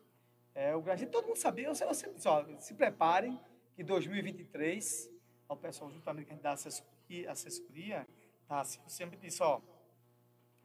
É, 0.53 0.75
o 0.75 0.83
todo 1.09 1.27
mundo 1.27 1.37
sabia, 1.37 1.67
eu, 1.67 1.75
sempre 1.75 2.15
disse, 2.15 2.27
se 2.59 2.73
preparem 2.73 3.39
que 3.73 3.83
2023, 3.83 5.09
o 5.47 5.55
pessoal 5.55 5.89
juntamente 5.89 6.25
que 6.25 6.31
a 6.31 6.35
gente 6.35 6.43
dá 6.43 6.51
assessoria, 6.51 7.31
assessoria 7.31 8.07
tá, 8.47 8.59
assim, 8.59 8.79
eu 8.83 8.89
sempre 8.89 9.17
disse, 9.17 9.41
ó, 9.41 9.61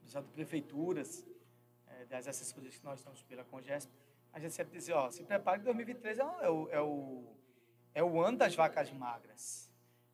pessoal 0.03 0.25
de 0.25 0.31
prefeituras, 0.31 1.27
eh, 1.87 2.05
das 2.07 2.27
assessorias 2.27 2.77
que 2.77 2.85
nós 2.85 2.99
estamos 2.99 3.23
pela 3.23 3.45
Congesp, 3.45 3.91
a 4.33 4.41
gente 4.41 4.55
sempre 4.55 4.77
diz, 4.77 4.89
ó, 4.91 5.11
se 5.11 5.23
prepare 5.25 5.61
que 5.61 5.65
2023 5.65 6.19
é 6.19 6.23
é 6.23 6.51
o, 6.51 6.69
é 6.71 6.81
o, 6.81 7.37
é 7.95 8.03
o 8.03 8.21
ano 8.21 8.39
das 8.39 8.55
vacas 8.55 8.91
magras. 8.93 9.71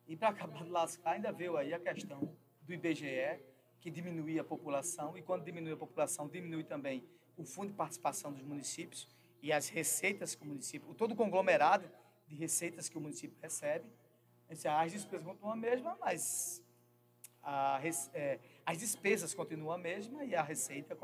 E 0.07 0.15
para 0.15 0.29
acabar 0.29 0.63
de 0.63 0.69
lascar, 0.69 1.11
ainda 1.11 1.31
veio 1.31 1.57
aí 1.57 1.73
a 1.73 1.79
questão 1.79 2.35
do 2.61 2.73
IBGE, 2.73 3.39
que 3.83 3.91
diminui 3.91 4.39
a 4.39 4.45
população, 4.45 5.17
e 5.17 5.21
quando 5.21 5.43
diminui 5.43 5.73
a 5.73 5.75
população, 5.75 6.29
diminui 6.29 6.63
também 6.63 7.03
o 7.35 7.43
fundo 7.43 7.67
de 7.67 7.73
participação 7.73 8.31
dos 8.31 8.41
municípios 8.41 9.09
e 9.41 9.51
as 9.51 9.67
receitas 9.67 10.33
que 10.35 10.43
o 10.43 10.47
município, 10.47 10.93
todo 10.93 11.11
o 11.11 11.15
conglomerado 11.17 11.91
de 12.25 12.33
receitas 12.33 12.87
que 12.87 12.97
o 12.97 13.01
município 13.01 13.37
recebe. 13.41 13.83
As 14.49 14.93
despesas 14.93 15.25
continuam 15.25 15.51
a 15.51 15.55
mesma, 15.57 15.97
mas 15.99 16.63
a 17.43 17.81
é, 18.13 18.39
as 18.65 18.77
despesas 18.77 19.33
continuam 19.33 19.73
a 19.73 19.77
mesma 19.77 20.23
e 20.23 20.33
a 20.33 20.41
receita 20.41 20.97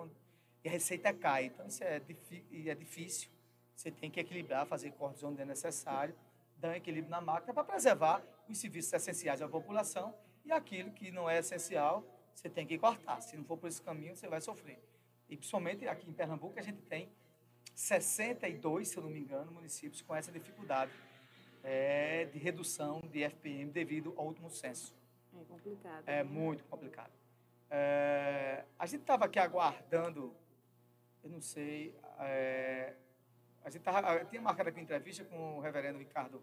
e 0.64 0.70
a 0.70 0.72
receita 0.72 1.14
cai. 1.14 1.48
Então 1.48 1.68
isso 1.68 1.84
é, 1.84 1.98
é 1.98 2.76
difícil. 2.76 3.30
Você 3.76 3.92
tem 3.92 4.10
que 4.10 4.22
equilibrar, 4.22 4.66
fazer 4.66 4.92
cortes 4.92 5.22
onde 5.22 5.42
é 5.42 5.46
necessário, 5.46 6.16
dar 6.56 6.70
um 6.70 6.76
equilíbrio 6.76 7.12
na 7.12 7.20
máquina 7.20 7.54
para 7.54 7.66
preservar 7.66 8.24
os 8.48 8.58
serviços 8.58 8.94
essenciais 8.94 9.42
à 9.42 9.50
população 9.50 10.16
e 10.46 10.52
aquilo 10.54 10.92
que 10.92 11.12
não 11.12 11.30
é 11.30 11.40
essencial, 11.40 12.06
você 12.40 12.50
tem 12.50 12.66
que 12.66 12.78
cortar. 12.78 13.22
Se 13.22 13.36
não 13.36 13.44
for 13.44 13.58
por 13.58 13.68
esse 13.68 13.82
caminho, 13.82 14.16
você 14.16 14.28
vai 14.28 14.40
sofrer. 14.40 14.80
E 15.30 15.36
principalmente 15.36 15.88
aqui 15.88 16.10
em 16.10 16.14
Pernambuco, 16.14 16.58
a 16.58 16.62
gente 16.62 16.82
tem 16.84 17.10
62, 17.76 18.88
se 18.88 18.98
eu 18.98 19.04
não 19.04 19.10
me 19.10 19.20
engano, 19.20 19.52
municípios 19.52 20.02
com 20.02 20.16
essa 20.16 20.32
dificuldade 20.32 20.92
é, 21.64 22.26
de 22.26 22.40
redução 22.40 23.02
de 23.12 23.24
FPM 23.24 23.72
devido 23.72 24.14
ao 24.18 24.26
último 24.26 24.50
censo. 24.50 24.96
É 25.34 25.44
complicado. 25.44 26.04
É 26.08 26.24
muito 26.24 26.64
complicado. 26.64 27.12
É, 27.70 28.66
a 28.78 28.86
gente 28.86 29.02
estava 29.02 29.26
aqui 29.26 29.38
aguardando, 29.38 30.34
eu 31.24 31.30
não 31.30 31.42
sei, 31.42 31.96
é, 32.20 32.96
a 33.64 33.70
gente 33.70 33.84
tava, 33.84 34.26
tinha 34.26 34.42
marcado 34.42 34.70
aqui 34.70 34.80
uma 34.80 34.84
entrevista 34.84 35.24
com 35.26 35.58
o 35.58 35.60
reverendo 35.60 36.00
Ricardo 36.00 36.42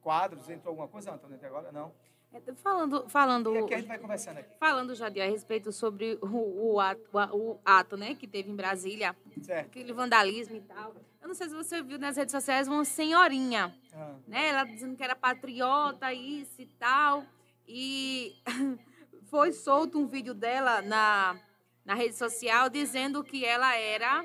Quadros, 0.00 0.48
entrou 0.50 0.72
alguma 0.72 0.88
coisa, 0.88 1.12
Antônio, 1.12 1.36
até 1.36 1.46
agora? 1.46 1.70
Não. 1.70 1.92
É, 2.32 2.40
Falando, 2.56 3.08
falando, 3.08 3.54
E 3.54 3.58
aqui 3.58 3.74
a 3.74 3.78
gente 3.78 3.88
vai 3.88 3.98
conversando 3.98 4.38
aqui. 4.38 4.50
falando, 4.60 4.94
Jadir, 4.94 5.22
a 5.22 5.26
respeito 5.26 5.72
sobre 5.72 6.18
o, 6.20 6.74
o 6.74 6.80
ato, 6.80 7.00
o 7.32 7.58
ato, 7.64 7.96
né, 7.96 8.14
que 8.14 8.26
teve 8.26 8.50
em 8.50 8.56
Brasília, 8.56 9.16
Certo. 9.42 9.66
aquele 9.66 9.92
vandalismo 9.94 10.56
e 10.56 10.60
tal. 10.60 10.94
Eu 11.22 11.28
não 11.28 11.34
sei 11.34 11.48
se 11.48 11.54
você 11.54 11.82
viu 11.82 11.98
nas 11.98 12.16
redes 12.16 12.32
sociais 12.32 12.68
uma 12.68 12.84
senhorinha, 12.84 13.74
Ah, 13.94 14.14
né, 14.26 14.48
ela 14.48 14.64
dizendo 14.64 14.94
que 14.96 15.02
era 15.02 15.16
patriota, 15.16 16.12
isso 16.12 16.60
e 16.60 16.66
tal, 16.66 17.24
e 17.66 18.36
foi 19.30 19.52
solto 19.52 19.98
um 19.98 20.06
vídeo 20.06 20.34
dela 20.34 20.82
na, 20.82 21.40
na 21.84 21.94
rede 21.94 22.14
social 22.14 22.68
dizendo 22.68 23.24
que 23.24 23.42
ela 23.44 23.74
era 23.74 24.22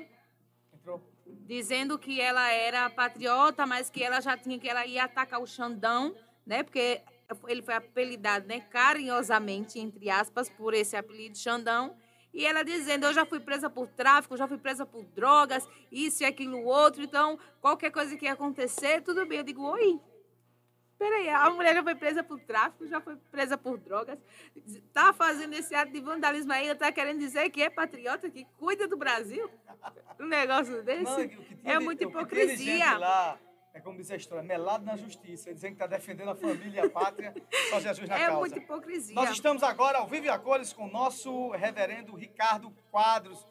entrou? 0.74 1.00
dizendo 1.26 1.98
que 1.98 2.20
ela 2.20 2.50
era 2.50 2.90
patriota, 2.90 3.66
mas 3.66 3.88
que 3.88 4.02
ela 4.02 4.20
já 4.20 4.36
tinha 4.36 4.58
que 4.58 4.68
ela 4.68 4.84
ia 4.86 5.04
atacar 5.04 5.40
o 5.40 5.46
Xandão, 5.46 6.14
né? 6.46 6.62
Porque 6.62 7.02
ele 7.46 7.62
foi 7.62 7.74
apelidado, 7.74 8.46
né, 8.46 8.60
carinhosamente 8.60 9.78
entre 9.78 10.10
aspas 10.10 10.48
por 10.48 10.74
esse 10.74 10.96
apelido 10.96 11.36
Xandão. 11.38 11.96
E 12.32 12.44
ela 12.44 12.64
dizendo, 12.64 13.06
eu 13.06 13.12
já 13.12 13.24
fui 13.24 13.38
presa 13.38 13.70
por 13.70 13.86
tráfico, 13.86 14.36
já 14.36 14.48
fui 14.48 14.58
presa 14.58 14.84
por 14.84 15.04
drogas, 15.04 15.68
isso 15.92 16.24
e 16.24 16.26
aquilo 16.26 16.64
outro, 16.64 17.02
então 17.02 17.38
qualquer 17.60 17.92
coisa 17.92 18.16
que 18.16 18.24
ia 18.24 18.32
acontecer, 18.32 19.02
tudo 19.02 19.24
bem. 19.24 19.38
Eu 19.38 19.44
digo, 19.44 19.62
oi, 19.62 20.00
peraí, 20.98 21.28
a 21.28 21.48
mulher 21.50 21.74
já 21.74 21.82
foi 21.84 21.94
presa 21.94 22.24
por 22.24 22.40
tráfico, 22.40 22.88
já 22.88 23.00
foi 23.00 23.14
presa 23.30 23.56
por 23.56 23.78
drogas, 23.78 24.18
tá 24.92 25.12
fazendo 25.12 25.54
esse 25.54 25.76
ato 25.76 25.92
de 25.92 26.00
vandalismo 26.00 26.52
aí, 26.52 26.74
tá 26.74 26.90
querendo 26.90 27.20
dizer 27.20 27.50
que 27.50 27.62
é 27.62 27.70
patriota, 27.70 28.28
que 28.28 28.44
cuida 28.58 28.88
do 28.88 28.96
Brasil? 28.96 29.48
Um 30.18 30.26
negócio 30.26 30.82
desse? 30.82 31.04
Não, 31.04 31.20
o 31.20 31.28
que 31.28 31.56
tinha 31.56 31.74
é 31.74 31.78
muita 31.78 32.02
hipocrisia. 32.02 32.98
É 33.74 33.80
como 33.80 33.98
diz 33.98 34.08
a 34.10 34.16
história, 34.16 34.42
melado 34.42 34.84
na 34.84 34.96
justiça, 34.96 35.52
dizendo 35.52 35.76
que 35.76 35.82
está 35.82 35.86
defendendo 35.88 36.30
a 36.30 36.34
família 36.36 36.80
e 36.80 36.86
a 36.86 36.88
pátria, 36.88 37.34
só 37.70 37.80
Jesus 37.80 38.08
na 38.08 38.16
É 38.16 38.26
causa. 38.26 38.38
muita 38.40 38.58
hipocrisia. 38.58 39.14
Nós 39.14 39.30
estamos 39.30 39.64
agora 39.64 39.98
ao 39.98 40.06
vivo 40.06 40.26
e 40.26 40.28
a 40.28 40.38
cores 40.38 40.72
com 40.72 40.84
o 40.84 40.90
nosso 40.90 41.50
reverendo 41.50 42.14
Ricardo 42.14 42.70
Quadros. 42.92 43.44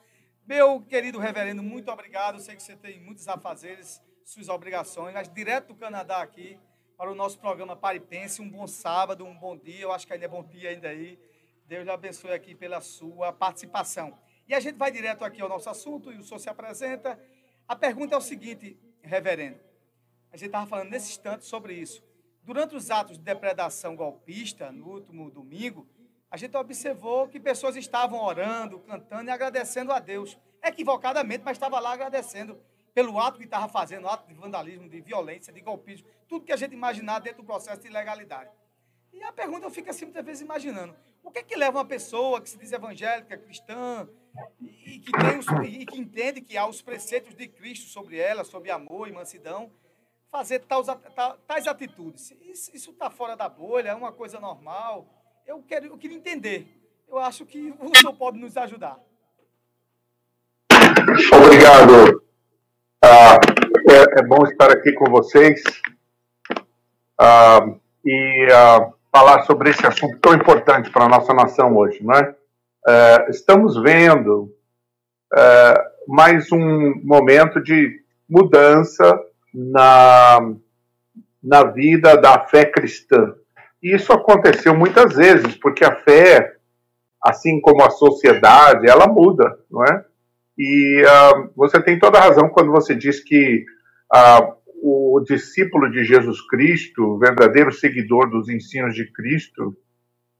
Meu 0.47 0.81
querido 0.81 1.19
reverendo, 1.19 1.61
muito 1.61 1.91
obrigado. 1.91 2.39
Sei 2.39 2.55
que 2.55 2.63
você 2.63 2.75
tem 2.75 3.01
muitos 3.01 3.27
afazeres, 3.27 4.01
suas 4.23 4.47
obrigações, 4.47 5.13
mas 5.13 5.27
direto 5.27 5.67
do 5.67 5.75
Canadá 5.75 6.21
aqui 6.21 6.57
para 6.97 7.11
o 7.11 7.15
nosso 7.15 7.37
programa 7.37 7.75
Paripense. 7.75 8.41
Um 8.41 8.49
bom 8.49 8.65
sábado, 8.65 9.25
um 9.25 9.37
bom 9.37 9.57
dia. 9.57 9.81
Eu 9.81 9.91
acho 9.91 10.07
que 10.07 10.13
ainda 10.13 10.23
é 10.25 10.29
bom 10.29 10.43
dia 10.43 10.69
ainda 10.69 10.87
aí. 10.87 11.19
Deus 11.65 11.83
lhe 11.83 11.91
abençoe 11.91 12.31
aqui 12.31 12.55
pela 12.55 12.79
sua 12.79 13.33
participação. 13.33 14.17
E 14.47 14.53
a 14.53 14.59
gente 14.61 14.75
vai 14.77 14.89
direto 14.89 15.25
aqui 15.25 15.41
ao 15.41 15.49
nosso 15.49 15.69
assunto 15.69 16.13
e 16.13 16.17
o 16.17 16.23
senhor 16.23 16.39
se 16.39 16.49
apresenta. 16.49 17.19
A 17.67 17.75
pergunta 17.75 18.15
é 18.15 18.17
o 18.17 18.21
seguinte, 18.21 18.77
reverendo. 19.01 19.59
A 20.33 20.35
gente 20.35 20.47
estava 20.47 20.65
falando 20.65 20.89
nesse 20.89 21.11
instante 21.11 21.45
sobre 21.45 21.75
isso. 21.75 22.03
Durante 22.41 22.75
os 22.75 22.89
atos 22.89 23.19
de 23.19 23.23
depredação 23.23 23.95
golpista, 23.95 24.71
no 24.71 24.87
último 24.87 25.29
domingo, 25.29 25.87
a 26.29 26.35
gente 26.35 26.57
observou 26.57 27.27
que 27.27 27.39
pessoas 27.39 27.75
estavam 27.75 28.19
orando, 28.19 28.79
cantando 28.79 29.29
e 29.29 29.31
agradecendo 29.31 29.91
a 29.91 29.99
Deus. 29.99 30.35
Equivocadamente, 30.63 31.43
mas 31.45 31.55
estava 31.55 31.79
lá 31.79 31.93
agradecendo. 31.93 32.59
pelo 32.95 33.19
ato 33.19 33.39
que 33.39 33.45
estava 33.45 33.67
fazendo, 33.67 34.07
ato 34.07 34.27
de 34.27 34.33
vandalismo, 34.33 34.89
de 34.89 35.01
violência, 35.01 35.53
de 35.53 35.61
golpismo, 35.61 36.07
tudo 36.27 36.45
que 36.45 36.51
a 36.51 36.55
gente 36.55 36.73
imaginar 36.73 37.19
dentro 37.19 37.41
do 37.41 37.45
processo 37.45 37.81
de 37.81 37.87
ilegalidade. 37.87 38.51
E 39.11 39.23
a 39.23 39.31
pergunta 39.31 39.65
eu 39.65 39.71
fico 39.71 39.89
assim 39.89 40.05
muitas 40.05 40.23
vezes 40.23 40.41
imaginando, 40.41 40.95
o 41.23 41.31
que 41.31 41.39
é 41.39 41.43
que 41.43 41.55
leva 41.55 41.79
uma 41.79 41.85
pessoa 41.85 42.39
que 42.39 42.49
se 42.49 42.57
diz 42.57 42.71
evangélica, 42.71 43.35
cristã, 43.35 44.07
e 44.61 44.99
que, 44.99 45.11
os, 45.39 45.45
e 45.67 45.85
que 45.87 45.99
entende 45.99 46.41
que 46.41 46.55
há 46.55 46.67
os 46.67 46.83
preceitos 46.83 47.35
de 47.35 47.47
Cristo 47.47 47.89
sobre 47.89 48.17
ela, 48.17 48.43
sobre 48.43 48.69
amor 48.69 49.07
e 49.07 49.11
mansidão, 49.11 49.71
fazer 50.33 50.61
tais, 50.61 50.87
tais 51.47 51.67
atitudes? 51.67 52.35
Isso 52.73 52.89
está 52.89 53.11
fora 53.11 53.35
da 53.35 53.47
bolha, 53.47 53.89
é 53.89 53.93
uma 53.93 54.11
coisa 54.11 54.39
normal? 54.39 55.05
Eu, 55.45 55.61
quero, 55.61 55.85
eu 55.85 55.97
queria 55.97 56.17
entender. 56.17 56.67
Eu 57.07 57.19
acho 57.19 57.45
que 57.45 57.71
o 57.79 57.95
senhor 57.95 58.13
pode 58.13 58.39
nos 58.39 58.57
ajudar. 58.57 58.97
Obrigado. 61.31 62.23
Ah, 63.03 63.37
é, 63.91 64.19
é, 64.19 64.23
bom 64.23 64.43
estar 64.45 64.71
aqui 64.71 64.91
com 64.93 65.05
vocês 65.11 65.61
ah, 67.19 67.67
e 68.03 68.47
ah, 68.51 68.91
falar 69.11 69.43
sobre 69.43 69.69
esse 69.69 69.85
assunto 69.85 70.17
tão 70.17 70.33
importante 70.33 70.89
para 70.89 71.05
a 71.05 71.09
nossa 71.09 71.31
nação 71.31 71.77
hoje, 71.77 72.03
não 72.03 72.15
é? 72.15 72.35
é 72.87 73.29
estamos 73.29 73.79
vendo 73.79 74.51
é, 75.35 75.91
mais 76.07 76.51
um 76.51 76.95
momento 77.03 77.61
de 77.61 78.01
mudança 78.27 79.05
na, 79.53 80.39
na 81.41 81.63
vida 81.63 82.17
da 82.17 82.39
fé 82.47 82.65
cristã. 82.65 83.35
E 83.81 83.93
isso 83.95 84.11
aconteceu 84.13 84.75
muitas 84.75 85.15
vezes, 85.15 85.55
porque 85.55 85.83
a 85.83 85.95
fé, 85.95 86.55
assim 87.21 87.59
como 87.61 87.83
a 87.83 87.89
sociedade, 87.89 88.89
ela 88.89 89.07
muda, 89.07 89.57
não 89.69 89.83
é? 89.83 90.05
E 90.57 91.03
uh, 91.03 91.51
você 91.55 91.81
tem 91.81 91.99
toda 91.99 92.17
a 92.17 92.21
razão 92.21 92.49
quando 92.49 92.71
você 92.71 92.95
diz 92.95 93.19
que 93.21 93.65
uh, 94.13 94.53
o 94.81 95.19
discípulo 95.21 95.89
de 95.89 96.03
Jesus 96.03 96.41
Cristo, 96.47 97.03
o 97.03 97.17
verdadeiro 97.17 97.71
seguidor 97.71 98.29
dos 98.29 98.49
ensinos 98.49 98.93
de 98.93 99.11
Cristo, 99.11 99.75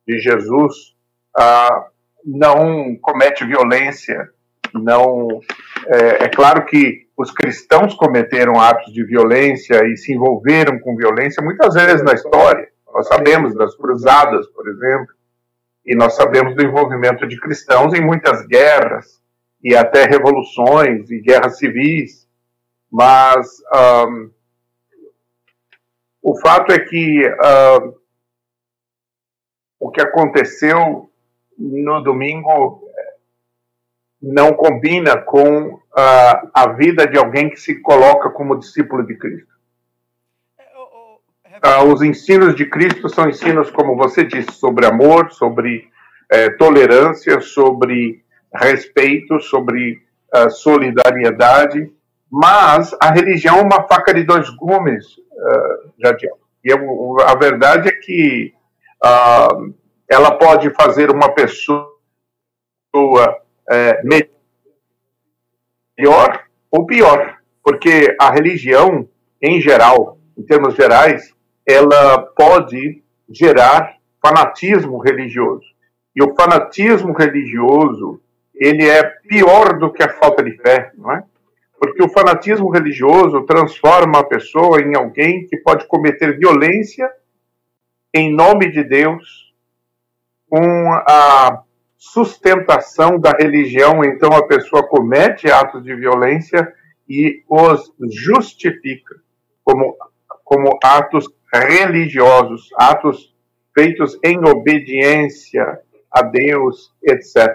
de 0.08 0.20
Jesus, 0.20 0.96
uh, 1.38 1.94
não 2.26 2.96
comete 3.02 3.46
violência. 3.46 4.30
Não 4.74 5.42
é, 5.88 6.26
é, 6.26 6.30
claro 6.30 6.66
que 6.66 7.08
os 7.18 7.32
cristãos 7.32 7.94
cometeram 7.96 8.60
atos 8.60 8.92
de 8.94 9.04
violência 9.04 9.86
e 9.86 9.98
se 9.98 10.14
envolveram 10.14 10.80
com 10.80 10.96
violência 10.96 11.44
muitas 11.44 11.74
vezes 11.74 12.04
na 12.04 12.14
história. 12.14 12.68
Nós 12.94 13.08
sabemos 13.08 13.56
das 13.56 13.76
cruzadas, 13.76 14.48
por 14.50 14.68
exemplo, 14.68 15.14
e 15.86 15.96
nós 15.96 16.16
sabemos 16.16 16.56
do 16.56 16.64
envolvimento 16.64 17.28
de 17.28 17.40
cristãos 17.40 17.94
em 17.94 18.02
muitas 18.02 18.46
guerras 18.48 19.22
e 19.64 19.76
até 19.76 20.06
revoluções 20.06 21.10
e 21.10 21.20
guerras 21.20 21.58
civis, 21.58 22.28
mas 22.92 23.48
um, 24.08 24.32
o 26.22 26.40
fato 26.40 26.72
é 26.72 26.80
que 26.80 27.28
uh, 27.28 27.96
o 29.80 29.90
que 29.92 30.02
aconteceu 30.02 31.10
no 31.58 32.02
domingo 32.02 32.83
não 34.24 34.54
combina 34.54 35.18
com 35.18 35.74
uh, 35.74 35.82
a 36.54 36.70
vida 36.78 37.06
de 37.06 37.18
alguém 37.18 37.50
que 37.50 37.58
se 37.58 37.82
coloca 37.82 38.30
como 38.30 38.58
discípulo 38.58 39.06
de 39.06 39.18
Cristo. 39.18 39.52
Uh, 41.66 41.92
os 41.94 42.02
ensinos 42.02 42.56
de 42.56 42.66
Cristo 42.66 43.10
são 43.10 43.28
ensinos, 43.28 43.70
como 43.70 43.98
você 43.98 44.24
disse, 44.24 44.54
sobre 44.54 44.86
amor, 44.86 45.32
sobre 45.34 45.90
eh, 46.32 46.50
tolerância, 46.52 47.42
sobre 47.42 48.24
respeito, 48.54 49.40
sobre 49.42 50.02
uh, 50.34 50.50
solidariedade, 50.50 51.92
mas 52.32 52.96
a 53.02 53.12
religião 53.12 53.60
é 53.60 53.62
uma 53.62 53.84
faca 53.88 54.14
de 54.14 54.24
dois 54.24 54.50
gumes, 54.52 55.06
uh, 55.18 55.94
Jadiel. 56.02 56.38
E 56.64 56.72
eu, 56.72 57.18
a 57.28 57.36
verdade 57.36 57.90
é 57.90 57.92
que 57.92 58.54
ela 60.08 60.32
pode 60.38 60.70
fazer 60.70 61.12
uma 61.12 61.30
pessoa 61.34 61.92
uh, 63.70 64.26
melhor 65.98 66.46
ou 66.72 66.86
pior, 66.86 67.38
porque 67.64 68.16
a 68.20 68.32
religião, 68.32 69.08
em 69.42 69.62
geral, 69.62 70.18
em 70.38 70.44
termos 70.44 70.76
gerais, 70.76 71.34
ela 71.66 72.20
pode 72.20 73.04
gerar 73.30 73.98
fanatismo 74.22 74.98
religioso. 74.98 75.66
E 76.16 76.24
o 76.24 76.36
fanatismo 76.36 77.14
religioso 77.14 78.22
ele 78.54 78.88
é 78.88 79.04
pior 79.04 79.78
do 79.80 79.92
que 79.92 80.04
a 80.04 80.14
falta 80.14 80.44
de 80.44 80.52
fé, 80.58 80.92
não 80.96 81.12
é? 81.12 81.24
Porque 81.80 82.02
o 82.02 82.10
fanatismo 82.10 82.70
religioso 82.70 83.42
transforma 83.46 84.20
a 84.20 84.24
pessoa 84.24 84.80
em 84.82 84.96
alguém 84.96 85.46
que 85.48 85.58
pode 85.58 85.86
cometer 85.88 86.38
violência 86.38 87.12
em 88.14 88.32
nome 88.32 88.72
de 88.72 88.84
Deus, 88.84 89.54
com 90.48 90.94
a 90.94 91.64
sustentação 92.04 93.18
da 93.18 93.32
religião, 93.32 94.04
então 94.04 94.34
a 94.34 94.46
pessoa 94.46 94.86
comete 94.86 95.50
atos 95.50 95.82
de 95.84 95.96
violência 95.96 96.72
e 97.08 97.42
os 97.48 97.94
justifica 98.12 99.16
como, 99.64 99.96
como 100.44 100.78
atos 100.84 101.30
religiosos, 101.52 102.70
atos 102.76 103.34
feitos 103.74 104.20
em 104.22 104.38
obediência 104.46 105.80
a 106.12 106.22
Deus, 106.22 106.94
etc. 107.02 107.48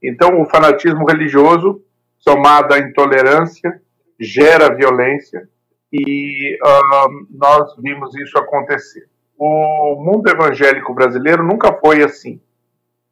Então, 0.00 0.40
o 0.40 0.48
fanatismo 0.48 1.04
religioso, 1.04 1.82
somado 2.16 2.72
à 2.72 2.78
intolerância, 2.78 3.82
gera 4.20 4.74
violência 4.74 5.48
e 5.92 6.56
uh, 6.64 7.26
nós 7.30 7.74
vimos 7.78 8.14
isso 8.16 8.38
acontecer. 8.38 9.08
O 9.36 9.96
mundo 10.00 10.30
evangélico 10.30 10.94
brasileiro 10.94 11.42
nunca 11.42 11.72
foi 11.72 12.04
assim. 12.04 12.40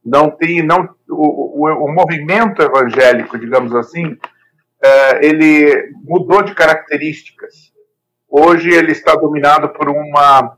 Não 0.07 0.31
tem, 0.31 0.62
não, 0.62 0.89
o, 1.11 1.66
o, 1.66 1.85
o 1.85 1.93
movimento 1.93 2.62
evangélico, 2.62 3.37
digamos 3.37 3.74
assim, 3.74 4.07
uh, 4.07 5.16
ele 5.20 5.91
mudou 6.05 6.43
de 6.43 6.55
características. 6.55 7.73
Hoje 8.28 8.70
ele 8.70 8.93
está 8.93 9.16
dominado 9.16 9.70
por 9.70 9.89
uma 9.89 10.57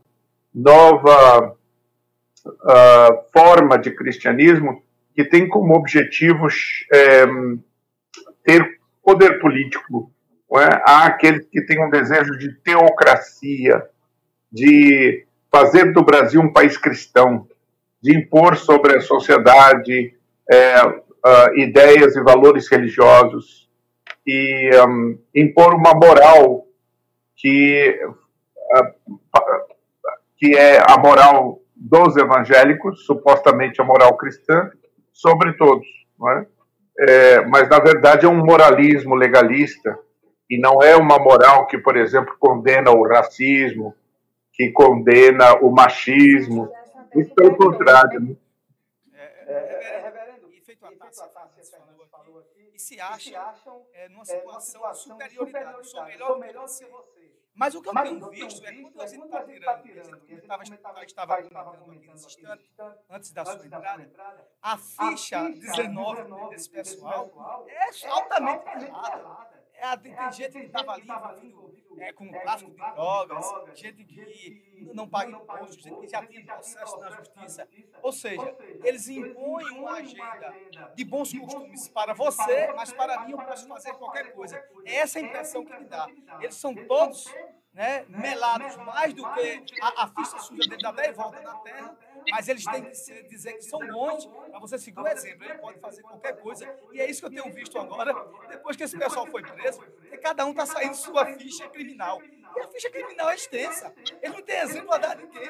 nova 0.53 1.55
uh, 2.45 3.31
forma 3.33 3.79
de 3.79 3.89
cristianismo 3.89 4.83
que 5.15 5.25
tem 5.25 5.49
como 5.49 5.75
objetivo 5.75 6.47
é, 6.93 7.25
ter 8.43 8.79
poder 9.03 9.39
político. 9.39 10.11
É? 10.53 10.81
Há 10.85 11.05
aqueles 11.07 11.47
que 11.47 11.61
têm 11.61 11.83
um 11.83 11.89
desejo 11.89 12.37
de 12.37 12.53
teocracia, 12.61 13.83
de 14.51 15.25
fazer 15.51 15.91
do 15.91 16.03
Brasil 16.03 16.39
um 16.39 16.53
país 16.53 16.77
cristão, 16.77 17.47
de 18.01 18.17
impor 18.17 18.55
sobre 18.57 18.97
a 18.97 19.01
sociedade 19.01 20.13
é, 20.51 20.85
uh, 20.85 21.57
ideias 21.57 22.15
e 22.15 22.21
valores 22.21 22.69
religiosos 22.69 23.69
e 24.25 24.69
um, 24.87 25.19
impor 25.35 25.73
uma 25.73 25.93
moral 25.93 26.65
que, 27.35 27.99
uh, 28.05 29.15
que 30.37 30.55
é 30.55 30.79
a 30.79 30.97
moral 30.97 31.59
dos 31.75 32.17
evangélicos, 32.17 33.05
supostamente 33.05 33.81
a 33.81 33.85
moral 33.85 34.17
cristã, 34.17 34.69
sobre 35.13 35.53
todos. 35.53 35.87
É? 36.27 36.45
É, 37.01 37.45
mas, 37.45 37.69
na 37.69 37.79
verdade, 37.79 38.25
é 38.25 38.29
um 38.29 38.45
moralismo 38.45 39.15
legalista 39.15 39.97
e 40.49 40.59
não 40.59 40.83
é 40.83 40.95
uma 40.97 41.17
moral 41.17 41.65
que, 41.67 41.77
por 41.77 41.95
exemplo, 41.95 42.35
condena 42.37 42.91
o 42.91 43.07
racismo, 43.07 43.95
que 44.53 44.69
condena 44.71 45.55
o 45.61 45.71
machismo. 45.71 46.69
Isso 47.15 47.33
pelo 47.35 47.57
contrário. 47.57 48.19
Né? 48.21 48.35
E 52.73 52.79
se 52.79 52.99
acham 52.99 53.87
é, 53.93 54.07
numa 54.09 54.25
situação 54.25 55.17
de 55.17 55.31
superioridade. 55.33 55.77
Eu 55.77 55.83
sou 55.83 56.05
melhor 56.05 56.39
que 56.39 56.53
você. 56.53 56.89
Mas 57.53 57.75
o 57.75 57.81
que 57.81 57.89
eu 57.89 57.93
tenho 57.93 58.29
visto 58.29 58.65
é 58.65 58.81
quando 58.81 59.01
a 59.01 59.07
gente 59.07 59.25
está 59.25 59.43
tirando, 59.79 60.15
a 60.15 60.63
gente 60.63 61.09
estava 61.09 61.35
comentando 61.43 61.93
aqui 61.93 62.07
nesse 62.07 62.27
instante, 62.27 62.71
antes 63.09 63.31
da 63.31 63.43
sua 63.43 63.65
entrada, 63.65 64.47
a 64.61 64.77
ficha 64.77 65.49
19 65.49 66.49
desse 66.51 66.69
pessoal 66.69 67.67
é 67.67 68.07
altamente 68.07 68.63
pesada. 68.63 69.58
É, 69.81 69.97
tem, 69.97 70.13
tem 70.13 70.31
gente 70.31 70.51
que 70.51 70.65
estava 70.65 70.91
ali 70.93 71.07
envolvido 71.07 71.69
é, 71.99 72.13
com 72.13 72.29
tráfico 72.29 72.71
de 72.71 72.77
drogas, 72.77 73.45
gente 73.75 74.03
que 74.05 74.89
não 74.93 75.07
paga 75.07 75.31
imposto, 75.31 75.81
gente 75.81 75.99
que 75.99 76.07
já 76.07 76.25
tem 76.25 76.45
processo 76.45 76.97
na 76.99 77.11
justiça. 77.11 77.67
Ou 78.01 78.11
seja, 78.11 78.55
eles 78.83 79.07
impõem 79.07 79.71
uma 79.77 79.93
agenda 79.93 80.53
de 80.95 81.03
bons 81.03 81.33
costumes 81.33 81.87
para 81.89 82.13
você, 82.13 82.71
mas 82.75 82.91
para 82.91 83.25
mim 83.25 83.31
eu 83.31 83.37
posso 83.37 83.67
fazer 83.67 83.93
qualquer 83.93 84.33
coisa. 84.33 84.63
É 84.85 84.97
essa 84.97 85.19
a 85.19 85.21
impressão 85.21 85.65
que 85.65 85.77
me 85.77 85.85
dá. 85.85 86.07
Eles 86.39 86.55
são 86.55 86.73
todos 86.73 87.25
né, 87.73 88.05
melados 88.09 88.75
mais 88.77 89.13
do 89.13 89.23
que 89.33 89.63
a, 89.81 90.03
a 90.03 90.07
ficha 90.07 90.37
suja 90.39 90.69
dele 90.69 90.81
dá 90.81 90.91
10 90.91 91.15
voltas 91.15 91.43
na 91.43 91.55
terra, 91.59 91.97
mas 92.31 92.47
eles 92.47 92.63
têm 92.65 92.83
que 92.83 93.23
dizer 93.29 93.53
que 93.53 93.63
são 93.63 93.79
bons 93.79 94.25
para 94.25 94.59
você 94.59 94.77
seguir 94.77 94.99
o 94.99 95.07
exemplo. 95.07 95.45
Ele 95.45 95.57
pode 95.59 95.79
fazer 95.79 96.01
qualquer 96.01 96.39
coisa. 96.39 96.67
E 96.91 97.01
é 97.01 97.09
isso 97.09 97.21
que 97.21 97.27
eu 97.27 97.43
tenho 97.43 97.53
visto 97.53 97.77
agora, 97.77 98.13
depois 98.49 98.75
que 98.75 98.83
esse 98.83 98.97
pessoal 98.97 99.27
foi 99.27 99.41
preso, 99.41 99.81
que 100.09 100.17
cada 100.17 100.45
um 100.45 100.51
está 100.51 100.65
saindo 100.65 100.95
sua 100.95 101.25
ficha 101.25 101.67
criminal. 101.69 102.21
E 102.55 102.59
a 102.59 102.67
ficha 102.67 102.89
criminal 102.89 103.29
é 103.29 103.35
extensa. 103.35 103.93
Ele 104.21 104.33
não 104.33 104.41
tem 104.41 104.59
exemplo 104.59 104.93
a 104.93 104.97
dar 104.97 105.11
a 105.11 105.15
ninguém. 105.15 105.49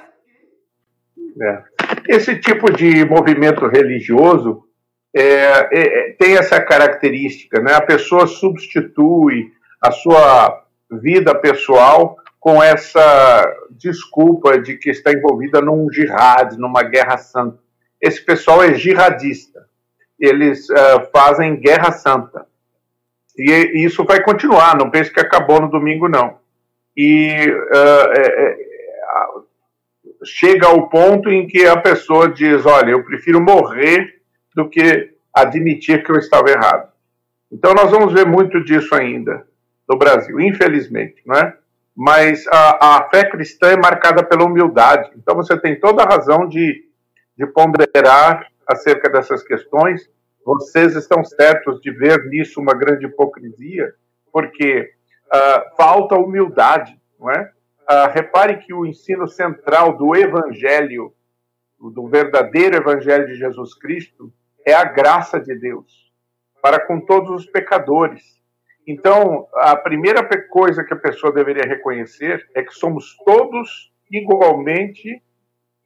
É. 1.41 1.64
Esse 2.08 2.40
tipo 2.40 2.72
de 2.72 3.06
movimento 3.06 3.68
religioso 3.68 4.66
é, 5.14 5.24
é, 5.24 5.68
é, 5.72 6.12
tem 6.14 6.38
essa 6.38 6.62
característica, 6.62 7.60
né? 7.60 7.74
A 7.74 7.82
pessoa 7.82 8.28
substitui 8.28 9.52
a 9.82 9.91
sua 9.91 10.66
vida 10.91 11.34
pessoal 11.36 12.18
com 12.40 12.64
essa 12.64 13.53
desculpa 13.72 14.57
de 14.60 14.78
que 14.78 14.90
está 14.90 15.11
envolvida 15.11 15.61
num 15.61 15.91
jihad, 15.91 16.57
numa 16.57 16.84
guerra 16.84 17.18
santa. 17.18 17.60
Esse 18.02 18.24
pessoal 18.24 18.64
é 18.64 18.74
jihadista. 18.74 19.68
Eles 20.18 20.70
ah, 20.70 21.07
fazem 21.11 21.60
guerra 21.60 21.91
santa. 21.91 22.45
E 23.38 23.86
isso 23.86 24.06
vai 24.06 24.22
continuar. 24.24 24.78
Não 24.78 24.90
pense 24.90 25.11
que 25.11 25.20
acabou 25.20 25.61
no 25.61 25.70
domingo, 25.70 26.07
não. 26.07 26.40
E 26.95 27.30
ah, 27.74 28.14
é, 28.16 28.44
é, 28.44 28.57
chega 30.24 30.68
ao 30.68 30.90
ponto 30.90 31.30
em 31.30 31.45
que 31.45 31.66
a 31.66 31.78
pessoa 31.78 32.30
diz: 32.30 32.66
Olha, 32.66 32.91
eu 32.91 33.03
prefiro 33.03 33.41
morrer 33.41 34.22
do 34.56 34.70
que 34.70 35.14
admitir 35.34 36.03
que 36.03 36.11
eu 36.11 36.18
estava 36.18 36.49
errado. 36.49 36.90
Então, 37.52 37.74
nós 37.74 37.90
vamos 37.90 38.14
ver 38.14 38.26
muito 38.26 38.64
disso 38.64 38.94
ainda 38.94 39.48
no 39.88 39.98
Brasil, 39.98 40.40
infelizmente, 40.40 41.22
não 41.26 41.36
é? 41.36 41.57
Mas 42.02 42.48
a, 42.48 42.96
a 42.96 43.10
fé 43.10 43.30
cristã 43.30 43.72
é 43.72 43.76
marcada 43.76 44.24
pela 44.24 44.46
humildade. 44.46 45.12
Então, 45.18 45.36
você 45.36 45.60
tem 45.60 45.78
toda 45.78 46.02
a 46.02 46.08
razão 46.08 46.48
de, 46.48 46.86
de 47.38 47.46
ponderar 47.46 48.48
acerca 48.66 49.10
dessas 49.10 49.44
questões. 49.44 50.10
Vocês 50.46 50.96
estão 50.96 51.26
certos 51.26 51.82
de 51.82 51.92
ver 51.92 52.24
nisso 52.30 52.62
uma 52.62 52.74
grande 52.74 53.06
hipocrisia, 53.06 53.94
porque 54.32 54.94
ah, 55.30 55.74
falta 55.76 56.16
humildade, 56.16 56.98
não 57.20 57.30
é? 57.30 57.52
Ah, 57.86 58.08
repare 58.08 58.60
que 58.60 58.74
o 58.74 58.86
ensino 58.86 59.28
central 59.28 59.98
do 59.98 60.16
Evangelho, 60.16 61.14
do 61.78 62.08
verdadeiro 62.08 62.78
Evangelho 62.78 63.28
de 63.28 63.36
Jesus 63.36 63.74
Cristo, 63.74 64.32
é 64.66 64.74
a 64.74 64.86
graça 64.86 65.38
de 65.38 65.54
Deus 65.54 66.10
para 66.62 66.80
com 66.80 67.02
todos 67.02 67.30
os 67.30 67.46
pecadores. 67.46 68.39
Então, 68.91 69.48
a 69.53 69.76
primeira 69.76 70.28
coisa 70.48 70.84
que 70.84 70.95
a 70.95 70.98
pessoa 70.98 71.32
deveria 71.32 71.61
reconhecer 71.61 72.49
é 72.56 72.64
que 72.64 72.74
somos 72.74 73.16
todos 73.24 73.94
igualmente 74.11 75.22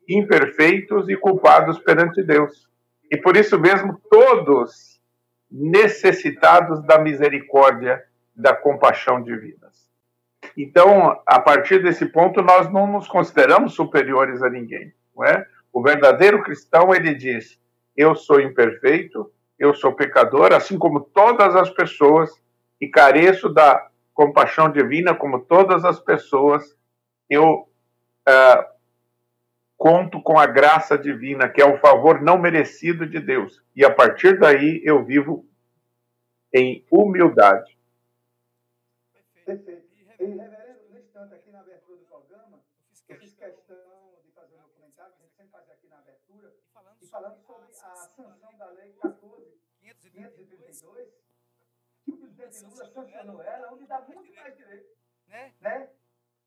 imperfeitos 0.08 1.10
e 1.10 1.18
culpados 1.18 1.78
perante 1.80 2.24
Deus. 2.24 2.66
E 3.12 3.18
por 3.18 3.36
isso 3.36 3.60
mesmo, 3.60 4.00
todos 4.10 5.02
necessitados 5.52 6.82
da 6.86 6.98
misericórdia, 6.98 8.02
da 8.34 8.56
compaixão 8.56 9.22
divinas. 9.22 9.86
Então, 10.58 11.22
a 11.28 11.42
partir 11.42 11.84
desse 11.84 12.06
ponto, 12.06 12.42
nós 12.42 12.72
não 12.72 12.90
nos 12.90 13.10
consideramos 13.10 13.74
superiores 13.74 14.42
a 14.42 14.50
ninguém, 14.50 14.94
não 15.14 15.26
é? 15.26 15.46
O 15.74 15.84
verdadeiro 15.84 16.42
cristão, 16.42 16.96
ele 16.96 17.14
diz: 17.14 17.60
eu 17.98 18.16
sou 18.16 18.40
imperfeito, 18.40 19.30
eu 19.60 19.74
sou 19.74 19.92
pecador, 19.94 20.54
assim 20.54 20.78
como 20.78 21.02
todas 21.02 21.54
as 21.54 21.70
pessoas, 21.70 22.42
e 22.80 22.88
careço 22.88 23.50
da 23.50 23.90
compaixão 24.14 24.72
divina, 24.72 25.16
como 25.16 25.40
todas 25.40 25.84
as 25.84 26.00
pessoas, 26.00 26.78
eu 27.30 27.68
ah, 28.26 28.74
conto 29.78 30.22
com 30.22 30.40
a 30.40 30.46
graça 30.46 30.98
divina, 30.98 31.50
que 31.50 31.62
é 31.62 31.66
o 31.66 31.78
favor 31.80 32.22
não 32.22 32.38
merecido 32.38 33.06
de 33.06 33.20
Deus. 33.20 33.62
E 33.76 33.84
a 33.84 33.94
partir 33.94 34.40
daí 34.40 34.82
eu 34.84 35.04
vivo 35.04 35.46
em 36.54 36.86
humildade. 36.90 37.78
Perfeito. 39.46 39.84
E, 39.98 40.04
reverendo, 40.04 40.80
nesse 40.90 41.08
instante 41.08 41.34
aqui 41.34 41.52
na 41.52 41.60
abertura 41.60 41.98
do 41.98 42.06
programa, 42.06 42.64
eu 43.10 43.18
fiz 43.18 43.34
questão 43.34 43.76
de 44.24 44.32
fazer 44.32 44.56
um 44.56 44.70
comentário, 44.74 45.14
que 45.16 45.24
a 45.24 45.26
gente 45.26 45.36
sempre 45.36 45.52
faz 45.52 45.70
aqui 45.70 45.90
na 45.90 45.98
abertura, 45.98 46.54
e 47.02 47.08
falando 47.08 47.42
sobre 47.42 47.72
a 47.72 47.96
sanção 47.96 48.58
da 48.58 48.70
lei 48.70 48.96
14.532, 49.02 51.10
que 52.04 52.12
o 52.12 52.18
presidente 52.18 52.64
Lula 52.64 52.92
sancionou 52.92 53.42
ela, 53.42 53.74
onde 53.74 53.86
dá 53.86 54.02
muito 54.02 54.34
mais 54.36 54.56
direito. 54.56 54.96
Né? 55.28 55.54
Né? 55.62 55.90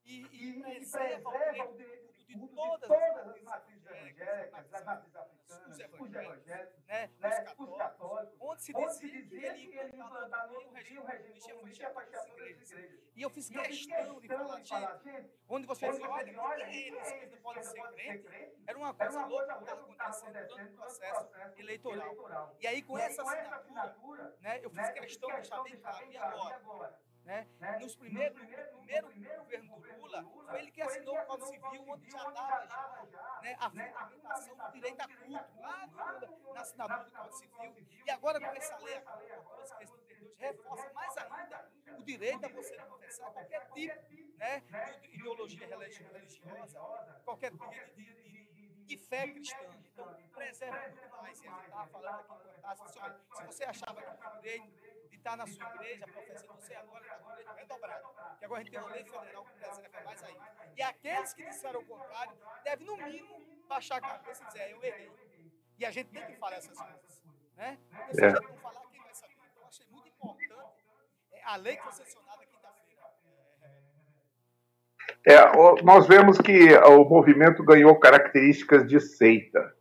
E, 0.05 0.21
E, 0.31 0.59
e 0.59 0.61
preserva 0.61 1.29
o 1.29 1.31
preserva 1.31 1.71
o 1.71 1.77
direito 1.77 2.16
de 2.27 2.35
de 2.35 2.47
todas 2.49 2.87
todas 2.87 3.17
as 3.17 3.27
as 3.27 3.41
matrizes 3.41 3.85
evangélicas, 3.85 4.67
das 4.69 4.85
matrizes 4.85 5.15
africanas, 5.15 5.67
os 5.67 5.79
evangélicos, 5.79 6.85
né, 6.87 7.09
os 7.57 7.69
os 7.69 7.77
católicos, 7.77 8.37
onde 8.39 8.61
se 8.61 8.73
dizia 8.73 9.07
dizia 9.09 9.53
que 9.53 9.59
ele 9.65 9.75
ia 9.75 9.87
implantar 9.87 10.47
no 10.47 10.71
regime 10.71 11.01
comunista 11.41 11.83
e 11.83 11.85
afastar 11.85 12.25
todas 12.25 12.61
as 12.61 12.71
igrejas. 12.71 12.99
E 13.15 13.21
eu 13.21 13.29
fiz 13.29 13.47
fiz 13.47 13.61
questão 13.61 14.19
de 14.19 14.27
falar, 14.27 14.57
gente, 14.57 15.29
onde 15.49 15.67
você 15.67 15.87
onde 15.87 15.97
diz, 15.97 16.07
você 16.07 16.37
olha, 16.37 16.63
é 16.63 17.17
eles 17.17 17.31
não 17.31 17.41
podem 17.41 17.63
ser 17.63 17.81
crentes? 17.93 18.25
crente? 18.25 18.63
Era 18.67 18.77
uma 18.77 18.93
coisa 18.93 19.25
louca 19.25 19.55
que 19.55 19.63
estava 19.63 19.81
acontecendo 19.81 20.47
durante 20.47 20.73
o 20.73 20.75
processo 20.75 21.29
eleitoral. 21.57 22.55
E 22.59 22.67
aí, 22.67 22.81
com 22.81 22.97
essa 22.97 23.23
assinatura, 23.23 24.35
né, 24.41 24.59
eu 24.63 24.69
fiz 24.69 24.77
né, 24.77 24.93
eu 24.95 25.01
questão 25.01 25.29
de 25.29 25.35
deixar 25.37 25.63
bem 25.63 25.79
claro, 25.79 26.11
e 26.11 26.17
agora? 26.17 27.06
Né? 27.27 27.45
Né? 27.59 27.77
Nos 27.79 27.93
primeiros, 27.97 28.39
no 28.39 28.47
primeiro 28.47 29.11
governo 29.39 29.79
do 29.81 29.97
Lula, 29.99 30.23
foi 30.49 30.59
ele 30.59 30.71
que 30.71 30.81
assinou 30.81 31.13
o 31.19 31.25
Código 31.25 31.47
Civil, 31.47 31.83
onde 31.89 32.09
já 32.09 32.17
estava 32.19 33.05
já, 33.05 33.39
né, 33.41 33.57
a 33.59 33.69
fundamentação 33.69 34.55
do 34.55 34.71
direito 34.71 35.01
a 35.01 35.07
culto, 35.09 35.61
lá 35.61 35.87
no- 35.87 36.53
na 36.53 36.61
assinatura 36.61 37.03
do 37.03 37.11
Código 37.11 37.35
Civil. 37.37 37.87
E 38.05 38.11
agora, 38.11 38.39
com 38.39 38.45
essa 38.45 38.77
lei, 38.77 38.95
a 38.95 39.01
14.532, 39.01 40.37
reforça 40.39 40.89
mais 40.93 41.17
ainda 41.17 41.69
o 41.99 42.03
direito 42.03 42.45
a 42.45 42.49
você 42.49 42.75
professar 42.77 43.31
qualquer 43.33 43.67
tipo 43.73 44.07
né, 44.37 44.59
de 45.01 45.15
ideologia 45.15 45.67
religi- 45.67 46.03
religiosa, 46.03 47.21
qualquer 47.25 47.51
tipo 47.51 47.67
de, 47.69 47.85
de- 47.93 48.53
de- 48.53 48.85
de 48.85 48.97
fé 48.99 49.27
cristã. 49.27 49.57
Então, 49.91 50.13
preserva 50.33 50.79
muito 50.89 51.09
mais. 51.21 51.39
E 51.41 51.47
gente 51.49 51.61
estava 51.65 51.87
falando 51.87 52.19
aqui 52.19 52.27
com 52.27 52.35
o 52.35 52.61
Tassi, 52.61 52.83
disse, 52.85 52.99
olha, 52.99 53.19
se 53.35 53.45
você 53.45 53.63
achava 53.65 54.01
que 54.01 54.27
o 54.27 54.39
direito 54.41 54.96
de 55.17 55.21
estar 55.21 55.35
na 55.35 55.47
sua 55.47 55.75
igreja, 55.75 56.05
professando, 56.07 56.61
você 56.61 56.75
agora 56.75 57.03
está 57.03 57.15
com 57.17 57.25
o 57.25 57.35
direito 57.35 57.53
redobrado. 57.53 58.07
Que 58.37 58.45
agora 58.45 58.61
a 58.61 58.63
gente 58.63 58.71
tem 58.71 58.79
uma 58.79 58.91
lei 58.91 59.03
federal 59.03 59.45
que 59.45 59.53
preserva 59.59 60.01
mais 60.05 60.23
ainda. 60.23 60.45
E 60.75 60.81
aqueles 60.81 61.33
que 61.33 61.43
disseram 61.43 61.79
o 61.79 61.85
contrário 61.85 62.33
devem, 62.63 62.87
no 62.87 62.97
mínimo, 62.97 63.65
baixar 63.67 63.97
a 63.97 64.01
cabeça 64.01 64.43
e 64.43 64.47
dizer, 64.47 64.59
"É, 64.59 64.73
eu 64.73 64.83
errei. 64.83 65.11
E 65.79 65.85
a 65.85 65.91
gente 65.91 66.09
tem 66.09 66.25
que 66.25 66.35
falar 66.35 66.57
essas 66.57 66.77
coisas. 66.77 67.23
Né? 67.55 67.77
Porque 67.89 68.13
se 68.13 68.25
a 68.25 68.29
gente 68.29 68.47
não 68.47 68.57
falar, 68.57 68.81
quem 68.91 69.01
vai 69.01 69.13
saber? 69.13 69.33
Então, 69.51 69.63
eu 69.63 69.67
achei 69.67 69.85
muito 69.91 70.07
importante 70.07 70.85
é, 71.33 71.43
a 71.43 71.55
lei 71.55 71.75
que 71.75 71.83
foi 71.83 71.91
sancionada 71.91 72.45
quinta-feira. 72.45 72.97
É, 75.25 75.83
nós 75.83 76.07
vemos 76.07 76.37
que 76.37 76.75
o 76.77 77.03
movimento 77.05 77.63
ganhou 77.63 77.99
características 77.99 78.87
de 78.87 78.99
seita, 78.99 79.75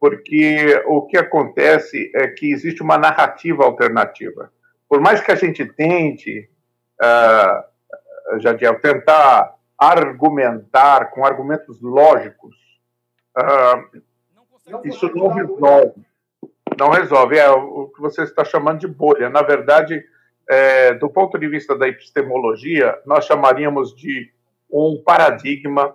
porque 0.00 0.82
o 0.86 1.06
que 1.06 1.16
acontece 1.16 2.10
é 2.14 2.26
que 2.28 2.50
existe 2.50 2.82
uma 2.82 2.98
narrativa 2.98 3.64
alternativa. 3.64 4.52
Por 4.90 5.00
mais 5.00 5.20
que 5.20 5.30
a 5.30 5.36
gente 5.36 5.64
tente, 5.64 6.50
ah, 7.00 7.64
Jadiel, 8.40 8.80
tentar 8.80 9.54
argumentar 9.78 11.12
com 11.12 11.24
argumentos 11.24 11.80
lógicos, 11.80 12.56
ah, 13.36 13.84
isso 14.82 15.08
não 15.14 15.28
resolve. 15.28 16.04
Não 16.76 16.90
resolve. 16.90 17.38
É 17.38 17.48
o 17.48 17.86
que 17.86 18.00
você 18.00 18.24
está 18.24 18.44
chamando 18.44 18.80
de 18.80 18.88
bolha. 18.88 19.30
Na 19.30 19.42
verdade, 19.42 20.04
é, 20.48 20.94
do 20.94 21.08
ponto 21.08 21.38
de 21.38 21.46
vista 21.46 21.78
da 21.78 21.86
epistemologia, 21.86 22.98
nós 23.06 23.26
chamaríamos 23.26 23.94
de 23.94 24.32
um 24.68 25.00
paradigma, 25.04 25.94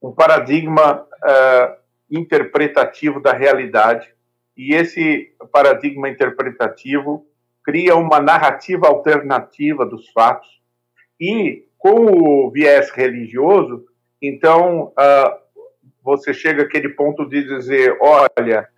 um 0.00 0.10
paradigma 0.10 1.06
ah, 1.22 1.76
interpretativo 2.10 3.20
da 3.20 3.34
realidade. 3.34 4.10
E 4.56 4.74
esse 4.74 5.36
paradigma 5.52 6.08
interpretativo 6.08 7.26
cria 7.64 7.96
uma 7.96 8.20
narrativa 8.20 8.88
alternativa 8.88 9.86
dos 9.86 10.08
fatos. 10.10 10.48
E 11.20 11.64
com 11.78 12.06
o 12.06 12.50
viés 12.50 12.90
religioso, 12.90 13.84
então 14.20 14.92
ah, 14.96 15.38
você 16.02 16.34
chega 16.34 16.62
àquele 16.62 16.90
ponto 16.90 17.28
de 17.28 17.42
dizer, 17.44 17.96
olha, 18.00 18.68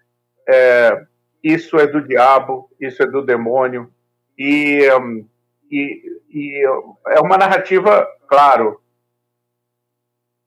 é, 0.49 1.07
isso 1.43 1.77
é 1.79 1.87
do 1.87 2.07
diabo, 2.07 2.71
isso 2.81 3.03
é 3.03 3.07
do 3.07 3.25
demônio, 3.25 3.91
e, 4.39 4.89
hum, 4.93 5.27
e, 5.71 6.03
e 6.31 6.67
é 7.09 7.21
uma 7.21 7.37
narrativa, 7.37 8.07
claro, 8.29 8.81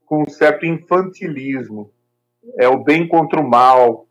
com 0.05 0.23
um 0.23 0.29
certo 0.29 0.65
infantilismo. 0.65 1.91
É 2.57 2.67
o 2.67 2.83
bem 2.83 3.07
contra 3.07 3.39
o 3.39 3.47
mal, 3.47 4.07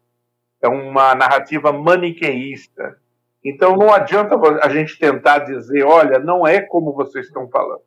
é 0.60 0.68
uma 0.68 1.14
narrativa 1.14 1.72
maniqueísta. 1.72 3.00
Então 3.48 3.76
não 3.76 3.94
adianta 3.94 4.34
a 4.60 4.68
gente 4.68 4.98
tentar 4.98 5.38
dizer, 5.38 5.84
olha, 5.84 6.18
não 6.18 6.44
é 6.44 6.60
como 6.60 6.92
vocês 6.92 7.26
estão 7.26 7.48
falando. 7.48 7.82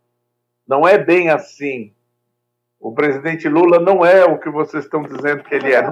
Não 0.65 0.87
é 0.87 0.97
bem 0.97 1.29
assim. 1.29 1.93
O 2.79 2.93
presidente 2.93 3.49
Lula 3.49 3.77
não 3.77 4.05
é 4.05 4.23
o 4.23 4.39
que 4.39 4.49
vocês 4.49 4.85
estão 4.85 5.03
dizendo 5.03 5.43
que 5.43 5.53
ele 5.53 5.73
é. 5.73 5.83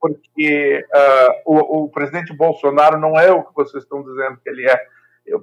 Porque 0.00 0.82
uh, 0.88 1.42
o, 1.44 1.84
o, 1.84 1.88
presidente 1.90 2.34
Bolsonaro 2.34 2.98
não 2.98 3.20
é 3.20 3.30
o 3.30 3.44
que 3.44 3.54
vocês 3.54 3.82
estão 3.82 4.02
dizendo 4.02 4.38
que 4.38 4.48
ele 4.48 4.66
é, 4.66 4.80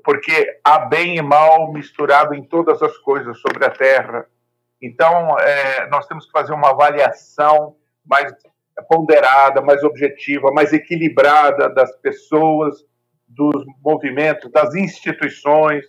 porque 0.04 0.60
há 0.64 0.80
bem 0.80 1.18
e 1.18 1.22
mal 1.22 1.72
misturado 1.72 2.34
em 2.34 2.44
todas 2.44 2.82
as 2.82 2.98
coisas 2.98 3.38
sobre 3.40 3.66
a 3.66 3.70
Terra. 3.70 4.26
Então, 4.82 5.38
é, 5.40 5.88
nós 5.90 6.08
temos 6.08 6.26
que 6.26 6.32
fazer 6.32 6.54
uma 6.54 6.72
avaliação 6.72 7.76
mais 8.04 8.34
ponderada, 8.90 9.62
mais 9.62 9.84
objetiva, 9.84 10.52
mais 10.52 10.74
equilibrada 10.74 11.70
das 11.70 11.96
pessoas, 11.98 12.84
dos 13.28 13.66
movimentos, 13.84 14.52
das 14.52 14.74
instituições. 14.76 15.86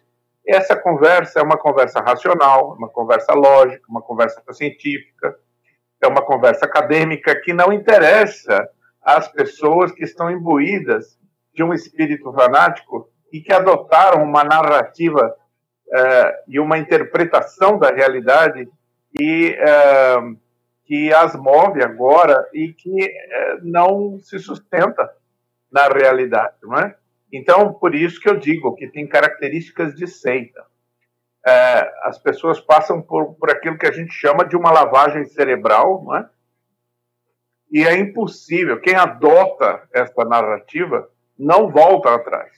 Essa 0.47 0.77
conversa 0.77 1.41
é 1.41 1.43
uma 1.43 1.57
conversa 1.57 2.01
racional, 2.01 2.75
uma 2.75 2.89
conversa 2.89 3.33
lógica, 3.35 3.85
uma 3.89 4.03
conversa 4.03 4.43
científica, 4.53 5.37
é 6.01 6.07
uma 6.07 6.23
conversa 6.23 6.67
acadêmica 6.67 7.35
que 7.41 7.53
não 7.53 7.73
interessa 7.73 8.69
às 9.03 9.29
pessoas 9.29 9.93
que 9.93 10.05
estão 10.05 10.31
imbuídas 10.31 11.19
de 11.55 11.63
um 11.63 11.73
espírito 11.73 12.33
fanático 12.33 13.09
e 13.33 13.41
que 13.41 13.53
adotaram 13.53 14.23
uma 14.23 14.45
narrativa 14.45 15.35
uh, 15.89 16.33
e 16.47 16.61
uma 16.61 16.79
interpretação 16.79 17.79
da 17.79 17.91
realidade 17.91 18.69
e, 19.19 19.57
uh, 19.59 20.37
que 20.85 21.13
as 21.13 21.35
move 21.35 21.83
agora 21.83 22.47
e 22.53 22.73
que 22.73 22.91
uh, 22.91 23.59
não 23.63 24.19
se 24.21 24.39
sustenta 24.39 25.11
na 25.71 25.89
realidade, 25.89 26.55
não 26.63 26.79
é? 26.79 26.95
Então, 27.33 27.73
por 27.73 27.95
isso 27.95 28.21
que 28.21 28.29
eu 28.29 28.37
digo 28.37 28.75
que 28.75 28.87
tem 28.89 29.07
características 29.07 29.95
de 29.95 30.07
seita 30.07 30.65
é, 31.47 31.93
as 32.03 32.19
pessoas 32.19 32.61
passam 32.61 33.01
por, 33.01 33.35
por 33.35 33.51
aquilo 33.51 33.79
que 33.79 33.87
a 33.87 33.93
gente 33.93 34.13
chama 34.13 34.45
de 34.45 34.57
uma 34.57 34.73
lavagem 34.73 35.25
cerebral, 35.27 36.03
não 36.05 36.17
é? 36.17 36.29
E 37.71 37.85
é 37.85 37.97
impossível. 37.97 38.81
Quem 38.81 38.97
adota 38.97 39.83
essa 39.93 40.25
narrativa 40.25 41.09
não 41.39 41.71
volta 41.71 42.13
atrás, 42.13 42.51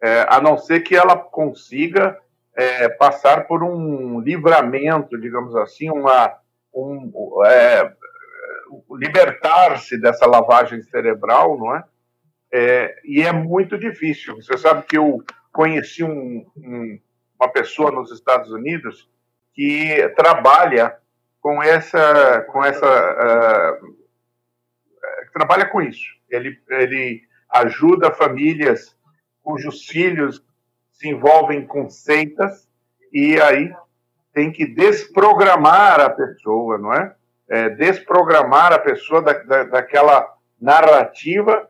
é, 0.00 0.24
a 0.28 0.40
não 0.40 0.56
ser 0.56 0.80
que 0.80 0.94
ela 0.94 1.16
consiga 1.16 2.16
é, 2.54 2.88
passar 2.90 3.48
por 3.48 3.64
um 3.64 4.20
livramento, 4.20 5.20
digamos 5.20 5.56
assim, 5.56 5.90
uma 5.90 6.38
um, 6.72 7.10
é, 7.44 7.92
libertar-se 8.92 10.00
dessa 10.00 10.26
lavagem 10.26 10.80
cerebral, 10.82 11.58
não 11.58 11.74
é? 11.74 11.84
É? 12.52 13.00
E 13.04 13.22
é 13.22 13.32
muito 13.32 13.78
difícil. 13.78 14.36
Você 14.36 14.56
sabe 14.58 14.84
que 14.86 14.96
eu 14.98 15.22
conheci 15.52 16.02
um, 16.04 16.46
um 16.56 16.98
uma 17.40 17.48
pessoa 17.48 17.90
nos 17.90 18.12
Estados 18.12 18.50
Unidos 18.50 19.08
que 19.54 20.06
trabalha 20.14 20.98
com 21.40 21.62
essa, 21.62 22.42
com 22.52 22.62
essa, 22.62 23.80
uh, 23.82 23.96
trabalha 25.32 25.64
com 25.64 25.80
isso. 25.80 26.04
Ele, 26.28 26.60
ele 26.68 27.22
ajuda 27.48 28.12
famílias 28.12 28.94
cujos 29.42 29.86
filhos 29.86 30.44
se 30.92 31.08
envolvem 31.08 31.66
com 31.66 31.88
seitas 31.88 32.68
e 33.10 33.40
aí 33.40 33.74
tem 34.34 34.52
que 34.52 34.66
desprogramar 34.66 35.98
a 35.98 36.10
pessoa, 36.10 36.76
não 36.76 36.92
é? 36.92 37.14
é 37.48 37.70
desprogramar 37.70 38.72
a 38.74 38.78
pessoa 38.78 39.22
da, 39.22 39.32
da, 39.32 39.64
daquela 39.64 40.30
narrativa 40.60 41.69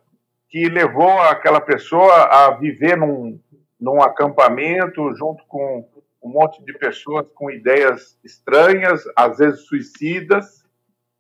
que 0.51 0.69
levou 0.69 1.19
aquela 1.23 1.61
pessoa 1.61 2.25
a 2.25 2.51
viver 2.57 2.97
num, 2.97 3.41
num 3.81 4.03
acampamento 4.03 5.15
junto 5.15 5.45
com 5.47 5.89
um 6.23 6.29
monte 6.29 6.63
de 6.65 6.73
pessoas 6.75 7.27
com 7.35 7.51
ideias 7.51 8.19
estranhas, 8.25 9.03
às 9.17 9.39
vezes 9.39 9.61
suicidas, 9.67 10.65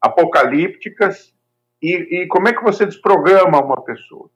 apocalípticas. 0.01 1.32
E, 1.81 2.23
e 2.23 2.27
como 2.27 2.48
é 2.48 2.52
que 2.52 2.62
você 2.62 2.85
desprograma 2.85 3.65
uma 3.65 3.82
pessoa? 3.82 4.28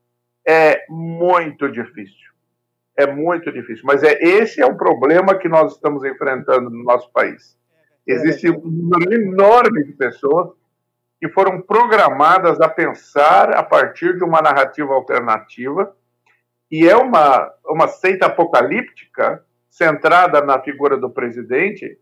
É 0.47 0.87
muito 0.89 1.71
difícil. 1.71 2.33
É 2.97 3.07
muito 3.07 3.53
difícil. 3.53 3.85
Mas 3.85 4.03
é 4.05 4.17
esse 4.23 4.63
é 4.63 4.67
o 4.67 4.77
problema 4.77 5.37
que 5.37 5.49
nós 5.49 5.73
estamos 5.73 6.05
enfrentando 6.05 6.71
no 6.71 6.85
nosso 6.85 7.11
país. 7.11 7.59
Existe 8.07 8.49
um 8.49 8.61
número 8.61 9.13
enorme 9.13 9.85
de 9.85 9.93
pessoas 9.93 10.51
que 11.25 11.31
foram 11.31 11.59
programadas 11.59 12.61
a 12.61 12.69
pensar 12.69 13.57
a 13.57 13.63
partir 13.63 14.15
de 14.19 14.23
uma 14.23 14.43
narrativa 14.43 14.93
alternativa 14.93 15.97
e 16.71 16.87
é 16.87 16.95
uma, 16.95 17.51
uma 17.65 17.89
seita 17.89 18.27
apocalíptica 18.27 19.43
centrada 19.71 20.43
na 20.43 20.61
figura 20.61 20.99
do 20.99 21.09
presidente, 21.09 21.99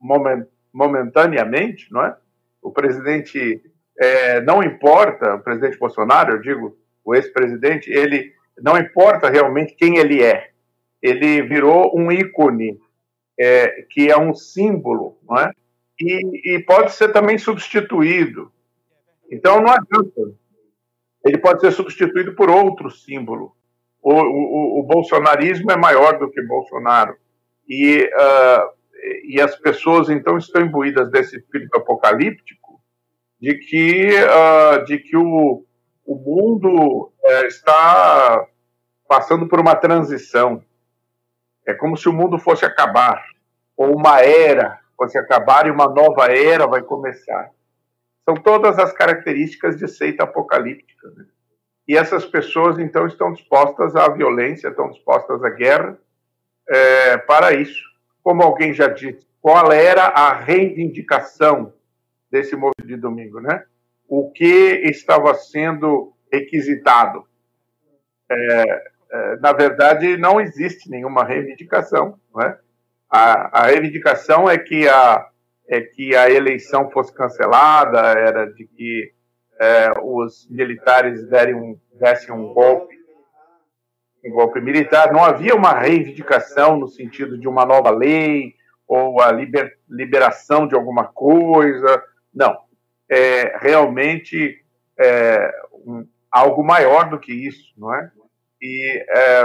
moment, 0.00 0.44
momentaneamente, 0.72 1.86
não 1.92 2.04
é? 2.04 2.16
O 2.60 2.72
presidente 2.72 3.62
é, 3.96 4.40
não 4.40 4.60
importa, 4.60 5.36
o 5.36 5.40
presidente 5.40 5.78
Bolsonaro, 5.78 6.32
eu 6.32 6.40
digo, 6.40 6.76
o 7.04 7.14
ex-presidente, 7.14 7.92
ele 7.92 8.32
não 8.60 8.76
importa 8.76 9.30
realmente 9.30 9.76
quem 9.76 9.98
ele 9.98 10.20
é. 10.20 10.50
Ele 11.00 11.42
virou 11.42 11.96
um 11.96 12.10
ícone, 12.10 12.80
é, 13.38 13.86
que 13.88 14.10
é 14.10 14.18
um 14.18 14.34
símbolo, 14.34 15.16
não 15.22 15.38
é? 15.38 15.52
E, 16.00 16.56
e 16.56 16.58
pode 16.64 16.90
ser 16.90 17.12
também 17.12 17.38
substituído. 17.38 18.52
Então 19.30 19.60
não 19.60 19.72
adianta. 19.72 20.20
Ele 21.24 21.38
pode 21.38 21.60
ser 21.60 21.72
substituído 21.72 22.34
por 22.34 22.50
outro 22.50 22.90
símbolo 22.90 23.54
o, 24.04 24.12
o, 24.12 24.80
o, 24.80 24.82
bolsonarismo 24.82 25.72
é 25.72 25.76
maior 25.76 26.18
do 26.18 26.30
que 26.30 26.42
Bolsonaro. 26.42 27.16
E, 27.66 28.04
uh, 28.04 28.70
e 29.26 29.40
as 29.40 29.56
pessoas, 29.56 30.10
então, 30.10 30.36
estão 30.36 30.60
imbuídas 30.60 31.10
desse 31.10 31.38
espírito 31.38 31.74
apocalíptico 31.78 32.82
de 33.40 33.54
que, 33.54 34.10
uh, 34.12 34.84
de 34.84 34.98
que 34.98 35.16
o, 35.16 35.64
o 36.04 36.14
mundo 36.16 37.06
uh, 37.06 37.46
está 37.46 38.46
passando 39.08 39.48
por 39.48 39.58
uma 39.58 39.74
transição. 39.74 40.62
É 41.66 41.72
como 41.72 41.96
se 41.96 42.06
o 42.06 42.12
mundo 42.12 42.38
fosse 42.38 42.66
acabar, 42.66 43.24
ou 43.74 43.96
uma 43.96 44.20
era 44.20 44.80
fosse 44.98 45.18
acabar 45.18 45.66
e 45.66 45.70
uma 45.70 45.88
nova 45.88 46.26
era 46.26 46.66
vai 46.66 46.82
começar. 46.82 47.50
São 48.24 48.34
todas 48.34 48.78
as 48.78 48.92
características 48.92 49.76
de 49.76 49.86
seita 49.86 50.24
apocalíptica. 50.24 51.10
Né? 51.10 51.26
E 51.86 51.96
essas 51.96 52.24
pessoas, 52.24 52.78
então, 52.78 53.06
estão 53.06 53.32
dispostas 53.32 53.94
à 53.94 54.08
violência, 54.08 54.68
estão 54.68 54.90
dispostas 54.90 55.42
à 55.44 55.50
guerra 55.50 55.98
é, 56.68 57.18
para 57.18 57.52
isso. 57.52 57.82
Como 58.22 58.42
alguém 58.42 58.72
já 58.72 58.88
disse, 58.88 59.26
qual 59.40 59.70
era 59.70 60.04
a 60.04 60.32
reivindicação 60.32 61.74
desse 62.30 62.56
movimento 62.56 62.86
de 62.86 62.96
domingo, 62.96 63.40
né? 63.40 63.64
O 64.08 64.30
que 64.30 64.80
estava 64.84 65.34
sendo 65.34 66.14
requisitado? 66.32 67.26
É, 68.30 68.82
é, 69.12 69.36
na 69.36 69.52
verdade, 69.52 70.16
não 70.16 70.40
existe 70.40 70.90
nenhuma 70.90 71.24
reivindicação, 71.24 72.18
né? 72.34 72.58
A, 73.10 73.60
a 73.60 73.66
reivindicação 73.66 74.48
é 74.48 74.58
que 74.58 74.88
a, 74.88 75.28
é 75.68 75.80
que 75.80 76.14
a 76.14 76.30
eleição 76.30 76.90
fosse 76.90 77.12
cancelada, 77.12 78.00
era 78.00 78.46
de 78.52 78.66
que 78.66 79.12
é, 79.58 79.92
os 80.02 80.48
militares 80.50 81.26
derem 81.28 81.54
um, 81.54 81.78
dessem 81.98 82.34
um 82.34 82.52
golpe, 82.52 82.94
um 84.24 84.30
golpe 84.30 84.60
militar. 84.60 85.12
Não 85.12 85.24
havia 85.24 85.54
uma 85.54 85.72
reivindicação 85.72 86.76
no 86.76 86.88
sentido 86.88 87.38
de 87.38 87.48
uma 87.48 87.64
nova 87.64 87.90
lei 87.90 88.54
ou 88.86 89.20
a 89.20 89.32
liber, 89.32 89.78
liberação 89.88 90.66
de 90.66 90.74
alguma 90.74 91.04
coisa. 91.04 92.02
Não. 92.32 92.56
É 93.08 93.56
realmente 93.58 94.62
é, 94.98 95.50
um, 95.86 96.06
algo 96.30 96.62
maior 96.62 97.08
do 97.08 97.18
que 97.18 97.32
isso, 97.32 97.72
não 97.76 97.94
é? 97.94 98.10
E, 98.60 99.04
é, 99.08 99.44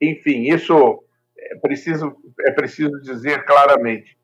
enfim, 0.00 0.52
isso 0.52 1.02
é 1.38 1.56
preciso, 1.56 2.16
é 2.40 2.50
preciso 2.50 3.00
dizer 3.00 3.44
claramente 3.44 4.19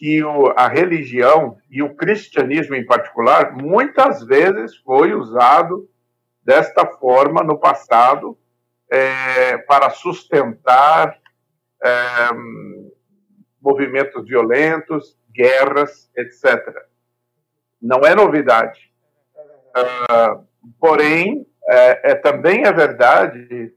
que 0.00 0.24
o, 0.24 0.46
a 0.56 0.66
religião 0.66 1.58
e 1.70 1.82
o 1.82 1.94
cristianismo 1.94 2.74
em 2.74 2.86
particular 2.86 3.52
muitas 3.52 4.24
vezes 4.24 4.74
foi 4.78 5.12
usado 5.12 5.90
desta 6.42 6.86
forma 6.86 7.44
no 7.44 7.58
passado 7.58 8.38
é, 8.90 9.58
para 9.58 9.90
sustentar 9.90 11.18
é, 11.84 11.90
movimentos 13.60 14.26
violentos, 14.26 15.18
guerras, 15.34 16.10
etc. 16.16 16.74
Não 17.80 18.00
é 18.00 18.14
novidade. 18.14 18.90
Uh, 19.76 20.42
porém, 20.80 21.46
é, 21.68 22.12
é, 22.12 22.14
também 22.14 22.64
é 22.64 22.72
verdade 22.72 23.74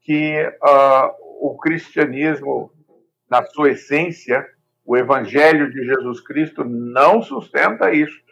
que 0.00 0.46
uh, 0.62 1.46
o 1.46 1.58
cristianismo, 1.58 2.72
na 3.30 3.44
sua 3.44 3.72
essência, 3.72 4.48
o 4.88 4.96
Evangelho 4.96 5.70
de 5.70 5.84
Jesus 5.84 6.18
Cristo 6.22 6.64
não 6.64 7.20
sustenta 7.20 7.92
isso, 7.92 8.24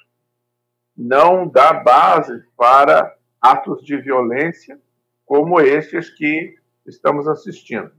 não 0.96 1.46
dá 1.46 1.74
base 1.74 2.42
para 2.56 3.14
atos 3.38 3.84
de 3.84 3.94
violência 3.98 4.80
como 5.26 5.60
estes 5.60 6.08
que 6.08 6.58
estamos 6.86 7.28
assistindo. 7.28 7.94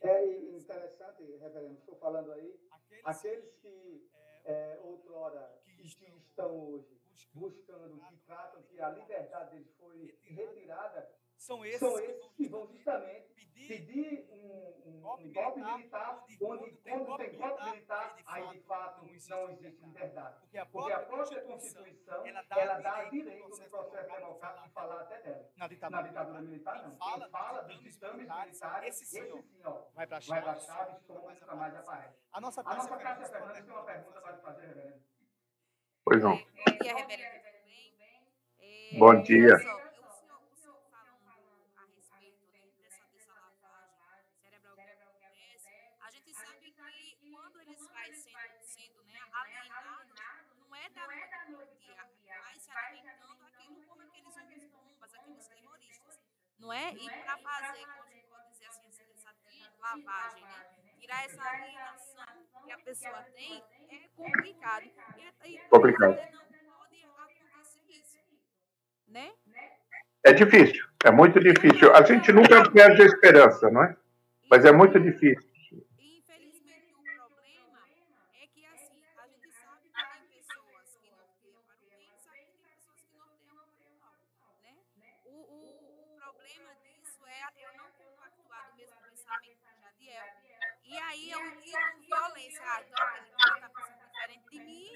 É 0.00 0.26
interessante, 0.48 1.24
reverendo, 1.42 1.74
estou 1.74 1.94
falando 1.96 2.32
aí, 2.32 2.58
aqueles 3.04 3.52
que 3.60 4.02
é, 4.46 4.78
outrora 4.82 5.52
que 5.66 5.72
estão 5.82 6.70
hoje 6.70 6.86
buscando, 7.34 8.00
que 8.08 8.16
tratam 8.26 8.62
que 8.62 8.80
a 8.80 8.88
liberdade 8.88 9.50
deles 9.50 9.70
foi 9.78 10.14
retirada, 10.22 11.06
são 11.36 11.62
esses, 11.66 11.80
são 11.80 11.98
esses 11.98 12.32
que 12.34 12.48
vão 12.48 12.66
justamente 12.68 13.31
pedir 13.72 14.26
um, 14.30 14.74
um, 14.84 15.14
um 15.18 15.32
golpe 15.32 15.60
militar, 15.60 16.22
onde 16.22 16.36
quando 16.36 16.70
tem 16.84 17.04
golpe 17.04 17.30
militar, 17.30 18.16
aí 18.26 18.48
de 18.48 18.60
fato 18.60 19.04
não 19.04 19.50
existe 19.50 19.84
liberdade. 19.84 20.36
Porque 20.70 20.92
a 20.92 21.00
própria 21.00 21.40
Constituição, 21.42 22.26
ela 22.26 22.42
dá 22.80 23.04
direito 23.04 23.48
no 23.48 23.70
processo 23.70 24.18
democrático 24.18 24.68
de 24.68 24.74
falar 24.74 25.00
até 25.00 25.22
dela. 25.22 25.48
Na 25.56 25.66
ditadura, 25.68 26.02
na 26.02 26.08
ditadura 26.08 26.40
militar, 26.42 26.82
não. 26.82 26.90
Quem 26.90 27.30
fala 27.30 27.62
dos 27.62 27.80
ditames 27.82 28.28
militares, 28.28 29.00
esse 29.00 29.06
sim, 29.06 29.44
ó, 29.64 29.70
ó, 29.70 29.82
vai 29.94 30.06
para 30.06 30.18
a 30.18 30.20
chave, 30.20 31.00
soma, 31.06 31.32
nunca 31.32 31.54
mais 31.54 31.74
aparece. 31.76 32.18
A 32.32 32.40
nossa 32.40 32.60
A 32.60 32.74
nossa 32.74 32.96
Cássia 32.96 33.26
Fernandes 33.26 33.64
tem 33.64 33.72
uma 33.74 33.84
pergunta 33.84 34.20
para 34.20 34.36
fazer, 34.38 34.66
reverendo. 34.66 35.02
Pois 36.04 36.22
não. 36.22 36.36
Bom 36.36 36.78
dia, 36.82 36.96
reverendo. 36.96 37.42
Tudo 37.42 37.98
bem? 37.98 38.26
É, 38.58 38.98
Bom 38.98 39.22
dia. 39.22 39.54
olha 39.54 39.62
só, 39.62 40.08
o 40.08 40.14
senhor, 40.14 40.42
o 40.50 40.56
senhor 40.56 40.82
falando 40.90 41.30
a 41.76 41.84
respeito 41.84 42.46
né, 42.52 42.60
dessa, 42.78 43.04
dessa 43.12 43.32
lavagem 43.32 44.34
cerebral 44.40 44.74
que 44.74 44.82
acontece, 44.82 45.70
a 46.00 46.10
gente 46.10 46.34
sabe 46.34 46.72
que 46.72 47.30
quando 47.32 47.60
eles 47.60 47.86
vai 47.88 48.12
sendo, 48.12 48.62
sendo 48.62 49.04
né, 49.04 49.20
alienados, 49.32 50.20
não 50.58 50.74
é 50.74 50.88
da 50.90 51.06
noite 51.50 51.76
para 51.76 52.04
o 52.04 52.16
dia, 52.18 52.40
vai 52.40 52.58
se 52.58 52.70
alimentando 52.70 53.44
aquilo 53.46 53.82
como 53.86 54.02
aqueles 54.02 54.36
homens 54.36 54.64
bombas, 54.70 55.14
aqueles 55.14 55.46
terroristas, 55.46 56.20
não 56.62 56.72
é? 56.72 56.92
E 56.94 57.06
para 57.06 57.36
fazer, 57.38 57.84
como 57.86 58.22
pode 58.30 58.50
dizer 58.52 58.66
assim, 58.66 58.88
essa 58.88 59.34
lavagem, 59.80 60.44
né? 60.44 60.66
Tirar 60.98 61.24
essa 61.24 61.42
alienação 61.42 62.24
que 62.64 62.72
a 62.72 62.78
pessoa 62.78 63.22
tem 63.34 63.62
é 63.90 64.08
complicado. 64.16 64.84
E, 65.44 65.54
e 65.54 65.58
Complicado. 65.68 66.16
não 66.16 66.72
pode 66.72 67.02
acontecer 67.02 67.80
isso, 67.90 68.18
né? 69.08 69.32
É 70.24 70.32
difícil, 70.32 70.86
é 71.04 71.10
muito 71.10 71.40
difícil. 71.40 71.92
A 71.94 72.02
gente 72.02 72.32
nunca 72.32 72.70
perde 72.70 73.02
a 73.02 73.06
esperança, 73.06 73.68
não 73.70 73.82
é? 73.82 73.96
Mas 74.48 74.64
é 74.64 74.70
muito 74.70 75.00
difícil. 75.00 75.50
Infelizmente, 75.98 76.94
o 76.94 77.02
problema 77.02 77.80
é 78.40 78.46
que, 78.46 78.64
assim, 78.66 79.02
a 79.18 79.26
gente 79.26 79.50
sabe 79.50 79.82
que 79.82 79.90
tem 79.90 80.38
pessoas 80.38 80.96
que 81.02 81.10
norteiam 81.10 81.60
para 81.66 81.74
o 81.74 81.88
bem, 81.90 82.06
sabe 82.22 82.38
que 82.46 82.52
tem 82.54 82.62
pessoas 82.70 83.02
que 83.02 83.16
norteiam 83.18 83.66
para 83.66 83.88
o 83.90 83.98
mal, 83.98 84.14
né? 84.62 84.76
O, 85.24 85.34
o, 85.34 86.14
o 86.14 86.20
problema 86.20 86.70
disso 86.86 87.26
é 87.26 87.64
eu 87.66 87.72
não 87.76 87.90
compactuar 87.90 88.70
do 88.70 88.76
mesmo 88.76 88.94
pensamento 89.02 89.58
que 89.58 89.82
Jadiel. 89.82 90.26
E 90.84 90.98
aí 90.98 91.30
eu 91.30 91.40
ir 91.40 91.72
com 91.72 92.00
violência. 92.06 92.61
Ah, 92.72 92.80
então 92.80 93.54
está 93.54 93.68
pensando 93.68 94.06
diferente 94.06 94.48
de 94.48 94.58
mim, 94.60 94.92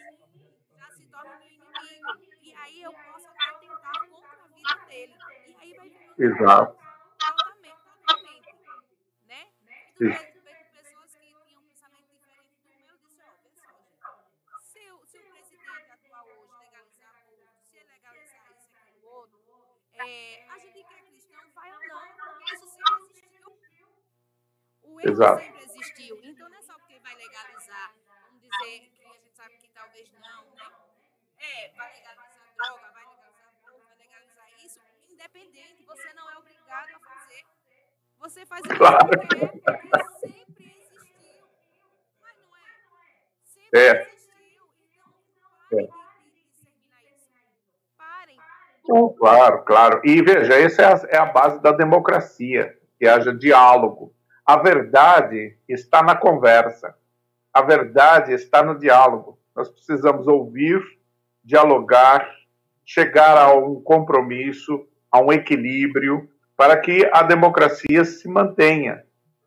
já 0.78 0.90
se 0.92 1.06
torna 1.08 1.38
meu 1.38 1.48
inimigo. 1.48 2.34
E 2.40 2.54
aí 2.54 2.82
eu 2.82 2.92
posso 2.92 3.26
até 3.28 3.58
tentar 3.58 4.00
contra 4.08 4.44
a 4.44 4.46
vida 4.46 4.74
dele. 4.86 5.14
E 5.46 5.56
aí 5.60 5.74
vai 5.74 5.88
vir 5.90 6.24
Exato. 6.24 6.78
totalmente, 7.18 7.76
totalmente, 7.84 8.54
né? 9.24 9.46
Pessoas 10.72 11.16
que 11.16 11.34
tinham 11.44 11.60
um 11.60 11.68
pensamento 11.68 12.08
diferente 12.12 12.56
do 12.62 12.76
meu, 12.76 12.88
eu 12.88 12.98
disse, 12.98 13.22
ó. 13.22 14.58
Se 14.60 14.90
o, 14.90 15.06
se 15.06 15.18
o 15.18 15.30
presidente 15.30 15.90
atual 15.90 16.26
hoje 16.28 16.52
legalizar 16.58 17.26
se 17.60 17.84
legalizar 17.84 18.52
isso 18.52 19.06
outro, 19.06 19.38
é, 19.94 20.48
a 20.48 20.58
gente 20.58 20.82
que 20.82 20.94
é 20.94 21.02
cristão 21.02 21.50
vai 21.54 21.70
andando, 21.70 22.16
porque 22.16 22.54
isso 22.54 22.68
sempre 22.68 23.02
existiu. 23.10 23.56
O 24.82 25.00
erro 25.00 25.10
Exato. 25.10 25.42
sempre 25.42 25.64
existiu. 25.64 26.20
Então 26.22 26.48
não 26.48 26.56
é 26.58 26.62
só 26.62 26.74
porque 26.78 26.98
vai 27.00 27.14
legalizar, 27.14 27.94
vamos 28.24 28.40
dizer 28.40 28.90
que 28.90 29.04
a 29.04 29.12
gente 29.12 29.30
sabe 29.30 29.56
que 29.58 29.68
talvez 29.68 30.10
não, 30.12 30.44
né? 30.54 30.72
É, 31.38 31.68
vai 31.72 31.92
legalizar 31.92 32.54
droga, 32.56 32.90
vai 32.92 33.06
legalizar 33.06 33.48
aborto, 33.48 33.86
vai 33.86 33.96
legalizar 33.96 34.64
isso, 34.64 34.80
independente, 35.08 35.84
você 35.84 36.12
não 36.14 36.30
é 36.30 36.38
obrigado 36.66 36.88
a 36.96 37.00
fazer. 37.00 37.44
Você 38.20 38.46
faz 38.46 38.62
Claro. 38.62 39.06
porque 39.08 39.36
é, 39.36 39.46
porque 39.48 40.04
sempre 40.20 40.64
existiu. 40.64 41.46
Mas 42.20 42.34
não 42.38 42.56
é? 42.56 42.60
Sempre 43.44 43.80
É. 43.80 44.02
existiu. 44.02 44.64
Então, 44.92 45.88
parem. 46.90 47.16
Parem. 47.96 48.38
Então, 48.82 49.08
claro, 49.14 49.62
claro. 49.64 50.00
E 50.04 50.22
veja, 50.22 50.54
essa 50.54 50.82
é 50.82 50.86
a, 50.86 51.08
é 51.10 51.18
a 51.18 51.26
base 51.26 51.60
da 51.62 51.72
democracia, 51.72 52.76
que 52.98 53.06
haja 53.06 53.32
diálogo. 53.34 54.12
A 54.44 54.56
verdade 54.56 55.58
está 55.68 56.02
na 56.02 56.16
conversa. 56.16 56.96
A 57.52 57.62
verdade 57.62 58.32
está 58.32 58.62
no 58.62 58.78
diálogo. 58.78 59.38
Nós 59.54 59.68
precisamos 59.70 60.26
ouvir, 60.28 60.80
dialogar, 61.42 62.28
chegar 62.84 63.36
a 63.38 63.52
um 63.54 63.80
compromisso, 63.82 64.86
a 65.10 65.20
um 65.20 65.32
equilíbrio, 65.32 66.30
para 66.56 66.76
que 66.78 67.08
a 67.12 67.22
democracia 67.22 68.04
se 68.04 68.28
mantenha. 68.28 69.04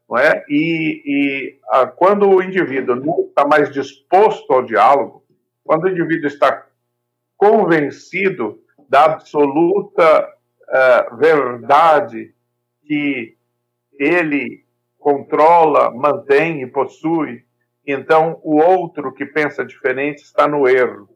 Não 0.10 0.18
é? 0.18 0.44
E, 0.50 1.04
e 1.06 1.60
ah, 1.70 1.88
quando 1.88 2.28
o 2.30 2.42
indivíduo 2.42 2.96
não 2.96 3.28
está 3.28 3.46
mais 3.46 3.72
disposto 3.72 4.52
ao 4.52 4.64
diálogo, 4.64 5.24
quando 5.64 5.84
o 5.84 5.90
indivíduo 5.90 6.28
está 6.28 6.66
convencido 7.38 8.60
da 8.90 9.06
absoluta 9.06 10.28
eh, 10.72 11.08
verdade 11.16 12.34
que 12.86 13.38
ele 14.00 14.66
controla, 15.00 15.92
mantém 15.92 16.62
e 16.62 16.68
possui, 16.68 17.44
então 17.86 18.40
o 18.44 18.58
outro 18.58 19.14
que 19.14 19.26
pensa 19.26 19.66
diferente 19.66 20.24
está 20.24 20.48
no 20.48 20.68
erro. 20.68 21.10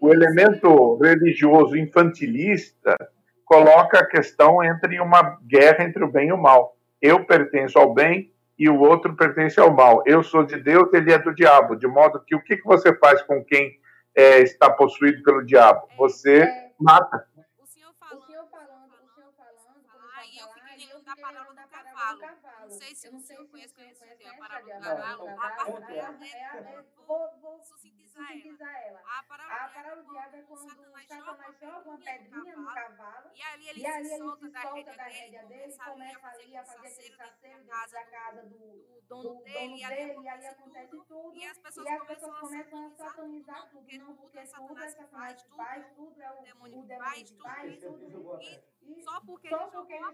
O 0.00 0.12
elemento 0.12 0.96
religioso 0.96 1.76
infantilista 1.76 2.96
coloca 3.50 3.98
a 3.98 4.06
questão 4.06 4.62
entre 4.62 5.00
uma 5.00 5.36
guerra 5.42 5.82
entre 5.82 6.04
o 6.04 6.08
bem 6.08 6.28
e 6.28 6.32
o 6.32 6.38
mal. 6.38 6.76
Eu 7.02 7.26
pertenço 7.26 7.80
ao 7.80 7.92
bem 7.92 8.32
e 8.56 8.68
o 8.68 8.78
outro 8.78 9.16
pertence 9.16 9.58
ao 9.58 9.74
mal. 9.74 10.04
Eu 10.06 10.22
sou 10.22 10.44
de 10.44 10.56
Deus, 10.56 10.88
ele 10.92 11.12
é 11.12 11.18
do 11.18 11.34
diabo. 11.34 11.74
De 11.74 11.88
modo 11.88 12.22
que 12.24 12.36
o 12.36 12.40
que, 12.40 12.58
que 12.58 12.64
você 12.64 12.96
faz 12.96 13.20
com 13.22 13.44
quem 13.44 13.76
eh, 14.14 14.38
está 14.42 14.70
possuído 14.70 15.24
pelo 15.24 15.44
diabo? 15.44 15.88
Você 15.98 16.48
mata. 16.78 17.26
O 17.58 17.66
senhor 17.66 17.92
falando, 17.98 18.20
o 18.20 18.26
senhor 18.26 18.46
falando, 18.52 18.92
o 18.94 19.14
senhor 19.16 19.32
falando, 19.34 19.56
e 20.32 20.38
eu 20.38 20.46
fiquei 20.54 20.86
lembrando 20.86 21.04
da 21.04 21.16
parábola 21.16 21.50
do 21.50 21.68
cavalo. 21.68 22.20
Não 22.60 22.70
sei 22.70 22.94
se 22.94 23.08
o 23.08 23.18
senhor 23.18 23.48
conhece, 23.48 23.74
conhece 23.74 24.04
a 24.04 24.34
parábola 24.38 24.74
do 24.74 24.80
cavalo. 24.80 25.28
A 25.28 25.34
parábola 25.34 25.86
é, 25.90 25.98
é, 25.98 26.84
sintetizar 28.10 28.74
ela. 28.86 29.00
A 29.06 29.22
diabo 30.10 30.36
é 30.36 30.42
quando 30.42 30.68
Satanás 30.68 31.08
joga 31.60 31.88
uma 31.88 31.98
pedrinha 31.98 32.56
no 32.56 32.74
cavalo 32.74 33.30
e 33.34 33.42
ali 33.42 33.68
ele 33.68 34.08
se 34.08 34.18
solta 34.18 34.48
da 34.48 35.04
rédea 35.04 35.44
dele, 35.46 35.72
começa 35.72 36.26
ali 36.28 36.56
a 36.56 36.64
fazer 36.64 36.88
aquele 36.88 37.16
dentro 37.40 37.92
da 37.92 38.04
casa 38.06 38.42
do 38.42 39.02
dono 39.08 39.42
dele 39.42 39.76
e 39.76 39.84
ali 39.84 40.46
acontece 40.46 40.96
tudo 41.08 41.34
e 41.34 41.44
as 41.44 41.58
pessoas 41.58 41.88
começam 42.40 42.86
a 42.86 42.90
satanizar 42.90 43.70
tudo, 43.70 43.98
não 43.98 44.14
porque 44.16 44.40
tudo 44.40 44.78
é 44.78 44.88
Satanás 44.88 45.42
que 45.42 45.56
faz, 45.56 45.86
tudo 45.94 46.22
é 46.22 46.30
o 46.30 46.42
demônio 46.42 46.82
que 46.86 46.96
faz, 46.96 47.30
tudo 47.80 48.40
e 48.82 49.02
só 49.02 49.20
porque 49.20 49.46
ele 49.46 49.56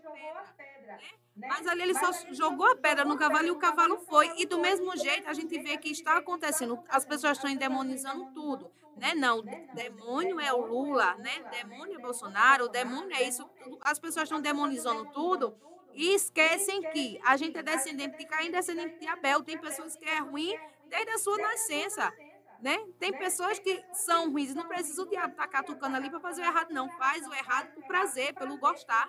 jogou 0.03 0.39
a 0.39 0.53
pedra, 0.57 0.97
né? 1.35 1.49
Mas 1.49 1.67
ali 1.67 1.83
ele 1.83 1.95
só 1.95 2.13
jogou 2.33 2.67
a 2.67 2.77
pedra 2.77 3.05
no 3.05 3.17
cavalo 3.17 3.47
e 3.47 3.51
o 3.51 3.59
cavalo 3.59 3.99
foi. 4.01 4.31
E 4.39 4.47
do 4.47 4.59
mesmo 4.59 4.95
jeito 4.97 5.29
a 5.29 5.33
gente 5.33 5.59
vê 5.59 5.79
que 5.79 5.91
está 5.91 6.19
acontecendo. 6.19 6.83
As 6.89 7.05
pessoas 7.05 7.39
estão 7.39 7.51
endemonizando 7.87 8.27
tudo. 8.35 8.71
Né? 8.97 9.15
Não, 9.15 9.43
demônio 9.75 10.41
é 10.41 10.53
o 10.53 10.65
Lula, 10.65 11.15
né? 11.17 11.33
Demônio 11.51 11.99
é 11.99 12.03
Bolsonaro, 12.03 12.69
demônio 12.69 13.15
é 13.15 13.23
isso. 13.23 13.49
As 13.83 13.99
pessoas 13.99 14.25
estão 14.25 14.41
demonizando 14.41 15.07
tudo 15.13 15.57
e 15.93 16.15
esquecem 16.15 16.83
que 16.91 17.21
a 17.25 17.37
gente 17.37 17.59
é 17.59 17.63
descendente 17.63 18.17
de 18.17 18.27
Caim, 18.27 18.51
descendente 18.51 18.99
de 18.99 19.07
Abel. 19.07 19.43
Tem 19.43 19.59
pessoas 19.59 19.97
que 19.97 20.05
é 20.05 20.19
ruim 20.19 20.59
desde 20.89 21.11
a 21.11 21.19
sua 21.19 21.37
nascença. 21.39 22.13
Né? 22.61 22.79
Tem 22.99 23.13
pessoas 23.13 23.59
que 23.59 23.85
são 23.93 24.33
ruins, 24.33 24.55
não 24.55 24.67
precisa 24.67 25.03
o 25.03 25.09
diabo 25.09 25.33
estar 25.33 25.47
catucando 25.47 25.95
ali 25.95 26.09
para 26.09 26.21
fazer 26.21 26.41
o 26.41 26.45
errado, 26.47 26.73
não. 26.73 26.89
Faz 26.93 27.27
o 27.27 27.35
errado 27.35 27.75
por 27.75 27.85
prazer, 27.85 28.35
pelo 28.35 28.57
gostar. 28.57 29.09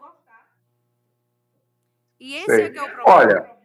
E 2.20 2.36
esse 2.36 2.46
Sei. 2.46 2.66
é 2.66 2.70
que 2.70 2.78
é 2.78 2.84
o 2.84 2.92
problema. 2.92 3.20
Olha, 3.20 3.58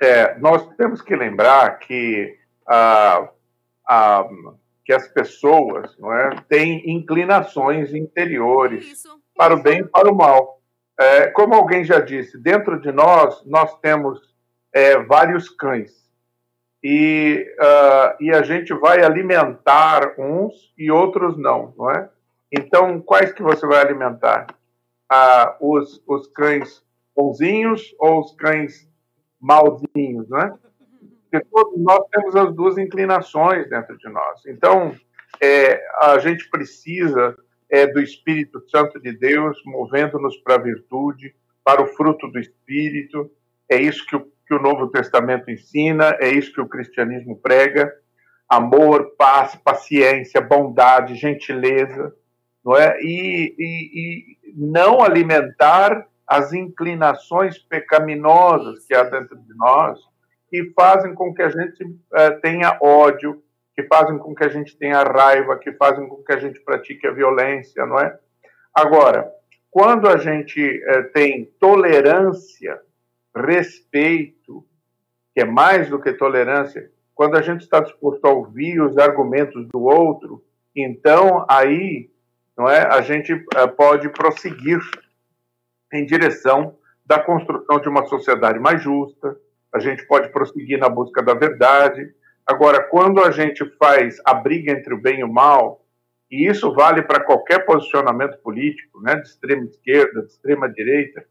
é, 0.00 0.38
nós 0.38 0.66
temos 0.76 1.00
que 1.00 1.16
lembrar 1.16 1.78
que, 1.78 2.38
ah, 2.66 3.30
ah, 3.88 4.28
que 4.84 4.92
as 4.92 5.08
pessoas 5.08 5.96
não 5.98 6.12
é, 6.12 6.34
têm 6.48 6.90
inclinações 6.90 7.94
interiores 7.94 9.04
para 9.36 9.54
o 9.54 9.62
bem 9.62 9.80
e 9.80 9.84
para 9.84 10.10
o 10.10 10.14
mal. 10.14 10.60
É, 10.98 11.28
como 11.28 11.54
alguém 11.54 11.84
já 11.84 12.00
disse, 12.00 12.38
dentro 12.38 12.80
de 12.80 12.92
nós, 12.92 13.44
nós 13.46 13.78
temos 13.80 14.20
é, 14.72 14.98
vários 14.98 15.48
cães. 15.48 16.02
E, 16.82 17.46
ah, 17.60 18.16
e 18.20 18.30
a 18.32 18.42
gente 18.42 18.74
vai 18.74 19.02
alimentar 19.02 20.14
uns 20.18 20.72
e 20.76 20.90
outros 20.90 21.38
não, 21.38 21.72
não 21.76 21.90
é? 21.90 22.10
Então, 22.50 23.00
quais 23.00 23.32
que 23.32 23.42
você 23.42 23.66
vai 23.66 23.80
alimentar? 23.80 24.46
Ah, 25.10 25.56
os, 25.60 26.02
os 26.06 26.26
cães 26.28 26.82
bonzinhos 27.14 27.94
ou 27.98 28.20
os 28.20 28.34
cães 28.34 28.88
malzinhos, 29.40 30.28
né? 30.28 30.54
Porque 31.32 31.46
todos 31.50 31.80
nós 31.80 32.04
temos 32.10 32.36
as 32.36 32.54
duas 32.54 32.76
inclinações 32.76 33.66
dentro 33.70 33.96
de 33.96 34.06
nós. 34.10 34.44
Então, 34.46 34.94
é, 35.40 35.82
a 36.02 36.18
gente 36.18 36.50
precisa 36.50 37.34
é, 37.70 37.86
do 37.86 38.02
Espírito 38.02 38.60
Santo 38.68 39.00
de 39.00 39.16
Deus 39.16 39.56
movendo-nos 39.64 40.36
para 40.36 40.56
a 40.56 40.62
virtude, 40.62 41.34
para 41.64 41.80
o 41.80 41.86
fruto 41.86 42.28
do 42.28 42.38
Espírito. 42.38 43.30
É 43.66 43.80
isso 43.80 44.04
que 44.06 44.14
o, 44.14 44.30
que 44.46 44.52
o 44.52 44.60
Novo 44.60 44.88
Testamento 44.88 45.50
ensina, 45.50 46.14
é 46.20 46.28
isso 46.28 46.52
que 46.52 46.60
o 46.60 46.68
cristianismo 46.68 47.40
prega. 47.40 47.90
Amor, 48.46 49.14
paz, 49.16 49.56
paciência, 49.56 50.38
bondade, 50.38 51.14
gentileza, 51.14 52.14
não 52.62 52.76
é? 52.76 53.00
E, 53.00 53.54
e, 53.58 54.36
e 54.50 54.52
não 54.54 55.02
alimentar 55.02 56.06
as 56.26 56.52
inclinações 56.52 57.56
pecaminosas 57.56 58.84
que 58.84 58.94
há 58.94 59.04
dentro 59.04 59.38
de 59.38 59.54
nós, 59.56 59.98
que 60.52 60.70
fazem 60.74 61.14
com 61.14 61.32
que 61.32 61.40
a 61.40 61.48
gente 61.48 61.82
é, 62.12 62.30
tenha 62.32 62.76
ódio, 62.78 63.42
que 63.74 63.84
fazem 63.84 64.18
com 64.18 64.34
que 64.34 64.44
a 64.44 64.50
gente 64.50 64.76
tenha 64.76 65.02
raiva, 65.02 65.58
que 65.58 65.72
fazem 65.72 66.06
com 66.06 66.22
que 66.22 66.30
a 66.30 66.38
gente 66.38 66.60
pratique 66.60 67.06
a 67.06 67.10
violência, 67.10 67.86
não 67.86 67.98
é? 67.98 68.18
Agora, 68.74 69.32
quando 69.70 70.06
a 70.06 70.18
gente 70.18 70.60
é, 70.60 71.04
tem 71.04 71.46
tolerância, 71.58 72.78
respeito, 73.34 74.62
que 75.34 75.40
é 75.40 75.46
mais 75.46 75.88
do 75.88 75.98
que 75.98 76.12
tolerância, 76.12 76.90
quando 77.14 77.38
a 77.38 77.40
gente 77.40 77.62
está 77.62 77.80
disposto 77.80 78.22
a 78.26 78.30
ouvir 78.30 78.78
os 78.78 78.98
argumentos 78.98 79.66
do 79.68 79.80
outro, 79.84 80.44
então 80.76 81.46
aí, 81.48 82.10
não 82.54 82.68
é? 82.68 82.86
A 82.94 83.00
gente 83.00 83.32
é, 83.56 83.66
pode 83.68 84.10
prosseguir 84.10 84.80
em 85.90 86.04
direção 86.04 86.76
da 87.06 87.18
construção 87.18 87.80
de 87.80 87.88
uma 87.88 88.04
sociedade 88.04 88.58
mais 88.58 88.82
justa, 88.82 89.34
a 89.74 89.78
gente 89.78 90.06
pode 90.06 90.30
prosseguir 90.30 90.78
na 90.78 90.88
busca 90.88 91.22
da 91.22 91.34
verdade. 91.34 92.12
Agora, 92.46 92.82
quando 92.82 93.22
a 93.22 93.30
gente 93.30 93.64
faz 93.78 94.20
a 94.26 94.34
briga 94.34 94.72
entre 94.72 94.92
o 94.94 95.00
bem 95.00 95.20
e 95.20 95.24
o 95.24 95.32
mal, 95.32 95.84
e 96.30 96.46
isso 96.46 96.72
vale 96.74 97.02
para 97.02 97.22
qualquer 97.24 97.64
posicionamento 97.64 98.38
político, 98.38 99.00
né, 99.00 99.16
de 99.16 99.28
extrema 99.28 99.64
esquerda, 99.64 100.22
de 100.22 100.28
extrema 100.28 100.68
direita, 100.68 101.24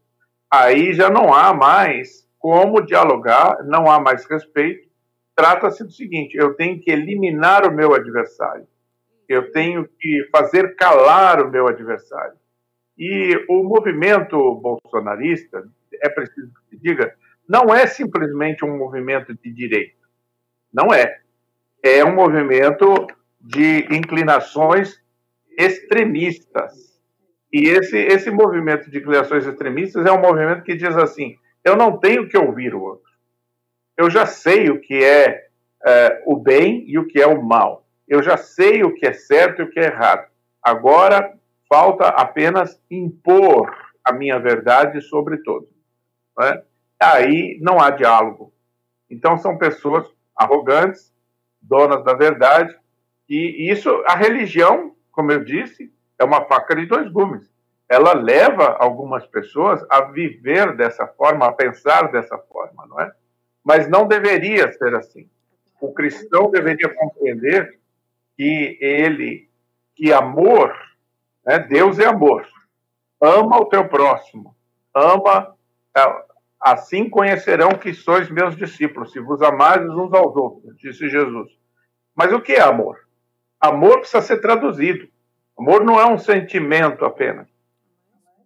aí 0.50 0.92
já 0.92 1.10
não 1.10 1.32
há 1.32 1.52
mais 1.52 2.26
como 2.38 2.84
dialogar, 2.84 3.64
não 3.64 3.90
há 3.90 4.00
mais 4.00 4.24
respeito. 4.26 4.88
Trata-se 5.34 5.84
do 5.84 5.92
seguinte: 5.92 6.36
eu 6.36 6.54
tenho 6.54 6.80
que 6.80 6.90
eliminar 6.90 7.66
o 7.66 7.72
meu 7.72 7.94
adversário, 7.94 8.66
eu 9.28 9.50
tenho 9.52 9.88
que 9.98 10.28
fazer 10.30 10.74
calar 10.76 11.40
o 11.42 11.50
meu 11.50 11.68
adversário. 11.68 12.36
E 12.98 13.44
o 13.48 13.62
movimento 13.62 14.36
bolsonarista, 14.56 15.64
é 16.02 16.08
preciso 16.08 16.52
que 16.54 16.76
se 16.76 16.82
diga, 16.82 17.14
não 17.52 17.66
é 17.74 17.86
simplesmente 17.86 18.64
um 18.64 18.78
movimento 18.78 19.34
de 19.34 19.52
direita. 19.52 20.08
Não 20.72 20.86
é. 20.90 21.20
É 21.82 22.02
um 22.02 22.14
movimento 22.14 23.06
de 23.38 23.86
inclinações 23.94 24.98
extremistas. 25.58 26.98
E 27.52 27.68
esse, 27.68 27.98
esse 27.98 28.30
movimento 28.30 28.90
de 28.90 29.00
inclinações 29.00 29.44
extremistas 29.46 30.06
é 30.06 30.10
um 30.10 30.22
movimento 30.22 30.62
que 30.62 30.74
diz 30.74 30.96
assim: 30.96 31.36
eu 31.62 31.76
não 31.76 31.98
tenho 31.98 32.26
que 32.26 32.38
ouvir 32.38 32.74
o 32.74 32.80
outro. 32.80 33.12
Eu 33.98 34.08
já 34.08 34.24
sei 34.24 34.70
o 34.70 34.80
que 34.80 35.04
é, 35.04 35.48
é 35.84 36.22
o 36.24 36.36
bem 36.36 36.86
e 36.88 36.98
o 36.98 37.06
que 37.06 37.20
é 37.20 37.26
o 37.26 37.42
mal. 37.42 37.86
Eu 38.08 38.22
já 38.22 38.38
sei 38.38 38.82
o 38.82 38.94
que 38.94 39.06
é 39.06 39.12
certo 39.12 39.60
e 39.60 39.64
o 39.66 39.70
que 39.70 39.78
é 39.78 39.88
errado. 39.88 40.26
Agora 40.62 41.38
falta 41.68 42.08
apenas 42.08 42.82
impor 42.90 43.70
a 44.02 44.10
minha 44.10 44.38
verdade 44.38 45.02
sobre 45.02 45.36
todos. 45.42 45.68
Né? 46.38 46.62
Aí 47.02 47.58
não 47.60 47.80
há 47.80 47.90
diálogo. 47.90 48.52
Então 49.10 49.36
são 49.36 49.58
pessoas 49.58 50.06
arrogantes, 50.36 51.12
donas 51.60 52.04
da 52.04 52.14
verdade, 52.14 52.76
e 53.28 53.70
isso, 53.70 53.90
a 54.06 54.14
religião, 54.14 54.94
como 55.10 55.32
eu 55.32 55.44
disse, 55.44 55.92
é 56.18 56.24
uma 56.24 56.44
faca 56.44 56.74
de 56.74 56.86
dois 56.86 57.10
gumes. 57.10 57.50
Ela 57.88 58.14
leva 58.14 58.76
algumas 58.78 59.26
pessoas 59.26 59.84
a 59.88 60.02
viver 60.02 60.76
dessa 60.76 61.06
forma, 61.06 61.46
a 61.46 61.52
pensar 61.52 62.10
dessa 62.10 62.38
forma, 62.38 62.86
não 62.86 63.00
é? 63.00 63.12
Mas 63.64 63.88
não 63.88 64.06
deveria 64.06 64.72
ser 64.72 64.94
assim. 64.94 65.28
O 65.80 65.92
cristão 65.92 66.50
deveria 66.50 66.88
compreender 66.88 67.78
que 68.36 68.78
ele, 68.80 69.48
que 69.94 70.12
amor, 70.12 70.74
né? 71.44 71.58
Deus 71.58 71.98
é 71.98 72.06
amor. 72.06 72.46
Ama 73.20 73.60
o 73.60 73.66
teu 73.66 73.88
próximo, 73.88 74.54
ama 74.94 75.54
é, 75.96 76.24
Assim 76.62 77.10
conhecerão 77.10 77.70
que 77.70 77.92
sois 77.92 78.30
meus 78.30 78.54
discípulos, 78.54 79.10
se 79.10 79.18
vos 79.18 79.42
amardes 79.42 79.90
uns 79.90 80.12
aos 80.14 80.36
outros, 80.36 80.76
disse 80.76 81.08
Jesus. 81.08 81.50
Mas 82.14 82.32
o 82.32 82.40
que 82.40 82.52
é 82.52 82.60
amor? 82.60 82.98
Amor 83.60 83.98
precisa 83.98 84.22
ser 84.22 84.40
traduzido. 84.40 85.08
Amor 85.58 85.84
não 85.84 85.98
é 85.98 86.06
um 86.06 86.18
sentimento 86.18 87.04
apenas. 87.04 87.48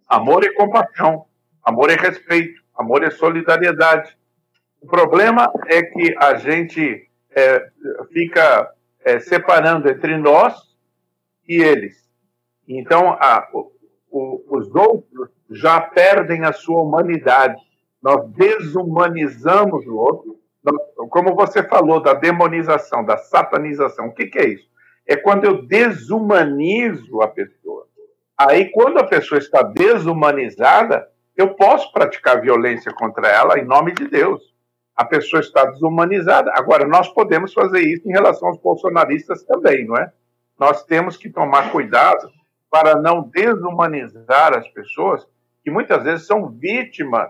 Amor 0.07 0.43
é 0.43 0.51
compaixão, 0.53 1.25
amor 1.63 1.91
é 1.91 1.95
respeito, 1.95 2.59
amor 2.75 3.03
é 3.03 3.11
solidariedade. 3.11 4.17
O 4.81 4.87
problema 4.87 5.51
é 5.67 5.83
que 5.83 6.15
a 6.17 6.35
gente 6.35 7.07
é, 7.35 7.69
fica 8.11 8.71
é, 9.05 9.19
separando 9.19 9.89
entre 9.89 10.17
nós 10.17 10.55
e 11.47 11.61
eles. 11.61 12.09
Então, 12.67 13.11
a, 13.13 13.47
o, 14.09 14.43
os 14.57 14.73
outros 14.73 15.29
já 15.51 15.79
perdem 15.81 16.45
a 16.45 16.53
sua 16.53 16.81
humanidade 16.81 17.66
nós 18.01 18.27
desumanizamos 18.29 19.85
o 19.87 19.95
outro, 19.95 20.39
como 21.09 21.35
você 21.35 21.63
falou, 21.63 22.01
da 22.01 22.13
demonização, 22.13 23.03
da 23.03 23.17
satanização. 23.17 24.07
O 24.07 24.13
que, 24.13 24.27
que 24.27 24.39
é 24.39 24.49
isso? 24.49 24.67
É 25.07 25.15
quando 25.15 25.45
eu 25.45 25.65
desumanizo 25.65 27.21
a 27.21 27.27
pessoa. 27.27 27.87
Aí, 28.37 28.69
quando 28.71 28.99
a 28.99 29.07
pessoa 29.07 29.39
está 29.39 29.63
desumanizada, 29.63 31.07
eu 31.35 31.55
posso 31.55 31.91
praticar 31.91 32.41
violência 32.41 32.93
contra 32.93 33.27
ela 33.27 33.57
em 33.57 33.65
nome 33.65 33.93
de 33.93 34.07
Deus. 34.07 34.53
A 34.95 35.05
pessoa 35.05 35.39
está 35.39 35.65
desumanizada. 35.65 36.51
Agora, 36.55 36.85
nós 36.85 37.07
podemos 37.09 37.53
fazer 37.53 37.81
isso 37.81 38.07
em 38.07 38.11
relação 38.11 38.49
aos 38.49 38.59
bolsonaristas 38.59 39.43
também, 39.43 39.85
não 39.85 39.95
é? 39.95 40.11
Nós 40.59 40.83
temos 40.83 41.15
que 41.15 41.29
tomar 41.29 41.71
cuidado 41.71 42.29
para 42.69 42.95
não 42.95 43.21
desumanizar 43.21 44.57
as 44.57 44.67
pessoas 44.69 45.25
que 45.63 45.71
muitas 45.71 46.03
vezes 46.03 46.25
são 46.25 46.49
vítimas 46.49 47.29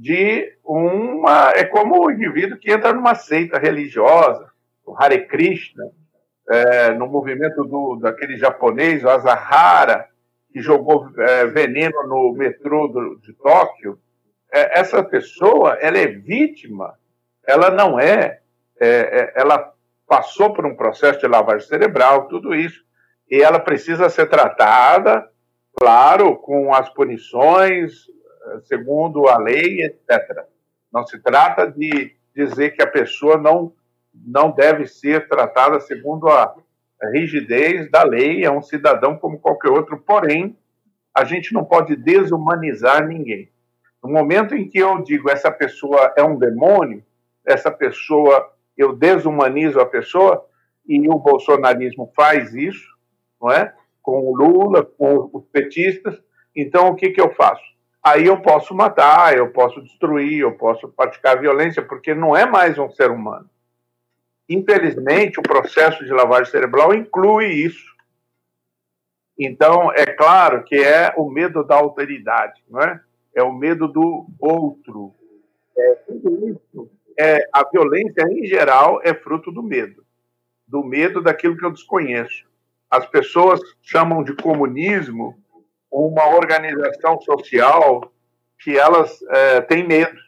de 0.00 0.56
uma. 0.64 1.50
É 1.50 1.64
como 1.64 2.06
o 2.06 2.10
indivíduo 2.10 2.58
que 2.58 2.72
entra 2.72 2.92
numa 2.92 3.14
seita 3.14 3.58
religiosa, 3.58 4.50
o 4.86 4.96
Hare 4.96 5.26
Krishna, 5.26 5.84
é, 6.48 6.94
no 6.94 7.06
movimento 7.06 7.62
do, 7.64 7.96
daquele 7.96 8.38
japonês, 8.38 9.04
o 9.04 9.10
Asahara, 9.10 10.08
que 10.50 10.60
jogou 10.62 11.06
é, 11.18 11.46
veneno 11.46 12.02
no 12.08 12.32
metrô 12.32 12.88
do, 12.88 13.20
de 13.20 13.34
Tóquio. 13.34 13.98
É, 14.50 14.80
essa 14.80 15.02
pessoa, 15.04 15.74
ela 15.74 15.98
é 15.98 16.06
vítima, 16.06 16.94
ela 17.46 17.70
não 17.70 18.00
é, 18.00 18.40
é, 18.80 18.88
é, 18.88 19.32
ela 19.36 19.70
passou 20.08 20.54
por 20.54 20.64
um 20.64 20.74
processo 20.74 21.20
de 21.20 21.28
lavagem 21.28 21.68
cerebral, 21.68 22.26
tudo 22.26 22.54
isso, 22.54 22.82
e 23.30 23.42
ela 23.42 23.60
precisa 23.60 24.08
ser 24.08 24.28
tratada, 24.30 25.28
claro, 25.76 26.36
com 26.36 26.74
as 26.74 26.88
punições, 26.88 28.06
segundo 28.64 29.28
a 29.28 29.38
lei, 29.38 29.82
etc. 29.82 30.44
Não 30.92 31.06
se 31.06 31.18
trata 31.20 31.70
de 31.70 32.14
dizer 32.34 32.70
que 32.70 32.82
a 32.82 32.86
pessoa 32.86 33.36
não, 33.36 33.72
não 34.14 34.50
deve 34.50 34.86
ser 34.86 35.28
tratada 35.28 35.80
segundo 35.80 36.28
a 36.28 36.54
rigidez 37.12 37.90
da 37.90 38.02
lei, 38.02 38.44
é 38.44 38.50
um 38.50 38.62
cidadão 38.62 39.16
como 39.16 39.38
qualquer 39.38 39.70
outro, 39.70 39.98
porém, 39.98 40.56
a 41.16 41.24
gente 41.24 41.52
não 41.52 41.64
pode 41.64 41.96
desumanizar 41.96 43.06
ninguém. 43.06 43.50
No 44.02 44.10
momento 44.10 44.54
em 44.54 44.68
que 44.68 44.78
eu 44.78 45.02
digo 45.02 45.30
essa 45.30 45.50
pessoa 45.50 46.12
é 46.16 46.22
um 46.22 46.38
demônio, 46.38 47.02
essa 47.44 47.70
pessoa, 47.70 48.52
eu 48.76 48.94
desumanizo 48.94 49.80
a 49.80 49.86
pessoa, 49.86 50.46
e 50.86 51.08
o 51.08 51.18
bolsonarismo 51.18 52.12
faz 52.16 52.54
isso, 52.54 52.88
não 53.40 53.50
é? 53.50 53.74
Com 54.02 54.20
o 54.20 54.34
Lula, 54.34 54.84
com 54.84 55.30
os 55.32 55.44
petistas, 55.46 56.20
então 56.54 56.88
o 56.88 56.94
que, 56.94 57.10
que 57.10 57.20
eu 57.20 57.30
faço? 57.34 57.62
Aí 58.02 58.26
eu 58.26 58.40
posso 58.40 58.74
matar, 58.74 59.36
eu 59.36 59.50
posso 59.50 59.80
destruir, 59.82 60.40
eu 60.40 60.52
posso 60.52 60.88
praticar 60.88 61.40
violência, 61.40 61.82
porque 61.82 62.14
não 62.14 62.36
é 62.36 62.46
mais 62.46 62.78
um 62.78 62.90
ser 62.90 63.10
humano. 63.10 63.48
Infelizmente, 64.48 65.38
o 65.38 65.42
processo 65.42 66.04
de 66.04 66.10
lavagem 66.10 66.50
cerebral 66.50 66.92
inclui 66.92 67.46
isso. 67.46 67.90
Então, 69.38 69.92
é 69.92 70.04
claro 70.04 70.64
que 70.64 70.76
é 70.76 71.14
o 71.16 71.30
medo 71.30 71.64
da 71.64 71.76
alteridade, 71.76 72.62
não 72.68 72.80
é? 72.80 73.00
É 73.34 73.42
o 73.42 73.52
medo 73.52 73.86
do 73.86 74.26
outro. 74.38 75.14
É, 75.78 75.94
tudo 76.06 76.48
isso, 76.48 76.90
é, 77.18 77.48
a 77.52 77.64
violência, 77.70 78.22
em 78.30 78.44
geral, 78.44 79.00
é 79.04 79.14
fruto 79.14 79.52
do 79.52 79.62
medo. 79.62 80.04
Do 80.66 80.82
medo 80.82 81.22
daquilo 81.22 81.56
que 81.56 81.64
eu 81.64 81.70
desconheço. 81.70 82.44
As 82.90 83.06
pessoas 83.06 83.60
chamam 83.80 84.24
de 84.24 84.34
comunismo 84.34 85.38
uma 85.90 86.28
organização 86.34 87.20
social 87.20 88.12
que 88.58 88.78
elas 88.78 89.20
é, 89.30 89.60
têm 89.62 89.86
medo, 89.86 90.18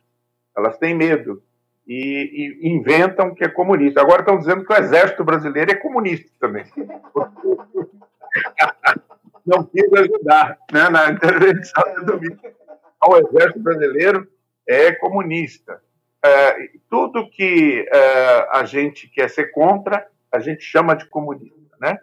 elas 0.56 0.78
têm 0.78 0.94
medo. 0.94 1.42
e, 1.86 2.58
e 2.62 2.68
inventam 2.68 3.34
que 3.34 3.44
é 3.44 3.48
comunista. 3.48 4.00
Agora 4.00 4.22
estão 4.22 4.38
dizendo 4.38 4.64
que 4.64 4.72
o 4.72 4.76
exército 4.76 5.24
brasileiro 5.24 5.70
é 5.70 5.74
comunista 5.74 6.30
também. 6.38 6.64
Não 9.44 9.64
quis 9.64 9.92
ajudar 9.92 10.56
né, 10.72 10.88
na 10.88 11.10
intervenção 11.10 11.82
do 11.96 12.04
domingo. 12.04 12.38
O 13.04 13.16
exército 13.16 13.58
brasileiro 13.58 14.28
é 14.66 14.92
comunista. 14.92 15.82
É, 16.24 16.68
tudo 16.88 17.28
que 17.28 17.84
é, 17.92 18.48
a 18.52 18.64
gente 18.64 19.08
quer 19.08 19.28
ser 19.28 19.50
contra, 19.50 20.06
a 20.30 20.38
gente 20.38 20.62
chama 20.62 20.94
de 20.94 21.06
comunista, 21.06 21.76
né? 21.80 21.98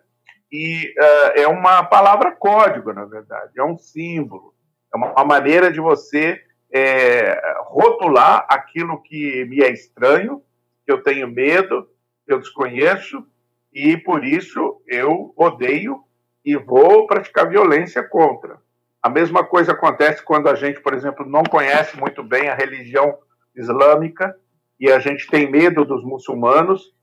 E 0.51 0.93
é, 0.97 1.41
é 1.43 1.47
uma 1.47 1.83
palavra 1.83 2.31
código, 2.31 2.91
na 2.93 3.05
verdade, 3.05 3.51
é 3.57 3.63
um 3.63 3.77
símbolo, 3.77 4.53
é 4.93 4.97
uma 4.97 5.23
maneira 5.23 5.71
de 5.71 5.79
você 5.79 6.41
é, 6.71 7.39
rotular 7.65 8.45
aquilo 8.49 9.01
que 9.01 9.45
me 9.45 9.61
é 9.61 9.71
estranho, 9.71 10.41
que 10.85 10.91
eu 10.91 11.03
tenho 11.03 11.27
medo, 11.27 11.87
que 12.25 12.33
eu 12.33 12.39
desconheço, 12.39 13.25
e 13.73 13.97
por 13.97 14.23
isso 14.23 14.81
eu 14.87 15.33
odeio 15.35 16.03
e 16.43 16.55
vou 16.55 17.05
praticar 17.05 17.47
violência 17.47 18.03
contra. 18.03 18.57
A 19.01 19.09
mesma 19.09 19.45
coisa 19.45 19.71
acontece 19.71 20.23
quando 20.23 20.49
a 20.49 20.55
gente, 20.55 20.81
por 20.81 20.93
exemplo, 20.93 21.25
não 21.25 21.43
conhece 21.43 21.97
muito 21.97 22.23
bem 22.23 22.49
a 22.49 22.55
religião 22.55 23.17
islâmica 23.55 24.35
e 24.79 24.91
a 24.91 24.99
gente 24.99 25.27
tem 25.27 25.49
medo 25.49 25.85
dos 25.85 26.03
muçulmanos 26.03 26.93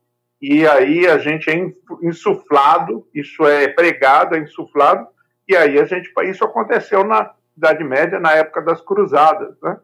e 0.41 0.67
aí 0.67 1.07
a 1.07 1.19
gente 1.19 1.49
é 1.51 1.73
insuflado, 2.03 3.09
isso 3.15 3.47
é 3.47 3.69
pregado, 3.69 4.35
é 4.35 4.39
insuflado, 4.39 5.07
e 5.49 5.57
aí 5.57 5.79
a 5.79 5.85
gente, 5.85 6.13
isso 6.25 6.45
aconteceu 6.45 7.05
na 7.05 7.35
Idade 7.57 7.83
Média, 7.83 8.21
na 8.21 8.33
época 8.33 8.61
das 8.63 8.81
cruzadas, 8.81 9.59
né? 9.63 9.81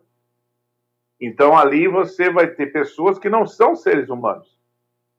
Então 1.20 1.56
ali 1.56 1.86
você 1.86 2.30
vai 2.30 2.48
ter 2.48 2.72
pessoas 2.72 3.18
que 3.18 3.30
não 3.30 3.46
são 3.46 3.74
seres 3.74 4.08
humanos, 4.08 4.58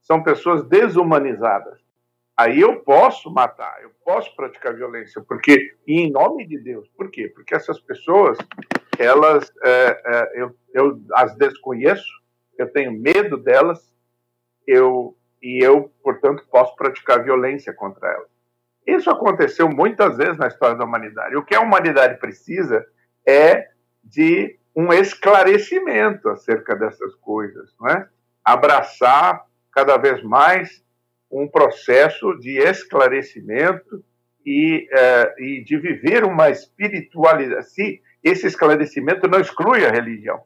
são 0.01 0.21
pessoas 0.21 0.63
desumanizadas. 0.65 1.81
Aí 2.35 2.59
eu 2.59 2.81
posso 2.81 3.31
matar, 3.31 3.81
eu 3.81 3.91
posso 4.03 4.35
praticar 4.35 4.75
violência, 4.75 5.21
porque 5.21 5.75
em 5.87 6.11
nome 6.11 6.45
de 6.47 6.57
Deus. 6.57 6.87
Por 6.89 7.09
quê? 7.09 7.29
Porque 7.29 7.55
essas 7.55 7.79
pessoas, 7.79 8.37
elas, 8.97 9.51
é, 9.63 10.01
é, 10.05 10.41
eu, 10.41 10.55
eu 10.73 11.01
as 11.13 11.35
desconheço, 11.35 12.21
eu 12.57 12.71
tenho 12.71 12.91
medo 12.91 13.37
delas, 13.37 13.95
eu 14.67 15.15
e 15.43 15.61
eu, 15.61 15.91
portanto, 16.01 16.47
posso 16.49 16.73
praticar 16.77 17.21
violência 17.21 17.73
contra 17.73 18.07
elas. 18.07 18.29
Isso 18.87 19.09
aconteceu 19.09 19.69
muitas 19.69 20.15
vezes 20.15 20.37
na 20.37 20.47
história 20.47 20.77
da 20.77 20.85
humanidade. 20.85 21.35
O 21.35 21.43
que 21.43 21.53
a 21.53 21.59
humanidade 21.59 22.17
precisa 22.17 22.85
é 23.27 23.67
de 24.01 24.57
um 24.73 24.93
esclarecimento 24.93 26.29
acerca 26.29 26.75
dessas 26.75 27.13
coisas, 27.15 27.75
não 27.79 27.89
é? 27.89 28.07
Abraçar 28.43 29.45
cada 29.71 29.97
vez 29.97 30.23
mais 30.23 30.81
um 31.29 31.47
processo 31.47 32.37
de 32.39 32.59
esclarecimento 32.59 34.03
e, 34.45 34.87
uh, 34.91 35.41
e 35.41 35.63
de 35.63 35.77
viver 35.77 36.23
uma 36.23 36.49
espiritualidade. 36.49 37.69
Se 37.69 38.01
esse 38.23 38.47
esclarecimento 38.47 39.27
não 39.27 39.39
exclui 39.39 39.85
a 39.85 39.91
religião, 39.91 40.41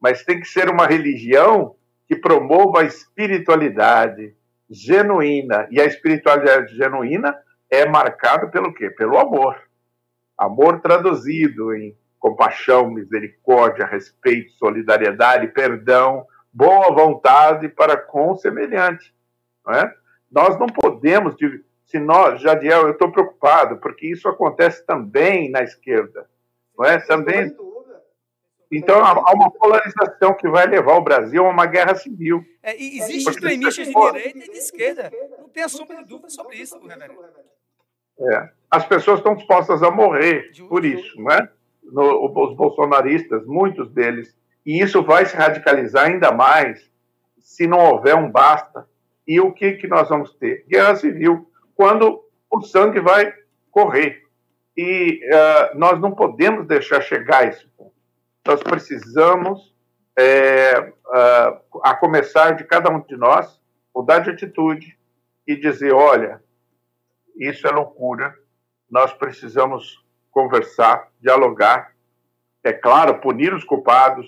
mas 0.00 0.24
tem 0.24 0.40
que 0.40 0.48
ser 0.48 0.70
uma 0.70 0.86
religião 0.86 1.76
que 2.06 2.16
promova 2.16 2.80
a 2.80 2.84
espiritualidade 2.84 4.34
genuína. 4.70 5.66
E 5.70 5.80
a 5.80 5.84
espiritualidade 5.84 6.76
genuína 6.76 7.36
é 7.70 7.86
marcada 7.86 8.48
pelo 8.48 8.72
quê? 8.72 8.90
Pelo 8.90 9.18
amor. 9.18 9.56
Amor 10.36 10.80
traduzido 10.80 11.74
em 11.74 11.96
compaixão, 12.18 12.90
misericórdia, 12.90 13.86
respeito, 13.86 14.52
solidariedade, 14.52 15.48
perdão, 15.48 16.26
boa 16.52 16.92
vontade 16.92 17.68
para 17.68 17.96
com 17.96 18.32
o 18.32 18.36
semelhante. 18.36 19.14
Não 19.64 19.74
é? 19.74 19.94
Nós 20.30 20.58
não 20.58 20.66
podemos, 20.66 21.34
se 21.86 21.98
nós, 21.98 22.40
Jadiel, 22.40 22.82
eu 22.82 22.90
estou 22.90 23.10
preocupado, 23.10 23.78
porque 23.78 24.06
isso 24.06 24.28
acontece 24.28 24.84
também 24.84 25.50
na 25.50 25.62
esquerda, 25.62 26.28
não 26.76 26.84
é? 26.84 26.98
Também. 26.98 27.54
Então 28.70 29.02
há 29.02 29.32
uma 29.32 29.50
polarização 29.50 30.34
que 30.34 30.48
vai 30.48 30.66
levar 30.66 30.96
o 30.96 31.02
Brasil 31.02 31.46
a 31.46 31.50
uma 31.50 31.66
guerra 31.66 31.94
civil. 31.94 32.44
É, 32.62 32.76
e 32.76 32.98
existem 32.98 33.32
extremistas 33.32 33.86
de 33.86 33.94
direita 33.94 34.38
e 34.38 34.50
de 34.50 34.58
esquerda. 34.58 35.10
Não 35.38 35.48
tenha 35.48 35.68
sombra 35.68 35.96
de 35.96 36.04
dúvida 36.04 36.28
sobre 36.28 36.56
isso, 36.56 36.78
reverendo. 36.86 37.18
É. 38.20 38.50
As 38.70 38.86
pessoas 38.86 39.20
estão 39.20 39.34
dispostas 39.34 39.82
a 39.82 39.90
morrer 39.90 40.50
por 40.68 40.84
isso, 40.84 41.20
não 41.20 41.32
é? 41.32 41.48
No, 41.82 42.26
os 42.26 42.54
bolsonaristas, 42.54 43.46
muitos 43.46 43.90
deles. 43.92 44.36
E 44.66 44.82
isso 44.82 45.02
vai 45.02 45.24
se 45.24 45.34
radicalizar 45.34 46.06
ainda 46.06 46.30
mais 46.30 46.90
se 47.38 47.66
não 47.66 47.78
houver 47.78 48.14
um 48.14 48.30
basta 48.30 48.86
e 49.26 49.40
o 49.40 49.52
que, 49.52 49.72
que 49.72 49.86
nós 49.86 50.08
vamos 50.08 50.34
ter? 50.34 50.64
Guerra 50.68 50.96
civil, 50.96 51.50
quando 51.74 52.22
o 52.50 52.60
sangue 52.62 53.00
vai 53.00 53.32
correr. 53.70 54.22
E 54.76 55.20
uh, 55.24 55.78
nós 55.78 56.00
não 56.00 56.12
podemos 56.12 56.66
deixar 56.66 57.00
chegar 57.00 57.44
a 57.44 57.46
esse 57.46 57.66
ponto. 57.68 57.87
Nós 58.48 58.62
precisamos, 58.62 59.76
é, 60.18 60.80
uh, 60.80 61.80
a 61.84 61.94
começar 61.94 62.52
de 62.52 62.64
cada 62.64 62.88
um 62.88 62.98
de 62.98 63.14
nós, 63.14 63.60
mudar 63.94 64.20
de 64.20 64.30
atitude 64.30 64.98
e 65.46 65.54
dizer: 65.54 65.92
olha, 65.92 66.42
isso 67.36 67.66
é 67.66 67.70
loucura, 67.70 68.34
nós 68.90 69.12
precisamos 69.12 70.02
conversar, 70.30 71.10
dialogar, 71.20 71.94
é 72.64 72.72
claro, 72.72 73.20
punir 73.20 73.52
os 73.52 73.64
culpados, 73.64 74.26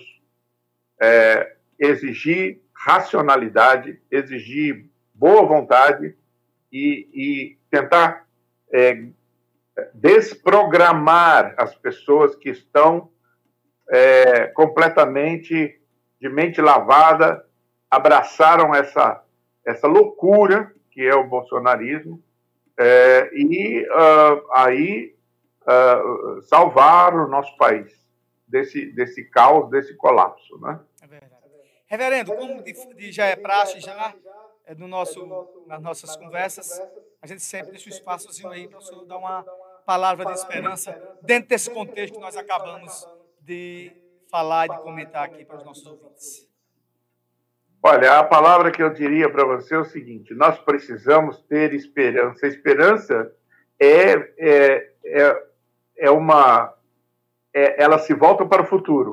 é, 1.01 1.55
exigir 1.79 2.61
racionalidade, 2.75 3.99
exigir 4.11 4.87
boa 5.15 5.47
vontade 5.47 6.15
e, 6.71 7.09
e 7.11 7.57
tentar 7.71 8.27
é, 8.71 9.03
desprogramar 9.95 11.55
as 11.57 11.73
pessoas 11.73 12.35
que 12.35 12.51
estão 12.51 13.10
é, 13.91 14.47
completamente 14.47 15.79
de 16.19 16.29
mente 16.29 16.61
lavada, 16.61 17.45
abraçaram 17.89 18.73
essa, 18.73 19.21
essa 19.65 19.87
loucura 19.87 20.73
que 20.91 21.01
é 21.01 21.15
o 21.15 21.27
bolsonarismo, 21.27 22.21
é, 22.77 23.29
e 23.33 23.85
uh, 23.87 24.51
aí 24.53 25.15
uh, 25.63 26.41
salvar 26.43 27.13
o 27.15 27.27
nosso 27.27 27.55
país 27.57 27.91
desse, 28.47 28.91
desse 28.93 29.23
caos, 29.25 29.69
desse 29.69 29.95
colapso. 29.95 30.57
Né? 30.59 30.79
É 31.01 31.07
verdade. 31.07 31.31
Reverendo, 31.87 32.35
como 32.35 32.61
de, 32.61 32.73
de 32.95 33.11
já 33.11 33.25
é 33.25 33.35
praxe, 33.35 33.79
já 33.79 34.13
é, 34.65 34.75
no 34.75 34.87
nosso, 34.87 35.63
nas 35.67 35.81
nossas 35.81 36.15
conversas, 36.15 36.81
a 37.21 37.27
gente 37.27 37.41
sempre 37.41 37.71
deixa 37.71 37.89
um 37.89 37.93
espaçozinho 37.93 38.49
aí 38.49 38.67
para 38.67 38.79
o 38.79 38.81
senhor 38.81 39.05
dar 39.05 39.17
uma 39.17 39.43
palavra 39.85 40.25
de 40.25 40.33
esperança 40.33 40.91
dentro 41.21 41.49
desse 41.49 41.69
contexto 41.69 42.15
que 42.15 42.21
nós 42.21 42.35
acabamos 42.35 43.07
de 43.41 43.91
falar 44.29 44.67
e 44.67 44.69
de 44.69 44.77
comentar 44.83 45.25
aqui 45.25 45.43
para 45.43 45.57
os 45.57 45.65
nossos 45.65 45.85
ouvintes. 45.85 46.49
Olha, 47.83 48.19
a 48.19 48.23
palavra 48.23 48.71
que 48.71 48.81
eu 48.81 48.93
diria 48.93 49.29
para 49.29 49.43
você 49.43 49.75
é 49.75 49.79
o 49.79 49.85
seguinte: 49.85 50.33
nós 50.33 50.57
precisamos 50.59 51.41
ter 51.43 51.73
esperança. 51.73 52.47
Esperança 52.47 53.31
é, 53.79 54.11
é, 54.37 54.93
é, 55.03 55.43
é 55.97 56.11
uma. 56.11 56.73
É, 57.53 57.83
ela 57.83 57.97
se 57.97 58.13
volta 58.13 58.45
para 58.45 58.61
o 58.61 58.67
futuro. 58.67 59.11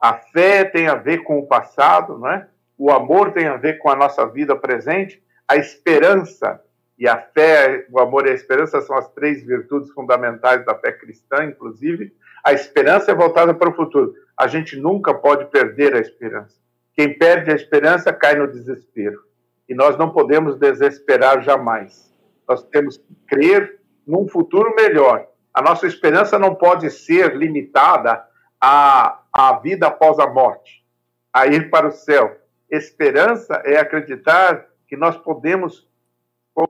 A 0.00 0.14
fé 0.14 0.64
tem 0.64 0.86
a 0.86 0.94
ver 0.94 1.24
com 1.24 1.38
o 1.38 1.46
passado, 1.46 2.18
não 2.18 2.30
é? 2.30 2.48
o 2.76 2.90
amor 2.90 3.32
tem 3.32 3.46
a 3.46 3.56
ver 3.56 3.78
com 3.78 3.88
a 3.88 3.96
nossa 3.96 4.26
vida 4.26 4.56
presente, 4.56 5.22
a 5.46 5.56
esperança 5.56 6.60
e 6.98 7.08
a 7.08 7.18
fé, 7.18 7.86
o 7.90 7.98
amor 7.98 8.26
e 8.26 8.30
a 8.30 8.34
esperança 8.34 8.80
são 8.80 8.96
as 8.96 9.08
três 9.12 9.44
virtudes 9.44 9.90
fundamentais 9.90 10.64
da 10.64 10.74
fé 10.74 10.92
cristã, 10.92 11.44
inclusive. 11.44 12.14
A 12.44 12.52
esperança 12.52 13.10
é 13.10 13.14
voltada 13.14 13.54
para 13.54 13.70
o 13.70 13.74
futuro. 13.74 14.14
A 14.36 14.46
gente 14.46 14.76
nunca 14.76 15.14
pode 15.14 15.46
perder 15.46 15.94
a 15.94 16.00
esperança. 16.00 16.56
Quem 16.92 17.16
perde 17.18 17.50
a 17.50 17.54
esperança 17.54 18.12
cai 18.12 18.34
no 18.34 18.46
desespero. 18.46 19.20
E 19.68 19.74
nós 19.74 19.96
não 19.96 20.10
podemos 20.10 20.56
desesperar 20.58 21.42
jamais. 21.42 22.14
Nós 22.46 22.62
temos 22.64 22.98
que 22.98 23.14
crer 23.26 23.80
num 24.06 24.28
futuro 24.28 24.74
melhor. 24.76 25.26
A 25.52 25.62
nossa 25.62 25.86
esperança 25.86 26.38
não 26.38 26.54
pode 26.54 26.90
ser 26.90 27.34
limitada 27.34 28.22
à, 28.60 29.20
à 29.32 29.58
vida 29.58 29.86
após 29.86 30.18
a 30.18 30.26
morte, 30.26 30.84
a 31.32 31.46
ir 31.46 31.70
para 31.70 31.88
o 31.88 31.92
céu 31.92 32.44
Esperança 32.70 33.62
é 33.64 33.78
acreditar 33.78 34.66
que 34.88 34.96
nós 34.96 35.16
podemos 35.16 35.88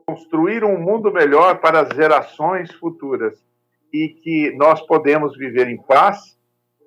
construir 0.05 0.63
um 0.63 0.79
mundo 0.79 1.11
melhor 1.11 1.59
para 1.59 1.81
as 1.81 1.89
gerações 1.95 2.71
futuras 2.73 3.43
e 3.91 4.09
que 4.09 4.51
nós 4.57 4.81
podemos 4.85 5.37
viver 5.37 5.67
em 5.67 5.77
paz, 5.77 6.37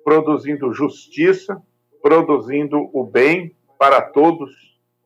produzindo 0.03 0.73
justiça, 0.73 1.61
produzindo 2.01 2.89
o 2.93 3.03
bem 3.03 3.55
para 3.77 4.01
todos, 4.01 4.51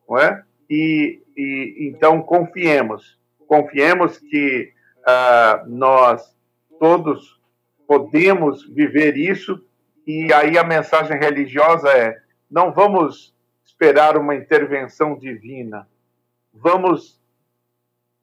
não 0.08 0.18
é? 0.18 0.42
E, 0.68 1.20
e 1.36 1.88
então 1.88 2.22
confiemos, 2.22 3.18
confiemos 3.46 4.18
que 4.18 4.72
uh, 5.00 5.68
nós 5.68 6.34
todos 6.78 7.40
podemos 7.86 8.66
viver 8.68 9.16
isso 9.16 9.64
e 10.06 10.32
aí 10.32 10.58
a 10.58 10.64
mensagem 10.64 11.18
religiosa 11.18 11.88
é 11.88 12.18
não 12.50 12.72
vamos 12.72 13.34
esperar 13.64 14.16
uma 14.16 14.36
intervenção 14.36 15.18
divina. 15.18 15.88
Vamos 16.52 17.20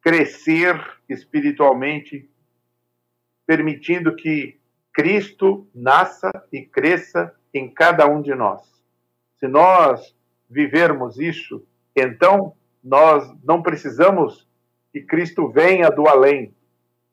crescer 0.02 0.80
espiritualmente, 1.10 2.30
permitindo 3.46 4.16
que 4.16 4.60
Cristo 4.94 5.68
nasça 5.74 6.32
e 6.52 6.62
cresça 6.62 7.34
em 7.54 7.70
cada 7.70 8.08
um 8.08 8.22
de 8.22 8.34
nós. 8.34 8.62
Se 9.40 9.48
nós 9.48 10.16
vivermos 10.50 11.20
isso, 11.20 11.66
então 11.96 12.54
nós 12.84 13.32
não 13.44 13.62
precisamos 13.62 14.48
que 14.92 15.02
Cristo 15.02 15.50
venha 15.50 15.90
do 15.90 16.08
além. 16.08 16.54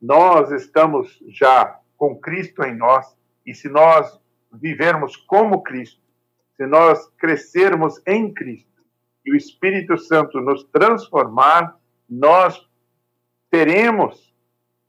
Nós 0.00 0.50
estamos 0.50 1.22
já 1.28 1.78
com 1.96 2.16
Cristo 2.16 2.62
em 2.62 2.76
nós, 2.76 3.16
e 3.44 3.55
se 3.55 3.68
nós 3.68 4.20
vivermos 4.52 5.16
como 5.16 5.62
Cristo, 5.62 6.00
se 6.56 6.66
nós 6.66 7.09
crescermos 7.18 8.00
em 8.06 8.32
Cristo 8.32 8.82
e 9.24 9.32
o 9.32 9.36
Espírito 9.36 9.98
Santo 9.98 10.40
nos 10.40 10.64
transformar, 10.64 11.76
nós 12.09 12.66
teremos 13.50 14.34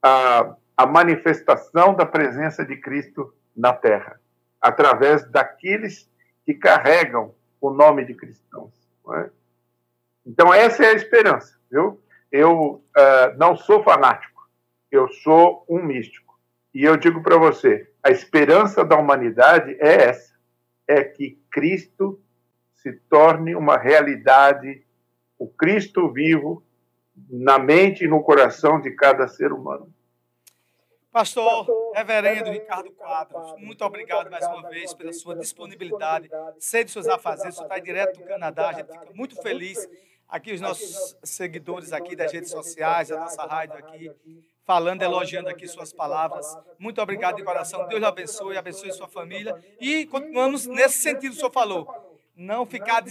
a, 0.01 0.55
a 0.80 0.85
manifestação 0.85 1.93
da 1.93 2.06
presença 2.06 2.64
de 2.64 2.77
Cristo 2.77 3.34
na 3.53 3.73
terra, 3.73 4.18
através 4.61 5.30
daqueles 5.30 6.10
que 6.45 6.53
carregam 6.53 7.35
o 7.60 7.69
nome 7.69 8.06
de 8.06 8.14
cristãos. 8.14 8.72
É? 9.14 9.30
Então, 10.26 10.53
essa 10.53 10.85
é 10.85 10.91
a 10.91 10.93
esperança, 10.93 11.60
viu? 11.69 12.01
Eu 12.31 12.76
uh, 12.76 13.38
não 13.38 13.57
sou 13.57 13.84
fanático, 13.84 14.49
eu 14.89 15.10
sou 15.10 15.65
um 15.68 15.84
místico. 15.84 16.39
E 16.73 16.85
eu 16.85 16.95
digo 16.95 17.22
para 17.22 17.35
você: 17.35 17.91
a 18.01 18.10
esperança 18.10 18.85
da 18.85 18.95
humanidade 18.95 19.76
é 19.81 20.07
essa: 20.07 20.34
é 20.88 21.03
que 21.03 21.41
Cristo 21.51 22.22
se 22.76 22.93
torne 23.10 23.53
uma 23.53 23.77
realidade, 23.77 24.81
o 25.38 25.45
Cristo 25.45 26.10
vivo, 26.10 26.64
na 27.30 27.60
mente 27.60 28.06
e 28.06 28.07
no 28.07 28.23
coração 28.23 28.80
de 28.80 28.91
cada 28.91 29.27
ser 29.27 29.51
humano. 29.51 29.93
Pastor, 31.11 31.65
Reverendo 31.95 32.52
Ricardo 32.52 32.91
Quadros, 32.91 33.56
muito 33.57 33.84
obrigado 33.84 34.30
mais 34.30 34.45
uma 34.45 34.69
vez 34.69 34.94
pela 34.94 35.11
sua 35.11 35.36
disponibilidade, 35.36 36.30
sei 36.60 36.84
de 36.84 36.91
seus 36.91 37.07
afazeres, 37.07 37.56
você 37.56 37.64
está 37.64 37.80
direto 37.80 38.19
do 38.19 38.26
Canadá, 38.26 38.69
a 38.69 38.73
gente 38.73 38.91
fica 38.91 39.07
muito 39.15 39.36
feliz. 39.41 39.90
Aqui 40.27 40.53
os 40.53 40.61
nossos 40.61 41.18
seguidores 41.23 41.91
aqui 41.91 42.15
das 42.15 42.31
redes 42.31 42.52
sociais, 42.52 43.11
a 43.11 43.19
nossa 43.19 43.44
rádio 43.44 43.76
aqui, 43.80 44.11
falando, 44.64 45.02
elogiando 45.02 45.49
aqui 45.49 45.68
suas 45.68 45.91
palavras. 45.91 46.45
Muito 46.77 47.02
obrigado 47.02 47.38
de 47.38 47.44
coração. 47.44 47.88
Deus 47.88 47.99
lhe 47.99 48.06
abençoe, 48.06 48.56
abençoe 48.56 48.94
sua 48.94 49.07
família. 49.07 49.56
E 49.81 50.06
continuamos 50.06 50.68
nesse 50.68 50.99
sentido 50.99 51.31
que 51.31 51.38
o 51.38 51.40
senhor 51.40 51.52
falou. 51.52 52.22
Não 52.36 52.68
ficar 52.68 53.03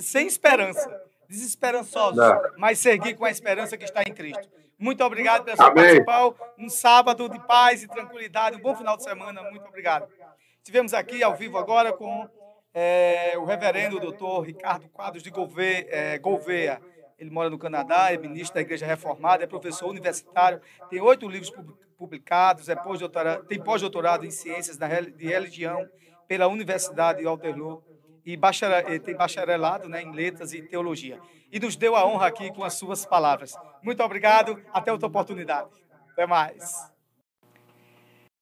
sem 0.00 0.26
esperança, 0.26 0.90
desesperançosos, 1.28 2.16
Não. 2.16 2.42
mas 2.58 2.80
seguir 2.80 3.14
com 3.14 3.24
a 3.24 3.30
esperança 3.30 3.76
que 3.76 3.84
está 3.84 4.02
em 4.02 4.12
Cristo. 4.12 4.48
Muito 4.80 5.04
obrigado 5.04 5.44
pela 5.44 5.56
sua 5.56 5.70
participação. 5.72 6.34
Um 6.58 6.70
sábado 6.70 7.28
de 7.28 7.38
paz 7.46 7.82
e 7.82 7.88
tranquilidade. 7.88 8.56
Um 8.56 8.60
bom 8.60 8.74
final 8.74 8.96
de 8.96 9.04
semana. 9.04 9.42
Muito 9.50 9.68
obrigado. 9.68 10.08
Estivemos 10.56 10.94
aqui 10.94 11.22
ao 11.22 11.36
vivo 11.36 11.58
agora 11.58 11.92
com 11.92 12.26
é, 12.72 13.34
o 13.36 13.44
reverendo 13.44 14.00
doutor 14.00 14.40
Ricardo 14.40 14.88
Quadros 14.88 15.22
de 15.22 15.30
Gouveia, 15.30 15.86
é, 15.90 16.18
Gouveia 16.18 16.80
ele 17.18 17.30
mora 17.30 17.50
no 17.50 17.58
Canadá, 17.58 18.10
é 18.10 18.16
ministro 18.16 18.54
da 18.54 18.62
Igreja 18.62 18.86
Reformada, 18.86 19.44
é 19.44 19.46
professor 19.46 19.90
universitário, 19.90 20.58
tem 20.88 21.02
oito 21.02 21.28
livros 21.28 21.52
publicados, 21.98 22.70
é 22.70 22.74
pós 22.74 22.98
tem 23.46 23.62
pós-doutorado 23.62 24.24
em 24.24 24.30
Ciências 24.30 24.78
de 24.78 25.26
Religião 25.26 25.86
pela 26.26 26.46
Universidade 26.46 27.18
de 27.18 27.26
Waterloo 27.26 27.84
e 28.24 28.36
bacharel, 28.36 29.00
tem 29.00 29.16
bacharelado 29.16 29.88
né, 29.88 30.02
em 30.02 30.12
Letras 30.12 30.52
e 30.52 30.62
Teologia. 30.62 31.20
E 31.50 31.58
nos 31.58 31.76
deu 31.76 31.96
a 31.96 32.06
honra 32.06 32.26
aqui 32.26 32.52
com 32.52 32.62
as 32.62 32.74
suas 32.74 33.04
palavras. 33.04 33.54
Muito 33.82 34.02
obrigado, 34.02 34.62
até 34.72 34.92
outra 34.92 35.08
oportunidade. 35.08 35.70
Até 36.12 36.26
mais. 36.26 36.90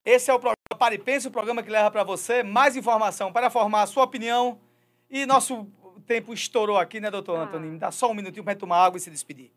Esse 0.05 0.31
é 0.31 0.35
o 0.35 0.39
programa 0.39 0.57
Pare 0.79 0.99
Pense, 0.99 1.29
o 1.29 1.31
programa 1.31 1.63
que 1.63 1.71
leva 1.71 1.91
para 1.91 2.05
você 2.05 2.43
mais 2.43 2.77
informação 2.77 3.33
para 3.33 3.51
formar 3.51 3.83
a 3.83 3.87
sua 3.87 4.05
opinião 4.05 4.61
e 5.11 5.27
nosso 5.27 5.67
tempo 6.07 6.33
estourou 6.33 6.79
aqui, 6.79 7.01
né, 7.01 7.11
doutor 7.11 7.39
ah. 7.39 7.43
Antônio? 7.43 7.71
Me 7.71 7.79
dá 7.79 7.91
só 7.91 8.11
um 8.11 8.15
minutinho 8.15 8.45
para 8.45 8.55
tomar 8.55 8.85
água 8.85 8.97
e 8.97 9.01
se 9.01 9.11
despedir. 9.11 9.53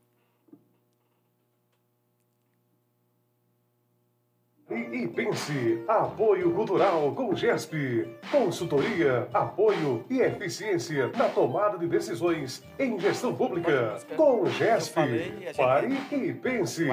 E, 4.71 5.03
e, 5.03 5.07
pense, 5.09 5.83
apoio 5.85 6.53
cultural 6.53 7.13
com 7.13 7.35
GESP, 7.35 8.07
consultoria, 8.31 9.27
apoio 9.33 10.05
e 10.09 10.21
eficiência 10.21 11.09
na 11.09 11.27
tomada 11.27 11.77
de 11.77 11.87
decisões 11.87 12.63
em 12.79 12.97
gestão 12.97 13.35
pública. 13.35 13.97
Com 14.15 14.45
GESP, 14.45 15.53
pare 15.57 15.93
e 16.13 16.33
pense. 16.33 16.89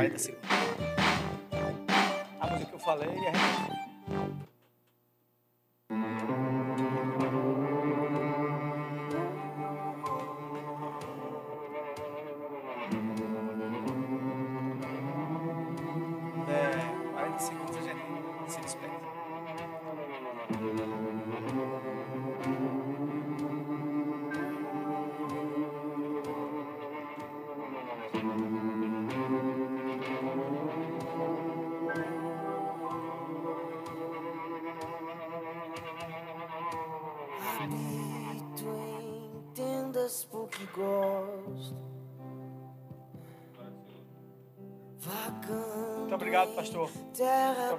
A 2.41 2.47
música 2.51 2.69
que 2.69 2.75
eu 2.75 2.79
falei 2.81 3.09
e 3.09 3.27
a 3.29 3.33
gente... 3.33 3.79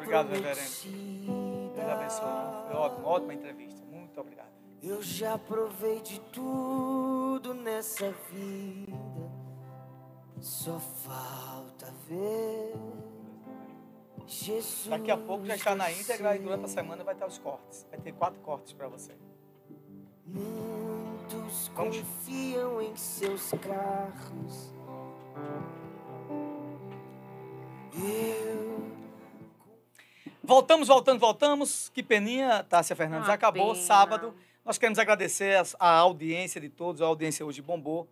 obrigado, 0.09 0.29
reverendo. 0.29 1.73
Deus 1.75 1.89
abençoe. 1.89 2.67
Foi 2.67 2.75
ótimo, 2.75 3.07
ótima 3.07 3.33
entrevista. 3.33 3.85
Muito 3.85 4.19
obrigado. 4.19 4.49
Eu 4.81 5.01
já 5.01 5.37
provei 5.37 6.01
de 6.01 6.19
tudo 6.31 7.53
nessa 7.53 8.11
vida. 8.31 8.97
Só 10.39 10.79
falta 10.79 11.93
ver. 12.07 12.73
Jesus. 14.25 14.87
Daqui 14.87 15.11
a 15.11 15.17
pouco 15.17 15.45
já 15.45 15.55
está 15.55 15.75
na 15.75 15.91
íntegra 15.91 16.35
e 16.35 16.39
durante 16.39 16.65
a 16.65 16.67
semana 16.67 17.03
vai 17.03 17.15
ter 17.15 17.25
os 17.25 17.37
cortes. 17.37 17.85
Vai 17.89 17.99
ter 17.99 18.13
quatro 18.13 18.39
cortes 18.41 18.73
para 18.73 18.87
você. 18.87 19.13
Muitos 20.25 21.69
Vamos. 21.73 22.01
confiam 22.03 22.81
em 22.81 22.95
seus 22.95 23.51
carros 23.51 24.71
Voltamos, 30.43 30.87
voltando, 30.87 31.19
voltamos. 31.19 31.89
Que 31.89 32.01
peninha, 32.01 32.63
Tássia 32.63 32.95
Fernandes. 32.95 33.29
Acabou 33.29 33.73
pena. 33.73 33.85
sábado. 33.85 34.33
Nós 34.65 34.77
queremos 34.77 34.97
agradecer 34.97 35.61
a 35.79 35.89
audiência 35.89 36.61
de 36.61 36.69
todos. 36.69 37.01
A 37.01 37.05
audiência 37.05 37.45
hoje 37.45 37.61
bombou. 37.61 38.07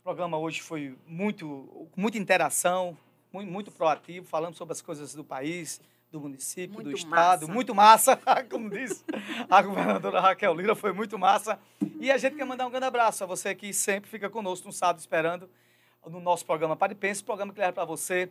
O 0.00 0.02
programa 0.02 0.38
hoje 0.38 0.62
foi 0.62 0.96
muito, 1.06 1.88
muita 1.94 2.16
interação, 2.16 2.96
muito, 3.32 3.52
muito 3.52 3.70
proativo, 3.70 4.26
falando 4.26 4.54
sobre 4.54 4.72
as 4.72 4.80
coisas 4.80 5.14
do 5.14 5.22
país, 5.22 5.80
do 6.10 6.18
município, 6.18 6.74
muito 6.74 6.90
do 6.90 6.96
estado. 6.96 7.42
Massa. 7.42 7.52
Muito 7.52 7.74
massa, 7.74 8.16
como 8.50 8.70
disse 8.70 9.04
a 9.50 9.60
governadora 9.60 10.20
Raquel 10.20 10.54
Lira, 10.54 10.74
foi 10.74 10.92
muito 10.92 11.18
massa. 11.18 11.58
E 12.00 12.10
a 12.10 12.16
gente 12.16 12.36
quer 12.36 12.44
mandar 12.46 12.66
um 12.66 12.70
grande 12.70 12.86
abraço 12.86 13.22
a 13.22 13.26
você 13.26 13.54
que 13.54 13.72
sempre 13.74 14.08
fica 14.08 14.30
conosco 14.30 14.66
no 14.66 14.72
sábado 14.72 14.98
esperando 14.98 15.50
no 16.06 16.20
nosso 16.20 16.46
programa 16.46 16.74
Pare 16.74 16.94
Pense, 16.94 17.22
programa 17.22 17.52
que 17.52 17.60
leva 17.60 17.72
para 17.72 17.84
você 17.84 18.30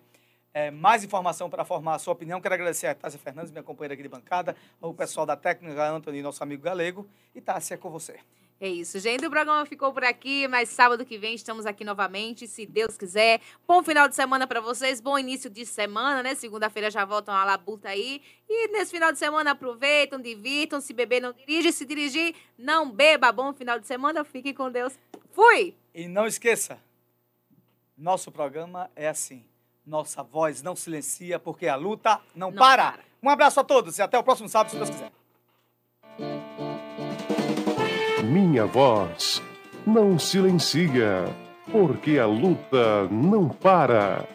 é, 0.57 0.71
mais 0.71 1.03
informação 1.03 1.51
para 1.51 1.63
formar 1.63 1.95
a 1.95 1.99
sua 1.99 2.13
opinião. 2.13 2.41
Quero 2.41 2.55
agradecer 2.55 2.87
a 2.87 2.95
Tássia 2.95 3.19
Fernandes, 3.19 3.51
minha 3.51 3.61
companheira 3.61 3.93
aqui 3.93 4.01
de 4.01 4.09
bancada, 4.09 4.55
ao 4.81 4.91
pessoal 4.91 5.23
da 5.23 5.35
técnica, 5.35 5.87
Antônio, 5.87 6.23
nosso 6.23 6.41
amigo 6.41 6.63
galego. 6.63 7.07
E 7.35 7.39
Tássia, 7.39 7.75
é 7.75 7.77
com 7.77 7.91
você. 7.91 8.19
É 8.59 8.67
isso, 8.67 8.99
gente. 8.99 9.23
O 9.23 9.29
programa 9.29 9.63
ficou 9.67 9.93
por 9.93 10.03
aqui, 10.03 10.47
mas 10.47 10.69
sábado 10.69 11.05
que 11.05 11.15
vem 11.15 11.35
estamos 11.35 11.67
aqui 11.67 11.83
novamente, 11.83 12.47
se 12.47 12.65
Deus 12.65 12.97
quiser. 12.97 13.39
Bom 13.67 13.83
final 13.83 14.07
de 14.07 14.15
semana 14.15 14.47
para 14.47 14.59
vocês, 14.59 14.99
bom 14.99 15.19
início 15.19 15.47
de 15.47 15.63
semana, 15.63 16.23
né? 16.23 16.33
Segunda-feira 16.33 16.89
já 16.89 17.05
voltam 17.05 17.35
a 17.35 17.45
labuta 17.45 17.89
aí. 17.89 18.19
E 18.49 18.69
nesse 18.69 18.89
final 18.89 19.11
de 19.11 19.19
semana 19.19 19.51
aproveitam, 19.51 20.19
divirtam, 20.19 20.81
se 20.81 20.91
beber 20.91 21.21
não 21.21 21.33
dirige, 21.33 21.71
se 21.71 21.85
dirigir 21.85 22.33
não 22.57 22.89
beba. 22.89 23.31
Bom 23.31 23.53
final 23.53 23.79
de 23.79 23.85
semana, 23.85 24.23
fiquem 24.23 24.55
com 24.55 24.71
Deus. 24.71 24.97
Fui! 25.29 25.75
E 25.93 26.07
não 26.07 26.25
esqueça, 26.25 26.79
nosso 27.95 28.31
programa 28.31 28.89
é 28.95 29.07
assim 29.07 29.45
nossa 29.87 30.21
voz 30.21 30.61
não 30.61 30.75
silencia, 30.75 31.39
porque 31.39 31.67
a 31.67 31.75
luta 31.75 32.19
não, 32.35 32.51
não 32.51 32.57
para. 32.57 32.91
para. 32.91 32.99
Um 33.23 33.29
abraço 33.29 33.59
a 33.59 33.63
todos 33.63 33.97
e 33.97 34.01
até 34.01 34.19
o 34.19 34.23
próximo 34.23 34.49
sábado, 34.49 34.71
se 34.71 34.75
Deus 34.75 34.89
quiser. 34.89 35.11
Minha 38.23 38.65
voz 38.65 39.41
não 39.85 40.19
silencia, 40.19 41.23
porque 41.71 42.19
a 42.19 42.25
luta 42.25 43.07
não 43.09 43.47
para. 43.47 44.27